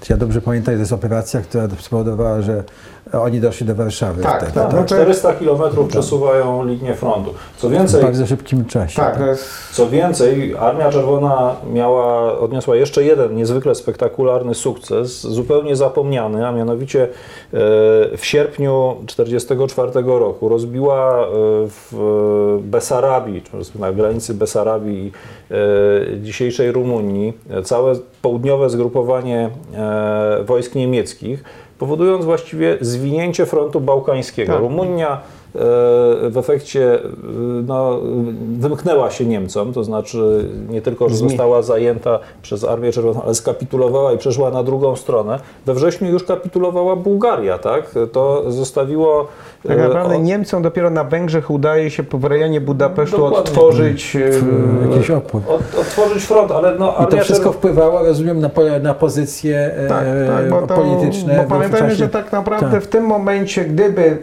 czy 0.00 0.12
ja 0.12 0.16
dobrze 0.16 0.40
pamiętam, 0.40 0.74
to 0.74 0.80
jest 0.80 0.92
operacja, 0.92 1.40
która 1.40 1.68
spowodowała, 1.80 2.42
że 2.42 2.64
oni 3.12 3.40
doszli 3.40 3.66
do 3.66 3.74
Warszawy 3.74 4.22
Tak, 4.22 4.36
wtedy. 4.36 4.52
tak. 4.52 4.64
Tak, 4.64 4.72
No 4.72 4.78
to- 4.78 4.86
400 4.94 5.32
kilometrów 5.32 5.88
przesuwają 5.88 6.64
linię 6.64 6.94
frontu. 6.94 7.34
Co 7.56 7.68
W 7.68 7.72
więcej, 7.72 8.02
bardzo 8.02 8.26
szybkim 8.26 8.64
czasie. 8.64 8.96
Tak, 8.96 9.20
jest 9.20 9.44
Co 9.72 9.88
więcej, 9.88 10.54
Armia 10.58 10.90
Czerwona 10.90 11.56
miała, 11.72 12.38
odniosła 12.38 12.76
jeszcze 12.76 13.04
jeden 13.04 13.34
niezwykle 13.36 13.74
spektakularny 13.74 14.54
sukces, 14.54 15.20
zupełnie 15.20 15.76
zapomniany, 15.76 16.46
a 16.48 16.52
mianowicie 16.52 17.02
e, 17.04 17.08
w 18.16 18.20
sierpniu 18.22 18.96
1944 19.06 20.18
roku 20.18 20.48
rozbiła 20.58 21.22
e, 21.22 21.26
w 21.68 22.58
Besarabii, 22.62 23.42
czy 23.42 23.78
na 23.78 23.92
granicy 23.92 24.34
Besarabii 24.34 25.06
i 25.06 25.12
e, 25.50 26.20
dzisiejszej 26.20 26.72
Rumunii, 26.72 27.32
e, 27.50 27.62
całe 27.62 27.94
południowe 28.22 28.70
zgrupowanie 28.70 29.50
e, 29.74 30.44
wojsk 30.44 30.74
niemieckich, 30.74 31.44
powodując 31.78 32.24
właściwie 32.24 32.78
zwinięcie 32.80 33.46
frontu 33.46 33.80
bałkańskiego. 33.80 34.52
Tak. 34.52 34.60
Rumunia 34.62 35.12
e, 35.12 35.37
w 35.54 36.34
efekcie 36.36 36.94
e, 36.94 36.98
no, 37.66 37.98
wymknęła 38.58 39.10
się 39.10 39.26
Niemcom, 39.26 39.72
to 39.72 39.84
znaczy 39.84 40.44
nie 40.70 40.82
tylko, 40.82 41.08
że 41.08 41.16
została 41.16 41.62
zajęta 41.62 42.18
przez 42.42 42.64
Armię 42.64 42.92
Czerwoną, 42.92 43.22
ale 43.22 43.34
skapitulowała 43.34 44.12
i 44.12 44.18
przeszła 44.18 44.50
na 44.50 44.62
drugą 44.62 44.96
stronę. 44.96 45.38
We 45.66 45.74
wrześniu 45.74 46.10
już 46.10 46.24
kapitulowała 46.24 46.96
Bułgaria, 46.96 47.58
tak? 47.58 47.94
To 48.12 48.50
zostawiło... 48.52 49.26
tak 49.68 49.78
e, 49.78 49.88
naprawdę 49.88 50.16
o- 50.16 50.20
Niemcom 50.20 50.62
dopiero 50.62 50.90
na 50.90 51.04
Węgrzech 51.04 51.50
udaje 51.50 51.90
się 51.90 52.02
w 52.12 52.24
rejonie 52.24 52.60
Budapesztu 52.60 53.16
Dokładnie. 53.16 53.38
odtworzyć 53.38 54.16
e, 54.16 54.20
Jakiś 54.90 55.10
opór. 55.10 55.40
od, 55.48 55.80
otworzyć 55.80 56.22
front, 56.24 56.50
ale 56.52 56.74
no, 56.78 56.94
I 57.02 57.06
to 57.06 57.16
wszystko 57.16 57.34
Czerwona... 57.34 57.52
wpływało, 57.52 58.02
rozumiem, 58.02 58.40
na, 58.40 58.48
po- 58.48 58.78
na 58.82 58.94
pozycje 58.94 59.74
e, 59.76 59.88
tak, 59.88 60.04
tak, 60.28 60.50
bo 60.50 60.66
to, 60.66 60.74
polityczne. 60.74 61.36
Bo 61.36 61.42
w 61.42 61.46
pamiętajmy, 61.46 61.88
czasie- 61.88 61.94
że 61.98 62.08
tak 62.08 62.32
naprawdę 62.32 62.70
tak. 62.70 62.82
w 62.82 62.86
tym 62.86 63.04
momencie, 63.04 63.64
gdyby 63.64 64.18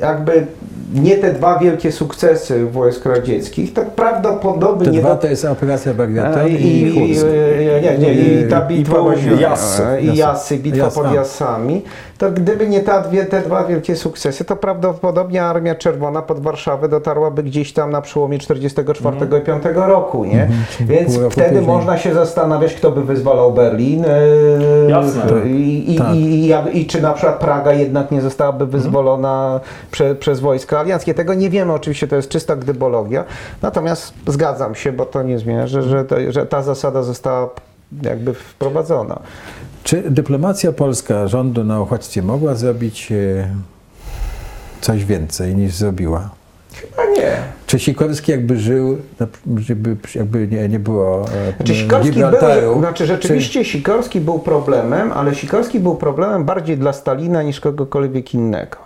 jakby 0.00 0.46
nie 0.94 1.16
te 1.16 1.32
dwa 1.32 1.58
wielkie 1.58 1.92
sukcesy 1.92 2.66
wojsk 2.66 3.06
radzieckich, 3.06 3.72
to 3.72 3.82
prawdopodobnie 3.96 4.92
Te 4.92 4.98
dwa 4.98 5.16
to 5.16 5.26
jest 5.26 5.44
operacja 5.44 5.94
Bagration 5.94 6.38
A, 6.40 6.46
i, 6.48 6.54
i, 6.54 6.82
i, 6.82 7.10
i, 7.12 7.16
nie, 7.82 7.98
nie, 7.98 8.12
i 8.14 8.48
ta 8.50 8.60
I 8.64 8.68
bitwa 8.68 8.94
południe, 8.96 9.22
właśnie- 9.22 9.42
Jassy. 9.42 9.82
i 10.00 10.06
Jassy. 10.06 10.18
Jasy, 10.18 10.58
bitwa 10.58 10.90
pod 10.90 11.06
a. 11.06 11.14
Jasami, 11.14 11.82
to 12.18 12.30
gdyby 12.30 12.68
nie 12.68 12.80
ta 12.80 13.00
dwie, 13.00 13.24
te 13.24 13.40
dwa 13.42 13.64
wielkie 13.64 13.96
sukcesy, 13.96 14.44
to 14.44 14.56
prawdopodobnie 14.56 15.42
Armia 15.44 15.74
Czerwona 15.74 16.22
pod 16.22 16.40
Warszawę 16.40 16.88
dotarłaby 16.88 17.42
gdzieś 17.42 17.72
tam 17.72 17.90
na 17.90 18.00
przełomie 18.00 18.38
44 18.38 19.16
i 19.38 19.40
5 19.40 19.62
roku, 19.74 20.24
nie? 20.24 20.48
czyli 20.76 20.88
Więc 20.88 21.18
wtedy 21.30 21.48
później. 21.48 21.66
można 21.66 21.98
się 21.98 22.14
zastanawiać, 22.14 22.74
kto 22.74 22.90
by 22.90 23.04
wyzwalał 23.04 23.52
Berlin 23.52 24.04
e, 24.04 24.90
Jasne. 24.90 25.22
i, 25.46 25.94
i, 25.94 25.98
Tak. 25.98 26.14
i, 26.14 26.18
i, 26.18 26.46
jak- 26.46 26.74
i 26.74 26.86
czy 26.86 27.02
na 27.02 27.12
przykład 27.12 27.38
Praga 27.38 27.72
jednak 27.72 28.10
nie 28.10 28.20
zostałaby 28.20 28.66
wyzwolona 28.66 29.60
prze, 29.90 30.14
przez 30.14 30.40
wojska 30.40 30.79
alianckie. 30.80 31.14
Tego 31.14 31.34
nie 31.34 31.50
wiemy, 31.50 31.72
oczywiście 31.72 32.08
to 32.08 32.16
jest 32.16 32.28
czysta 32.28 32.56
gdybologia, 32.56 33.24
natomiast 33.62 34.14
zgadzam 34.26 34.74
się, 34.74 34.92
bo 34.92 35.06
to 35.06 35.22
nie 35.22 35.38
zmienia, 35.38 35.66
że, 35.66 35.82
że, 35.82 36.04
to, 36.04 36.16
że 36.28 36.46
ta 36.46 36.62
zasada 36.62 37.02
została 37.02 37.50
jakby 38.02 38.34
wprowadzona. 38.34 39.20
Czy 39.84 40.02
dyplomacja 40.10 40.72
polska 40.72 41.28
rządu 41.28 41.64
na 41.64 41.80
uchodźstwie 41.80 42.22
mogła 42.22 42.54
zrobić 42.54 43.12
e, 43.12 43.48
coś 44.80 45.04
więcej 45.04 45.56
niż 45.56 45.74
zrobiła? 45.74 46.30
A 46.96 47.04
nie. 47.04 47.59
Czy 47.70 47.78
Sikorski 47.78 48.32
jakby 48.32 48.58
żył, 48.58 48.98
żeby 49.56 49.96
jakby 50.14 50.48
nie, 50.48 50.68
nie 50.68 50.78
było 50.78 51.24
e, 51.24 51.52
Znaczy 51.56 51.74
Sikorski 51.74 52.10
Gibraltaru? 52.10 52.60
był, 52.60 52.78
znaczy 52.78 53.06
rzeczywiście 53.06 53.64
Sikorski 53.64 54.20
był 54.20 54.38
problemem, 54.38 55.12
ale 55.12 55.34
Sikorski 55.34 55.80
był 55.80 55.94
problemem 55.94 56.44
bardziej 56.44 56.78
dla 56.78 56.92
Stalina 56.92 57.42
niż 57.42 57.60
kogokolwiek 57.60 58.34
innego. 58.34 58.76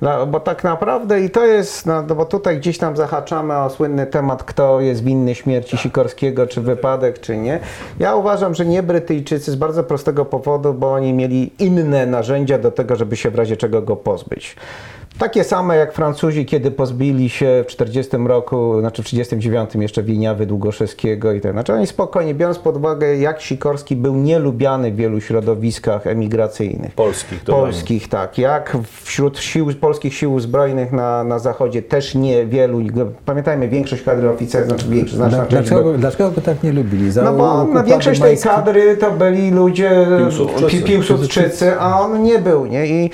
Dla, 0.00 0.26
bo 0.26 0.40
tak 0.40 0.64
naprawdę 0.64 1.20
i 1.20 1.30
to 1.30 1.46
jest, 1.46 1.86
no, 1.86 2.02
bo 2.02 2.24
tutaj 2.24 2.58
gdzieś 2.58 2.78
tam 2.78 2.96
zahaczamy 2.96 3.56
o 3.56 3.70
słynny 3.70 4.06
temat, 4.06 4.42
kto 4.42 4.80
jest 4.80 5.04
winny 5.04 5.34
śmierci 5.34 5.76
Sikorskiego, 5.76 6.46
czy 6.46 6.60
wypadek, 6.60 7.20
czy 7.20 7.36
nie. 7.36 7.60
Ja 7.98 8.16
uważam, 8.16 8.54
że 8.54 8.66
nie 8.66 8.82
Brytyjczycy 8.82 9.52
z 9.52 9.54
bardzo 9.54 9.84
prostego 9.84 10.24
powodu, 10.24 10.74
bo 10.74 10.92
oni 10.92 11.12
mieli 11.12 11.52
inne 11.58 12.06
narzędzia 12.06 12.58
do 12.58 12.70
tego, 12.70 12.96
żeby 12.96 13.16
się 13.16 13.30
w 13.30 13.34
razie 13.34 13.56
czego 13.56 13.82
go 13.82 13.96
pozbyć. 13.96 14.56
Takie 15.18 15.44
same 15.44 15.76
jak 15.76 15.92
Francuzi, 15.92 16.46
kiedy 16.46 16.70
pozbili 16.70 17.28
się 17.28 17.64
w 17.64 17.70
40 17.70 18.16
roku, 18.16 18.80
znaczy 18.80 19.02
w 19.02 19.06
39 19.06 19.74
jeszcze 19.74 20.02
Wieniawy 20.02 20.46
Długoszewskiego 20.46 21.32
i 21.32 21.40
tak. 21.40 21.52
Znaczy 21.52 21.72
oni 21.72 21.86
spokojnie, 21.86 22.34
biorąc 22.34 22.58
pod 22.58 22.76
uwagę, 22.76 23.16
jak 23.16 23.40
Sikorski 23.40 23.96
był 23.96 24.14
nielubiany 24.14 24.92
w 24.92 24.96
wielu 24.96 25.20
środowiskach 25.20 26.06
emigracyjnych. 26.06 26.92
Polskich, 26.92 27.42
to 27.44 27.52
Polskich, 27.52 28.08
tak. 28.08 28.38
Jak 28.38 28.76
wśród 29.02 29.38
sił, 29.38 29.66
polskich 29.80 30.14
sił 30.14 30.40
zbrojnych 30.40 30.92
na, 30.92 31.24
na 31.24 31.38
zachodzie 31.38 31.82
też 31.82 32.14
niewielu. 32.14 32.78
Pamiętajmy, 33.24 33.68
większość 33.68 34.02
kadry 34.02 34.30
oficerów, 34.30 34.68
znaczy 34.68 34.88
większość, 34.88 35.16
znaczna 35.16 35.46
część 35.46 35.68
Dlaczego, 35.68 35.92
dlaczego 35.98 36.30
go 36.30 36.40
tak 36.40 36.62
nie 36.62 36.72
lubili? 36.72 37.12
Za 37.12 37.22
no 37.22 37.32
bo 37.32 37.64
na 37.64 37.82
większość 37.82 38.20
tej 38.20 38.30
majskie? 38.30 38.48
kadry 38.48 38.96
to 38.96 39.10
byli 39.12 39.50
ludzie 39.50 40.06
Piłsudczycy. 40.18 40.70
pi- 40.70 40.82
piłsudczycy, 40.84 41.80
a 41.80 42.00
on 42.00 42.22
nie 42.22 42.38
był, 42.38 42.66
nie? 42.66 42.86
I 42.86 43.10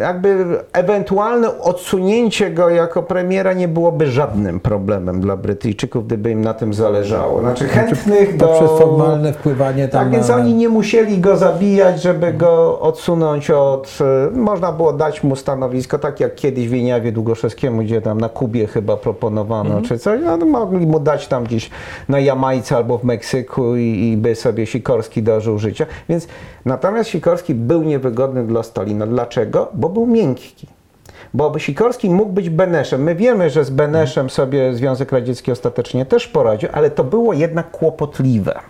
jakby 0.00 0.46
ewentualne 0.72 1.60
odsunięcie 1.60 2.50
go 2.50 2.70
jako 2.70 3.02
premiera 3.02 3.52
nie 3.52 3.68
byłoby 3.68 4.06
żadnym 4.06 4.60
problemem 4.60 5.20
dla 5.20 5.36
Brytyjczyków, 5.36 6.06
gdyby 6.06 6.30
im 6.30 6.40
na 6.40 6.54
tym 6.54 6.74
zależało. 6.74 7.40
Znaczy 7.40 7.64
chętnych 7.68 8.36
do... 8.36 8.46
Poprzez 8.46 8.70
formalne 8.70 9.32
wpływanie 9.32 9.88
tam 9.88 10.04
Tak, 10.04 10.12
więc 10.12 10.28
na, 10.28 10.36
oni 10.36 10.54
nie 10.54 10.68
musieli 10.68 11.18
go 11.18 11.36
zabijać, 11.36 12.02
żeby 12.02 12.32
go 12.32 12.80
odsunąć 12.80 13.50
od... 13.50 13.98
e, 14.34 14.36
Można 14.36 14.72
było 14.72 14.92
dać 14.92 15.22
mu 15.22 15.36
stanowisko, 15.36 15.98
tak 15.98 16.20
jak 16.20 16.34
kiedyś 16.34 16.68
Wieniawie 16.68 17.12
Długoszewskiemu, 17.12 17.82
gdzie 17.82 18.00
tam 18.00 18.20
na 18.20 18.28
Kubie 18.28 18.66
chyba 18.66 18.96
proponowano, 18.96 19.82
czy 19.82 19.98
coś. 19.98 20.20
No, 20.24 20.36
mogli 20.36 20.86
mu 20.86 21.00
dać 21.00 21.28
tam 21.28 21.44
gdzieś 21.44 21.70
na 22.08 22.20
Jamajce 22.20 22.76
albo 22.76 22.98
w 22.98 23.04
Meksyku 23.04 23.76
i, 23.76 24.10
i 24.12 24.16
by 24.16 24.34
sobie 24.34 24.66
Sikorski 24.66 25.22
dożył 25.22 25.58
życia. 25.58 25.86
Więc 26.08 26.28
natomiast 26.68 27.10
Sikorski 27.10 27.54
był 27.54 27.82
niewygodny 27.82 28.46
dla 28.46 28.62
Stalina. 28.62 29.06
Dlaczego? 29.06 29.68
Bo 29.74 29.88
był 29.88 30.06
miękki. 30.06 30.66
Bo 31.34 31.58
Sikorski 31.58 32.10
mógł 32.10 32.32
być 32.32 32.50
Beneszem. 32.50 33.02
My 33.02 33.14
wiemy, 33.14 33.50
że 33.50 33.64
z 33.64 33.70
Beneszem 33.70 34.30
sobie 34.30 34.74
Związek 34.74 35.12
Radziecki 35.12 35.52
ostatecznie 35.52 36.06
też 36.06 36.28
poradził, 36.28 36.68
ale 36.72 36.90
to 36.90 37.04
było 37.04 37.32
jednak 37.32 37.70
kłopotliwe. 37.70 38.60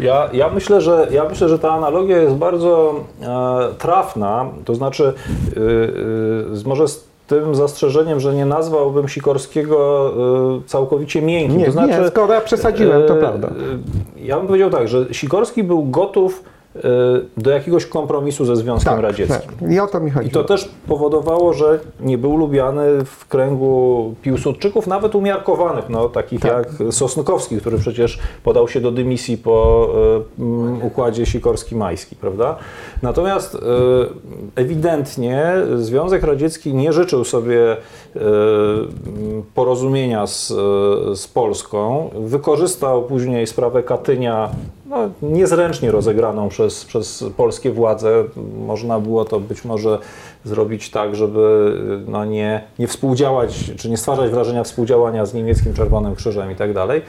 Ja, 0.00 0.28
ja, 0.32 0.50
myślę, 0.50 0.80
że, 0.80 1.06
ja 1.10 1.24
myślę, 1.24 1.48
że 1.48 1.58
ta 1.58 1.72
analogia 1.72 2.18
jest 2.18 2.34
bardzo 2.34 2.94
e, 3.22 3.74
trafna, 3.78 4.46
to 4.64 4.74
znaczy 4.74 5.12
y, 5.56 5.60
y, 6.64 6.68
może 6.68 6.88
z 6.88 7.06
tym 7.26 7.54
zastrzeżeniem, 7.54 8.20
że 8.20 8.34
nie 8.34 8.46
nazwałbym 8.46 9.08
Sikorskiego 9.08 10.12
y, 10.64 10.68
całkowicie 10.68 11.22
miękkim. 11.22 11.58
Nie, 11.58 11.66
to 11.66 11.72
znaczy, 11.72 12.00
nie, 12.00 12.08
skoro 12.08 12.34
ja 12.34 12.40
przesadziłem, 12.40 13.02
to 13.08 13.14
prawda. 13.14 13.48
Ja 14.16 14.38
bym 14.38 14.46
powiedział 14.46 14.70
tak, 14.70 14.88
że 14.88 15.14
Sikorski 15.14 15.64
był 15.64 15.84
gotów 15.84 16.42
do 17.36 17.50
jakiegoś 17.50 17.86
kompromisu 17.86 18.44
ze 18.44 18.56
Związkiem 18.56 18.98
Radzieckim. 19.00 19.50
tak. 19.60 19.70
I 19.70 19.80
o 19.80 19.86
to 19.86 20.00
mi 20.00 20.10
chodzi. 20.10 20.28
I 20.28 20.30
to 20.30 20.44
też 20.44 20.68
powodowało, 20.88 21.52
że 21.52 21.80
nie 22.00 22.18
był 22.18 22.36
lubiany 22.36 23.04
w 23.04 23.26
kręgu 23.28 24.14
piłsudczyków, 24.22 24.86
nawet 24.86 25.14
umiarkowanych, 25.14 25.88
no, 25.88 26.08
takich 26.08 26.40
Tak. 26.40 26.52
jak 26.52 26.92
Sosnkowski, 26.94 27.56
który 27.56 27.78
przecież 27.78 28.18
podał 28.44 28.68
się 28.68 28.80
do 28.80 28.90
dymisji 28.92 29.38
po 29.38 29.88
mm, 30.38 30.82
układzie 30.82 31.24
Sikorski-Majski, 31.26 32.16
prawda? 32.20 32.56
Natomiast 33.02 33.54
e, 33.54 33.58
ewidentnie 34.56 35.52
Związek 35.76 36.22
Radziecki 36.22 36.74
nie 36.74 36.92
życzył 36.92 37.24
sobie 37.24 37.76
porozumienia 39.54 40.26
z, 40.26 40.50
e, 40.50 40.54
z 41.16 41.28
Polską. 41.28 42.10
Wykorzystał 42.14 43.02
później 43.02 43.46
sprawę 43.46 43.82
Katynia 43.82 44.50
no, 44.86 44.96
niezręcznie 45.22 45.90
rozegraną 45.90 46.48
przez, 46.48 46.84
przez 46.84 47.24
polskie 47.36 47.70
władze. 47.70 48.24
Można 48.66 49.00
było 49.00 49.24
to 49.24 49.40
być 49.40 49.64
może 49.64 49.98
zrobić 50.44 50.90
tak, 50.90 51.14
żeby 51.14 51.72
no, 52.08 52.24
nie, 52.24 52.64
nie 52.78 52.88
współdziałać, 52.88 53.72
czy 53.76 53.90
nie 53.90 53.96
stwarzać 53.96 54.30
wrażenia 54.30 54.64
współdziałania 54.64 55.26
z 55.26 55.34
niemieckim 55.34 55.74
Czerwonym 55.74 56.14
Krzyżem 56.14 56.50
i 56.52 56.54
tak 56.54 56.72
dalej. 56.72 57.02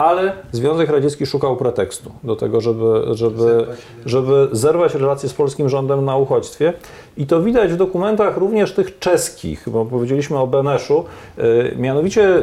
Ale 0.00 0.32
Związek 0.52 0.90
Radziecki 0.90 1.26
szukał 1.26 1.56
pretekstu 1.56 2.10
do 2.24 2.36
tego, 2.36 2.60
żeby, 2.60 3.02
żeby, 3.10 3.66
żeby 4.06 4.48
zerwać 4.52 4.94
relacje 4.94 5.28
z 5.28 5.34
polskim 5.34 5.68
rządem 5.68 6.04
na 6.04 6.16
uchodźstwie. 6.16 6.72
I 7.16 7.26
to 7.26 7.42
widać 7.42 7.72
w 7.72 7.76
dokumentach 7.76 8.36
również 8.36 8.74
tych 8.74 8.98
czeskich, 8.98 9.68
bo 9.68 9.84
powiedzieliśmy 9.84 10.38
o 10.38 10.46
Beneszu. 10.46 11.04
Yy, 11.38 11.74
Mianowicie 11.78 12.20
yy, 12.20 12.42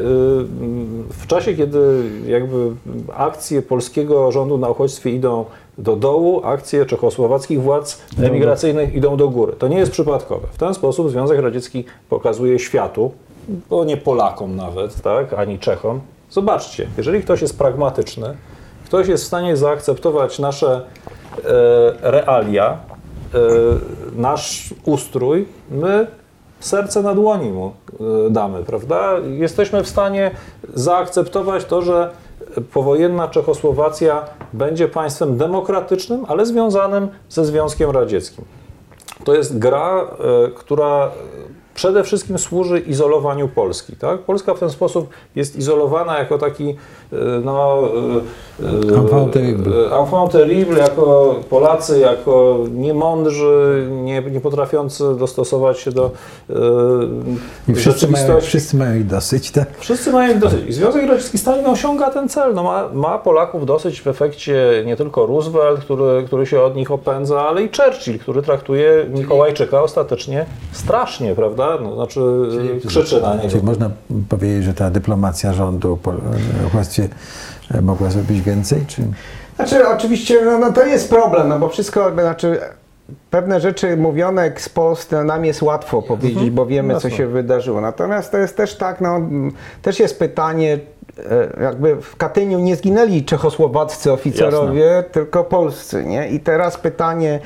w 1.09 1.27
czasie, 1.27 1.53
kiedy 1.53 2.03
jakby 2.27 2.71
akcje 3.15 3.61
polskiego 3.61 4.31
rządu 4.31 4.57
na 4.57 4.69
uchodźstwie 4.69 5.09
idą 5.11 5.45
do 5.77 5.95
dołu, 5.95 6.41
akcje 6.43 6.85
czechosłowackich 6.85 7.61
władz 7.61 8.01
emigracyjnych 8.23 8.95
idą 8.95 9.17
do 9.17 9.29
góry. 9.29 9.53
To 9.59 9.67
nie 9.67 9.77
jest 9.77 9.91
przypadkowe. 9.91 10.47
W 10.51 10.57
ten 10.57 10.73
sposób 10.73 11.09
Związek 11.09 11.39
Radziecki 11.39 11.83
pokazuje 12.09 12.59
światu, 12.59 13.11
bo 13.69 13.85
nie 13.85 13.97
Polakom 13.97 14.55
nawet, 14.55 15.01
tak, 15.01 15.33
ani 15.33 15.59
Czechom. 15.59 15.99
Zobaczcie, 16.29 16.87
jeżeli 16.97 17.21
ktoś 17.21 17.41
jest 17.41 17.57
pragmatyczny, 17.57 18.37
ktoś 18.85 19.07
jest 19.07 19.23
w 19.23 19.27
stanie 19.27 19.57
zaakceptować 19.57 20.39
nasze 20.39 20.75
e, 20.75 21.41
realia, 22.01 22.77
e, 23.33 23.39
nasz 24.15 24.73
ustrój, 24.85 25.45
my 25.71 26.07
serce 26.59 27.01
na 27.01 27.15
dłoni 27.15 27.49
mu 27.49 27.67
e, 27.67 28.29
damy, 28.29 28.63
prawda? 28.63 29.13
Jesteśmy 29.37 29.83
w 29.83 29.87
stanie 29.87 30.31
zaakceptować 30.73 31.65
to, 31.65 31.81
że 31.81 32.11
powojenna 32.73 33.27
Czechosłowacja 33.27 34.25
będzie 34.53 34.87
państwem 34.87 35.37
demokratycznym, 35.37 36.25
ale 36.27 36.45
związanym 36.45 37.07
ze 37.29 37.45
Związkiem 37.45 37.91
Radzieckim. 37.91 38.45
To 39.23 39.33
jest 39.33 39.59
gra, 39.59 40.01
e, 40.01 40.51
która 40.51 41.11
przede 41.77 42.03
wszystkim 42.03 42.37
służy 42.37 42.79
izolowaniu 42.79 43.47
Polski. 43.47 43.95
Tak? 43.95 44.19
Polska 44.19 44.53
w 44.53 44.59
ten 44.59 44.69
sposób 44.69 45.09
jest 45.35 45.55
izolowana 45.55 46.19
jako 46.19 46.37
taki 46.37 46.69
e, 46.69 47.15
no, 47.43 47.83
e, 48.59 48.93
e, 48.93 48.97
Enfant 48.97 49.33
terrible. 49.33 49.97
enfant 49.99 50.31
terrible, 50.31 50.79
jako 50.79 51.35
Polacy, 51.49 51.99
jako 51.99 52.57
niemądrzy, 52.71 53.87
nie, 53.91 54.21
nie 54.21 54.41
potrafiący 54.41 55.03
dostosować 55.19 55.79
się 55.79 55.91
do 55.91 56.11
e, 56.49 56.53
I 57.67 57.75
wszyscy 57.75 58.07
mają, 58.07 58.41
wszyscy 58.41 58.77
mają 58.77 58.95
ich 58.95 59.07
dosyć, 59.07 59.51
tak? 59.51 59.67
Wszyscy 59.77 60.11
mają 60.11 60.33
ich 60.33 60.39
dosyć. 60.39 60.67
I 60.67 60.73
Związek 60.73 61.07
Radziecki 61.07 61.37
Stalin 61.37 61.65
osiąga 61.65 62.09
ten 62.09 62.29
cel. 62.29 62.53
No 62.53 62.63
ma, 62.63 62.89
ma 62.93 63.17
Polaków 63.17 63.65
dosyć 63.65 64.01
w 64.01 64.07
efekcie 64.07 64.83
nie 64.85 64.95
tylko 64.95 65.25
Roosevelt, 65.25 65.79
który, 65.81 66.23
który 66.25 66.45
się 66.45 66.61
od 66.61 66.75
nich 66.75 66.91
opędza, 66.91 67.47
ale 67.47 67.63
i 67.63 67.69
Churchill, 67.77 68.19
który 68.19 68.41
traktuje 68.41 69.05
Mikołajczyka 69.09 69.81
ostatecznie 69.81 70.45
strasznie, 70.71 71.35
prawda? 71.35 71.66
No, 71.81 71.95
znaczy 71.95 72.19
krzyczy 72.87 73.21
na 73.21 73.35
niego. 73.35 73.49
Czyli 73.49 73.63
można 73.63 73.89
powiedzieć, 74.29 74.63
że 74.63 74.73
ta 74.73 74.89
dyplomacja 74.89 75.53
rządu 75.53 75.99
uchodźstwie 76.67 77.09
e, 77.73 77.81
mogła 77.81 78.09
zrobić 78.09 78.41
więcej? 78.41 78.85
Czy... 78.87 79.01
Znaczy, 79.55 79.87
oczywiście, 79.87 80.45
no, 80.45 80.57
no 80.57 80.73
to 80.73 80.85
jest 80.85 81.09
problem, 81.09 81.47
no 81.47 81.59
bo 81.59 81.69
wszystko, 81.69 82.11
znaczy, 82.11 82.59
pewne 83.29 83.59
rzeczy 83.59 83.97
mówione 83.97 84.51
no, 85.11 85.23
nam 85.23 85.45
jest 85.45 85.61
łatwo 85.61 86.01
powiedzieć, 86.01 86.49
bo 86.49 86.65
wiemy, 86.65 86.93
co 86.93 87.07
Jasne. 87.07 87.11
się 87.11 87.27
wydarzyło. 87.27 87.81
Natomiast 87.81 88.31
to 88.31 88.37
jest 88.37 88.57
też 88.57 88.75
tak, 88.75 89.01
no, 89.01 89.19
też 89.81 89.99
jest 89.99 90.19
pytanie, 90.19 90.79
e, 91.19 91.63
jakby 91.63 92.01
w 92.01 92.15
Katyniu 92.15 92.59
nie 92.59 92.75
zginęli 92.75 93.23
czechosłowaccy 93.23 94.11
oficerowie, 94.11 95.03
tylko 95.11 95.43
polscy, 95.43 96.03
nie? 96.05 96.29
I 96.29 96.39
teraz 96.39 96.77
pytanie... 96.77 97.39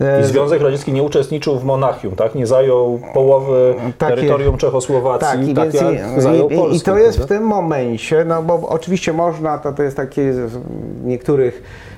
e, 0.00 0.20
I 0.20 0.24
Związek 0.24 0.62
Radziecki 0.62 0.92
nie 0.92 1.02
uczestniczył 1.02 1.58
w 1.58 1.64
Monachium, 1.64 2.16
tak? 2.16 2.34
Nie 2.34 2.46
zajął 2.46 3.00
połowy 3.14 3.74
Takie- 3.98 4.14
terytorium 4.16 4.56
Czechosłowacji, 4.56 5.54
tak, 5.54 5.74
i, 5.74 5.76
jak 5.76 5.88
i, 6.16 6.20
zajął 6.20 6.48
i, 6.48 6.56
Polskę. 6.56 6.76
I 6.76 6.80
to 6.80 6.98
jest 6.98 7.18
w 7.18 7.20
prawda? 7.20 7.34
tym 7.34 7.44
momencie, 7.44 8.24
no 8.24 8.42
bo 8.42 8.68
oczywiście 8.68 9.12
można, 9.12 9.58
to, 9.58 9.72
to 9.72 9.82
jest 9.82 9.96
takie 9.96 10.32
w 10.32 10.60
niektórych 11.04 11.62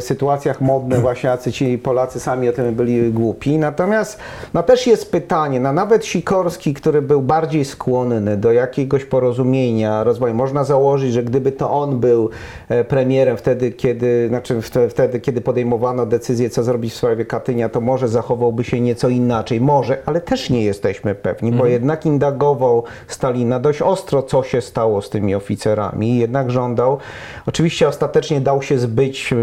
sytuacjach 0.00 0.60
modne 0.60 0.98
właśnie, 1.00 1.30
jacy 1.30 1.52
ci 1.52 1.78
Polacy 1.78 2.20
sami 2.20 2.48
o 2.48 2.52
tym 2.52 2.74
byli 2.74 3.12
głupi. 3.12 3.58
Natomiast 3.58 4.18
no 4.54 4.62
też 4.62 4.86
jest 4.86 5.10
pytanie, 5.10 5.60
no 5.60 5.72
nawet 5.72 6.06
Sikorski, 6.06 6.74
który 6.74 7.02
był 7.02 7.22
bardziej 7.22 7.64
skłonny 7.64 8.36
do 8.36 8.52
jakiegoś 8.52 9.04
porozumienia, 9.04 10.04
rozwoju, 10.04 10.34
można 10.34 10.64
założyć, 10.64 11.12
że 11.12 11.22
gdyby 11.22 11.52
to 11.52 11.70
on 11.70 12.00
był 12.00 12.30
e, 12.68 12.84
premierem 12.84 13.36
wtedy, 13.36 13.70
kiedy, 13.72 14.28
znaczy 14.28 14.54
wte- 14.60 14.88
wtedy, 14.88 15.20
kiedy 15.20 15.40
podejmowano 15.40 16.06
decyzję, 16.06 16.50
co 16.50 16.62
zrobić 16.62 16.92
w 16.92 16.96
sprawie 16.96 17.24
Katynia, 17.24 17.68
to 17.68 17.80
może 17.80 18.08
zachowałby 18.08 18.64
się 18.64 18.80
nieco 18.80 19.08
inaczej. 19.08 19.60
Może, 19.60 19.98
ale 20.06 20.20
też 20.20 20.50
nie 20.50 20.64
jesteśmy 20.64 21.14
pewni, 21.14 21.52
bo 21.52 21.66
jednak 21.66 22.06
indagował 22.06 22.84
Stalina 23.06 23.60
dość 23.60 23.82
ostro, 23.82 24.22
co 24.22 24.42
się 24.42 24.60
stało 24.60 25.02
z 25.02 25.10
tymi 25.10 25.34
oficerami. 25.34 26.18
Jednak 26.18 26.50
żądał, 26.50 26.98
oczywiście 27.46 27.88
ostatecznie 27.88 28.40
dał 28.40 28.62
się 28.62 28.78
zbyć 28.78 29.32
mm, 29.32 29.37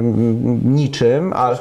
niczym, 0.66 1.34
ale 1.34 1.58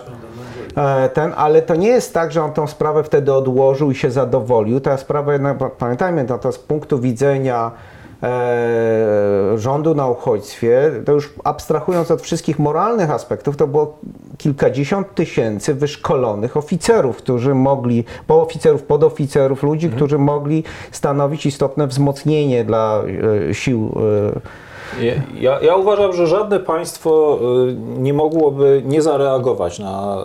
ten, 1.14 1.32
ale 1.36 1.62
to 1.62 1.74
nie 1.74 1.88
jest 1.88 2.14
tak, 2.14 2.32
że 2.32 2.42
on 2.42 2.52
tą 2.52 2.66
sprawę 2.66 3.04
wtedy 3.04 3.32
odłożył 3.32 3.90
i 3.90 3.94
się 3.94 4.10
zadowolił. 4.10 4.80
Ta 4.80 4.96
sprawa, 4.96 5.32
pamiętajmy, 5.78 6.24
no 6.28 6.38
to 6.38 6.52
z 6.52 6.58
punktu 6.58 7.00
widzenia 7.00 7.70
e, 8.22 9.58
rządu 9.58 9.94
na 9.94 10.06
uchodźstwie, 10.06 10.90
to 11.04 11.12
już 11.12 11.34
abstrahując 11.44 12.10
od 12.10 12.22
wszystkich 12.22 12.58
moralnych 12.58 13.10
aspektów, 13.10 13.56
to 13.56 13.66
było 13.66 13.98
kilkadziesiąt 14.38 15.14
tysięcy 15.14 15.74
wyszkolonych 15.74 16.56
oficerów, 16.56 17.16
którzy 17.16 17.54
mogli, 17.54 18.04
pooficerów, 18.26 18.82
podoficerów, 18.82 19.62
ludzi, 19.62 19.90
którzy 19.90 20.18
mogli 20.18 20.64
stanowić 20.92 21.46
istotne 21.46 21.86
wzmocnienie 21.86 22.64
dla 22.64 23.02
e, 23.50 23.54
sił 23.54 23.92
e, 24.36 24.63
Ja, 25.40 25.60
ja 25.60 25.76
uważam, 25.76 26.12
że 26.12 26.26
żadne 26.26 26.60
państwo 26.60 27.38
y, 27.68 27.74
nie 28.00 28.14
mogłoby 28.14 28.82
nie 28.86 29.02
zareagować 29.02 29.78
na 29.78 30.18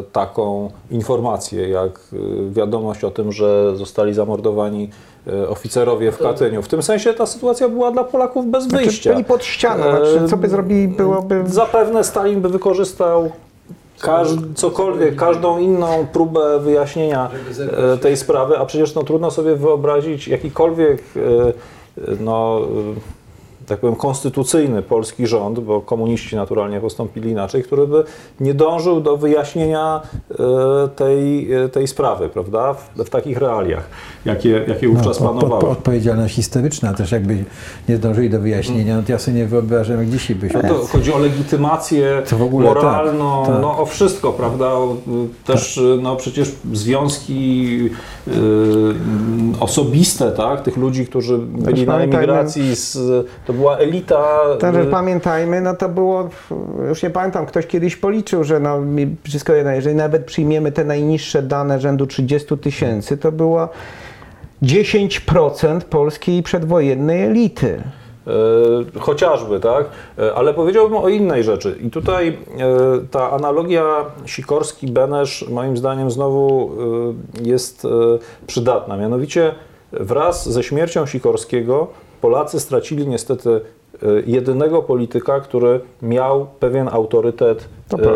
y, 0.00 0.02
taką 0.12 0.70
informację, 0.90 1.68
jak 1.68 2.00
y, 2.12 2.16
wiadomość 2.50 3.04
o 3.04 3.10
tym, 3.10 3.32
że 3.32 3.76
zostali 3.76 4.14
zamordowani 4.14 4.90
y, 5.26 5.48
oficerowie 5.48 6.12
w 6.12 6.18
Katyniu. 6.18 6.62
W 6.62 6.68
tym 6.68 6.82
sensie 6.82 7.14
ta 7.14 7.26
sytuacja 7.26 7.68
była 7.68 7.90
dla 7.90 8.04
Polaków 8.04 8.46
bez 8.46 8.64
Znaczy, 8.64 8.84
wyjścia. 8.84 9.12
byli 9.12 9.24
pod 9.24 9.44
ścianą, 9.44 9.82
znaczy, 9.82 10.28
co 10.28 10.36
by 10.36 10.48
zrobili, 10.48 10.88
byłoby... 10.88 11.42
Zapewne 11.46 12.04
Stalin 12.04 12.40
by 12.40 12.48
wykorzystał 12.48 13.30
każ, 14.00 14.28
cokolwiek, 14.54 15.16
każdą 15.16 15.58
inną 15.58 16.06
próbę 16.12 16.58
wyjaśnienia 16.60 17.30
e, 17.94 17.98
tej 17.98 18.16
sprawy, 18.16 18.58
a 18.58 18.64
przecież 18.64 18.94
no, 18.94 19.02
trudno 19.02 19.30
sobie 19.30 19.56
wyobrazić 19.56 20.28
jakikolwiek 20.28 21.02
e, 21.16 21.20
e, 21.20 22.16
no, 22.20 22.60
e, 22.60 23.21
tak 23.66 23.80
powiem, 23.80 23.96
konstytucyjny 23.96 24.82
polski 24.82 25.26
rząd, 25.26 25.60
bo 25.60 25.80
komuniści 25.80 26.36
naturalnie 26.36 26.80
postąpili 26.80 27.30
inaczej, 27.30 27.62
który 27.62 27.86
by 27.86 28.04
nie 28.40 28.54
dążył 28.54 29.00
do 29.00 29.16
wyjaśnienia 29.16 30.00
e, 30.30 30.88
tej, 30.88 31.52
e, 31.52 31.68
tej 31.68 31.88
sprawy, 31.88 32.28
prawda, 32.28 32.74
w, 32.74 33.04
w 33.04 33.10
takich 33.10 33.38
realiach, 33.38 33.88
jakie, 34.24 34.64
jakie 34.68 34.88
wówczas 34.88 35.20
No, 35.20 35.28
panowały. 35.28 35.68
odpowiedzialność 35.68 36.34
historyczna 36.34 36.94
też 36.94 37.12
jakby 37.12 37.44
nie 37.88 37.96
zdążyli 37.96 38.30
do 38.30 38.40
wyjaśnienia, 38.40 38.96
no 38.96 39.02
to 39.02 39.12
ja 39.12 39.18
sobie 39.18 39.36
nie 39.36 39.46
wyobrażam, 39.46 39.98
jak 39.98 40.10
dzisiaj 40.10 40.36
byśmy... 40.36 40.62
No 40.62 40.68
to 40.68 40.86
chodzi 40.86 41.12
o 41.12 41.18
legitymację 41.18 42.22
To 42.30 42.36
w 42.36 42.42
ogóle 42.42 42.66
tak, 42.66 42.76
moralną, 42.76 43.46
tak. 43.46 43.62
no 43.62 43.78
o 43.78 43.86
wszystko, 43.86 44.32
prawda? 44.32 44.70
Też 45.44 45.76
y, 45.76 45.98
no 46.02 46.16
przecież 46.16 46.52
związki 46.72 47.90
y, 48.28 48.32
osobiste, 49.60 50.32
tak? 50.32 50.60
Tych 50.62 50.76
ludzi, 50.76 51.06
którzy 51.06 51.38
byli 51.38 51.86
na 51.86 51.98
emigracji, 51.98 52.76
z, 52.76 52.98
to 53.52 53.58
była 53.58 53.76
elita. 53.76 54.40
Także 54.60 54.82
y, 54.82 54.86
pamiętajmy, 54.86 55.60
no 55.60 55.74
to 55.74 55.88
było, 55.88 56.28
już 56.88 57.02
nie 57.02 57.10
pamiętam, 57.10 57.46
ktoś 57.46 57.66
kiedyś 57.66 57.96
policzył, 57.96 58.44
że 58.44 58.60
no 58.60 58.78
wszystko 59.24 59.52
jedno, 59.52 59.72
jeżeli 59.72 59.96
nawet 59.96 60.24
przyjmiemy 60.24 60.72
te 60.72 60.84
najniższe 60.84 61.42
dane 61.42 61.80
rzędu 61.80 62.06
30 62.06 62.58
tysięcy, 62.58 63.16
to 63.16 63.32
było 63.32 63.68
10% 64.62 65.80
polskiej 65.80 66.42
przedwojennej 66.42 67.22
elity. 67.22 67.82
E, 68.96 69.00
chociażby, 69.00 69.60
tak? 69.60 69.86
E, 70.18 70.34
Ale 70.34 70.54
powiedziałbym 70.54 70.98
o 70.98 71.08
innej 71.08 71.44
rzeczy. 71.44 71.78
I 71.80 71.90
tutaj 71.90 72.28
e, 72.28 72.36
ta 73.10 73.30
analogia 73.30 73.84
Sikorski-Benesz 74.26 75.50
moim 75.50 75.76
zdaniem 75.76 76.10
znowu 76.10 76.72
e, 77.42 77.48
jest 77.48 77.86
przydatna. 78.46 78.96
Mianowicie 78.96 79.54
wraz 79.92 80.48
ze 80.48 80.62
śmiercią 80.62 81.06
Sikorskiego 81.06 81.88
Polacy 82.22 82.60
stracili 82.60 83.08
niestety 83.08 83.50
e, 83.50 83.60
jedynego 84.26 84.82
polityka, 84.82 85.40
który 85.40 85.80
miał 86.02 86.46
pewien 86.60 86.88
autorytet 86.88 87.68
To 87.88 87.98
e, 87.98 88.08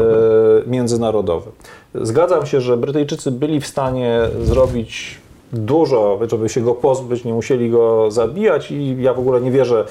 międzynarodowy. 0.67 1.51
Zgadzam 1.95 2.47
się, 2.47 2.61
że 2.61 2.77
Brytyjczycy 2.77 3.31
byli 3.31 3.61
w 3.61 3.67
stanie 3.67 4.21
zrobić 4.43 5.21
dużo, 5.53 6.19
żeby 6.31 6.49
się 6.49 6.61
go 6.61 6.75
pozbyć, 6.75 7.25
nie 7.25 7.33
musieli 7.33 7.71
go 7.71 8.11
zabijać 8.11 8.71
i 8.71 9.03
ja 9.03 9.15
w 9.15 9.19
ogóle 9.19 9.41
nie 9.41 9.51
wierzę 9.51 9.81
e, 9.81 9.87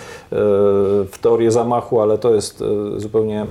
w 1.06 1.18
teorię 1.22 1.52
zamachu, 1.52 2.02
ale 2.02 2.18
to 2.18 2.34
jest 2.34 2.64
zupełnie 2.98 3.46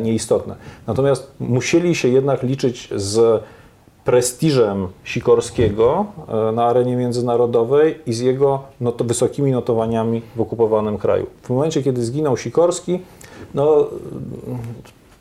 nieistotne. 0.00 0.54
Natomiast 0.86 1.32
musieli 1.40 1.94
się 1.94 2.08
jednak 2.08 2.42
liczyć 2.42 2.88
z 2.96 3.42
prestiżem 4.04 4.88
Sikorskiego 5.04 6.06
e, 6.28 6.52
na 6.52 6.64
arenie 6.64 6.96
międzynarodowej 6.96 7.98
i 8.06 8.12
z 8.12 8.20
jego 8.20 8.62
not- 8.80 9.02
wysokimi 9.02 9.52
notowaniami 9.52 10.22
w 10.36 10.40
okupowanym 10.40 10.98
kraju. 10.98 11.26
W 11.42 11.50
momencie, 11.50 11.82
kiedy 11.82 12.04
zginął 12.04 12.36
Sikorski, 12.36 13.00
no, 13.54 13.86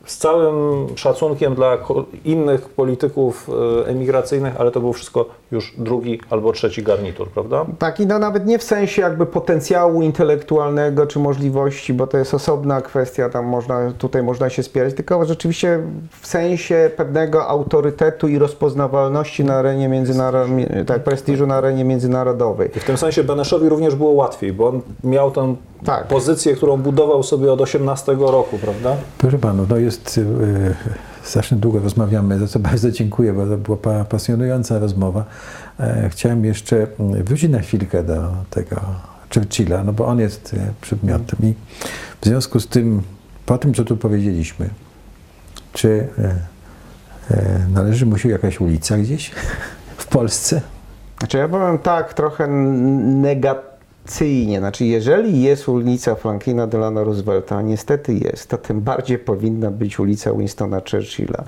z 0.05 0.18
całym 0.18 0.88
szacunkiem 0.97 1.55
dla 1.55 1.77
innych 2.26 2.69
polityków 2.69 3.49
e, 3.84 3.88
emigracyjnych, 3.88 4.61
ale 4.61 4.72
to 4.72 4.80
był 4.80 4.93
wszystko 4.93 5.26
już 5.54 5.74
drugi 5.78 6.20
albo 6.30 6.52
trzeci 6.52 6.84
garnitur, 6.84 7.30
prawda? 7.30 7.66
Taki 7.80 8.08
no 8.08 8.20
nawet 8.20 8.46
nie 8.46 8.60
w 8.60 8.64
sensie 8.64 9.02
jakby 9.02 9.26
potencjału 9.26 10.02
intelektualnego 10.02 11.08
czy 11.08 11.20
możliwości, 11.20 11.94
bo 11.94 12.08
to 12.08 12.18
jest 12.18 12.34
osobna 12.34 12.82
kwestia, 12.82 13.30
tam 13.30 13.46
można, 13.46 13.92
tutaj 13.98 14.24
można 14.24 14.50
się 14.50 14.64
spierać, 14.64 14.94
tylko 14.94 15.26
rzeczywiście 15.26 15.80
w 16.22 16.28
sensie 16.28 16.92
pewnego 16.98 17.48
autorytetu 17.48 18.28
i 18.28 18.38
rozpoznawalności 18.40 19.44
na 19.44 19.56
arenie 19.56 19.88
międzynarodowej, 19.90 20.68
tak, 20.88 21.04
prestiżu 21.04 21.48
na 21.48 21.56
arenie 21.56 21.84
międzynarodowej. 21.84 22.70
I 22.76 22.80
w 22.80 22.84
tym 22.84 22.98
sensie 22.98 23.24
Beneszowi 23.24 23.70
również 23.70 23.96
było 23.96 24.12
łatwiej, 24.12 24.54
bo 24.54 24.68
on 24.68 24.82
miał 25.04 25.32
tę 25.32 25.56
Tak. 25.86 26.08
pozycję, 26.08 26.56
którą 26.56 26.78
budował 26.78 27.24
sobie 27.24 27.52
od 27.52 27.62
18 27.62 28.16
roku, 28.20 28.58
prawda? 28.58 28.96
Proszę 29.18 29.38
panów, 29.38 29.70
no 29.70 29.78
jest, 29.78 30.18
y, 30.18 30.26
strasznie 31.24 31.58
długo 31.58 31.80
rozmawiamy, 31.80 32.40
za 32.40 32.48
co 32.48 32.60
bardzo 32.60 32.91
dziękuję, 32.91 33.34
bo 33.34 33.45
to 33.45 33.58
była 33.58 33.78
pa- 33.78 34.04
pasjonująca 34.04 34.80
rozmowa. 34.80 35.26
E, 35.80 36.10
chciałem 36.10 36.45
jeszcze 36.45 36.88
mm, 37.00 37.24
wrócić 37.24 37.52
na 37.52 37.60
chwilkę 37.60 38.04
do 38.04 38.32
tego 38.50 38.82
Churchilla, 39.34 39.84
no 39.84 39.94
bo 39.94 40.06
on 40.06 40.20
jest 40.20 40.54
y, 40.54 40.60
przedmiotem 40.82 41.40
i 41.44 41.54
w 42.22 42.26
związku 42.26 42.60
z 42.60 42.68
tym, 42.68 43.02
po 43.45 43.58
tym, 43.58 43.74
co 43.74 43.84
tu 43.84 43.98
powiedzieliśmy, 43.98 44.70
czy 45.74 46.08
e, 46.20 46.36
e, 47.32 47.68
należy 47.74 48.06
mu 48.06 48.18
się 48.18 48.30
jakaś 48.30 48.62
ulica 48.62 48.98
gdzieś 48.98 49.32
w 49.98 50.08
Polsce? 50.08 50.62
Znaczy 51.20 51.38
ja 51.38 51.48
powiem 51.48 51.80
tak 51.80 52.14
trochę 52.14 52.48
negacyjnie, 54.04 54.60
znaczy 54.60 54.86
jeżeli 54.86 55.42
jest 55.42 55.70
ulica 55.70 56.16
Franklina 56.16 56.68
Delano 56.68 57.04
Roosevelta, 57.04 57.58
a 57.58 57.62
niestety 57.62 58.14
jest, 58.14 58.50
to 58.50 58.58
tym 58.58 58.82
bardziej 58.82 59.18
powinna 59.18 59.72
być 59.72 60.00
ulica 60.00 60.34
Winstona 60.34 60.82
Churchilla. 60.92 61.44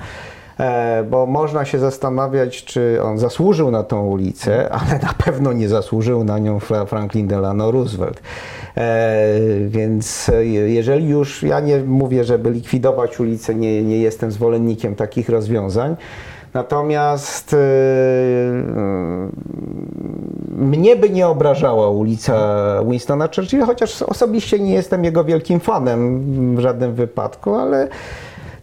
E, 0.59 1.03
bo 1.03 1.25
można 1.25 1.65
się 1.65 1.79
zastanawiać, 1.79 2.63
czy 2.63 2.99
on 3.03 3.17
zasłużył 3.17 3.71
na 3.71 3.83
tą 3.83 4.07
ulicę, 4.07 4.69
ale 4.71 4.99
na 4.99 5.13
pewno 5.13 5.53
nie 5.53 5.69
zasłużył 5.69 6.23
na 6.23 6.39
nią 6.39 6.59
Fra- 6.59 6.85
Franklin 6.85 7.27
Delano 7.27 7.71
Roosevelt. 7.71 8.21
E, 8.77 9.39
więc 9.67 10.29
e, 10.29 10.45
jeżeli 10.45 11.09
już, 11.09 11.43
ja 11.43 11.59
nie 11.59 11.77
mówię, 11.77 12.23
żeby 12.23 12.49
likwidować 12.49 13.19
ulicę, 13.19 13.55
nie, 13.55 13.83
nie 13.83 13.97
jestem 13.97 14.31
zwolennikiem 14.31 14.95
takich 14.95 15.29
rozwiązań, 15.29 15.95
Natomiast 16.55 17.53
e, 17.53 17.57
mnie 20.57 20.95
by 20.95 21.09
nie 21.09 21.27
obrażała 21.27 21.89
ulica 21.89 22.59
Winstona 22.83 23.29
Churchilla, 23.35 23.65
chociaż 23.65 24.01
osobiście 24.01 24.59
nie 24.59 24.73
jestem 24.73 25.03
jego 25.03 25.23
wielkim 25.23 25.59
fanem 25.59 26.55
w 26.55 26.59
żadnym 26.59 26.93
wypadku, 26.93 27.55
ale 27.55 27.87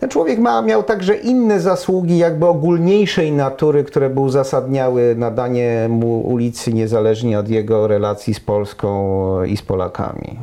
ten 0.03 0.11
człowiek 0.11 0.39
ma, 0.39 0.63
miał 0.63 0.83
także 0.83 1.15
inne 1.15 1.61
zasługi, 1.61 2.19
jakby 2.19 2.47
ogólniejszej 2.47 3.33
natury, 3.33 3.85
które 3.85 4.11
by 4.11 4.21
uzasadniały 4.21 5.15
nadanie 5.19 5.87
mu 5.91 6.21
ulicy 6.21 6.73
niezależnie 6.73 7.39
od 7.39 7.49
jego 7.49 7.87
relacji 7.87 8.35
z 8.35 8.41
Polską 8.41 9.45
i 9.45 9.57
z 9.57 9.63
Polakami. 9.63 10.39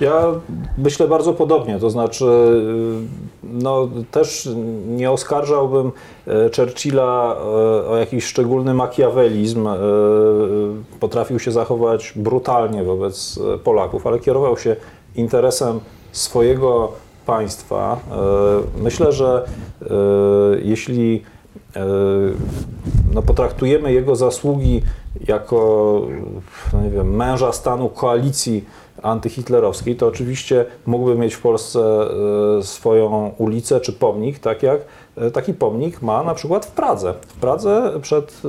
Ja 0.00 0.24
myślę 0.78 1.08
bardzo 1.08 1.32
podobnie, 1.32 1.78
to 1.78 1.90
znaczy 1.90 2.24
no, 3.42 3.88
też 4.10 4.48
nie 4.88 5.10
oskarżałbym 5.10 5.92
e, 6.26 6.50
Churchilla 6.56 7.36
e, 7.36 7.88
o 7.88 7.96
jakiś 7.96 8.24
szczególny 8.24 8.74
makiawelizm. 8.74 9.66
e, 9.66 9.76
Potrafił 11.00 11.38
się 11.38 11.52
zachować 11.52 12.12
brutalnie 12.16 12.84
wobec 12.84 13.38
Polaków, 13.64 14.06
ale 14.06 14.18
kierował 14.18 14.56
się 14.56 14.76
interesem 15.16 15.80
swojego 16.12 16.92
państwa. 17.26 18.00
E, 18.76 18.82
Myślę, 18.82 19.12
że 19.12 19.44
e, 19.82 19.86
jeśli 20.62 21.22
e, 21.76 21.86
no, 23.14 23.22
potraktujemy 23.22 23.92
jego 23.92 24.16
zasługi 24.16 24.82
jako 25.28 26.02
no 26.72 26.82
nie 26.82 26.90
wiem, 26.90 27.16
męża 27.16 27.52
stanu 27.52 27.88
koalicji 27.88 28.64
antyhitlerowskiej, 29.02 29.96
to 29.96 30.06
oczywiście 30.06 30.64
mógłby 30.86 31.14
mieć 31.14 31.34
w 31.34 31.40
Polsce 31.40 31.80
swoją 32.62 33.32
ulicę 33.38 33.80
czy 33.80 33.92
pomnik, 33.92 34.38
tak 34.38 34.62
jak 34.62 34.80
taki 35.32 35.54
pomnik 35.54 36.02
ma 36.02 36.22
na 36.22 36.34
przykład 36.34 36.66
w 36.66 36.70
Pradze. 36.70 37.14
W 37.28 37.34
Pradze 37.40 37.92
przed 38.02 38.42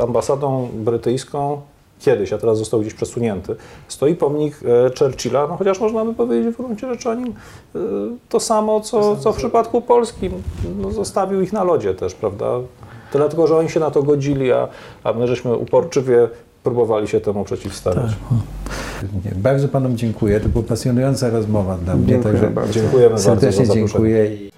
ambasadą 0.00 0.68
brytyjską 0.74 1.60
kiedyś, 2.02 2.32
a 2.32 2.38
teraz 2.38 2.58
został 2.58 2.80
gdzieś 2.80 2.94
przesunięty, 2.94 3.56
stoi 3.88 4.14
pomnik 4.14 4.60
e, 4.64 4.90
Churchilla, 4.98 5.46
no 5.46 5.56
chociaż 5.56 5.80
można 5.80 6.04
by 6.04 6.14
powiedzieć 6.14 6.54
w 6.54 6.56
gruncie 6.56 6.88
rzeczy 6.88 7.10
o 7.10 7.14
nim 7.14 7.28
e, 7.74 7.78
to 8.28 8.40
samo, 8.40 8.80
co, 8.80 9.16
co 9.16 9.32
w 9.32 9.36
przypadku 9.36 9.82
polskim. 9.82 10.32
No, 10.80 10.90
zostawił 10.90 11.40
ich 11.40 11.52
na 11.52 11.64
lodzie 11.64 11.94
też, 11.94 12.14
prawda? 12.14 12.46
Tyle 13.12 13.28
tylko, 13.28 13.46
że 13.46 13.56
oni 13.56 13.70
się 13.70 13.80
na 13.80 13.90
to 13.90 14.02
godzili, 14.02 14.52
a, 14.52 14.68
a 15.04 15.12
my 15.12 15.26
żeśmy 15.26 15.56
uporczywie 15.56 16.28
próbowali 16.62 17.08
się 17.08 17.20
temu 17.20 17.44
przeciwstawiać. 17.44 18.10
Tak. 19.24 19.34
Bardzo 19.34 19.68
panom 19.68 19.96
dziękuję. 19.96 20.40
To 20.40 20.48
była 20.48 20.64
pasjonująca 20.64 21.30
rozmowa 21.30 21.76
dla 21.76 21.96
mnie. 21.96 22.06
Dziękuję 22.06 22.32
Także 22.32 22.50
bardzo. 22.50 22.72
Dziękujemy 22.72 23.08
bardzo 23.08 23.24
za 23.24 23.30
serdecznie 23.30 23.66
zaproszenie. 23.66 23.88
dziękuję. 23.88 24.51